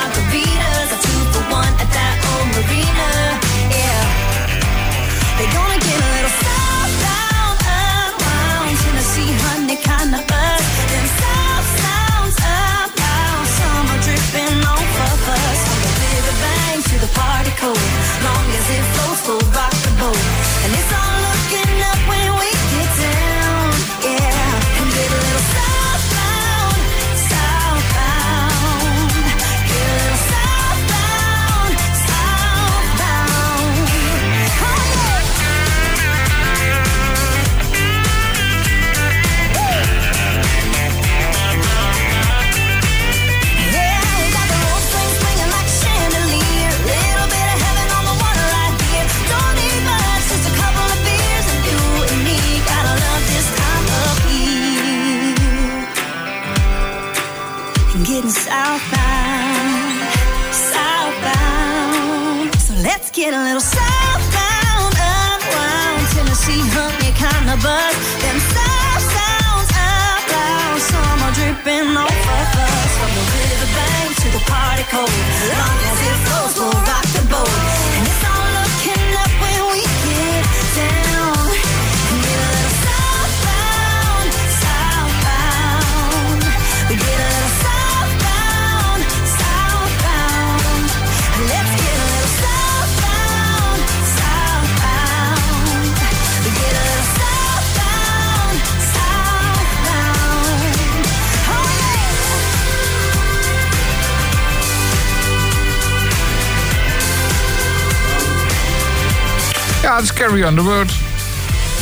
Carrie 110.28 110.44
Underwood. 110.46 110.90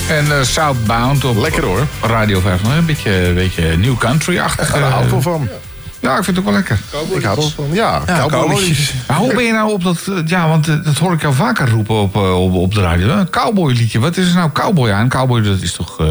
En 0.09 0.39
eh, 0.39 0.43
Southbound 0.43 1.25
op 1.25 1.37
Lekker 1.37 1.65
hoor. 1.65 1.87
Radio 2.03 2.41
5. 2.41 2.61
Een 2.63 2.87
beetje, 2.87 3.33
beetje 3.35 3.77
new 3.77 3.97
country-achtig. 3.99 4.73
Daar 4.73 4.83
hou 4.91 5.05
ik 5.05 5.11
wel 5.11 5.21
van. 5.23 5.49
Ja, 6.01 6.17
ik 6.19 6.25
vind 6.25 6.37
het 6.37 6.39
ook 6.39 6.45
wel 6.45 6.55
lekker. 6.55 6.79
Ik 7.17 7.23
hou 7.25 7.37
er 7.37 7.41
wel 7.41 7.51
van. 7.51 7.65
Ja, 7.73 8.03
Ja, 8.07 8.27
cowboyliedjes. 8.29 8.95
Maar 9.09 9.17
hoe 9.17 9.35
ben 9.35 9.45
je 9.45 9.53
nou 9.53 9.73
op 9.73 9.85
dat... 9.85 9.99
eh, 10.09 10.15
Ja, 10.27 10.49
want 10.49 10.69
eh, 10.69 10.75
dat 10.85 10.99
hoor 10.99 11.13
ik 11.13 11.21
jou 11.21 11.35
vaker 11.35 11.71
roepen 11.71 11.95
op, 11.95 12.17
eh, 12.17 12.43
op, 12.45 12.53
op 12.55 12.75
de 12.75 12.81
radio. 12.81 13.09
Een 13.09 13.31
cowboyliedje. 13.31 13.99
Wat 13.99 14.17
is 14.17 14.29
er 14.29 14.35
nou 14.35 14.51
cowboy 14.53 14.91
aan? 14.91 15.01
Een 15.01 15.09
cowboy, 15.09 15.43
dat 15.43 15.61
is 15.61 15.73
toch 15.73 16.01
eh, 16.01 16.07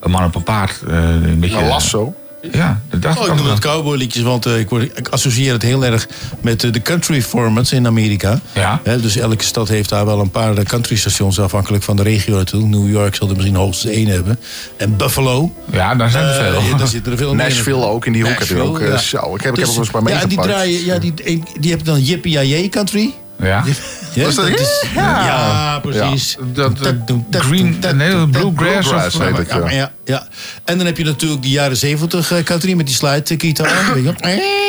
een 0.00 0.10
man 0.10 0.24
op 0.24 0.34
een 0.34 0.42
paard. 0.42 0.80
eh, 0.88 0.94
een 1.04 1.40
beetje, 1.40 1.58
Een 1.58 1.66
lasso. 1.68 2.14
Ja, 2.52 2.80
dat 2.90 3.02
dacht 3.02 3.18
Oh, 3.18 3.22
ik 3.22 3.26
ik 3.26 3.30
ook 3.32 3.36
noem 3.36 3.46
wel. 3.46 3.54
het 3.54 3.64
cowboyliedjes, 3.64 4.22
want 4.22 4.46
eh, 4.46 4.58
ik, 4.58 4.68
word, 4.68 4.82
ik 4.98 5.08
associeer 5.08 5.52
het 5.52 5.62
heel 5.62 5.84
erg 5.84 6.08
met 6.40 6.64
eh, 6.64 6.72
de 6.72 6.82
country 6.82 7.22
formats 7.22 7.72
in 7.72 7.86
Amerika. 7.86 8.40
Ja. 8.52 8.80
Hè, 8.84 9.00
dus 9.00 9.16
elke 9.16 9.44
stad 9.44 9.68
heeft 9.68 9.88
daar 9.88 10.06
wel 10.06 10.20
een 10.20 10.30
paar 10.30 10.56
eh, 10.56 10.64
country 10.64 10.96
stations 10.96 11.40
afhankelijk 11.40 11.82
van 11.82 11.96
de 11.96 12.02
regio 12.02 12.36
natuurlijk. 12.36 12.72
New 12.72 12.90
York 12.90 13.14
zal 13.14 13.28
er 13.28 13.34
misschien 13.34 13.54
hoogstens 13.56 13.94
één 13.94 14.06
hebben. 14.06 14.38
En 14.76 14.96
Buffalo. 14.96 15.52
Ja, 15.72 15.94
daar 15.94 16.10
zijn 16.10 16.24
er 16.24 16.34
veel. 16.34 16.62
ja, 16.70 16.76
daar 16.76 16.86
zitten 16.88 17.12
er 17.12 17.18
veel 17.18 17.34
meer. 17.34 17.44
Nashville 17.48 17.84
ook, 17.84 18.06
in 18.06 18.12
die 18.12 18.22
hoek 18.22 18.38
heb 18.38 18.48
je 18.48 18.60
ook. 18.60 18.80
eh, 18.80 18.96
zo, 18.98 19.34
ik 19.34 19.40
heb, 19.42 19.52
ik 19.52 19.58
heb 19.58 19.68
er 19.68 19.72
wel 19.72 19.76
eens 19.84 19.92
een 19.94 20.02
paar 20.04 20.12
Ja, 20.12 20.26
die 20.26 20.40
draaien, 20.40 20.84
ja, 20.84 20.98
die, 20.98 21.14
die, 21.14 21.42
die 21.60 21.68
hebben 21.70 21.86
dan 21.86 22.00
Yippie 22.02 22.32
Yay 22.46 22.68
Country. 22.68 23.14
Ja. 23.42 23.64
Ja, 24.14 24.24
Was 24.24 24.34
dat- 24.34 24.48
is, 24.48 24.84
Ja. 24.94 25.26
ja. 25.26 25.78
precies. 25.80 26.36
Dat, 26.52 26.80
eh, 26.80 27.40
green, 27.40 27.76
nee, 27.94 28.28
bluegrass. 28.28 28.88
Bluegrass 28.88 29.16
of, 29.16 29.22
heet 29.24 29.36
het, 29.36 29.48
ja. 29.48 29.70
Ja, 29.70 29.92
ja. 30.04 30.28
En 30.64 30.76
dan 30.76 30.86
heb 30.86 30.96
je 30.96 31.04
natuurlijk 31.04 31.42
die 31.42 31.50
jaren 31.50 31.76
zeventig 31.76 32.32
eh, 32.32 32.42
country 32.42 32.72
met 32.74 32.86
die 32.86 32.94
slide 32.94 33.34
gitaar. 33.38 33.94
Weet 33.94 34.04
je 34.04 34.14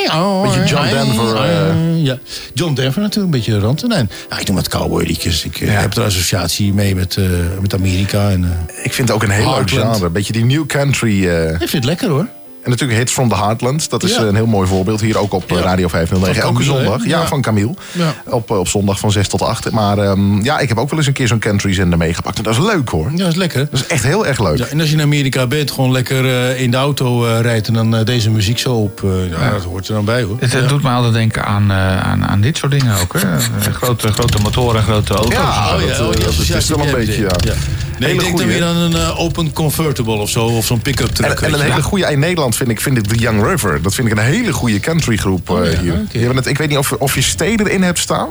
wel. 0.07 0.41
Beetje 0.43 0.63
John 0.65 0.87
Denver, 0.89 1.35
eh. 1.35 2.03
Ja. 2.03 2.17
John 2.53 2.73
Denver 2.73 3.01
natuurlijk, 3.01 3.33
een 3.33 3.39
beetje 3.41 3.59
rantenijn. 3.59 4.09
Ja, 4.29 4.39
ik 4.39 4.47
noem 4.47 4.57
het 4.57 4.67
cowboy 4.67 5.03
liedjes. 5.05 5.43
Ik 5.45 5.61
eh, 5.61 5.79
heb 5.79 5.95
er 5.97 6.03
associatie 6.03 6.73
mee 6.73 6.95
met, 6.95 7.17
eh, 7.17 7.25
met 7.61 7.73
Amerika. 7.73 8.29
En, 8.29 8.43
eh, 8.43 8.85
Ik 8.85 8.93
vind 8.93 9.07
het 9.07 9.17
ook 9.17 9.23
een 9.23 9.29
heel 9.29 9.55
leuk 9.55 9.69
genre. 9.69 10.09
Beetje 10.09 10.33
die 10.33 10.45
new 10.45 10.65
country. 10.65 11.27
eh, 11.27 11.49
ik 11.51 11.57
vind 11.57 11.71
het 11.71 11.85
lekker 11.85 12.09
hoor. 12.09 12.27
En 12.63 12.69
natuurlijk 12.69 12.99
Hits 12.99 13.13
from 13.13 13.29
the 13.29 13.35
Heartland. 13.35 13.89
Dat 13.89 14.03
is 14.03 14.15
Ja. 14.15 14.21
een 14.21 14.35
heel 14.35 14.45
mooi 14.45 14.67
voorbeeld 14.67 15.01
hier 15.01 15.17
ook 15.17 15.33
op 15.33 15.51
eh, 15.51 15.57
Ja. 15.57 15.63
Radio 15.63 15.87
509. 15.87 16.41
Van 16.41 16.51
Elke 16.51 16.63
Camille, 16.63 16.83
zondag. 16.85 17.05
Ja, 17.07 17.19
Ja. 17.19 17.27
van 17.27 17.41
Camille. 17.41 17.73
Ja. 17.91 18.13
Op, 18.25 18.51
eh, 18.51 18.57
op 18.59 18.67
zondag 18.67 18.99
van 18.99 19.11
6 19.11 19.27
tot 19.27 19.41
8. 19.41 19.71
Maar 19.71 19.97
ehm, 19.97 20.41
ja, 20.43 20.59
ik 20.59 20.69
heb 20.69 20.77
ook 20.77 20.89
wel 20.89 20.97
eens 20.99 21.07
een 21.07 21.13
keer 21.13 21.27
zo'n 21.27 21.39
country 21.39 21.73
zender 21.73 21.97
meegepakt. 21.97 22.37
En 22.37 22.43
dat 22.43 22.53
is 22.53 22.59
leuk 22.59 22.89
hoor. 22.89 23.11
Ja, 23.11 23.17
dat 23.17 23.27
is 23.27 23.35
lekker. 23.35 23.67
Dat 23.71 23.79
is 23.79 23.87
echt 23.87 24.03
heel 24.03 24.27
erg 24.27 24.39
leuk. 24.39 24.57
Ja, 24.57 24.65
en 24.65 24.79
als 24.79 24.89
je 24.89 24.95
in 24.95 25.01
Amerika 25.01 25.47
bent, 25.47 25.71
gewoon 25.71 25.91
lekker 25.91 26.25
eh, 26.49 26.61
in 26.61 26.71
de 26.71 26.77
auto 26.77 27.25
eh, 27.25 27.39
rijdt 27.41 27.67
en 27.67 27.73
dan 27.73 28.03
deze 28.03 28.29
muziek 28.29 28.59
zo 28.59 28.73
op. 28.75 29.03
eh, 29.03 29.09
ja, 29.29 29.49
dat 29.51 29.63
hoort 29.63 29.87
er 29.87 29.93
dan 29.93 30.05
bij 30.05 30.23
hoor. 30.23 30.37
Het, 30.39 30.53
het 30.53 30.69
doet 30.69 30.83
me 30.83 30.89
altijd 30.89 31.13
denken 31.13 31.45
aan, 31.45 31.71
eh, 31.71 31.99
aan, 31.99 32.25
aan 32.25 32.41
dit 32.41 32.57
soort 32.57 32.71
dingen 32.71 32.95
ook. 33.01 33.13
Hè? 33.17 33.39
Grote, 33.81 34.11
grote 34.11 34.37
motoren, 34.41 34.83
grote 34.83 35.13
auto's. 35.13 35.33
Ja, 35.33 35.75
Oh, 35.75 35.87
dat, 35.87 35.99
oh, 35.99 36.05
dat 36.07 36.19
is 36.19 36.27
associatie 36.27 36.75
wel 36.75 36.85
een 36.87 36.91
beetje, 36.93 37.21
ja. 37.21 37.53
Nee, 37.99 38.09
Hele 38.09 38.13
ik 38.13 38.19
denk 38.19 38.37
dan 38.37 38.45
goeie, 38.47 38.59
weer 38.59 38.67
aan 38.67 38.75
een 38.75 38.95
eh, 38.95 39.19
open 39.19 39.53
convertible 39.53 40.13
of 40.15 40.29
zo, 40.29 40.45
of 40.45 40.65
zo'n 40.65 40.81
pick-up 40.81 41.07
truck. 41.09 41.39
En, 41.39 41.53
een 41.53 41.59
hele 41.61 41.81
goede 41.83 42.11
in 42.11 42.19
Nederland 42.19 42.55
vind 42.55 42.69
ik, 42.69 42.81
vind 42.81 42.97
ik 42.97 43.07
The 43.07 43.15
Young 43.15 43.43
River. 43.45 43.81
Dat 43.81 43.93
vind 43.95 44.07
ik 44.11 44.17
een 44.17 44.23
hele 44.23 44.53
goede 44.53 44.79
countrygroep 44.79 45.49
eh, 45.49 45.55
Oh, 45.55 45.71
ja, 45.71 45.79
hier. 46.11 46.35
het, 46.35 46.45
ik 46.47 46.57
weet 46.57 46.69
niet 46.69 46.77
of, 46.77 46.91
of 46.91 47.15
je 47.15 47.21
Stee 47.21 47.59
erin 47.59 47.83
hebt 47.83 47.99
staan. 47.99 48.29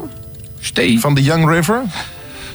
Stee? 0.60 1.00
Van 1.00 1.14
The 1.14 1.22
Young 1.22 1.48
River. 1.50 1.82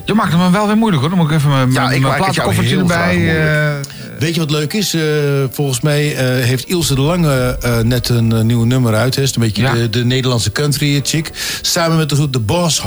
Je 0.06 0.14
maakt 0.14 0.32
het 0.32 0.42
me 0.42 0.52
wel 0.52 0.68
weer 0.68 0.78
moeilijk 0.78 1.02
hoor. 1.02 1.10
Dan 1.10 1.20
moet 1.20 1.30
ik 1.32 1.38
even 1.38 1.50
mijn, 1.50 1.72
Ja, 1.72 1.84
ik 1.84 1.90
mijn 1.90 2.02
maak 2.02 2.26
het 2.26 2.36
jou 2.36 2.54
platenkoffertje 2.54 2.78
erbij. 2.78 3.70
eh, 3.70 3.74
Weet 4.20 4.34
je 4.34 4.40
wat 4.40 4.52
leuk 4.52 4.74
is? 4.74 4.94
Eh, 4.94 5.02
volgens 5.52 5.82
mij 5.82 6.16
eh, 6.16 6.46
heeft 6.46 6.68
Ilse 6.68 6.96
de 6.96 7.02
Lange 7.02 7.58
eh, 7.62 7.80
net 7.80 8.10
een 8.10 8.32
eh, 8.32 8.42
nieuw 8.42 8.64
nummer 8.64 8.94
uit. 8.96 9.16
Hè? 9.16 9.22
Is 9.22 9.36
een 9.36 9.42
beetje 9.42 9.62
Ja. 9.62 9.74
de, 9.74 9.90
de 9.90 10.06
Nederlandse 10.06 10.52
country 10.52 11.00
chick. 11.04 11.32
Samen 11.62 11.98
met 11.98 12.10
de 12.10 12.16
groep 12.16 12.32
The 12.32 12.40
Boss 12.40 12.80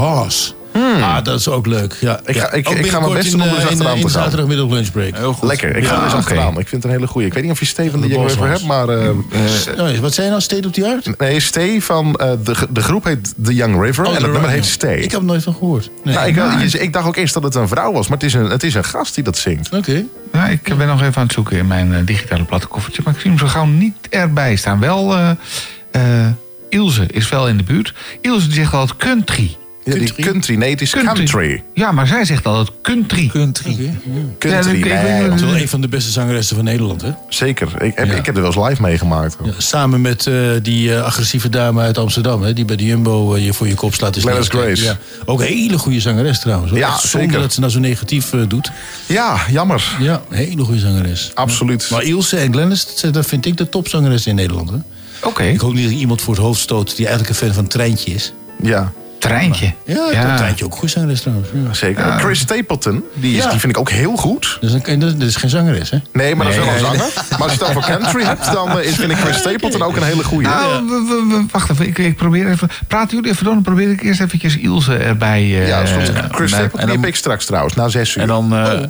Hoss. 0.72 1.02
Ah, 1.02 1.24
dat 1.24 1.38
is 1.38 1.48
ook 1.48 1.66
leuk. 1.66 1.96
Ja, 2.00 2.12
Hmm. 2.24 2.34
Ik 2.34 2.40
ga- 2.40 2.52
ik- 2.52 2.68
ik 2.68 2.90
ga 2.90 3.00
mijn 3.00 3.12
best 3.12 3.24
in, 3.32 3.38
doen 3.38 3.40
om 3.42 3.46
er 3.48 3.52
eh, 3.56 3.62
eens 3.62 3.70
in, 3.70 3.76
achteraan 3.76 3.94
in 3.96 4.00
te 4.00 4.06
de 4.06 4.12
gaan. 4.12 4.22
zaterdagmiddag 4.22 4.68
lunchbreak. 4.68 5.16
Heel 5.16 5.32
goed. 5.32 5.48
Lekker, 5.48 5.76
ik 5.76 5.84
ga 5.86 5.96
er 5.98 6.04
eens 6.04 6.12
achteraan. 6.14 6.58
Ik 6.58 6.68
vind 6.68 6.82
het 6.82 6.84
een 6.84 6.90
hele 6.90 7.06
goede. 7.06 7.26
Ik 7.26 7.34
weet 7.34 7.42
niet 7.42 7.52
of 7.52 7.58
je 7.60 7.66
Stee 7.66 7.90
van 7.90 8.02
River 8.02 8.18
Hoss. 8.20 8.36
hebt, 8.38 8.64
maar... 8.66 8.88
eh, 8.88 9.08
eh, 9.08 9.14
Oh, 9.78 9.98
wat 9.98 10.14
zei 10.14 10.24
je 10.26 10.30
nou? 10.32 10.40
State 10.42 10.66
of 10.68 10.72
the 10.74 10.86
Art? 10.86 11.18
nee, 11.18 11.40
Stee 11.40 11.84
van... 11.84 12.14
eh, 12.14 12.32
de, 12.44 12.54
de 12.70 12.82
groep 12.82 13.04
heet 13.04 13.34
The 13.44 13.54
Young 13.54 13.82
River 13.82 14.04
Oh, 14.04 14.16
en 14.16 14.22
het 14.22 14.32
nummer 14.32 14.50
heet 14.50 14.64
ja. 14.64 14.70
Stee. 14.70 15.00
Ik 15.02 15.10
heb 15.10 15.20
er 15.20 15.26
nooit 15.26 15.42
van 15.42 15.52
gehoord. 15.54 15.90
Nee. 16.04 16.14
Nou, 16.14 16.60
ik, 16.64 16.72
ik 16.72 16.92
dacht 16.92 17.06
ook 17.06 17.16
eerst 17.16 17.34
dat 17.34 17.42
het 17.42 17.54
een 17.54 17.68
vrouw 17.68 17.92
was, 17.92 18.08
maar 18.08 18.18
het 18.18 18.26
is 18.26 18.34
een, 18.34 18.50
het 18.50 18.62
is 18.62 18.74
een 18.74 18.84
gast 18.84 19.14
die 19.14 19.24
dat 19.24 19.36
zingt. 19.38 19.74
Oké. 19.74 20.04
ja, 20.32 20.46
ik 20.48 20.76
ben 20.76 20.86
nog 20.86 21.00
even 21.02 21.16
aan 21.16 21.22
het 21.22 21.32
zoeken 21.32 21.56
in 21.58 21.66
mijn 21.66 21.94
eh, 21.94 22.00
digitale 22.04 22.44
platenkoffertje. 22.44 23.02
Maar 23.04 23.14
ik 23.14 23.20
zie 23.20 23.30
hem 23.30 23.38
zo 23.38 23.46
gauw 23.46 23.64
niet 23.66 23.96
erbij 24.10 24.56
staan. 24.56 24.80
Wel, 24.80 25.16
eh, 25.16 25.30
eh, 25.90 26.26
Ilse 26.68 27.06
is 27.06 27.28
wel 27.28 27.48
in 27.48 27.56
de 27.56 27.62
buurt. 27.62 27.94
Ilse 28.20 28.46
die 28.46 28.54
zegt 28.54 28.72
altijd 28.74 28.98
country. 28.98 29.56
Ja, 29.84 29.92
die 29.92 30.02
Country? 30.04 30.22
country, 30.24 30.54
nee, 30.56 30.70
het 30.70 30.80
is 30.80 30.90
country. 30.90 31.62
Ja, 31.74 31.92
maar 31.92 32.06
zij 32.06 32.24
zegt 32.24 32.46
altijd 32.46 32.68
country. 32.82 33.26
Country. 33.26 33.70
Country, 34.38 34.48
Ja, 34.48 34.62
dat- 34.62 34.72
nee, 34.72 35.34
is 35.34 35.40
wel 35.40 35.56
een 35.56 35.68
van 35.68 35.80
de 35.80 35.88
beste 35.88 36.10
zangeressen 36.10 36.56
van 36.56 36.64
Nederland, 36.64 37.02
hè? 37.02 37.10
zeker. 37.28 37.82
Ik 37.82 37.92
heb, 37.94 38.06
Ja. 38.06 38.14
ik 38.14 38.26
heb 38.26 38.36
er 38.36 38.42
wel 38.42 38.56
eens 38.56 38.68
live 38.68 38.82
meegemaakt. 38.82 39.36
Ja, 39.44 39.52
samen 39.58 40.00
met 40.00 40.26
eh, 40.26 40.34
die 40.62 40.94
eh, 40.94 41.02
agressieve 41.04 41.48
dame 41.48 41.80
uit 41.82 41.98
Amsterdam, 41.98 42.42
hè, 42.42 42.52
die 42.52 42.64
bij 42.64 42.76
de 42.76 42.84
Jumbo 42.84 43.34
eh, 43.34 43.44
je 43.44 43.52
voor 43.52 43.68
je 43.68 43.74
kop 43.74 43.94
slaat. 43.94 44.16
is 44.16 44.22
Gladys 44.22 44.50
niet- 44.50 44.62
Grace. 44.62 44.82
Ja. 44.84 44.98
Ook 45.24 45.40
een 45.40 45.46
hele 45.46 45.78
goede 45.78 46.00
zangeres 46.00 46.40
trouwens. 46.40 46.70
hoor. 46.70 46.78
Ja, 46.80 46.88
Echt 46.88 47.00
Zonder 47.00 47.20
zeker. 47.28 47.40
dat 47.42 47.52
ze 47.52 47.60
nou 47.60 47.72
zo 47.72 47.78
negatief 47.78 48.32
eh, 48.32 48.40
doet. 48.48 48.70
Ja, 49.06 49.40
jammer. 49.50 49.96
Ja, 50.00 50.22
een 50.30 50.36
hele 50.36 50.62
goede 50.64 50.80
zangeres. 50.80 51.30
Absoluut. 51.34 51.90
Maar 51.90 52.02
Ilse 52.02 52.36
en 52.36 52.52
Glennis, 52.52 52.86
dat- 53.10 53.26
vind 53.26 53.46
ik 53.46 53.56
de 53.56 53.68
topzangeres 53.68 54.26
in 54.26 54.34
Nederland. 54.34 54.70
Hè? 54.70 54.76
Oké. 55.22 55.42
Ik 55.42 55.60
hoop 55.60 55.72
niet 55.74 55.82
dat 55.82 55.92
ik 55.92 55.98
iemand 55.98 56.20
voor 56.22 56.34
het 56.34 56.42
hoofd 56.42 56.60
stoot 56.60 56.96
die 56.96 57.06
eigenlijk 57.06 57.28
een 57.40 57.46
fan 57.46 57.54
van 57.54 57.66
Treintje 57.66 58.10
is. 58.14 58.32
Ja. 58.62 58.92
Treintje. 59.20 59.72
Ja, 59.84 60.06
ik 60.08 60.12
Ja. 60.12 60.36
Treintje 60.36 60.64
ook 60.64 60.74
goed 60.74 60.90
zangeres 60.90 61.20
trouwens. 61.20 61.48
Ja. 61.52 61.74
Zeker. 61.74 62.06
Ja. 62.06 62.18
Chris 62.18 62.38
Stapleton, 62.38 63.04
die, 63.14 63.36
is, 63.36 63.42
Ja. 63.44 63.50
die 63.50 63.60
vind 63.60 63.72
ik 63.72 63.78
ook 63.78 63.90
heel 63.90 64.16
goed. 64.16 64.58
Een, 64.84 64.98
dat 64.98 65.14
is 65.20 65.36
geen 65.36 65.50
zangeres, 65.50 65.90
hè? 65.90 65.98
Nee, 66.12 66.34
maar 66.34 66.46
dat 66.46 66.54
is 66.54 66.60
wel 66.60 66.68
een 66.68 66.74
Nee. 66.74 66.82
zanger. 66.98 67.12
Maar 67.30 67.42
als 67.42 67.52
je 67.52 67.58
het 67.58 67.68
over 67.76 67.82
country 67.90 68.22
hebt, 68.24 68.52
dan 68.52 68.78
eh, 68.78 68.84
is, 68.84 68.94
vind 68.94 69.10
ik 69.10 69.16
Chris 69.18 69.36
Stapleton 69.36 69.82
ook 69.82 69.96
een 69.96 70.02
hele 70.02 70.24
goeie. 70.24 70.46
Nou, 70.48 71.46
wacht 71.50 71.70
even. 71.70 71.86
Ik, 71.86 71.98
ik 71.98 72.16
probeer 72.16 72.48
even. 72.50 72.68
Praten 72.86 73.16
jullie 73.16 73.30
even 73.32 73.44
door, 73.44 73.54
dan 73.54 73.62
probeer 73.62 73.90
ik 73.90 74.02
eerst 74.02 74.20
eventjes 74.20 74.56
Ilse 74.56 74.94
erbij. 74.96 75.40
eh, 75.40 75.68
Ja, 75.68 75.78
dat 75.80 75.88
eh, 75.88 75.94
Chris 75.96 76.06
bij- 76.38 76.46
Stapleton 76.48 76.80
die 76.88 76.96
heb 76.98 77.06
ik 77.06 77.16
straks 77.16 77.44
trouwens, 77.44 77.74
na 77.74 77.88
zes 77.88 78.14
uur. 78.14 78.22
En 78.22 78.28
dan 78.28 78.52
Oh. 78.52 78.80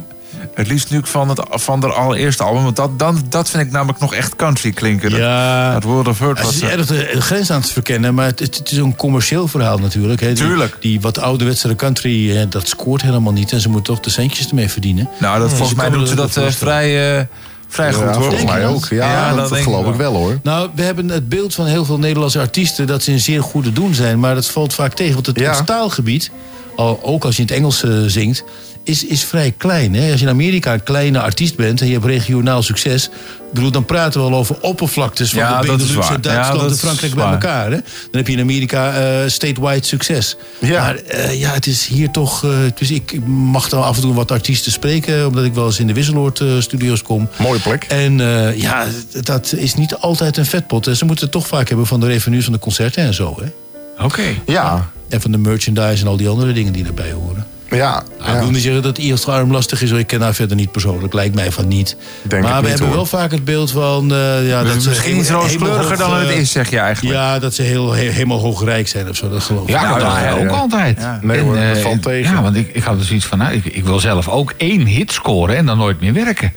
Het 0.55 0.67
liefst 0.67 0.85
natuurlijk 0.85 1.13
van 1.13 1.29
het 1.29 1.41
van 1.51 1.81
de 1.81 1.87
allereerste 1.93 2.43
album. 2.43 2.63
Want 2.63 2.77
dat, 2.77 2.99
dan, 2.99 3.23
dat 3.29 3.51
vind 3.51 3.63
ik 3.63 3.71
namelijk 3.71 3.99
nog 3.99 4.15
echt 4.15 4.37
country 4.37 4.71
klinken. 4.73 5.17
Ja. 5.17 5.75
Het 5.75 5.85
World 5.85 6.09
of 6.09 6.19
Hurt 6.19 6.37
Het 6.39 6.47
was... 6.47 6.55
is 6.55 6.63
eh, 6.63 6.73
erg 6.73 6.87
de, 6.87 7.21
grens 7.21 7.51
aan 7.51 7.61
het 7.61 7.71
verkennen, 7.71 8.15
maar 8.15 8.27
het, 8.27 8.39
het, 8.39 8.71
is 8.71 8.77
een 8.79 8.97
commercieel 8.97 9.49
verhaal 9.49 9.79
natuurlijk. 9.79 10.21
Hè. 10.21 10.27
Die, 10.33 10.45
Tuurlijk. 10.45 10.77
Die 10.81 11.01
wat 11.01 11.19
ouderwetse 11.19 11.69
country, 11.77 12.37
eh, 12.37 12.43
dat 12.49 12.69
scoort 12.69 13.03
helemaal 13.03 13.33
niet. 13.33 13.53
En 13.53 13.61
ze 13.61 13.69
moeten 13.69 13.95
toch 13.95 14.03
de 14.05 14.11
centjes 14.11 14.49
ermee 14.49 14.69
verdienen. 14.71 15.09
nou, 15.19 15.39
dat, 15.39 15.49
Dus 15.49 15.59
volgens 15.59 15.79
mij 15.79 15.91
doen 15.91 16.07
ze 16.07 16.15
dat 16.15 16.37
eh, 16.37 16.47
vrij, 16.49 17.19
eh, 17.19 17.25
vrij 17.69 17.93
goed 17.93 18.05
Ja, 18.05 18.13
hoor. 18.13 18.23
volgens 18.23 18.45
mij 18.45 18.67
ook. 18.67 18.87
Ja, 18.91 19.35
dat, 19.35 19.49
dat 19.49 19.59
geloof 19.59 19.87
ik 19.87 19.95
wel. 19.95 20.13
wel 20.13 20.15
hoor. 20.15 20.39
Nou, 20.43 20.69
we 20.75 20.83
hebben 20.83 21.09
het 21.09 21.29
beeld 21.29 21.55
van 21.55 21.67
heel 21.67 21.85
veel 21.85 21.99
Nederlandse 21.99 22.39
artiesten 22.39 22.87
dat 22.87 23.03
ze 23.03 23.11
in 23.11 23.21
zeer 23.21 23.43
goede 23.43 23.73
doen 23.73 23.95
zijn. 23.95 24.21
Maar 24.21 24.35
dat 24.35 24.47
valt 24.47 24.75
vaak 24.75 24.95
tegen, 24.95 25.15
want 25.15 25.27
het, 25.27 25.39
Ja. 25.39 25.63
taalgebied, 25.63 26.31
al, 26.77 27.01
ook 27.03 27.25
als 27.25 27.37
je 27.37 27.43
in 27.43 27.49
het 27.49 27.57
Engels 27.57 27.85
zingt, 28.07 28.45
is, 28.91 29.05
is 29.05 29.25
vrij 29.25 29.55
klein. 29.57 29.95
Hè? 29.95 30.11
Als 30.11 30.21
je 30.21 30.27
in 30.27 30.33
Amerika 30.33 30.73
een 30.73 30.83
kleine 30.83 31.21
artiest 31.21 31.57
bent 31.57 31.81
en 31.81 31.87
je 31.87 31.93
hebt 31.93 32.05
regionaal 32.05 32.63
succes, 32.63 33.11
bedoel, 33.53 33.71
dan 33.71 33.85
praten 33.85 34.21
we 34.21 34.27
al 34.27 34.35
over 34.39 34.57
oppervlaktes 34.61 35.31
van 35.31 35.39
Ja, 35.39 35.61
de 35.61 35.67
dat 35.67 35.81
is 35.81 35.87
Benelux 35.87 36.09
Duitsland 36.09 36.25
Ja, 36.47 36.53
dat 36.53 36.63
en 36.67 36.71
is 36.71 36.79
Frankrijk 36.79 37.15
bij 37.15 37.25
elkaar. 37.31 37.65
Hè? 37.65 37.77
Dan 37.81 37.83
heb 38.11 38.27
je 38.27 38.33
in 38.33 38.41
Amerika 38.41 38.93
eh 38.95 39.29
statewide 39.29 39.87
succes. 39.87 40.37
Ja. 40.59 40.83
Maar 40.83 40.97
eh, 40.97 41.41
ja, 41.41 41.53
het 41.53 41.67
is 41.67 41.87
hier 41.87 42.11
toch. 42.11 42.45
eh, 42.45 42.51
dus 42.75 42.91
ik 42.91 43.25
mag 43.27 43.69
dan 43.69 43.83
af 43.83 43.97
en 43.97 44.03
toe 44.03 44.15
wat 44.15 44.31
artiesten 44.31 44.73
spreken, 44.73 45.27
omdat 45.27 45.45
ik 45.45 45.55
wel 45.55 45.67
eens 45.67 45.79
in 45.79 45.87
de 45.87 45.93
Wisseloord 45.93 46.43
studio's 46.59 47.03
kom. 47.03 47.29
Mooie 47.39 47.61
plek. 47.61 47.85
En 47.85 48.19
ja, 48.57 48.87
dat 49.23 49.53
is 49.57 49.75
niet 49.75 49.95
altijd 49.95 50.37
een 50.37 50.47
vetpot. 50.47 50.85
Ze 50.97 51.05
moeten 51.05 51.25
het 51.25 51.33
toch 51.35 51.47
vaak 51.47 51.69
hebben 51.69 51.87
van 51.87 52.01
de 52.01 52.07
revenues 52.07 52.45
van 52.45 52.53
de 52.53 52.59
concerten 52.59 53.05
en 53.05 53.15
zo. 53.15 53.37
Hè? 53.41 54.05
Oké. 54.05 54.23
Ja, 54.47 54.91
En 55.09 55.21
van 55.21 55.31
de 55.33 55.39
merchandise 55.39 56.03
en 56.03 56.09
al 56.09 56.17
die 56.17 56.29
andere 56.29 56.53
dingen 56.53 56.73
die 56.73 56.85
erbij 56.87 57.13
horen. 57.13 57.47
Ja. 57.71 58.03
Nou, 58.19 58.33
Ik 58.35 58.41
wil 58.43 58.51
niet 58.51 58.63
zeggen 58.63 58.83
dat 58.83 58.99
Iels 58.99 59.27
arm 59.27 59.53
lastig 59.53 59.83
is. 59.83 59.91
hoor. 59.91 59.99
Ik 59.99 60.07
ken 60.07 60.21
haar 60.21 60.35
verder 60.35 60.57
niet 60.57 60.73
persoonlijk. 60.73 61.13
Lijkt 61.15 61.35
mij 61.35 61.53
van 61.53 61.69
niet. 61.69 61.97
Denk 62.23 62.43
maar 62.43 62.55
we 62.55 62.61
niet, 62.61 62.69
hebben 62.69 62.87
hoor. 62.87 62.97
wel 62.97 63.07
vaak 63.07 63.31
het 63.31 63.45
beeld 63.45 63.71
van... 63.71 64.13
eh, 64.15 64.49
ja, 64.49 64.63
dat 64.65 64.83
ze 64.83 64.89
Misschien 64.89 65.17
iets 65.17 65.29
heel- 65.29 65.39
rooskleuriger 65.41 65.97
dan 65.97 66.15
het 66.17 66.29
eh, 66.29 66.39
is, 66.39 66.51
zeg 66.53 66.71
je 66.71 66.79
eigenlijk. 66.79 67.15
Ja, 67.17 67.39
dat 67.39 67.55
ze 67.55 67.63
heel, 67.63 67.93
he- 67.93 68.01
helemaal 68.11 68.39
hoogrijk 68.41 68.89
zijn 68.89 69.09
of 69.09 69.17
zo. 69.17 69.29
Dat 69.31 69.43
geloof 69.43 69.63
ik. 69.63 69.69
Ja, 69.69 69.83
Nou, 69.97 70.01
ja, 70.01 70.33
ook 70.33 70.41
ja. 70.41 70.57
altijd. 70.57 70.99
Nee 71.23 71.39
En, 71.39 71.45
hoor, 71.45 71.55
dat 71.55 71.77
eh, 71.77 71.83
valt 71.83 72.03
tegen. 72.03 72.35
Ja, 72.35 72.43
want 72.43 72.57
ik, 72.57 72.71
ik 72.75 72.83
had 72.83 72.99
dus 72.99 73.11
iets 73.11 73.27
van, 73.27 73.39
nou, 73.39 73.53
ik, 73.53 73.65
ik 73.65 73.85
wil 73.85 74.01
zelf 74.01 74.29
ook 74.29 74.55
één 74.57 74.87
hit 74.87 75.13
scoren 75.13 75.57
en 75.57 75.67
dan 75.67 75.79
nooit 75.79 76.01
meer 76.01 76.13
werken. 76.13 76.53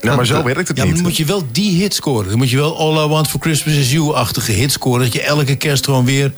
Ja, 0.00 0.16
maar 0.16 0.26
zo 0.26 0.42
werkt 0.42 0.68
het 0.68 0.76
Ja, 0.76 0.84
niet. 0.84 0.94
dan 0.94 1.02
moet 1.02 1.16
je 1.16 1.24
wel 1.24 1.42
die 1.52 1.80
hit 1.82 1.94
scoren. 1.94 2.28
Dan 2.28 2.38
moet 2.38 2.50
je 2.50 2.56
wel 2.56 2.78
All 2.78 3.04
I 3.04 3.08
Want 3.08 3.28
For 3.28 3.40
Christmas 3.40 3.74
Is 3.74 3.92
You-achtige 3.92 4.52
hit 4.52 4.72
scoren. 4.72 5.00
Dat 5.00 5.12
je 5.12 5.22
elke 5.22 5.56
kerst 5.56 5.84
gewoon 5.84 6.04
weer 6.04 6.32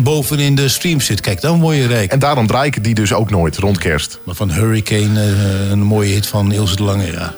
bovenin 0.00 0.54
de 0.54 0.68
stream 0.68 1.00
zit. 1.00 1.20
Kijk, 1.20 1.40
dan 1.40 1.60
word 1.60 1.76
je 1.76 1.86
rijk. 1.86 2.12
En 2.12 2.18
daarom 2.18 2.46
draai 2.46 2.66
ik 2.66 2.84
die 2.84 2.94
dus 2.94 3.12
ook 3.12 3.30
nooit 3.30 3.56
rond 3.56 3.78
kerst. 3.78 4.18
Maar 4.24 4.34
van 4.34 4.50
Hurricane, 4.50 5.20
eh, 5.20 5.70
een 5.70 5.82
mooie 5.82 6.12
hit 6.12 6.26
van 6.26 6.52
Ilse 6.52 6.76
de 6.76 6.82
Lange, 6.82 7.12
ja. 7.12 7.34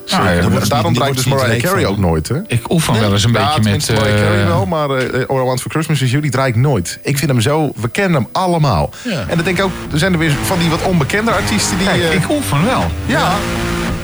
Daarom 0.69 0.94
draai 0.94 1.10
ik 1.10 1.16
dus 1.16 1.24
Mariah 1.27 1.60
Carey 1.62 1.86
ook 1.86 1.98
nooit, 1.98 2.28
hè? 2.28 2.36
Ik 2.47 2.70
oefen 2.70 3.01
wel 3.01 3.12
eens 3.12 3.24
een 3.24 3.32
Ja, 3.32 3.55
beetje 3.55 3.70
met... 3.70 3.89
Mariah 3.89 4.20
Carey 4.20 4.40
eh, 4.40 4.47
wel, 4.47 4.66
maar 4.66 4.90
eh 4.90 5.27
All 5.28 5.36
I 5.40 5.44
Want 5.44 5.60
For 5.60 5.70
Christmas 5.70 6.01
Is 6.02 6.10
You, 6.10 6.23
die 6.23 6.31
draai 6.31 6.48
ik 6.51 6.56
nooit. 6.56 6.98
Ik 7.02 7.19
vind 7.19 7.31
hem 7.31 7.40
zo, 7.40 7.73
we 7.81 7.89
kennen 7.89 8.20
hem 8.20 8.28
allemaal. 8.32 8.90
Ja. 9.05 9.20
En 9.28 9.36
dan 9.36 9.44
denk 9.44 9.59
ik 9.59 9.65
ook, 9.65 9.73
er 9.93 9.98
zijn 9.98 10.12
er 10.12 10.19
weer 10.19 10.32
van 10.44 10.59
die 10.59 10.69
wat 10.69 10.82
onbekende 10.82 11.31
artiesten 11.31 11.78
die... 11.78 11.86
Kijk, 11.86 12.02
eh, 12.02 12.12
ik 12.15 12.31
oefen 12.31 12.65
wel. 12.65 12.85
ja, 13.06 13.36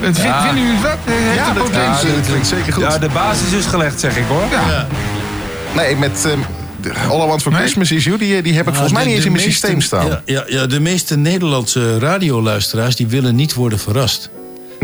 Het, 0.07 0.19
vind- 0.19 0.35
Vinden 0.43 0.65
jullie 0.67 0.83
dat? 0.83 0.91
Eh, 1.05 1.13
Heeft 1.15 1.35
ja, 1.39 1.45
het 1.47 1.55
dat 1.55 1.71
klinkt, 1.71 2.17
dat 2.17 2.27
klinkt 2.27 2.47
zeker 2.47 2.73
goed. 2.73 2.83
Ja, 2.83 2.99
de 2.99 3.09
basis 3.09 3.53
is 3.53 3.67
gelegd, 3.67 4.01
zeg 4.01 4.17
ik 4.17 4.25
hoor. 4.29 4.43
Ja. 4.51 4.87
Nee, 5.75 5.97
met 5.97 6.23
de 6.81 6.93
All 7.11 7.23
I 7.25 7.27
Want 7.27 7.43
For 7.43 7.53
Nee. 7.53 7.61
Christmas 7.61 7.91
Is 7.93 8.05
You, 8.05 8.19
die, 8.19 8.43
die 8.43 8.53
heb 8.55 8.63
ik 8.67 8.73
Ja, 8.73 8.73
volgens 8.73 8.93
mij 8.93 9.03
de- 9.03 9.09
niet 9.09 9.17
eens 9.17 9.27
in 9.27 9.33
mijn 9.33 9.45
meeste- 9.45 9.61
systeem 9.67 9.81
staan. 9.81 10.07
Ja, 10.07 10.23
ja, 10.25 10.45
ja, 10.47 10.67
de 10.67 10.81
meeste 10.81 11.17
Nederlandse 11.17 11.99
radioluisteraars 11.99 12.97
die 12.97 13.07
willen 13.07 13.35
niet 13.35 13.55
worden 13.55 13.79
verrast. 13.79 14.31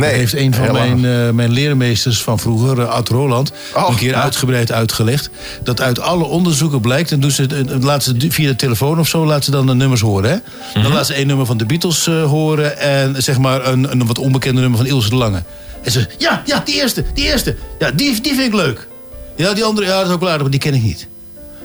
Nee, 0.00 0.10
Dat 0.10 0.18
heeft 0.18 0.34
een 0.34 0.54
van 0.54 0.72
mijn, 0.72 1.04
eh, 1.04 1.30
mijn 1.30 1.50
leermeesters 1.50 2.22
van 2.22 2.38
vroeger, 2.38 2.80
eh, 2.80 2.88
Ad 2.88 3.08
Roland, 3.08 3.52
Oh, 3.74 3.88
een 3.88 3.96
keer 3.96 4.10
ja. 4.10 4.22
uitgebreid 4.22 4.72
uitgelegd. 4.72 5.30
Dat 5.62 5.80
uit 5.80 6.00
alle 6.00 6.24
onderzoeken 6.24 6.80
blijkt, 6.80 7.12
en 7.12 7.20
doen 7.20 7.30
ze, 7.30 7.42
het 7.42 8.26
via 8.28 8.48
de 8.48 8.56
telefoon 8.56 8.98
of 8.98 9.08
zo, 9.08 9.26
laten 9.26 9.44
ze 9.44 9.50
dan 9.50 9.66
de 9.66 9.74
nummers 9.74 10.00
horen. 10.00 10.30
Hè? 10.30 10.82
Dan 10.82 10.92
laten 10.92 11.06
ze 11.06 11.14
één 11.14 11.26
nummer 11.26 11.46
van 11.46 11.56
de 11.56 11.66
Beatles 11.66 12.06
eh, 12.06 12.24
horen 12.24 12.78
en 12.78 13.22
zeg 13.22 13.38
maar 13.38 13.66
een, 13.66 13.90
een 13.90 14.06
wat 14.06 14.18
onbekende 14.18 14.60
nummer 14.60 14.78
van 14.78 14.88
Ilse 14.88 15.08
de 15.08 15.16
Lange. 15.16 15.42
En 15.82 15.92
ze, 15.92 16.06
ja, 16.18 16.42
ja, 16.44 16.62
die 16.64 16.74
eerste, 16.74 17.04
die 17.14 17.24
eerste. 17.24 17.56
Ja, 17.78 17.90
die, 17.90 18.20
die 18.20 18.34
vind 18.34 18.46
ik 18.46 18.54
leuk. 18.54 18.88
Ja, 19.36 19.52
die 19.52 19.64
andere, 19.64 19.86
ja, 19.86 19.98
dat 19.98 20.06
is 20.06 20.12
ook 20.12 20.20
wel 20.20 20.28
aardig, 20.28 20.42
maar 20.42 20.50
die 20.50 20.60
ken 20.60 20.74
ik 20.74 20.82
niet. 20.82 21.08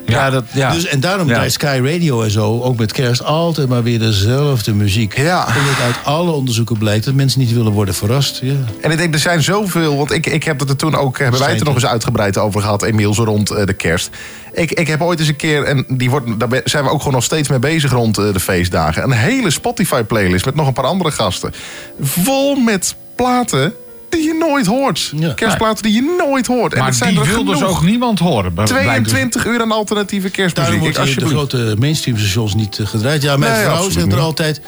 Ja, 0.06 0.30
dat, 0.30 0.44
ja. 0.54 0.72
Dus, 0.72 0.86
en 0.86 1.00
daarom 1.00 1.28
draait 1.28 1.52
Sky 1.52 1.80
Radio 1.84 2.22
en 2.22 2.32
zo, 2.32 2.62
ook 2.62 2.78
met 2.78 2.92
kerst, 2.92 3.24
altijd 3.24 3.68
maar 3.68 3.84
weer 3.84 4.00
dezelfde 4.00 4.74
muziek. 4.74 5.18
Ja. 5.18 5.48
Omdat 5.48 5.82
uit 5.84 5.96
alle 6.04 6.32
onderzoeken 6.32 6.78
blijkt 6.78 7.06
dat 7.06 7.14
mensen 7.14 7.40
niet 7.40 7.54
willen 7.54 7.72
worden 7.72 7.94
verrast. 7.94 8.40
Ja. 8.42 8.54
En 8.82 8.92
ik 8.92 8.98
denk, 8.98 9.14
er 9.14 9.20
zijn 9.20 9.44
zoveel. 9.44 9.98
Want 9.98 10.12
ik, 10.12 10.26
ik 10.26 10.44
heb 10.44 10.60
het 10.60 10.70
er 10.70 10.76
toen 10.76 10.96
ook. 10.96 11.18
Hebben 11.18 11.40
wij 11.40 11.50
het 11.50 11.60
er 11.60 11.66
nog 11.66 11.76
eens 11.76 11.86
uitgebreid 11.86 12.38
over 12.38 12.62
gehad, 12.62 12.84
Emiel, 12.84 13.14
rond 13.14 13.52
eh, 13.52 13.66
de 13.66 13.74
kerst. 13.74 14.10
Ik, 14.54 14.72
ik 14.72 14.88
heb 14.88 15.02
ooit 15.02 15.20
eens 15.20 15.28
een 15.28 15.36
keer. 15.36 15.64
En 15.64 15.86
die 15.88 16.10
wordt, 16.10 16.40
daar 16.40 16.62
zijn 16.64 16.84
we 16.84 16.90
ook 16.90 16.98
gewoon 16.98 17.14
nog 17.14 17.24
steeds 17.24 17.50
mee 17.50 17.60
bezig 17.60 17.92
rond 17.92 18.18
eh, 18.18 18.34
de 18.34 18.40
feestdagen. 18.40 19.04
Een 19.04 19.12
hele 19.12 19.50
Spotify-playlist 19.50 20.46
met 20.46 20.56
nog 20.56 20.68
een 20.68 20.74
paar 20.74 20.86
andere 20.86 21.12
gasten. 21.12 21.54
Vol 22.00 22.56
met 22.56 22.96
platen 23.16 23.74
die 24.16 24.24
je 24.28 24.34
nooit 24.50 24.66
hoort. 24.66 25.12
Ja. 25.18 25.34
Kerstplaten 25.34 25.84
die 25.84 25.94
je 25.94 26.16
nooit 26.28 26.48
hoort. 26.48 26.74
en 26.74 26.78
Maar 26.80 26.88
het 26.88 26.98
zijn 26.98 27.10
die 27.12 27.20
er 27.20 27.26
wil 27.28 27.44
dus 27.46 27.58
genoeg. 27.58 27.78
ook 27.78 27.84
niemand 27.84 28.20
horen. 28.20 28.54
blijkt 28.54 28.70
dus. 28.70 28.86
22 29.14 29.46
uur 29.46 29.62
aan 29.62 29.72
alternatieve 29.72 30.30
Daarom 30.32 30.54
kerstmuziek. 30.54 30.80
wordt 30.96 30.98
Ik, 30.98 31.16
hier 31.16 31.24
de 31.24 31.36
grote 31.36 31.76
mainstream 31.80 32.18
stations 32.18 32.56
niet 32.56 32.80
eh, 32.80 32.88
gedraaid. 32.88 33.22
Ja, 33.22 33.38
mijn 33.38 33.52
Nee, 33.54 33.64
vrouw 33.64 33.90
zegt 33.90 34.12
er 34.12 34.20
altijd... 34.20 34.62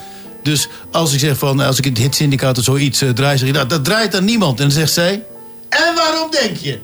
Dus 0.44 0.68
als 0.92 1.14
ik 1.14 1.20
zeg 1.20 1.38
van, 1.38 1.60
als 1.60 1.78
ik 1.78 1.86
in 1.86 1.92
het 1.92 2.02
hitsyndicaat 2.02 2.58
of 2.58 2.64
zoiets 2.64 3.02
eh, 3.02 3.10
draai, 3.10 3.38
zeg 3.38 3.48
ik, 3.48 3.54
nou, 3.54 3.68
dat 3.68 3.84
draait 3.86 4.16
aan 4.16 4.26
niemand. 4.26 4.58
En 4.60 4.64
dan 4.66 4.74
zegt 4.78 4.92
zij, 4.94 5.24
en 5.70 5.96
waarom 5.96 6.32
denk 6.32 6.58
je? 6.58 6.80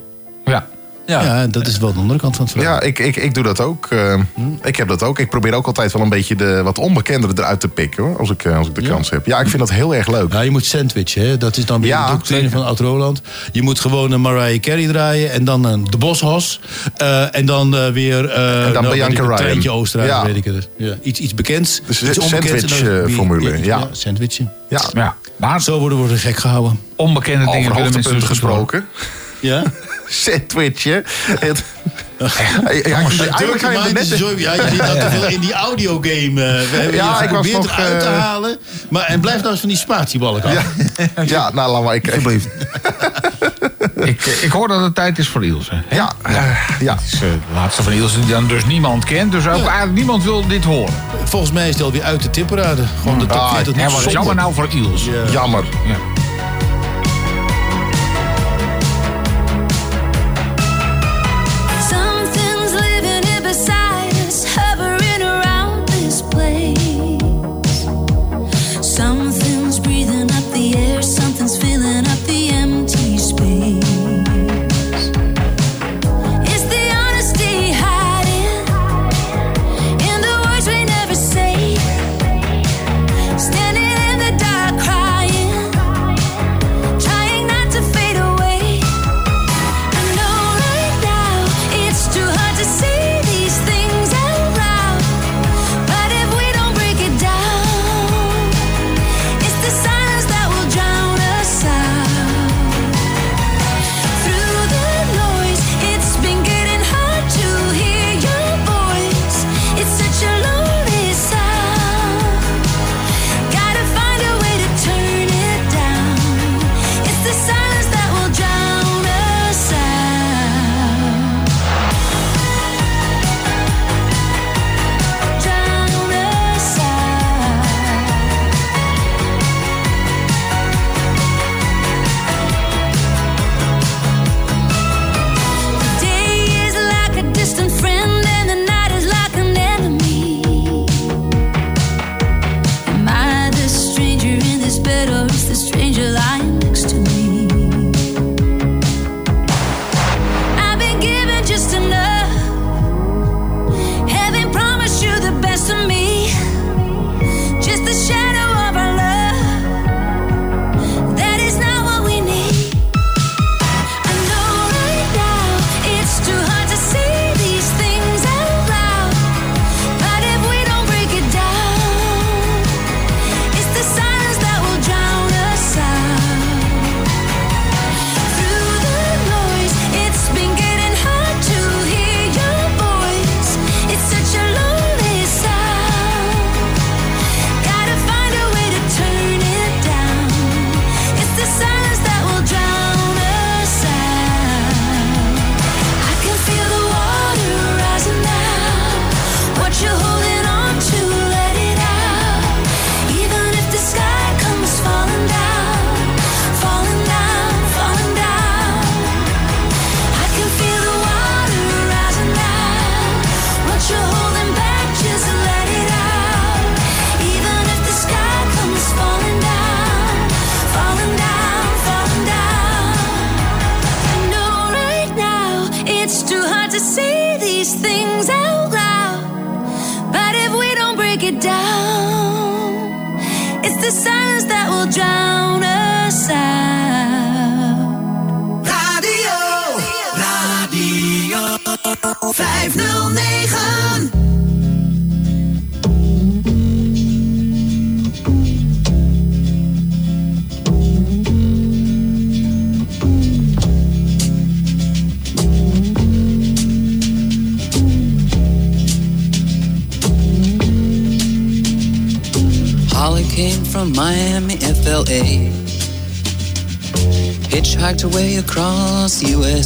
Ja. 0.46 0.68
Ja. 1.06 1.22
Ja, 1.24 1.48
dat 1.48 1.68
is 1.68 1.78
wel 1.78 1.94
de 1.94 2.00
andere 2.00 2.20
kant 2.20 2.36
van 2.36 2.46
het 2.46 2.54
verhaal. 2.54 2.74
Ja, 2.74 2.82
ik, 2.82 3.00
ik, 3.00 3.16
ik 3.16 3.34
doe 3.34 3.44
dat 3.44 3.62
ook. 3.62 3.88
eh, 3.90 4.20
Ik 4.64 4.76
heb 4.76 4.88
dat 4.88 5.04
ook. 5.04 5.20
Ik 5.20 5.30
probeer 5.30 5.54
ook 5.54 5.66
altijd 5.66 5.92
wel 5.94 6.02
een 6.02 6.10
beetje 6.10 6.36
de 6.36 6.62
wat 6.64 6.78
onbekendere 6.78 7.34
eruit 7.36 7.60
te 7.60 7.68
pikken. 7.68 8.04
Hoor, 8.04 8.18
als 8.20 8.30
ik, 8.30 8.44
eh, 8.44 8.58
als 8.58 8.68
ik 8.68 8.76
de 8.76 8.82
kans 8.82 9.10
heb. 9.10 9.26
Ja, 9.26 9.40
ik 9.40 9.48
vind 9.48 9.60
dat 9.60 9.70
heel 9.72 9.96
erg 9.96 10.08
leuk. 10.08 10.34
Ja, 10.34 10.42
je 10.42 10.50
moet 10.52 10.66
sandwichen, 10.66 11.28
hè? 11.28 11.38
dat 11.38 11.58
is 11.58 11.66
dan 11.66 11.82
weer 11.82 11.90
Ja, 11.90 12.06
de 12.06 12.12
doctrine 12.12 12.50
van 12.50 12.66
Oud 12.66 12.80
Roland. 12.80 13.22
Je 13.52 13.62
moet 13.62 13.80
gewoon 13.80 14.12
een 14.12 14.22
Mariah 14.22 14.60
Carey 14.60 14.88
draaien 14.88 15.32
en 15.32 15.44
dan 15.44 15.64
een 15.66 15.84
De 15.84 15.98
Boshos. 15.98 16.60
eh, 16.98 17.36
en 17.36 17.46
dan 17.46 17.76
eh, 17.78 17.90
weer 17.92 18.30
eh 18.30 18.66
En 18.66 18.74
dan 18.74 18.84
nou, 18.84 18.94
Bianca 18.96 19.20
een 19.20 19.26
Ryan. 19.26 19.38
treintje 19.38 19.72
Oostenrijk, 19.72 20.12
Ja. 20.12 20.26
weet 20.26 20.36
ik 20.36 20.44
het. 20.44 20.70
Ja, 20.78 20.96
iets, 21.02 21.20
iets 21.20 21.34
bekends. 21.34 21.82
Dus 21.88 22.04
iets 22.04 22.28
sandwich-formule, 22.30 23.64
ja. 23.64 23.88
sandwichen. 23.92 24.52
Ja, 24.70 24.82
ja. 24.94 25.16
Maar 25.36 25.62
Zo 25.62 25.80
worden 25.80 26.08
we 26.08 26.18
gek 26.18 26.38
gehouden. 26.38 26.80
onbekende 26.96 27.46
dingen 27.46 27.72
over 27.72 27.82
mensen 27.82 27.84
hoogtepunten 27.84 28.30
dus 28.30 28.40
horen. 28.40 28.58
gesproken. 28.68 28.86
Ja? 29.40 29.64
Sandwichje. 30.08 31.04
Het- 31.40 31.64
Ja, 32.18 32.28
Jongens, 33.00 33.20
eigenlijk 33.20 33.88
je 33.88 33.94
net 33.94 34.06
zo- 34.08 34.34
ja, 34.38 34.54
je 34.54 34.62
zit 34.70 34.78
nou 34.78 35.00
te 35.00 35.10
veel 35.10 35.28
in 35.28 35.40
die 35.40 35.54
audiogame. 35.54 36.44
eh 36.46 36.70
we 36.70 36.78
hebben 36.78 36.94
Ja, 36.96 37.18
je 37.18 37.24
ik 37.24 37.30
was 37.30 37.46
geprobeerd 37.48 37.54
nog, 37.54 37.78
eruit 37.78 38.00
te 38.00 38.06
eh, 38.06 38.20
halen. 38.20 38.58
Maar, 38.90 39.04
en 39.04 39.20
blijf 39.20 39.38
nou 39.40 39.50
eens 39.52 39.60
van 39.60 39.70
die 39.70 39.78
spatieballen 39.78 40.44
af. 40.44 40.54
Ja, 40.54 40.64
ja 41.26 41.50
nou 41.54 41.72
laat 41.72 41.84
maar. 41.84 41.96
Ik, 41.96 42.06
Alsjeblieft. 42.08 42.48
Ik, 43.96 44.26
eh, 44.26 44.44
ik 44.44 44.52
hoor 44.52 44.68
dat 44.68 44.82
het 44.82 44.96
tijd 44.96 45.18
is 45.20 45.28
voor 45.28 45.46
Ilse. 45.46 45.72
hè? 45.88 45.96
ja, 45.96 46.12
ja. 46.80 46.94
Het 46.96 47.14
is 47.14 47.20
de 47.20 47.38
laatste 47.54 47.84
van 47.84 47.92
Ilse 47.94 48.20
die 48.20 48.30
dan 48.30 48.48
dus 48.48 48.66
niemand 48.66 49.04
kent. 49.06 49.32
Dus 49.32 49.48
ook 49.48 49.54
eigenlijk 49.54 49.94
niemand 49.94 50.24
wil 50.24 50.48
dit 50.48 50.64
horen. 50.64 50.94
Volgens 51.24 51.52
mij 51.52 51.68
is 51.70 51.74
het 51.76 51.84
alweer 51.84 52.04
uit 52.04 52.22
de 52.22 52.30
tipparade. 52.30 52.84
Gewoon 53.02 53.20
de 53.20 53.26
top 53.26 53.38
Ah, 53.38 53.54
40 53.54 53.76
Ja, 53.76 53.82
niet 53.82 53.92
wat 53.92 54.02
zonde. 54.02 54.12
jammer 54.18 54.36
nou 54.36 54.54
voor 54.54 54.68
Ilse. 54.74 55.12
Ja. 55.12 55.32
Jammer. 55.32 55.64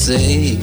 USA. 0.08 0.56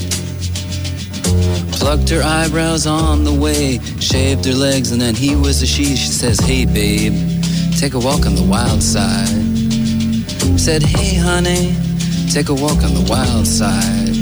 Plucked 1.72 2.08
her 2.08 2.22
eyebrows 2.22 2.86
on 2.86 3.24
the 3.24 3.32
way, 3.32 3.78
shaved 4.00 4.44
her 4.46 4.52
legs, 4.52 4.90
and 4.90 5.00
then 5.00 5.14
he 5.14 5.36
was 5.36 5.60
a 5.62 5.66
she. 5.66 5.96
She 5.96 6.08
says, 6.08 6.38
Hey, 6.40 6.64
babe, 6.64 7.12
take 7.78 7.94
a 7.94 7.98
walk 7.98 8.24
on 8.26 8.34
the 8.36 8.46
wild 8.48 8.82
side. 8.82 9.28
Said, 10.58 10.82
Hey, 10.82 11.16
honey, 11.16 11.74
take 12.30 12.48
a 12.48 12.54
walk 12.54 12.82
on 12.82 12.94
the 12.94 13.06
wild 13.08 13.46
side. 13.46 14.14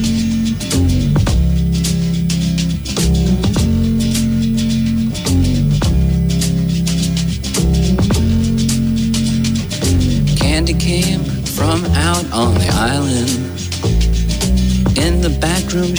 Candy 10.36 10.74
came 10.74 11.22
from 11.44 11.84
out 11.94 12.24
on 12.32 12.54
the 12.54 12.70
island. 12.72 13.41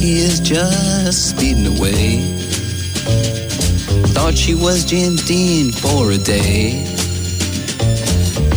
Jackie 0.00 0.16
is 0.16 0.40
just 0.40 1.28
speeding 1.28 1.76
away. 1.76 2.20
Thought 4.14 4.32
she 4.34 4.54
was 4.54 4.82
Jim 4.86 5.16
Dean 5.16 5.72
for 5.72 6.12
a 6.12 6.16
day. 6.16 6.84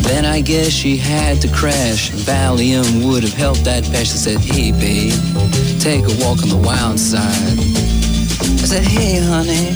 Then 0.03 0.23
I 0.23 0.39
guess 0.39 0.69
she 0.69 0.95
had 0.95 1.41
to 1.41 1.49
crash. 1.49 2.11
Valium 2.11 3.05
would 3.05 3.23
have 3.23 3.33
helped 3.33 3.65
that 3.65 3.83
patch. 3.83 4.13
I 4.15 4.19
said, 4.23 4.39
Hey, 4.39 4.71
babe, 4.71 5.11
take 5.81 6.05
a 6.05 6.15
walk 6.23 6.41
on 6.43 6.47
the 6.47 6.61
wild 6.63 6.97
side. 6.97 7.59
I 7.59 8.65
said, 8.65 8.83
Hey, 8.83 9.19
honey, 9.19 9.75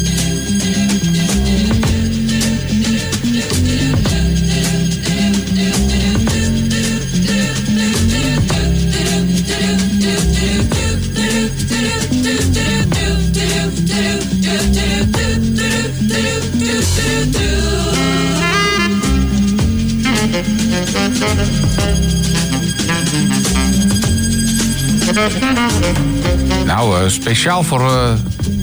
Nou, 26.81 27.03
eh, 27.03 27.09
speciaal 27.09 27.63
voor 27.63 27.79
eh, 27.79 28.13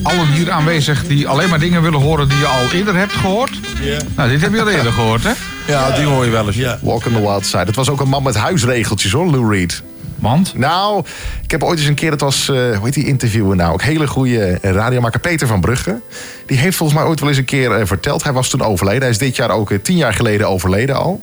allen 0.03 0.27
hier 0.27 0.51
aanwezig 0.51 1.07
die 1.07 1.29
alleen 1.29 1.49
maar 1.49 1.59
dingen 1.59 1.83
willen 1.83 2.01
horen 2.01 2.29
die 2.29 2.39
je 2.39 2.47
al 2.47 2.71
eerder 2.73 2.97
hebt 2.97 3.13
gehoord. 3.13 3.61
Nou, 4.17 4.29
dit 4.29 4.41
heb 4.41 4.53
je 4.53 4.61
al 4.61 4.69
eerder 4.71 4.93
gehoord, 4.93 5.23
hè? 5.23 5.33
Ja, 5.67 5.91
die 5.91 6.05
hoor 6.05 6.25
je 6.25 6.31
wel 6.31 6.47
eens. 6.47 6.57
Ja. 6.57 6.79
Walk 6.83 7.07
on 7.07 7.13
the 7.13 7.21
Wild 7.21 7.47
Side. 7.47 7.65
Het 7.65 7.75
was 7.75 7.89
ook 7.89 8.01
een 8.01 8.09
man 8.09 8.23
met 8.23 8.37
huisregeltjes 8.37 9.13
hoor, 9.13 9.27
Lou 9.27 9.51
Reed. 9.51 9.83
Want? 10.15 10.55
Nou, 10.55 11.05
ik 11.43 11.51
heb 11.51 11.63
ooit 11.63 11.79
eens 11.79 11.89
een 11.89 11.95
keer, 11.95 12.11
dat 12.11 12.21
was, 12.21 12.49
eh, 12.49 12.55
hoe 12.57 12.85
heet 12.85 12.95
die 12.95 13.07
interviewer 13.07 13.57
nou? 13.57 13.73
Ook 13.73 13.83
hele 13.83 14.07
goede 14.07 14.59
radiomaker 14.63 15.21
Peter 15.21 15.47
van 15.47 15.61
Brugge. 15.61 16.01
Die 16.47 16.59
heeft 16.59 16.77
volgens 16.77 16.99
mij 16.99 17.09
ooit 17.09 17.21
wel 17.21 17.29
eens 17.29 17.39
een 17.39 17.45
keer 17.45 17.87
verteld. 17.87 18.23
Hij 18.23 18.33
was 18.33 18.49
toen 18.49 18.63
overleden. 18.63 19.01
Hij 19.01 19.11
is 19.11 19.19
dit 19.19 19.37
jaar 19.37 19.51
ook 19.51 19.73
tien 19.83 19.97
jaar 19.97 20.15
geleden 20.15 20.49
overleden 20.49 20.97
al. 20.97 21.23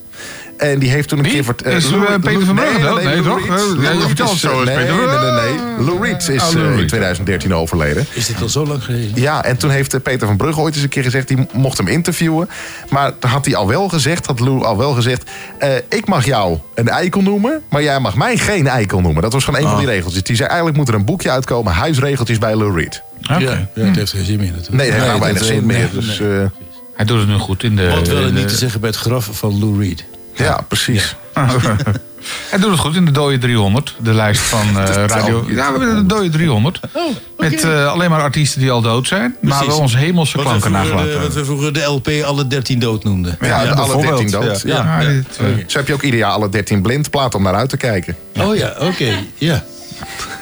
En 0.57 0.79
die 0.79 0.89
heeft 0.89 1.07
toen 1.09 1.17
een 1.17 1.25
keer. 1.25 1.45
Is, 1.75 1.91
eh, 1.91 2.01
Peter 2.21 2.45
van 2.45 2.55
Brugge 2.55 2.79
dood? 2.81 3.03
Nee, 3.03 3.21
toch? 3.21 3.39
Eh, 3.47 3.83
ja, 3.83 3.91
je 3.91 3.99
vertelt 3.99 4.29
het 4.29 4.39
zo 4.39 4.59
eens, 4.59 4.65
nee, 4.69 4.75
Peter. 4.77 4.95
Nee, 4.95 5.05
nee, 5.07 5.31
nee. 5.77 5.85
Lou 5.85 6.01
Reed 6.05 6.29
is 6.29 6.53
eh, 6.53 6.61
in 6.61 6.75
Reed. 6.75 6.87
2013 6.87 7.53
overleden. 7.53 8.05
Is 8.13 8.27
dit 8.27 8.41
al 8.41 8.49
zo 8.49 8.65
lang 8.65 8.83
geleden? 8.83 9.21
Ja, 9.21 9.43
en 9.43 9.57
toen 9.57 9.69
heeft 9.69 9.93
eh, 9.93 10.01
Peter 10.01 10.27
van 10.27 10.37
Brugge 10.37 10.59
ooit 10.59 10.73
eens 10.73 10.83
een 10.83 10.89
keer 10.89 11.03
gezegd... 11.03 11.27
die 11.27 11.47
mocht 11.53 11.77
hem 11.77 11.87
interviewen. 11.87 12.49
Maar 12.89 13.17
toen 13.19 13.29
had 13.29 13.45
hij 13.45 13.55
al 13.55 13.67
wel 13.67 13.87
gezegd, 13.89 14.25
had 14.25 14.39
Lou 14.39 14.63
al 14.63 14.77
wel 14.77 14.91
gezegd... 14.93 15.29
eh, 15.59 15.69
ik 15.89 16.07
mag 16.07 16.25
jou 16.25 16.57
een 16.75 16.87
eikel 16.89 17.21
noemen, 17.21 17.61
maar 17.69 17.83
jij 17.83 17.99
mag 17.99 18.15
mij 18.15 18.37
geen 18.37 18.67
eikel 18.67 19.01
noemen. 19.01 19.21
Dat 19.21 19.33
was 19.33 19.43
gewoon 19.43 19.61
een 19.61 19.67
van 19.69 19.77
die 19.77 19.87
regeltjes. 19.87 20.23
Die 20.23 20.35
zei, 20.35 20.47
eigenlijk 20.47 20.77
moet 20.77 20.87
er 20.87 20.93
een 20.95 21.05
boekje 21.05 21.31
uitkomen... 21.31 21.73
huisregeltjes 21.73 22.37
bij 22.37 22.55
Lou 22.55 22.75
Reed. 22.79 23.01
Ja, 23.21 23.39
ja, 23.39 23.67
het 23.73 23.95
heeft 23.95 24.11
geen 24.11 24.25
zin 24.25 24.37
meer 24.39 24.51
natuurlijk. 24.51 24.77
Nee, 24.77 24.91
helemaal 24.91 25.19
weinig 25.19 25.39
dat- 25.41 25.49
zin 25.51 25.65
nee, 25.65 25.77
meer. 25.77 25.89
Dus, 25.93 26.19
nee. 26.19 26.39
eh, 26.39 26.45
Hij 26.95 27.05
doet 27.05 27.19
het 27.19 27.27
nu 27.27 27.37
goed 27.37 27.63
in 27.63 27.75
de... 27.75 27.89
Wat 27.89 28.07
wel 28.07 28.17
en 28.17 28.25
de- 28.25 28.31
niet 28.39 28.47
te 28.47 28.55
zeggen 28.55 28.79
bij 28.79 28.89
het 28.89 28.99
graf 28.99 29.29
van 29.31 29.59
Lou 29.59 29.79
Reed. 29.83 30.05
Ja, 30.35 30.61
precies. 30.67 31.15
Hij 32.49 32.59
doet 32.59 32.71
het 32.71 32.79
goed 32.79 32.95
in 32.95 33.05
de 33.05 33.11
dode 33.11 33.37
300, 33.37 33.95
de 33.97 34.13
lijst 34.13 34.41
van 34.41 34.67
eh, 34.79 35.05
radio. 35.05 35.45
Ja, 35.47 35.53
we 35.73 35.79
hebben 35.79 35.95
de 35.95 36.05
dode 36.05 36.29
300. 36.29 36.79
Met 37.37 37.63
eh, 37.63 37.87
alleen 37.91 38.09
maar 38.09 38.21
artiesten 38.21 38.59
die 38.61 38.71
al 38.71 38.81
dood 38.81 39.07
zijn, 39.07 39.35
maar 39.41 39.57
Precies. 39.57 39.75
we 39.75 39.81
onze 39.81 39.97
hemelse 39.97 40.37
Wat 40.37 40.45
klanken 40.45 40.71
nagelaten 40.71 41.11
de, 41.11 41.19
wat 41.19 41.33
we 41.33 41.45
vroeger 41.45 41.73
de 41.73 41.81
LP 41.81 42.09
alle 42.25 42.47
13 42.47 42.79
dood 42.79 43.03
noemden. 43.03 43.37
Ja, 43.41 43.57
alle 43.63 43.75
bijvoorbeeld. 43.75 44.17
13 44.17 44.31
dood. 44.31 44.61
Ja. 44.61 44.75
Ja. 44.75 45.01
Ja, 45.01 45.07
dit, 45.09 45.25
eh, 45.39 45.45
Zo 45.67 45.77
heb 45.77 45.87
je 45.87 45.93
ook 45.93 46.01
ieder 46.01 46.19
jaar 46.19 46.31
alle 46.31 46.49
13 46.49 46.81
blind 46.81 47.09
plaat 47.09 47.35
om 47.35 47.43
naar 47.43 47.55
uit 47.55 47.69
te 47.69 47.77
kijken. 47.77 48.15
Oh 48.39 48.55
ja, 48.55 48.73
oké. 48.79 49.13
ja. 49.35 49.63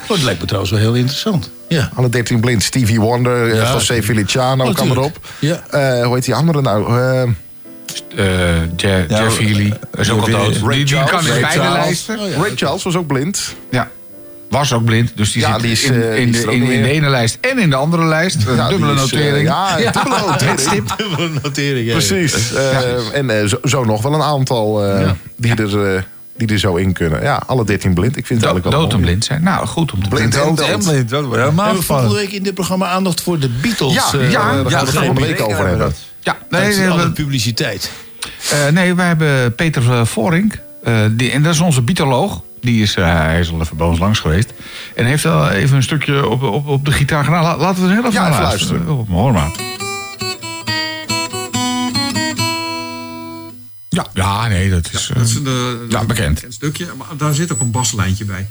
Oh, 0.03 0.09
dat 0.09 0.21
lijkt 0.21 0.39
me 0.39 0.45
trouwens 0.45 0.71
wel 0.73 0.81
heel 0.81 0.93
interessant. 0.95 1.49
Ja. 1.67 1.89
Alle 1.95 2.09
13 2.09 2.39
blind. 2.39 2.63
Stevie 2.63 2.99
Wonder, 2.99 3.49
eh, 3.49 3.55
Ja, 3.55 3.71
José. 3.71 4.03
Feliciano 4.03 4.65
Oh, 4.65 4.75
kan 4.75 4.89
erop. 4.91 5.17
Ja. 5.39 5.63
Eh, 5.69 6.05
hoe 6.05 6.15
heet 6.15 6.25
die 6.25 6.35
andere 6.35 6.61
nou? 6.61 7.33
Eh, 8.15 8.55
eh, 8.55 8.61
Je- 8.75 9.05
Jeff 9.07 9.37
Healy 9.37 9.73
is 9.97 10.09
ook 10.09 10.29
al 10.29 10.51
Ray. 10.63 10.75
Die, 10.75 10.85
die 10.85 11.03
kan 11.03 11.19
in 11.19 11.25
beide 11.41 11.47
Charles. 11.47 11.73
lijsten. 11.85 12.19
Oh, 12.19 12.29
ja. 12.29 12.37
Ray 12.37 12.51
Charles 12.55 12.83
was 12.83 12.95
ook 12.95 13.07
blind. 13.07 13.55
Ja. 13.71 13.89
Was 14.49 14.73
ook 14.73 14.85
blind, 14.85 15.11
dus 15.15 15.31
die 15.31 15.41
Ja, 15.41 15.53
zit 15.53 15.61
die 15.61 15.71
is, 15.71 15.83
in, 15.83 16.01
eh, 16.01 16.17
in, 16.17 16.31
die 16.31 16.45
de, 16.45 16.51
in, 16.53 16.81
de 16.81 16.89
ene 16.89 17.09
lijst 17.09 17.37
en 17.41 17.59
in 17.59 17.69
de 17.69 17.75
andere 17.75 18.05
lijst. 18.05 18.37
Een 18.47 18.55
Ja, 18.55 18.69
dubbele 18.69 18.93
is, 18.93 18.97
eh, 18.97 19.03
notering. 19.03 19.47
ja, 19.47 19.75
dubbele 19.91 20.19
notering. 20.27 20.59
Stip. 20.59 20.93
Dubbele 20.97 21.29
notering, 21.43 21.85
ja. 21.87 21.91
Precies. 21.93 22.53
Eh, 22.53 23.15
En 23.17 23.29
eh, 23.29 23.45
zo, 23.47 23.57
zo 23.63 23.83
nog 23.83 24.01
wel 24.01 24.13
een 24.13 24.21
aantal 24.21 24.85
eh, 24.85 25.11
die, 25.37 25.55
er, 25.55 25.95
eh, 25.95 26.01
die 26.37 26.47
er 26.47 26.59
zo 26.59 26.75
in 26.75 26.93
kunnen. 26.93 27.21
Ja, 27.21 27.43
alle 27.45 27.65
13 27.65 27.93
blind. 27.93 28.17
Ik 28.17 28.25
vind 28.25 28.39
het 28.41 28.49
Do- 28.49 28.53
eigenlijk 28.55 28.75
wel 28.75 28.81
dood 28.89 28.93
en 28.93 29.01
blind 29.05 29.25
zijn. 29.25 29.43
Nou, 29.43 29.67
goed 29.67 29.91
om 29.91 30.03
te 30.03 30.09
Blind 30.09 30.35
weten. 30.35 30.65
en 30.67 30.79
blind, 30.79 31.09
dat 31.09 31.23
wordt 31.25 31.39
helemaal 31.41 31.65
Hebben 31.65 31.81
we 31.81 31.85
volgende 31.85 32.09
spannend. 32.09 32.13
week 32.13 32.31
in 32.31 32.43
dit 32.43 32.53
programma 32.53 32.87
aandacht 32.87 33.21
voor 33.21 33.39
de 33.39 33.49
Beatles? 33.61 33.93
Ja, 33.93 34.13
eh, 34.19 34.31
ja, 34.31 34.39
eh, 34.49 34.55
daar 34.55 34.55
gaan 34.55 34.63
we 34.63 34.75
het 34.77 34.89
volgende 34.89 35.21
week 35.21 35.41
over 35.41 35.67
hebben. 35.67 35.93
Ja, 36.23 36.37
Dat 36.49 36.59
nee, 36.59 36.69
is 36.69 36.77
nee, 36.77 36.89
alle 36.89 37.03
we- 37.03 37.11
publiciteit. 37.11 37.91
eh, 38.51 38.67
nee, 38.67 38.93
wij 38.93 39.07
hebben 39.07 39.55
Peter 39.55 39.91
eh, 39.91 40.05
Vorink. 40.05 40.59
eh, 40.83 41.05
die, 41.11 41.31
en 41.31 41.43
dat 41.43 41.53
is 41.53 41.59
onze 41.59 41.81
bietoloog. 41.81 42.41
Die 42.61 42.81
is, 42.81 42.95
eh, 42.95 43.05
hij 43.15 43.39
is 43.39 43.51
al 43.51 43.61
even 43.61 43.77
bij 43.77 43.87
ons 43.87 43.99
langs 43.99 44.19
geweest. 44.19 44.53
En 44.95 45.05
heeft 45.05 45.25
al 45.25 45.49
even 45.49 45.75
een 45.75 45.83
stukje 45.83 46.27
op, 46.27 46.41
op, 46.41 46.67
op 46.67 46.85
de 46.85 46.91
gitaar 46.91 47.23
gedaan. 47.23 47.43
La- 47.43 47.57
laten 47.57 47.81
we 47.83 47.87
er 47.89 47.93
heel 47.95 48.05
even 48.05 48.13
Ja, 48.13 48.21
naar 48.21 48.31
even 48.31 48.43
luisteren. 48.43 48.85
luisteren. 48.85 49.07
Oh, 49.07 49.09
hoor 49.09 49.31
maar. 49.33 49.51
Ja, 53.89 54.05
ja, 54.13 54.47
nee, 54.47 54.69
dat 54.69 54.89
is, 54.93 55.09
eh, 55.09 55.15
Dat 55.15 55.27
is 55.27 55.35
een, 55.35 55.85
ja, 55.89 56.03
bekend. 56.05 56.43
een 56.43 56.53
stukje, 56.53 56.87
maar 56.97 57.07
daar 57.17 57.33
zit 57.33 57.51
ook 57.53 57.59
een 57.59 57.71
baslijntje 57.71 58.25
bij. 58.25 58.49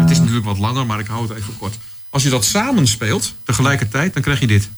Het 0.00 0.10
is 0.10 0.18
natuurlijk 0.18 0.44
wat 0.46 0.58
langer, 0.58 0.86
maar 0.86 0.98
ik 0.98 1.06
hou 1.06 1.28
het 1.28 1.38
even 1.38 1.56
kort. 1.58 1.78
Als 2.10 2.22
je 2.22 2.28
dat 2.28 2.44
samen 2.44 2.86
speelt, 2.86 3.34
tegelijkertijd, 3.44 4.12
dan 4.12 4.22
krijg 4.22 4.40
je 4.40 4.46
dit. 4.46 4.70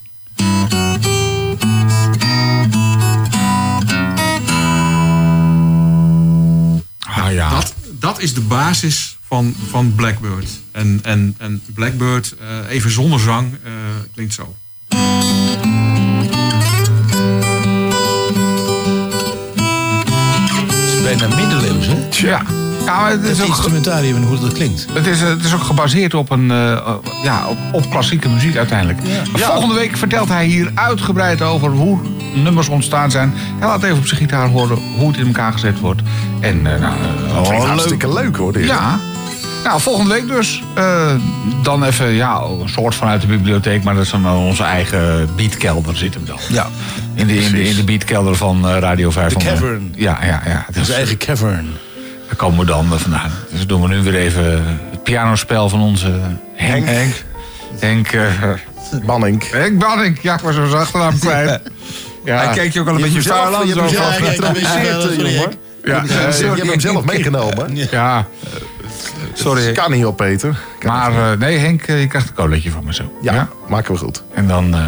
Ah 6.98 7.32
ja. 7.32 7.50
Dat, 7.50 7.74
dat 7.98 8.20
is 8.20 8.34
de 8.34 8.40
basis 8.40 9.18
van, 9.26 9.54
van 9.68 9.94
Blackbird. 9.94 10.48
En, 10.72 11.00
en, 11.02 11.34
en 11.38 11.62
Blackbird, 11.74 12.34
eh, 12.40 12.58
even 12.68 12.90
zonder 12.90 13.20
zang, 13.20 13.58
eh, 13.64 13.72
klinkt 14.14 14.34
zo. 14.34 14.56
Het 20.66 20.94
is 20.94 21.02
bijna 21.02 21.36
middeleeuws, 21.36 21.86
hè? 21.86 22.28
Ja. 22.28 22.69
Ja, 22.90 23.10
het 23.10 23.20
Het 23.22 23.30
is 23.30 23.40
ook, 23.40 23.46
instrumentarium 23.46 24.16
en 24.16 24.22
hoe 24.22 24.38
dat 24.40 24.52
klinkt. 24.52 24.86
het 24.92 25.06
is, 25.06 25.20
het 25.20 25.44
is 25.44 25.54
ook 25.54 25.62
gebaseerd 25.62 26.14
op, 26.14 26.30
een, 26.30 26.50
eh, 26.50 26.94
ja, 27.22 27.46
op, 27.48 27.56
op 27.72 27.90
klassieke 27.90 28.28
muziek 28.28 28.56
uiteindelijk. 28.56 28.98
Volgende 29.32 29.74
week 29.74 29.96
vertelt 29.96 30.28
hij 30.28 30.46
hier 30.46 30.70
uitgebreid 30.74 31.42
over 31.42 31.70
hoe 31.70 31.98
nummers 32.34 32.68
ontstaan 32.68 33.10
zijn. 33.10 33.32
Hij 33.58 33.68
laat 33.68 33.82
even 33.82 33.96
op 33.98 34.06
zijn 34.06 34.20
gitaar 34.20 34.48
horen 34.48 34.78
hoe 34.98 35.08
het 35.08 35.16
in 35.16 35.26
elkaar 35.26 35.52
gezet 35.52 35.80
wordt. 35.80 36.02
En 36.40 36.74
eh, 36.74 36.80
nou, 36.80 36.94
eh, 37.44 37.50
oh, 37.52 37.64
hartstikke 37.66 38.12
leuk 38.12 38.36
hoor. 38.36 38.52
dit. 38.52 38.64
Ja. 38.66 38.98
Nou, 39.64 39.80
volgende 39.80 40.14
week 40.14 40.26
dus. 40.28 40.62
eh, 40.74 41.10
dan 41.62 41.84
even, 41.84 42.10
ja, 42.12 42.40
een 42.62 42.68
soort 42.68 42.94
vanuit 42.94 43.20
de 43.20 43.26
bibliotheek, 43.26 43.82
maar 43.82 43.94
dat 43.94 44.04
is 44.04 44.10
dan 44.10 44.26
onze 44.26 44.62
eigen 44.62 45.28
beatkelder 45.36 45.96
zit 45.96 46.14
hem 46.14 46.24
dan. 46.24 46.38
Ja. 46.48 46.66
In 47.14 47.26
de, 47.26 47.36
in 47.44 47.52
de, 47.52 47.62
in 47.68 47.76
de 47.76 47.84
beatkelder 47.84 48.34
van 48.36 48.68
eh, 48.68 48.78
Radio 48.78 49.10
5. 49.10 49.32
De 49.32 49.44
cavern. 49.44 49.92
Ja, 49.96 50.18
ja, 50.22 50.42
ja. 50.46 50.64
Dat 50.66 50.76
is 50.76 50.86
Dus, 50.86 50.96
eigen 50.96 51.16
cavern. 51.18 51.68
Daar 52.30 52.38
komen 52.38 52.58
we 52.58 52.64
dan 52.66 52.92
eh, 52.92 52.98
vandaan. 52.98 53.30
Dus 53.50 53.66
doen 53.66 53.82
we 53.82 53.88
nu 53.88 54.02
weer 54.02 54.14
even 54.14 54.64
het 54.90 55.02
pianospel 55.02 55.68
van 55.68 55.80
onze 55.80 56.20
Henk. 56.54 56.84
Henk. 56.86 57.14
Henk, 57.78 58.12
eh, 58.12 58.26
Banning. 59.06 59.50
Henk 59.50 59.78
Banning. 59.78 60.18
Ja, 60.22 60.34
ik 60.34 60.40
was 60.40 60.54
zo 60.54 60.76
achternaam 60.76 61.18
kwijt. 61.18 61.60
Ja. 62.24 62.36
Hij 62.44 62.54
kijkt 62.54 62.74
je 62.74 62.80
ook 62.80 62.86
al 62.88 62.92
een 62.94 62.98
Je 62.98 63.04
beetje 63.04 63.22
vuil 63.22 63.56
aan. 63.56 63.66
je 63.66 63.74
hebt 63.74 63.90
zo 63.90 63.96
hem 64.00 64.04
van- 64.04 64.14
zelf 64.14 64.16
geïntroduceerd, 64.16 65.02
sorry, 65.02 65.34
eh. 65.34 65.40
Ja, 65.84 66.02
Je 66.04 66.12
hebt- 66.54 66.62
hem 66.70 66.80
zelf 66.80 67.04
meegenomen. 67.12 67.76
ja. 67.90 68.26
Sorry. 69.32 69.72
Kan 69.72 69.90
niet 69.92 70.04
op, 70.04 70.16
Peter. 70.16 70.58
Kan 70.78 70.90
Maar 70.92 71.32
eh, 71.32 71.38
nee, 71.38 71.58
Henk, 71.58 71.82
eh, 71.82 72.00
je 72.00 72.06
krijgt 72.06 72.28
een 72.28 72.34
colletje 72.34 72.70
van 72.70 72.84
me 72.84 72.94
zo. 72.94 73.18
ja, 73.22 73.48
maken 73.68 73.92
we 73.92 73.98
goed. 73.98 74.22
En 74.34 74.46
dan... 74.48 74.74
eh, 74.74 74.80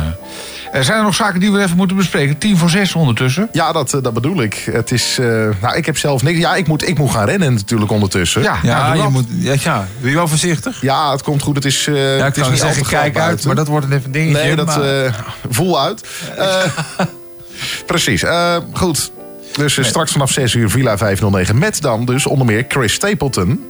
zijn 0.81 0.99
er 0.99 1.05
nog 1.05 1.15
zaken 1.15 1.41
die 1.41 1.53
we 1.53 1.63
even 1.63 1.77
moeten 1.77 1.97
bespreken. 1.97 2.39
Tien 2.39 2.57
voor 2.57 2.71
zes 2.71 2.95
ondertussen. 2.95 3.49
Ja, 3.53 3.73
dat, 3.73 3.95
eh, 3.95 4.03
dat 4.03 4.13
bedoel 4.13 4.43
ik. 4.43 4.69
Het 4.71 4.91
is, 4.93 5.19
eh, 5.19 5.27
nou, 5.61 5.77
ik 5.77 5.87
heb 5.87 5.99
zelf 5.99 6.23
niks. 6.23 6.39
Ja, 6.39 6.55
ik 6.55 6.67
moet, 6.67 6.89
ik 6.89 6.99
moet 6.99 7.11
gaan 7.11 7.25
rennen 7.25 7.55
natuurlijk 7.55 7.91
ondertussen. 7.91 8.43
Ja, 8.43 8.59
Ja, 8.63 8.89
nou, 8.89 9.03
je 9.03 9.09
moet, 9.09 9.27
ja, 9.29 9.55
ja, 9.59 9.87
doe 10.01 10.11
je 10.11 10.17
wel 10.17 10.29
voorzichtig? 10.29 10.81
Ja, 10.81 11.11
het 11.13 11.23
komt 11.23 11.43
goed. 11.43 11.55
Het 11.55 11.65
is, 11.65 11.87
eh 11.87 11.95
Ja, 11.95 12.17
ik 12.17 12.23
het 12.25 12.37
is 12.37 12.43
kan 12.43 12.51
niet 12.51 12.61
zeggen, 12.61 12.87
kijk 12.87 13.19
uit, 13.19 13.45
maar 13.45 13.55
dat 13.55 13.67
wordt 13.69 13.87
een 13.87 13.93
even 13.93 14.13
dingetje. 14.13 14.43
Nee, 14.43 14.57
dat 14.57 14.67
maar- 14.67 15.05
eh, 15.05 15.13
voel 15.51 15.81
uit. 15.81 16.07
Eh, 16.37 16.65
precies. 17.87 18.23
Eh, 18.23 18.57
goed. 18.73 19.11
Dus 19.53 19.79
eh, 19.79 19.85
straks 19.85 20.13
vanaf 20.13 20.31
6 20.31 20.55
uur 20.55 20.71
Villa 20.71 20.97
509. 20.99 21.59
Met 21.59 21.81
dan 21.81 22.05
dus 22.05 22.27
onder 22.27 22.47
meer 22.47 22.65
Chris 22.69 22.93
Stapleton. 22.93 23.65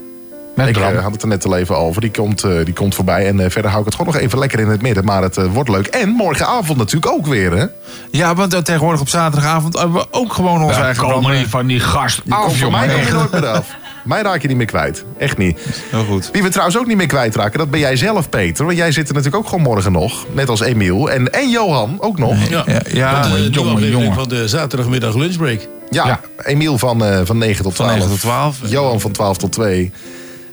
Met 0.54 0.66
ik 0.68 0.72
Bram. 0.74 0.94
eh, 0.96 1.02
had 1.02 1.12
het 1.12 1.22
er 1.22 1.28
net 1.28 1.44
al 1.44 1.56
even 1.56 1.76
over. 1.76 2.00
Die 2.00 2.10
komt, 2.10 2.44
eh, 2.44 2.64
die 2.64 2.74
komt 2.74 2.94
voorbij. 2.94 3.26
En 3.26 3.40
eh, 3.40 3.50
verder 3.50 3.70
hou 3.70 3.82
ik 3.82 3.86
het 3.88 3.96
gewoon 3.96 4.12
nog 4.12 4.22
even 4.22 4.38
lekker 4.38 4.60
in 4.60 4.68
het 4.68 4.82
midden. 4.82 5.04
Maar 5.04 5.22
het 5.22 5.36
eh, 5.36 5.44
wordt 5.52 5.68
leuk. 5.70 5.86
En 5.86 6.08
morgenavond 6.08 6.78
natuurlijk 6.78 7.12
ook 7.12 7.26
weer. 7.26 7.52
Hè? 7.56 7.64
Ja, 8.10 8.34
want 8.34 8.64
tegenwoordig 8.64 9.00
op 9.00 9.08
zaterdagavond 9.08 9.78
hebben 9.78 9.96
we 9.96 10.06
ook 10.10 10.32
gewoon 10.32 10.62
onze 10.62 10.80
eigen 10.80 11.04
komen 11.08 11.48
van 11.48 11.66
die 11.66 11.80
gast 11.80 12.22
af, 12.28 12.44
komt 12.44 12.56
voor 12.56 12.70
mij 12.70 12.86
jongen. 12.88 13.00
kom 13.04 13.06
je 13.12 13.18
nooit 13.18 13.32
meer 13.32 13.46
af. 13.46 13.66
Mij 14.04 14.22
raak 14.22 14.42
je 14.42 14.48
niet 14.48 14.56
meer 14.56 14.66
kwijt. 14.66 15.04
Echt 15.18 15.38
niet. 15.38 15.60
Heel 15.90 16.04
goed. 16.04 16.30
Wie 16.32 16.42
we 16.42 16.48
trouwens 16.48 16.78
ook 16.78 16.86
niet 16.86 16.96
meer 16.96 17.06
kwijtraken, 17.06 17.58
dat 17.58 17.70
ben 17.70 17.80
jij 17.80 17.96
zelf, 17.96 18.28
Peter. 18.28 18.64
Want 18.64 18.76
jij 18.76 18.92
zit 18.92 19.08
er 19.08 19.14
natuurlijk 19.14 19.42
ook 19.44 19.48
gewoon 19.50 19.64
morgen 19.64 19.92
nog. 19.92 20.26
Net 20.32 20.48
als 20.48 20.60
Emiel. 20.60 21.10
En, 21.10 21.32
en 21.32 21.50
Johan 21.50 21.96
ook 22.00 22.18
nog. 22.18 22.48
Ja, 22.48 22.64
Ja, 22.92 23.26
nieuwe 23.26 23.50
jongen, 23.50 23.90
jongen. 23.90 24.14
van 24.14 24.28
de 24.28 24.48
zaterdagmiddag 24.48 25.14
lunchbreak. 25.14 25.60
Ja, 25.90 26.06
Ja. 26.06 26.20
Emiel 26.42 26.78
van, 26.78 27.04
eh, 27.04 27.20
van 27.24 27.38
9 27.38 27.62
tot 27.64 27.74
Van 27.74 27.84
12. 27.86 27.94
9 28.00 28.10
tot 28.10 28.20
12. 28.20 28.56
Johan 28.70 29.00
van 29.00 29.10
12 29.12 29.36
tot 29.36 29.52
2. 29.52 29.92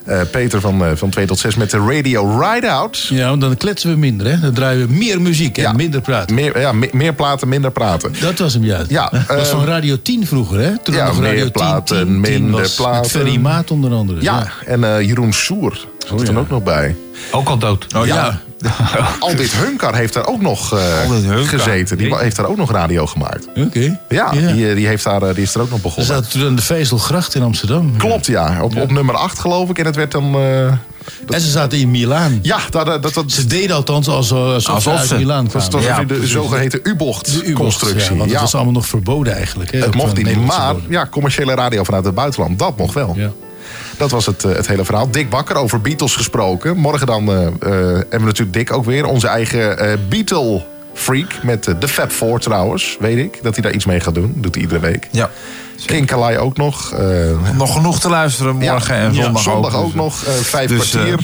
Eh, 0.09 0.21
Peter 0.31 0.61
van, 0.61 0.85
eh, 0.85 0.91
van 0.95 1.09
2 1.09 1.25
tot 1.25 1.39
6 1.39 1.55
met 1.55 1.71
de 1.71 1.77
Radio 1.77 2.39
Ride-Out. 2.39 3.05
Ja, 3.09 3.29
want 3.29 3.41
dan 3.41 3.57
kletsen 3.57 3.89
we 3.89 3.97
minder, 3.97 4.27
hè? 4.27 4.39
Dan 4.39 4.53
draaien 4.53 4.87
we 4.87 4.93
meer 4.93 5.21
muziek 5.21 5.57
en 5.57 5.63
Ja. 5.63 5.71
minder 5.73 6.01
praten. 6.01 6.35
Meer, 6.35 6.59
ja, 6.59 6.71
me- 6.71 6.89
meer 6.91 7.13
platen, 7.13 7.47
minder 7.49 7.71
praten. 7.71 8.13
Dat 8.21 8.39
was 8.39 8.53
hem 8.53 8.63
juist. 8.63 8.89
Ja, 8.89 9.09
dat 9.09 9.37
was 9.37 9.49
eh, 9.49 9.55
van 9.55 9.65
Radio 9.65 9.97
10 10.01 10.27
vroeger, 10.27 10.59
hè? 10.59 10.77
Toen 10.77 10.95
ja, 10.95 11.05
nog 11.05 11.19
meer 11.19 11.27
Radio 11.29 11.43
10, 11.43 11.51
platen, 11.51 11.97
10, 11.97 12.05
10 12.05 12.19
minder 12.41 12.61
was 12.61 12.75
platen. 12.75 13.01
Met 13.01 13.11
Ferry 13.11 13.37
Maat 13.37 13.71
onder 13.71 13.91
andere. 13.91 14.21
Ja, 14.21 14.47
en 14.65 14.83
eh, 14.83 15.01
Jeroen 15.07 15.33
Soer 15.33 15.71
zat 15.97 16.09
er 16.09 16.15
Oh, 16.15 16.25
dan 16.25 16.33
ja. 16.35 16.39
ook 16.41 16.49
nog 16.49 16.63
bij. 16.63 16.95
Ook 17.31 17.47
al 17.49 17.57
dood. 17.57 17.85
Oh 17.95 18.05
ja. 18.05 18.41
Aldit 19.19 19.51
Hunkar 19.51 19.95
heeft 19.95 20.13
daar 20.13 20.27
ook 20.27 20.41
nog 20.41 20.73
eh, 20.77 21.47
gezeten. 21.47 21.97
Die 21.97 22.15
heeft 22.15 22.35
daar 22.35 22.45
ook 22.47 22.57
nog 22.57 22.71
radio 22.71 23.05
gemaakt. 23.05 23.47
Oké. 23.55 23.99
Ja, 24.09 24.31
Ja. 24.33 24.51
Die, 24.51 24.69
eh, 24.69 24.75
die, 24.75 24.87
heeft 24.87 25.03
daar, 25.03 25.21
eh, 25.21 25.33
die 25.33 25.43
is 25.43 25.55
er 25.55 25.61
ook 25.61 25.69
nog 25.69 25.81
begonnen. 25.81 26.05
zaten 26.13 26.29
toen 26.29 26.45
aan 26.47 26.55
de 26.55 26.61
Vezelgracht 26.61 27.35
in 27.35 27.41
Amsterdam. 27.41 27.97
Klopt, 27.97 28.25
ja. 28.25 28.57
Op, 28.61 28.75
op 28.75 28.91
nummer 28.91 29.15
8 29.15 29.39
geloof 29.39 29.69
ik. 29.69 29.79
En 29.79 29.85
het 29.85 29.95
werd 29.95 30.11
dan... 30.11 30.35
En 31.29 31.41
ze 31.41 31.49
zaten 31.49 31.79
in 31.79 31.91
Milaan. 31.91 32.39
ja, 32.41 32.57
dat, 32.69 32.85
dat, 32.85 33.03
dat, 33.03 33.13
dat, 33.13 33.31
Ze 33.31 33.45
deden 33.45 33.75
althans 33.75 34.07
alsof, 34.07 34.53
alsof, 34.53 34.81
ze 34.83 34.89
uit 34.89 35.07
ze- 35.07 35.15
Milaan 35.15 35.43
dat 35.43 35.53
was 35.53 35.67
kwamen. 35.67 35.87
toch 35.87 35.97
Ja, 35.97 36.19
de 36.19 36.27
zogeheten 36.27 36.79
U-bocht-constructie. 36.83 38.11
Ja, 38.11 38.17
want 38.17 38.31
Ja. 38.31 38.39
was 38.39 38.55
allemaal 38.55 38.73
nog 38.73 38.85
verboden 38.87 39.35
eigenlijk. 39.35 39.71
Hè, 39.71 39.79
Het 39.79 39.95
mocht 39.95 40.15
niet, 40.23 40.45
maar 40.45 40.75
ja, 40.89 41.07
commerciële 41.11 41.53
radio 41.55 41.83
vanuit 41.83 42.05
het 42.05 42.15
buitenland, 42.15 42.59
dat 42.59 42.77
mocht 42.77 42.93
wel. 42.93 43.13
Ja. 43.17 43.31
Dat 43.99 44.11
was 44.11 44.25
het, 44.25 44.43
eh, 44.43 44.51
het 44.55 44.67
hele 44.67 44.85
verhaal. 44.85 45.11
Dick 45.11 45.29
Bakker 45.29 45.55
over 45.55 45.81
Beatles 45.81 46.15
gesproken. 46.15 46.77
Morgen 46.77 47.07
dan 47.07 47.31
eh, 47.31 47.45
eh, 47.45 47.51
hebben 47.59 48.19
we 48.19 48.25
natuurlijk 48.25 48.53
Dick 48.53 48.73
ook 48.73 48.85
weer. 48.85 49.05
Onze 49.05 49.27
eigen 49.27 49.99
Beatle 50.09 50.65
freak 50.93 51.43
met 51.43 51.75
de 51.79 51.87
Fab 51.87 52.11
Four 52.11 52.39
trouwens. 52.39 52.97
Weet 52.99 53.17
ik 53.17 53.39
dat 53.43 53.53
hij 53.53 53.63
daar 53.63 53.73
iets 53.73 53.85
mee 53.85 53.99
gaat 53.99 54.15
doen. 54.15 54.33
Doet 54.35 54.55
hij 54.55 54.63
iedere 54.63 54.79
week. 54.79 55.07
Ja. 55.11 55.29
In 55.87 56.05
Calais 56.05 56.37
ook 56.37 56.57
nog. 56.57 56.93
Nog 57.53 57.73
genoeg 57.73 57.99
te 57.99 58.09
luisteren 58.09 58.55
morgen 58.55 58.95
ja, 58.95 59.01
en 59.01 59.13
ja, 59.13 59.23
zondag, 59.23 59.41
zondag 59.41 59.75
ook. 59.75 59.85
ook 59.85 59.93
nog. 59.93 60.15
vijf 60.41 60.69
Dus, 60.69 60.89
kwartier. 60.89 61.19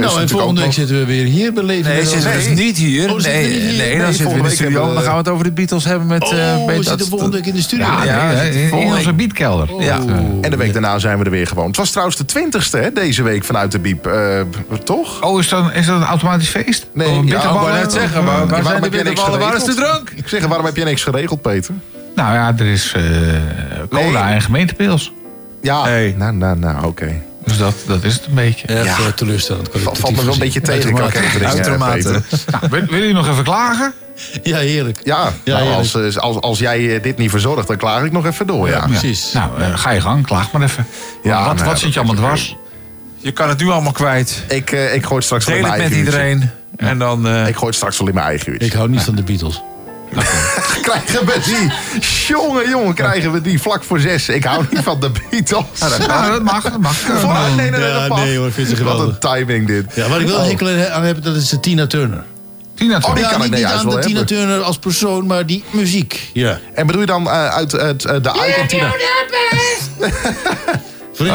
Nou, 0.00 0.20
en 0.20 0.28
volgende 0.28 0.54
week 0.54 0.64
nog- 0.64 0.74
zitten 0.74 0.98
we 0.98 1.04
weer 1.04 1.24
hier 1.24 1.52
bij 1.52 1.62
Leven 1.62 1.92
Nee, 1.92 2.04
zitten 2.06 2.30
we 2.30 2.36
dus 2.36 2.48
niet 2.48 2.76
hier. 2.76 3.08
Oh, 3.10 3.20
zitten 3.20 3.32
we 3.32 3.38
nee, 3.38 3.46
niet 3.48 3.60
hier? 3.62 3.76
nee, 3.76 3.88
Nee, 3.88 3.98
dan 3.98 4.06
zitten 4.12 4.26
we 4.26 4.32
in 4.32 4.38
volgende 4.38 4.42
de 4.42 4.48
week 4.48 4.54
studio. 4.56 4.94
Dan 4.94 5.02
gaan 5.02 5.12
we 5.12 5.18
het 5.18 5.28
over 5.28 5.44
de 5.44 5.52
Beatles 5.52 5.84
hebben 5.84 6.06
met... 6.06 6.22
eh, 6.22 6.28
Oh, 6.30 6.66
met 6.66 6.66
we 6.66 6.74
dat- 6.74 6.84
zitten 6.84 7.06
volgende 7.06 7.36
week 7.36 7.46
in 7.46 7.54
de 7.54 7.60
studio. 7.62 7.86
Ja, 7.86 8.04
Ja, 8.04 8.32
nee, 8.32 8.62
in, 8.70 8.72
onze 8.72 9.12
beatkelder. 9.12 9.68
Ja. 9.82 9.98
En 10.40 10.50
de 10.50 10.56
week 10.56 10.72
daarna 10.72 10.98
zijn 10.98 11.18
we 11.18 11.24
er 11.24 11.30
weer 11.30 11.46
gewoon. 11.46 11.66
Het 11.66 11.76
was 11.76 11.90
trouwens 11.90 12.16
de 12.16 12.24
twintigste 12.24 12.76
hè, 12.78 12.92
deze 12.92 13.22
week 13.22 13.44
vanuit 13.44 13.72
de 13.72 13.78
Biep. 13.78 14.06
Eh, 14.06 14.40
toch? 14.84 15.22
Oh, 15.22 15.38
is 15.40 15.48
dat, 15.48 15.64
is 15.74 15.86
dat 15.86 15.96
een 15.96 16.06
automatisch 16.06 16.48
feest? 16.48 16.86
Nee, 16.92 17.08
Oh, 17.08 17.14
ja, 17.14 17.20
bitterballen? 17.20 17.60
Ik 17.62 17.66
wou 17.68 17.78
net 17.80 17.92
zeggen, 17.92 18.24
maar 18.24 18.36
waar 18.38 18.46
waarom 18.48 18.66
zijn 18.68 18.82
de 18.82 18.88
bitterballen? 18.88 19.38
Waar 19.38 19.54
is 19.56 19.64
de 19.64 19.70
geregeld? 19.72 19.94
drank? 20.06 20.10
Ik 20.14 20.28
zeg, 20.28 20.46
waarom 20.46 20.66
heb 20.66 20.76
jij 20.76 20.84
niks 20.84 21.02
geregeld, 21.02 21.42
Peter? 21.42 21.74
Nou 22.14 22.34
ja, 22.34 22.54
er 22.58 22.66
is 22.66 22.92
eh, 22.96 23.02
cola 23.90 24.30
en 24.32 24.42
gemeentepils. 24.42 25.12
Ja, 25.62 25.82
Hey. 25.82 26.14
nou, 26.18 26.34
nou, 26.36 26.58
nou, 26.58 26.84
oké. 26.86 27.22
Dus 27.46 27.58
dat, 27.58 27.74
dat 27.86 28.04
is 28.04 28.14
het 28.14 28.26
een 28.26 28.34
beetje. 28.34 28.66
Echt 28.66 28.84
Ja. 28.84 28.96
eh, 28.96 29.06
teleurstellend. 29.12 29.68
Valt 29.72 29.98
valt 29.98 30.16
me 30.16 30.24
wel 30.24 30.32
een 30.32 30.38
beetje 30.38 30.60
tegen, 30.60 30.98
Uitermate. 31.46 32.22
Nou, 32.50 32.68
wil, 32.70 32.84
wil 32.88 33.02
je 33.02 33.12
nog 33.12 33.28
even 33.28 33.44
klagen? 33.44 33.92
Ja, 34.42 34.56
heerlijk. 34.58 34.98
Ja, 35.04 35.14
Ja, 35.44 35.52
nou, 35.52 35.58
heerlijk. 35.58 35.94
als, 35.94 36.14
eh, 36.16 36.22
als, 36.22 36.40
als 36.40 36.58
jij 36.58 36.94
eh, 36.96 37.02
dit 37.02 37.16
niet 37.18 37.30
verzorgt, 37.30 37.66
dan 37.68 37.76
klaag 37.76 38.04
ik 38.04 38.12
nog 38.12 38.26
even 38.26 38.46
door, 38.46 38.68
ja. 38.68 38.86
Precies. 38.86 39.32
Nou, 39.32 39.50
ga 39.62 39.90
je 39.90 40.00
gang, 40.00 40.26
klaag 40.26 40.52
maar 40.52 40.62
even. 40.62 40.86
Ja, 41.22 41.44
wat 41.46 41.54
nou, 41.54 41.66
wat 41.68 41.78
zit 41.78 41.92
je 41.92 41.98
allemaal 41.98 42.16
dwars? 42.16 42.56
Je 43.18 43.32
kan 43.32 43.48
het 43.48 43.58
nu 43.58 43.68
allemaal 43.70 43.92
kwijt. 43.92 44.42
Ik, 44.48 44.72
eh, 44.72 44.94
ik 44.94 45.02
gooi 45.02 45.14
het 45.16 45.24
straks 45.24 45.44
wel 45.44 45.56
in 45.56 45.62
Deel 45.62 45.70
mijn 45.70 45.82
het 45.82 45.90
met 45.92 45.98
eigen 46.08 46.20
uurtje. 46.20 46.30
iedereen. 46.30 46.50
En 46.90 46.98
dan... 46.98 47.26
eh, 47.28 47.46
Ik 47.48 47.54
gooi 47.54 47.66
het 47.66 47.74
straks 47.74 47.98
wel 47.98 48.08
in 48.08 48.14
mijn 48.14 48.26
eigen 48.26 48.52
uurtje. 48.52 48.66
Ik 48.66 48.72
hou 48.72 48.88
niet 48.88 49.02
van 49.02 49.14
de 49.14 49.22
Beatles. 49.22 49.62
Krijgen 50.82 51.26
we 51.26 51.40
die? 51.44 51.72
Jongen, 52.26 52.68
jongen, 52.68 52.94
krijgen 52.94 53.32
we 53.32 53.40
die 53.40 53.60
vlak 53.60 53.84
voor 53.84 54.00
zes. 54.00 54.28
Ik 54.28 54.44
hou 54.44 54.64
niet 54.70 54.80
van 54.82 55.00
de 55.00 55.10
Beatles. 55.30 55.64
Nou, 56.06 56.30
dat 56.32 56.42
mag, 56.42 56.62
dat 56.62 56.80
mag. 56.80 56.96
Vooruit, 56.96 57.56
nee, 57.56 57.70
nee, 57.70 57.80
nee, 57.80 57.88
Ja, 57.88 57.98
dat 58.00 58.08
mag. 58.08 58.18
nee, 58.24 58.36
hoor, 58.36 58.46
ik 58.46 58.52
vind 58.52 58.68
ze 58.68 58.84
Wat 58.84 59.00
een 59.00 59.18
timing 59.18 59.66
dit. 59.66 59.84
Ja, 59.94 60.08
wat 60.08 60.20
ik 60.20 60.26
wel 60.26 60.36
Oh. 60.36 60.42
een 60.42 60.48
hekel 60.50 60.68
aan 60.92 61.02
heb, 61.02 61.22
dat 61.22 61.36
is 61.36 61.48
de 61.48 61.60
Tina 61.60 61.86
Turner. 61.86 62.24
Tina 62.74 62.96
Oh, 62.96 63.04
die 63.04 63.12
Turner. 63.14 63.22
kan 63.22 63.30
ja, 63.30 63.36
ik 63.36 63.40
niet, 63.42 63.50
nee, 63.50 63.60
niet 63.60 63.72
aan 63.72 63.88
de 63.88 63.98
Tina. 63.98 64.24
Turner 64.24 64.62
als 64.62 64.78
persoon, 64.78 65.26
maar 65.26 65.46
die 65.46 65.64
muziek. 65.70 66.30
Ja. 66.32 66.58
En 66.74 66.86
bedoel 66.86 67.00
je 67.00 67.06
dan 67.06 67.26
eh, 67.30 67.48
uit 67.48 67.72
het, 67.72 68.04
eh, 68.04 68.12
de 68.22 68.28
Ike 68.34 68.54
en 68.54 68.66
Tina? 68.66 68.92
Vrees- 71.12 71.30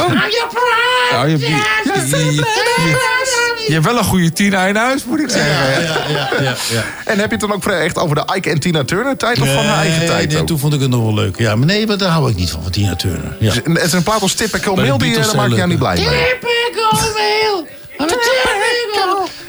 nou, 1.12 1.30
je, 1.30 1.40
je, 1.40 1.48
je, 1.48 2.34
je- 2.36 3.41
je 3.68 3.74
hebt 3.74 3.86
wel 3.86 3.98
een 3.98 4.04
goede 4.04 4.32
Tina 4.34 4.66
in 4.66 4.76
huis, 4.76 5.06
moet 5.06 5.20
ik 5.20 5.30
zeggen. 5.30 5.52
Ja, 5.54 5.80
ja, 5.80 6.30
ja, 6.42 6.56
ja. 6.72 6.84
En 7.06 7.18
heb 7.20 7.26
je 7.26 7.32
het 7.32 7.40
dan 7.40 7.52
ook 7.54 7.66
echt 7.66 7.98
over 7.98 8.16
de 8.16 8.34
Ike 8.36 8.50
en 8.50 8.60
Tina 8.60 8.84
Turner 8.84 9.18
tijd 9.18 9.42
of 9.42 9.48
van 9.54 9.66
haar 9.66 9.78
eigen 9.78 9.98
Nee, 10.00 10.08
tijd 10.08 10.30
nee, 10.30 10.40
ook? 10.42 10.48
toen 10.48 10.60
vond 10.60 10.74
ik 10.74 10.80
het 10.80 10.90
nog 10.90 11.02
wel 11.04 11.14
leuk. 11.14 11.38
Ja, 11.38 11.56
maar 11.56 11.66
nee, 11.68 11.88
maar 11.88 11.98
daar 11.98 12.10
hou 12.10 12.30
ik 12.30 12.36
niet 12.36 12.50
van, 12.52 12.62
van 12.64 12.72
Tina 12.72 12.96
Turner. 12.96 13.36
Ja. 13.40 13.54
Het 13.64 13.84
is 13.84 13.94
een 13.94 14.04
plaat 14.04 14.22
als 14.22 14.34
Typical 14.34 14.76
Mail, 14.76 14.98
die, 14.98 15.10
eh, 15.16 15.16
daar 15.16 15.26
maak 15.26 15.36
zijn 15.36 15.50
je 15.50 15.56
jou 15.56 15.68
niet 15.70 15.80
blij 15.80 15.96
mee. 15.96 16.40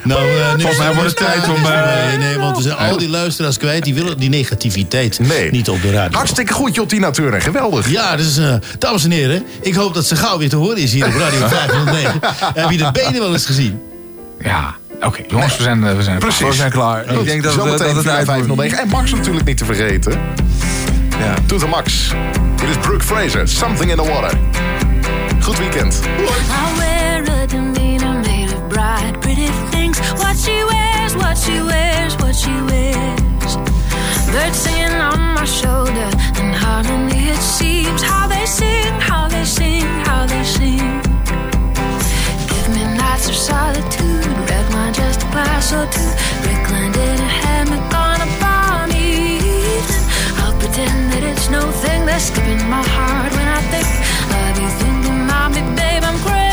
Nou, 0.05 0.21
eh, 0.41 0.55
nu 0.55 0.61
Volgens 0.61 0.79
mij 0.79 0.95
wordt 0.95 1.09
het 1.09 1.17
tijd 1.19 1.49
om... 1.49 1.65
eh, 1.65 2.07
Nee, 2.07 2.17
nee, 2.19 2.39
want 2.39 2.57
we 2.57 2.63
zijn 2.63 2.77
al 2.77 2.97
die 2.97 3.09
luisteraars 3.09 3.57
kwijt. 3.59 3.85
Die 3.85 3.95
willen 3.95 4.19
die 4.19 4.29
negativiteit 4.29 5.19
Nee. 5.19 5.51
niet 5.51 5.69
op 5.69 5.83
de 5.83 5.91
radio. 5.91 6.17
Hartstikke 6.19 6.53
goed, 6.53 6.75
joh, 6.75 6.87
Tina 6.87 7.11
Turner. 7.11 7.41
Geweldig. 7.43 7.91
Ja, 7.91 8.17
dus 8.17 8.39
eh, 8.39 8.55
dames 8.79 9.05
en 9.05 9.11
heren, 9.11 9.45
ik 9.61 9.75
hoop 9.75 9.95
dat 9.95 10.07
ze 10.07 10.17
gauw 10.17 10.39
weer 10.39 10.49
te 10.49 10.57
horen 10.57 10.77
is 10.77 10.93
hier 10.93 11.07
op 11.07 11.15
Radio 11.15 11.47
509. 11.49 12.21
Heb 12.55 12.71
je 12.71 12.77
de 12.77 12.91
benen 12.93 13.21
wel 13.21 13.33
eens 13.33 13.47
gezien? 13.47 13.81
Ja, 14.43 14.75
oké. 15.01 15.23
jongens, 15.29 15.57
we 15.57 15.63
zijn, 15.63 15.85
eh, 15.87 15.97
we 15.97 16.03
zijn 16.03 16.19
Precies. 16.19 16.47
We 16.47 16.53
zijn 16.53 16.71
klaar. 16.71 17.01
Ik 17.13 17.25
denk 17.25 17.43
dat, 17.43 17.55
het- 17.55 17.63
Zometeen 17.63 17.87
dat 17.87 17.97
het 17.97 18.05
via 18.05 18.13
uit 18.15 18.27
moet. 18.27 18.35
509. 18.37 18.79
En 18.79 18.89
Max 18.89 19.11
natuurlijk 19.13 19.45
niet 19.47 19.57
te 19.59 19.65
vergeten. 19.65 20.13
Ja. 21.19 21.35
To 21.47 21.57
the 21.57 21.67
Max. 21.67 22.13
Dit 22.57 22.69
is 22.69 22.77
Brooke 22.77 23.05
Fraser. 23.05 23.49
Something 23.49 23.91
in 23.91 23.97
the 23.97 24.11
water. 24.11 24.39
Goed 25.43 25.59
weekend. 25.59 26.01
I 26.05 26.79
wear 26.79 27.43
a 27.43 27.47
demeanor 27.47 28.13
made 28.15 28.55
of 28.55 28.69
bright, 28.69 29.21
pretty 29.21 29.49
things. 29.71 29.99
What 30.17 30.37
she 30.45 30.65
wears, 30.69 31.15
what 31.15 31.39
she 31.39 31.63
wears, 31.65 32.15
what 32.17 32.35
she 32.37 32.51
wears. 32.67 33.57
Birds 34.33 34.63
singing 34.63 35.01
on 35.13 35.33
my 35.33 35.47
shoulder, 35.47 36.09
and 36.41 36.55
harmony 36.57 37.29
it 37.29 37.43
seems. 37.59 38.03
How 38.03 38.29
they 38.29 38.47
sing, 38.47 39.01
how 39.09 39.29
they 39.29 39.45
sing, 39.45 39.87
how 40.07 40.27
they 40.27 40.45
sing. 40.45 41.01
Give 43.13 43.29
of 43.29 43.37
solitude, 43.37 44.27
red 44.49 44.73
wine, 44.73 44.95
just 44.95 45.23
a 45.23 45.27
glass 45.27 45.71
or 45.71 45.85
two. 45.93 46.13
Brickland 46.43 46.97
in 46.97 47.21
a 47.21 47.31
hammock 47.43 47.95
on 47.95 48.21
a 48.23 48.29
balmy 48.41 49.37
evening. 49.37 50.05
I'll 50.39 50.59
pretend 50.59 51.13
that 51.13 51.23
it's 51.23 51.51
no 51.51 51.61
thing 51.83 52.07
that's 52.07 52.25
skipping 52.25 52.67
my 52.71 52.83
heart 52.83 53.31
when 53.33 53.47
I 53.47 53.61
think 53.71 53.87
of 54.41 54.63
you 54.63 54.69
thinking 54.81 55.25
about 55.27 55.51
me, 55.53 55.61
babe. 55.77 56.03
I'm 56.03 56.19
crazy 56.21 56.52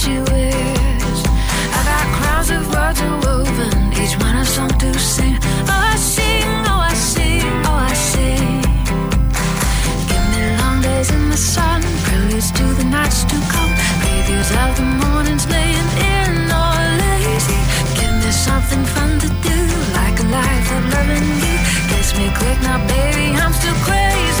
she 0.00 0.16
wears. 0.32 1.20
I 1.76 1.80
got 1.90 2.06
crowns 2.16 2.50
of 2.56 2.62
words 2.72 3.00
woven, 3.22 3.92
each 4.00 4.16
one 4.24 4.36
a 4.36 4.44
song 4.46 4.72
to 4.80 4.98
sing. 4.98 5.36
Oh, 5.68 5.92
I 5.92 5.96
sing, 5.96 6.48
oh, 6.72 6.88
I 6.90 6.94
sing, 6.94 7.44
oh, 7.68 7.88
I 7.90 7.94
sing. 8.10 8.62
Give 10.08 10.24
me 10.32 10.42
long 10.60 10.80
days 10.80 11.10
in 11.16 11.24
the 11.28 11.36
sun, 11.36 11.82
preludes 12.06 12.50
to 12.58 12.64
the 12.80 12.86
nights 12.96 13.24
to 13.30 13.36
come, 13.52 13.72
previews 14.02 14.50
of 14.62 14.70
the 14.78 14.86
mornings 15.02 15.44
laying 15.54 15.90
in 16.16 16.32
or 16.64 16.76
lazy. 17.04 17.60
Give 17.98 18.14
me 18.24 18.30
something 18.46 18.84
fun 18.94 19.10
to 19.24 19.28
do, 19.48 19.58
like 19.98 20.16
a 20.24 20.26
life 20.40 20.68
of 20.76 20.82
loving 20.94 21.28
you. 21.44 21.56
Gets 21.90 22.10
me 22.18 22.26
quick 22.40 22.58
now, 22.62 22.78
baby, 22.88 23.26
I'm 23.42 23.52
still 23.52 23.78
crazy 23.88 24.39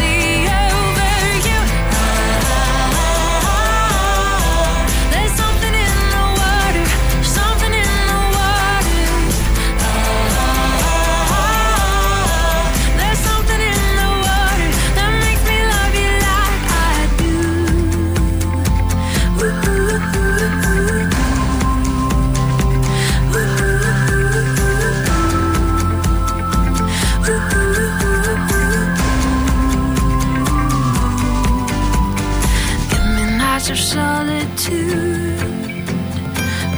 of 33.70 33.78
solitude. 33.78 35.38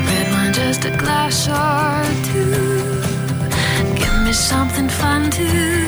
Red 0.09 0.27
wine, 0.33 0.53
just 0.53 0.85
a 0.85 0.95
glass 0.99 1.49
or 1.49 2.05
two. 2.29 3.03
Give 3.97 4.17
me 4.25 4.33
something 4.33 4.89
fun 4.89 5.31
to 5.31 5.82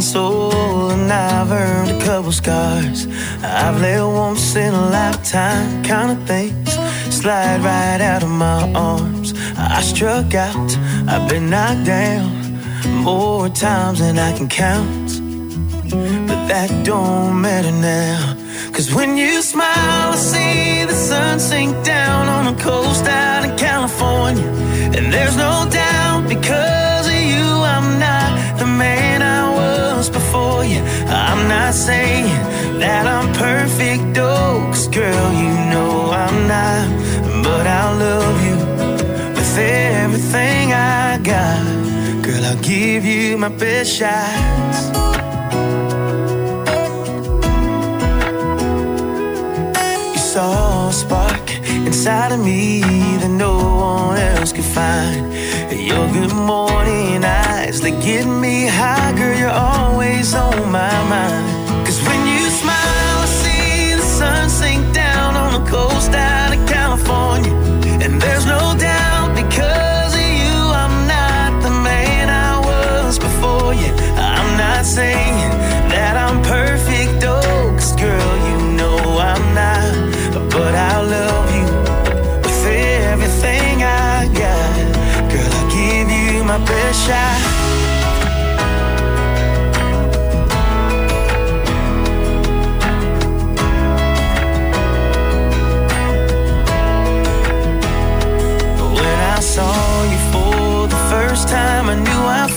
and 0.00 0.04
soul, 0.04 0.90
and 0.90 1.12
I've 1.12 1.50
earned 1.50 1.90
a 1.90 2.04
couple 2.04 2.32
scars. 2.32 3.06
I've 3.42 3.78
let 3.82 4.02
once 4.02 4.56
in 4.56 4.72
a 4.72 4.86
lifetime 4.88 5.84
kind 5.84 6.10
of 6.12 6.26
things 6.26 6.72
slide 7.20 7.60
right 7.60 8.00
out 8.00 8.22
of 8.22 8.30
my 8.30 8.72
arms. 8.72 9.34
I 9.58 9.82
struck 9.82 10.34
out, 10.34 10.70
I've 11.06 11.28
been 11.28 11.50
knocked 11.50 11.84
down 11.84 12.30
more 13.04 13.50
times 13.50 13.98
than 13.98 14.18
I 14.18 14.30
can 14.36 14.48
count. 14.48 15.08
But 16.28 16.40
that 16.50 16.70
don't 16.82 17.38
matter 17.38 17.72
now. 17.72 18.36
Cause 18.72 18.94
when 18.94 19.18
you 19.18 19.42
smile, 19.42 20.12
I 20.14 20.16
see 20.16 20.84
the 20.86 20.98
sun 21.08 21.38
sink 21.40 21.84
down 21.84 22.28
on 22.36 22.42
the 22.50 22.62
coast 22.62 23.04
out 23.06 23.44
in 23.44 23.54
California. 23.58 24.48
And 24.96 25.12
there's 25.12 25.36
no 25.36 25.68
doubt 25.70 26.26
because 26.26 26.79
Not 31.70 31.76
saying 31.76 32.26
that 32.80 33.06
I'm 33.06 33.32
perfect, 33.32 34.18
oh, 34.18 34.72
girl, 34.90 35.32
you 35.40 35.50
know 35.70 36.10
I'm 36.10 36.48
not. 36.48 37.44
But 37.44 37.64
I'll 37.64 37.96
love 37.96 38.36
you 38.44 38.56
with 39.36 39.56
everything 39.56 40.72
I 40.72 41.18
got. 41.22 41.62
Girl, 42.24 42.44
I'll 42.44 42.60
give 42.60 43.04
you 43.04 43.38
my 43.38 43.50
best 43.50 43.88
shots. 43.92 44.88
You 50.14 50.18
saw 50.18 50.88
a 50.88 50.92
spark 50.92 51.50
inside 51.86 52.32
of 52.32 52.44
me 52.44 52.80
that 53.20 53.30
no 53.30 53.54
one 54.08 54.18
else 54.18 54.52
could 54.52 54.64
find. 54.64 55.32
Your 55.70 56.08
good 56.12 56.34
morning 56.34 57.24
eyes, 57.24 57.80
they 57.80 57.92
get 57.92 58.26
me 58.26 58.66
high, 58.66 59.12
girl. 59.16 59.38
You're 59.38 59.50
always 59.50 60.34
on 60.34 60.72
my 60.72 61.08
mind. 61.08 61.59
Coast 65.70 66.12
out 66.12 66.52
of 66.56 66.60
California. 66.66 67.54
And 68.04 68.20
there's 68.20 68.44
no 68.44 68.74
doubt 68.76 69.36
because 69.36 70.12
of 70.14 70.30
you, 70.42 70.58
I'm 70.82 70.96
not 71.06 71.62
the 71.62 71.70
man 71.70 72.28
I 72.28 72.58
was 72.70 73.18
before 73.18 73.72
you. 73.72 73.92
I'm 74.18 74.50
not 74.58 74.84
saying 74.84 75.48
that 75.94 76.14
I'm 76.16 76.42
perfect, 76.42 77.22
oh, 77.24 77.70
cause 77.78 77.94
girl, 77.94 78.32
you 78.48 78.58
know 78.78 78.98
I'm 79.30 79.46
not. 79.54 79.92
But 80.50 80.74
I'll 80.74 81.06
love 81.18 81.46
you 81.56 81.66
with 82.42 82.66
everything 83.12 83.84
I 83.84 84.26
got. 84.42 84.74
Girl, 85.30 85.52
I'll 85.58 85.70
give 85.70 86.08
you 86.10 86.44
my 86.44 86.58
best 86.66 87.06
shot. 87.06 87.49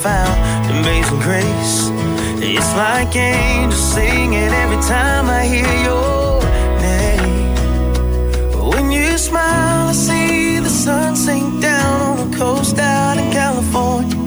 Found 0.04 0.38
amazing 0.70 1.20
grace. 1.22 1.76
It's 2.44 2.72
like 2.76 3.16
angels 3.16 3.82
singing 3.94 4.52
every 4.64 4.82
time 4.96 5.30
I 5.30 5.46
hear 5.46 5.74
your 5.88 6.42
name. 6.90 7.56
When 8.72 8.92
you 8.92 9.18
smile, 9.18 9.88
I 9.88 9.94
see 9.94 10.60
the 10.60 10.70
sun 10.70 11.16
sink 11.16 11.62
down 11.62 12.02
on 12.02 12.16
the 12.32 12.38
coast 12.38 12.78
out 12.80 13.18
in 13.18 13.32
California. 13.32 14.18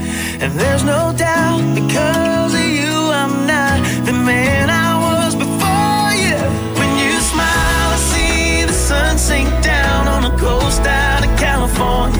And 0.40 0.50
there's 0.58 0.82
no 0.82 1.12
doubt 1.14 1.60
because 1.74 2.54
of 2.54 2.66
you, 2.78 2.94
I'm 3.20 3.46
not 3.46 3.76
the 4.06 4.14
man 4.14 4.70
I 4.70 4.90
was 5.06 5.34
before 5.44 6.08
you. 6.24 6.38
When 6.80 6.90
you 7.02 7.12
smile, 7.32 7.88
I 7.96 8.00
see 8.12 8.64
the 8.64 8.78
sun 8.88 9.18
sink 9.18 9.50
down 9.62 10.08
on 10.08 10.22
the 10.22 10.34
coast 10.38 10.80
out 10.86 11.22
in 11.22 11.36
California. 11.36 12.15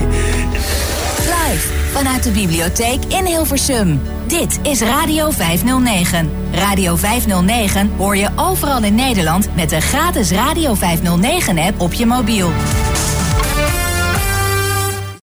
Vanuit 1.97 2.23
de 2.23 2.31
bibliotheek 2.31 3.05
in 3.05 3.25
Hilversum. 3.25 4.01
Dit 4.27 4.59
is 4.63 4.81
Radio 4.81 5.31
509. 5.31 6.31
Radio 6.53 6.97
509 6.97 7.91
hoor 7.97 8.17
je 8.17 8.29
overal 8.37 8.83
in 8.83 8.95
Nederland 8.95 9.55
met 9.55 9.71
de 9.71 9.81
gratis 9.81 10.31
Radio 10.31 10.75
509 10.75 11.59
app 11.59 11.81
op 11.81 11.93
je 11.93 12.07
mobiel. 12.07 12.51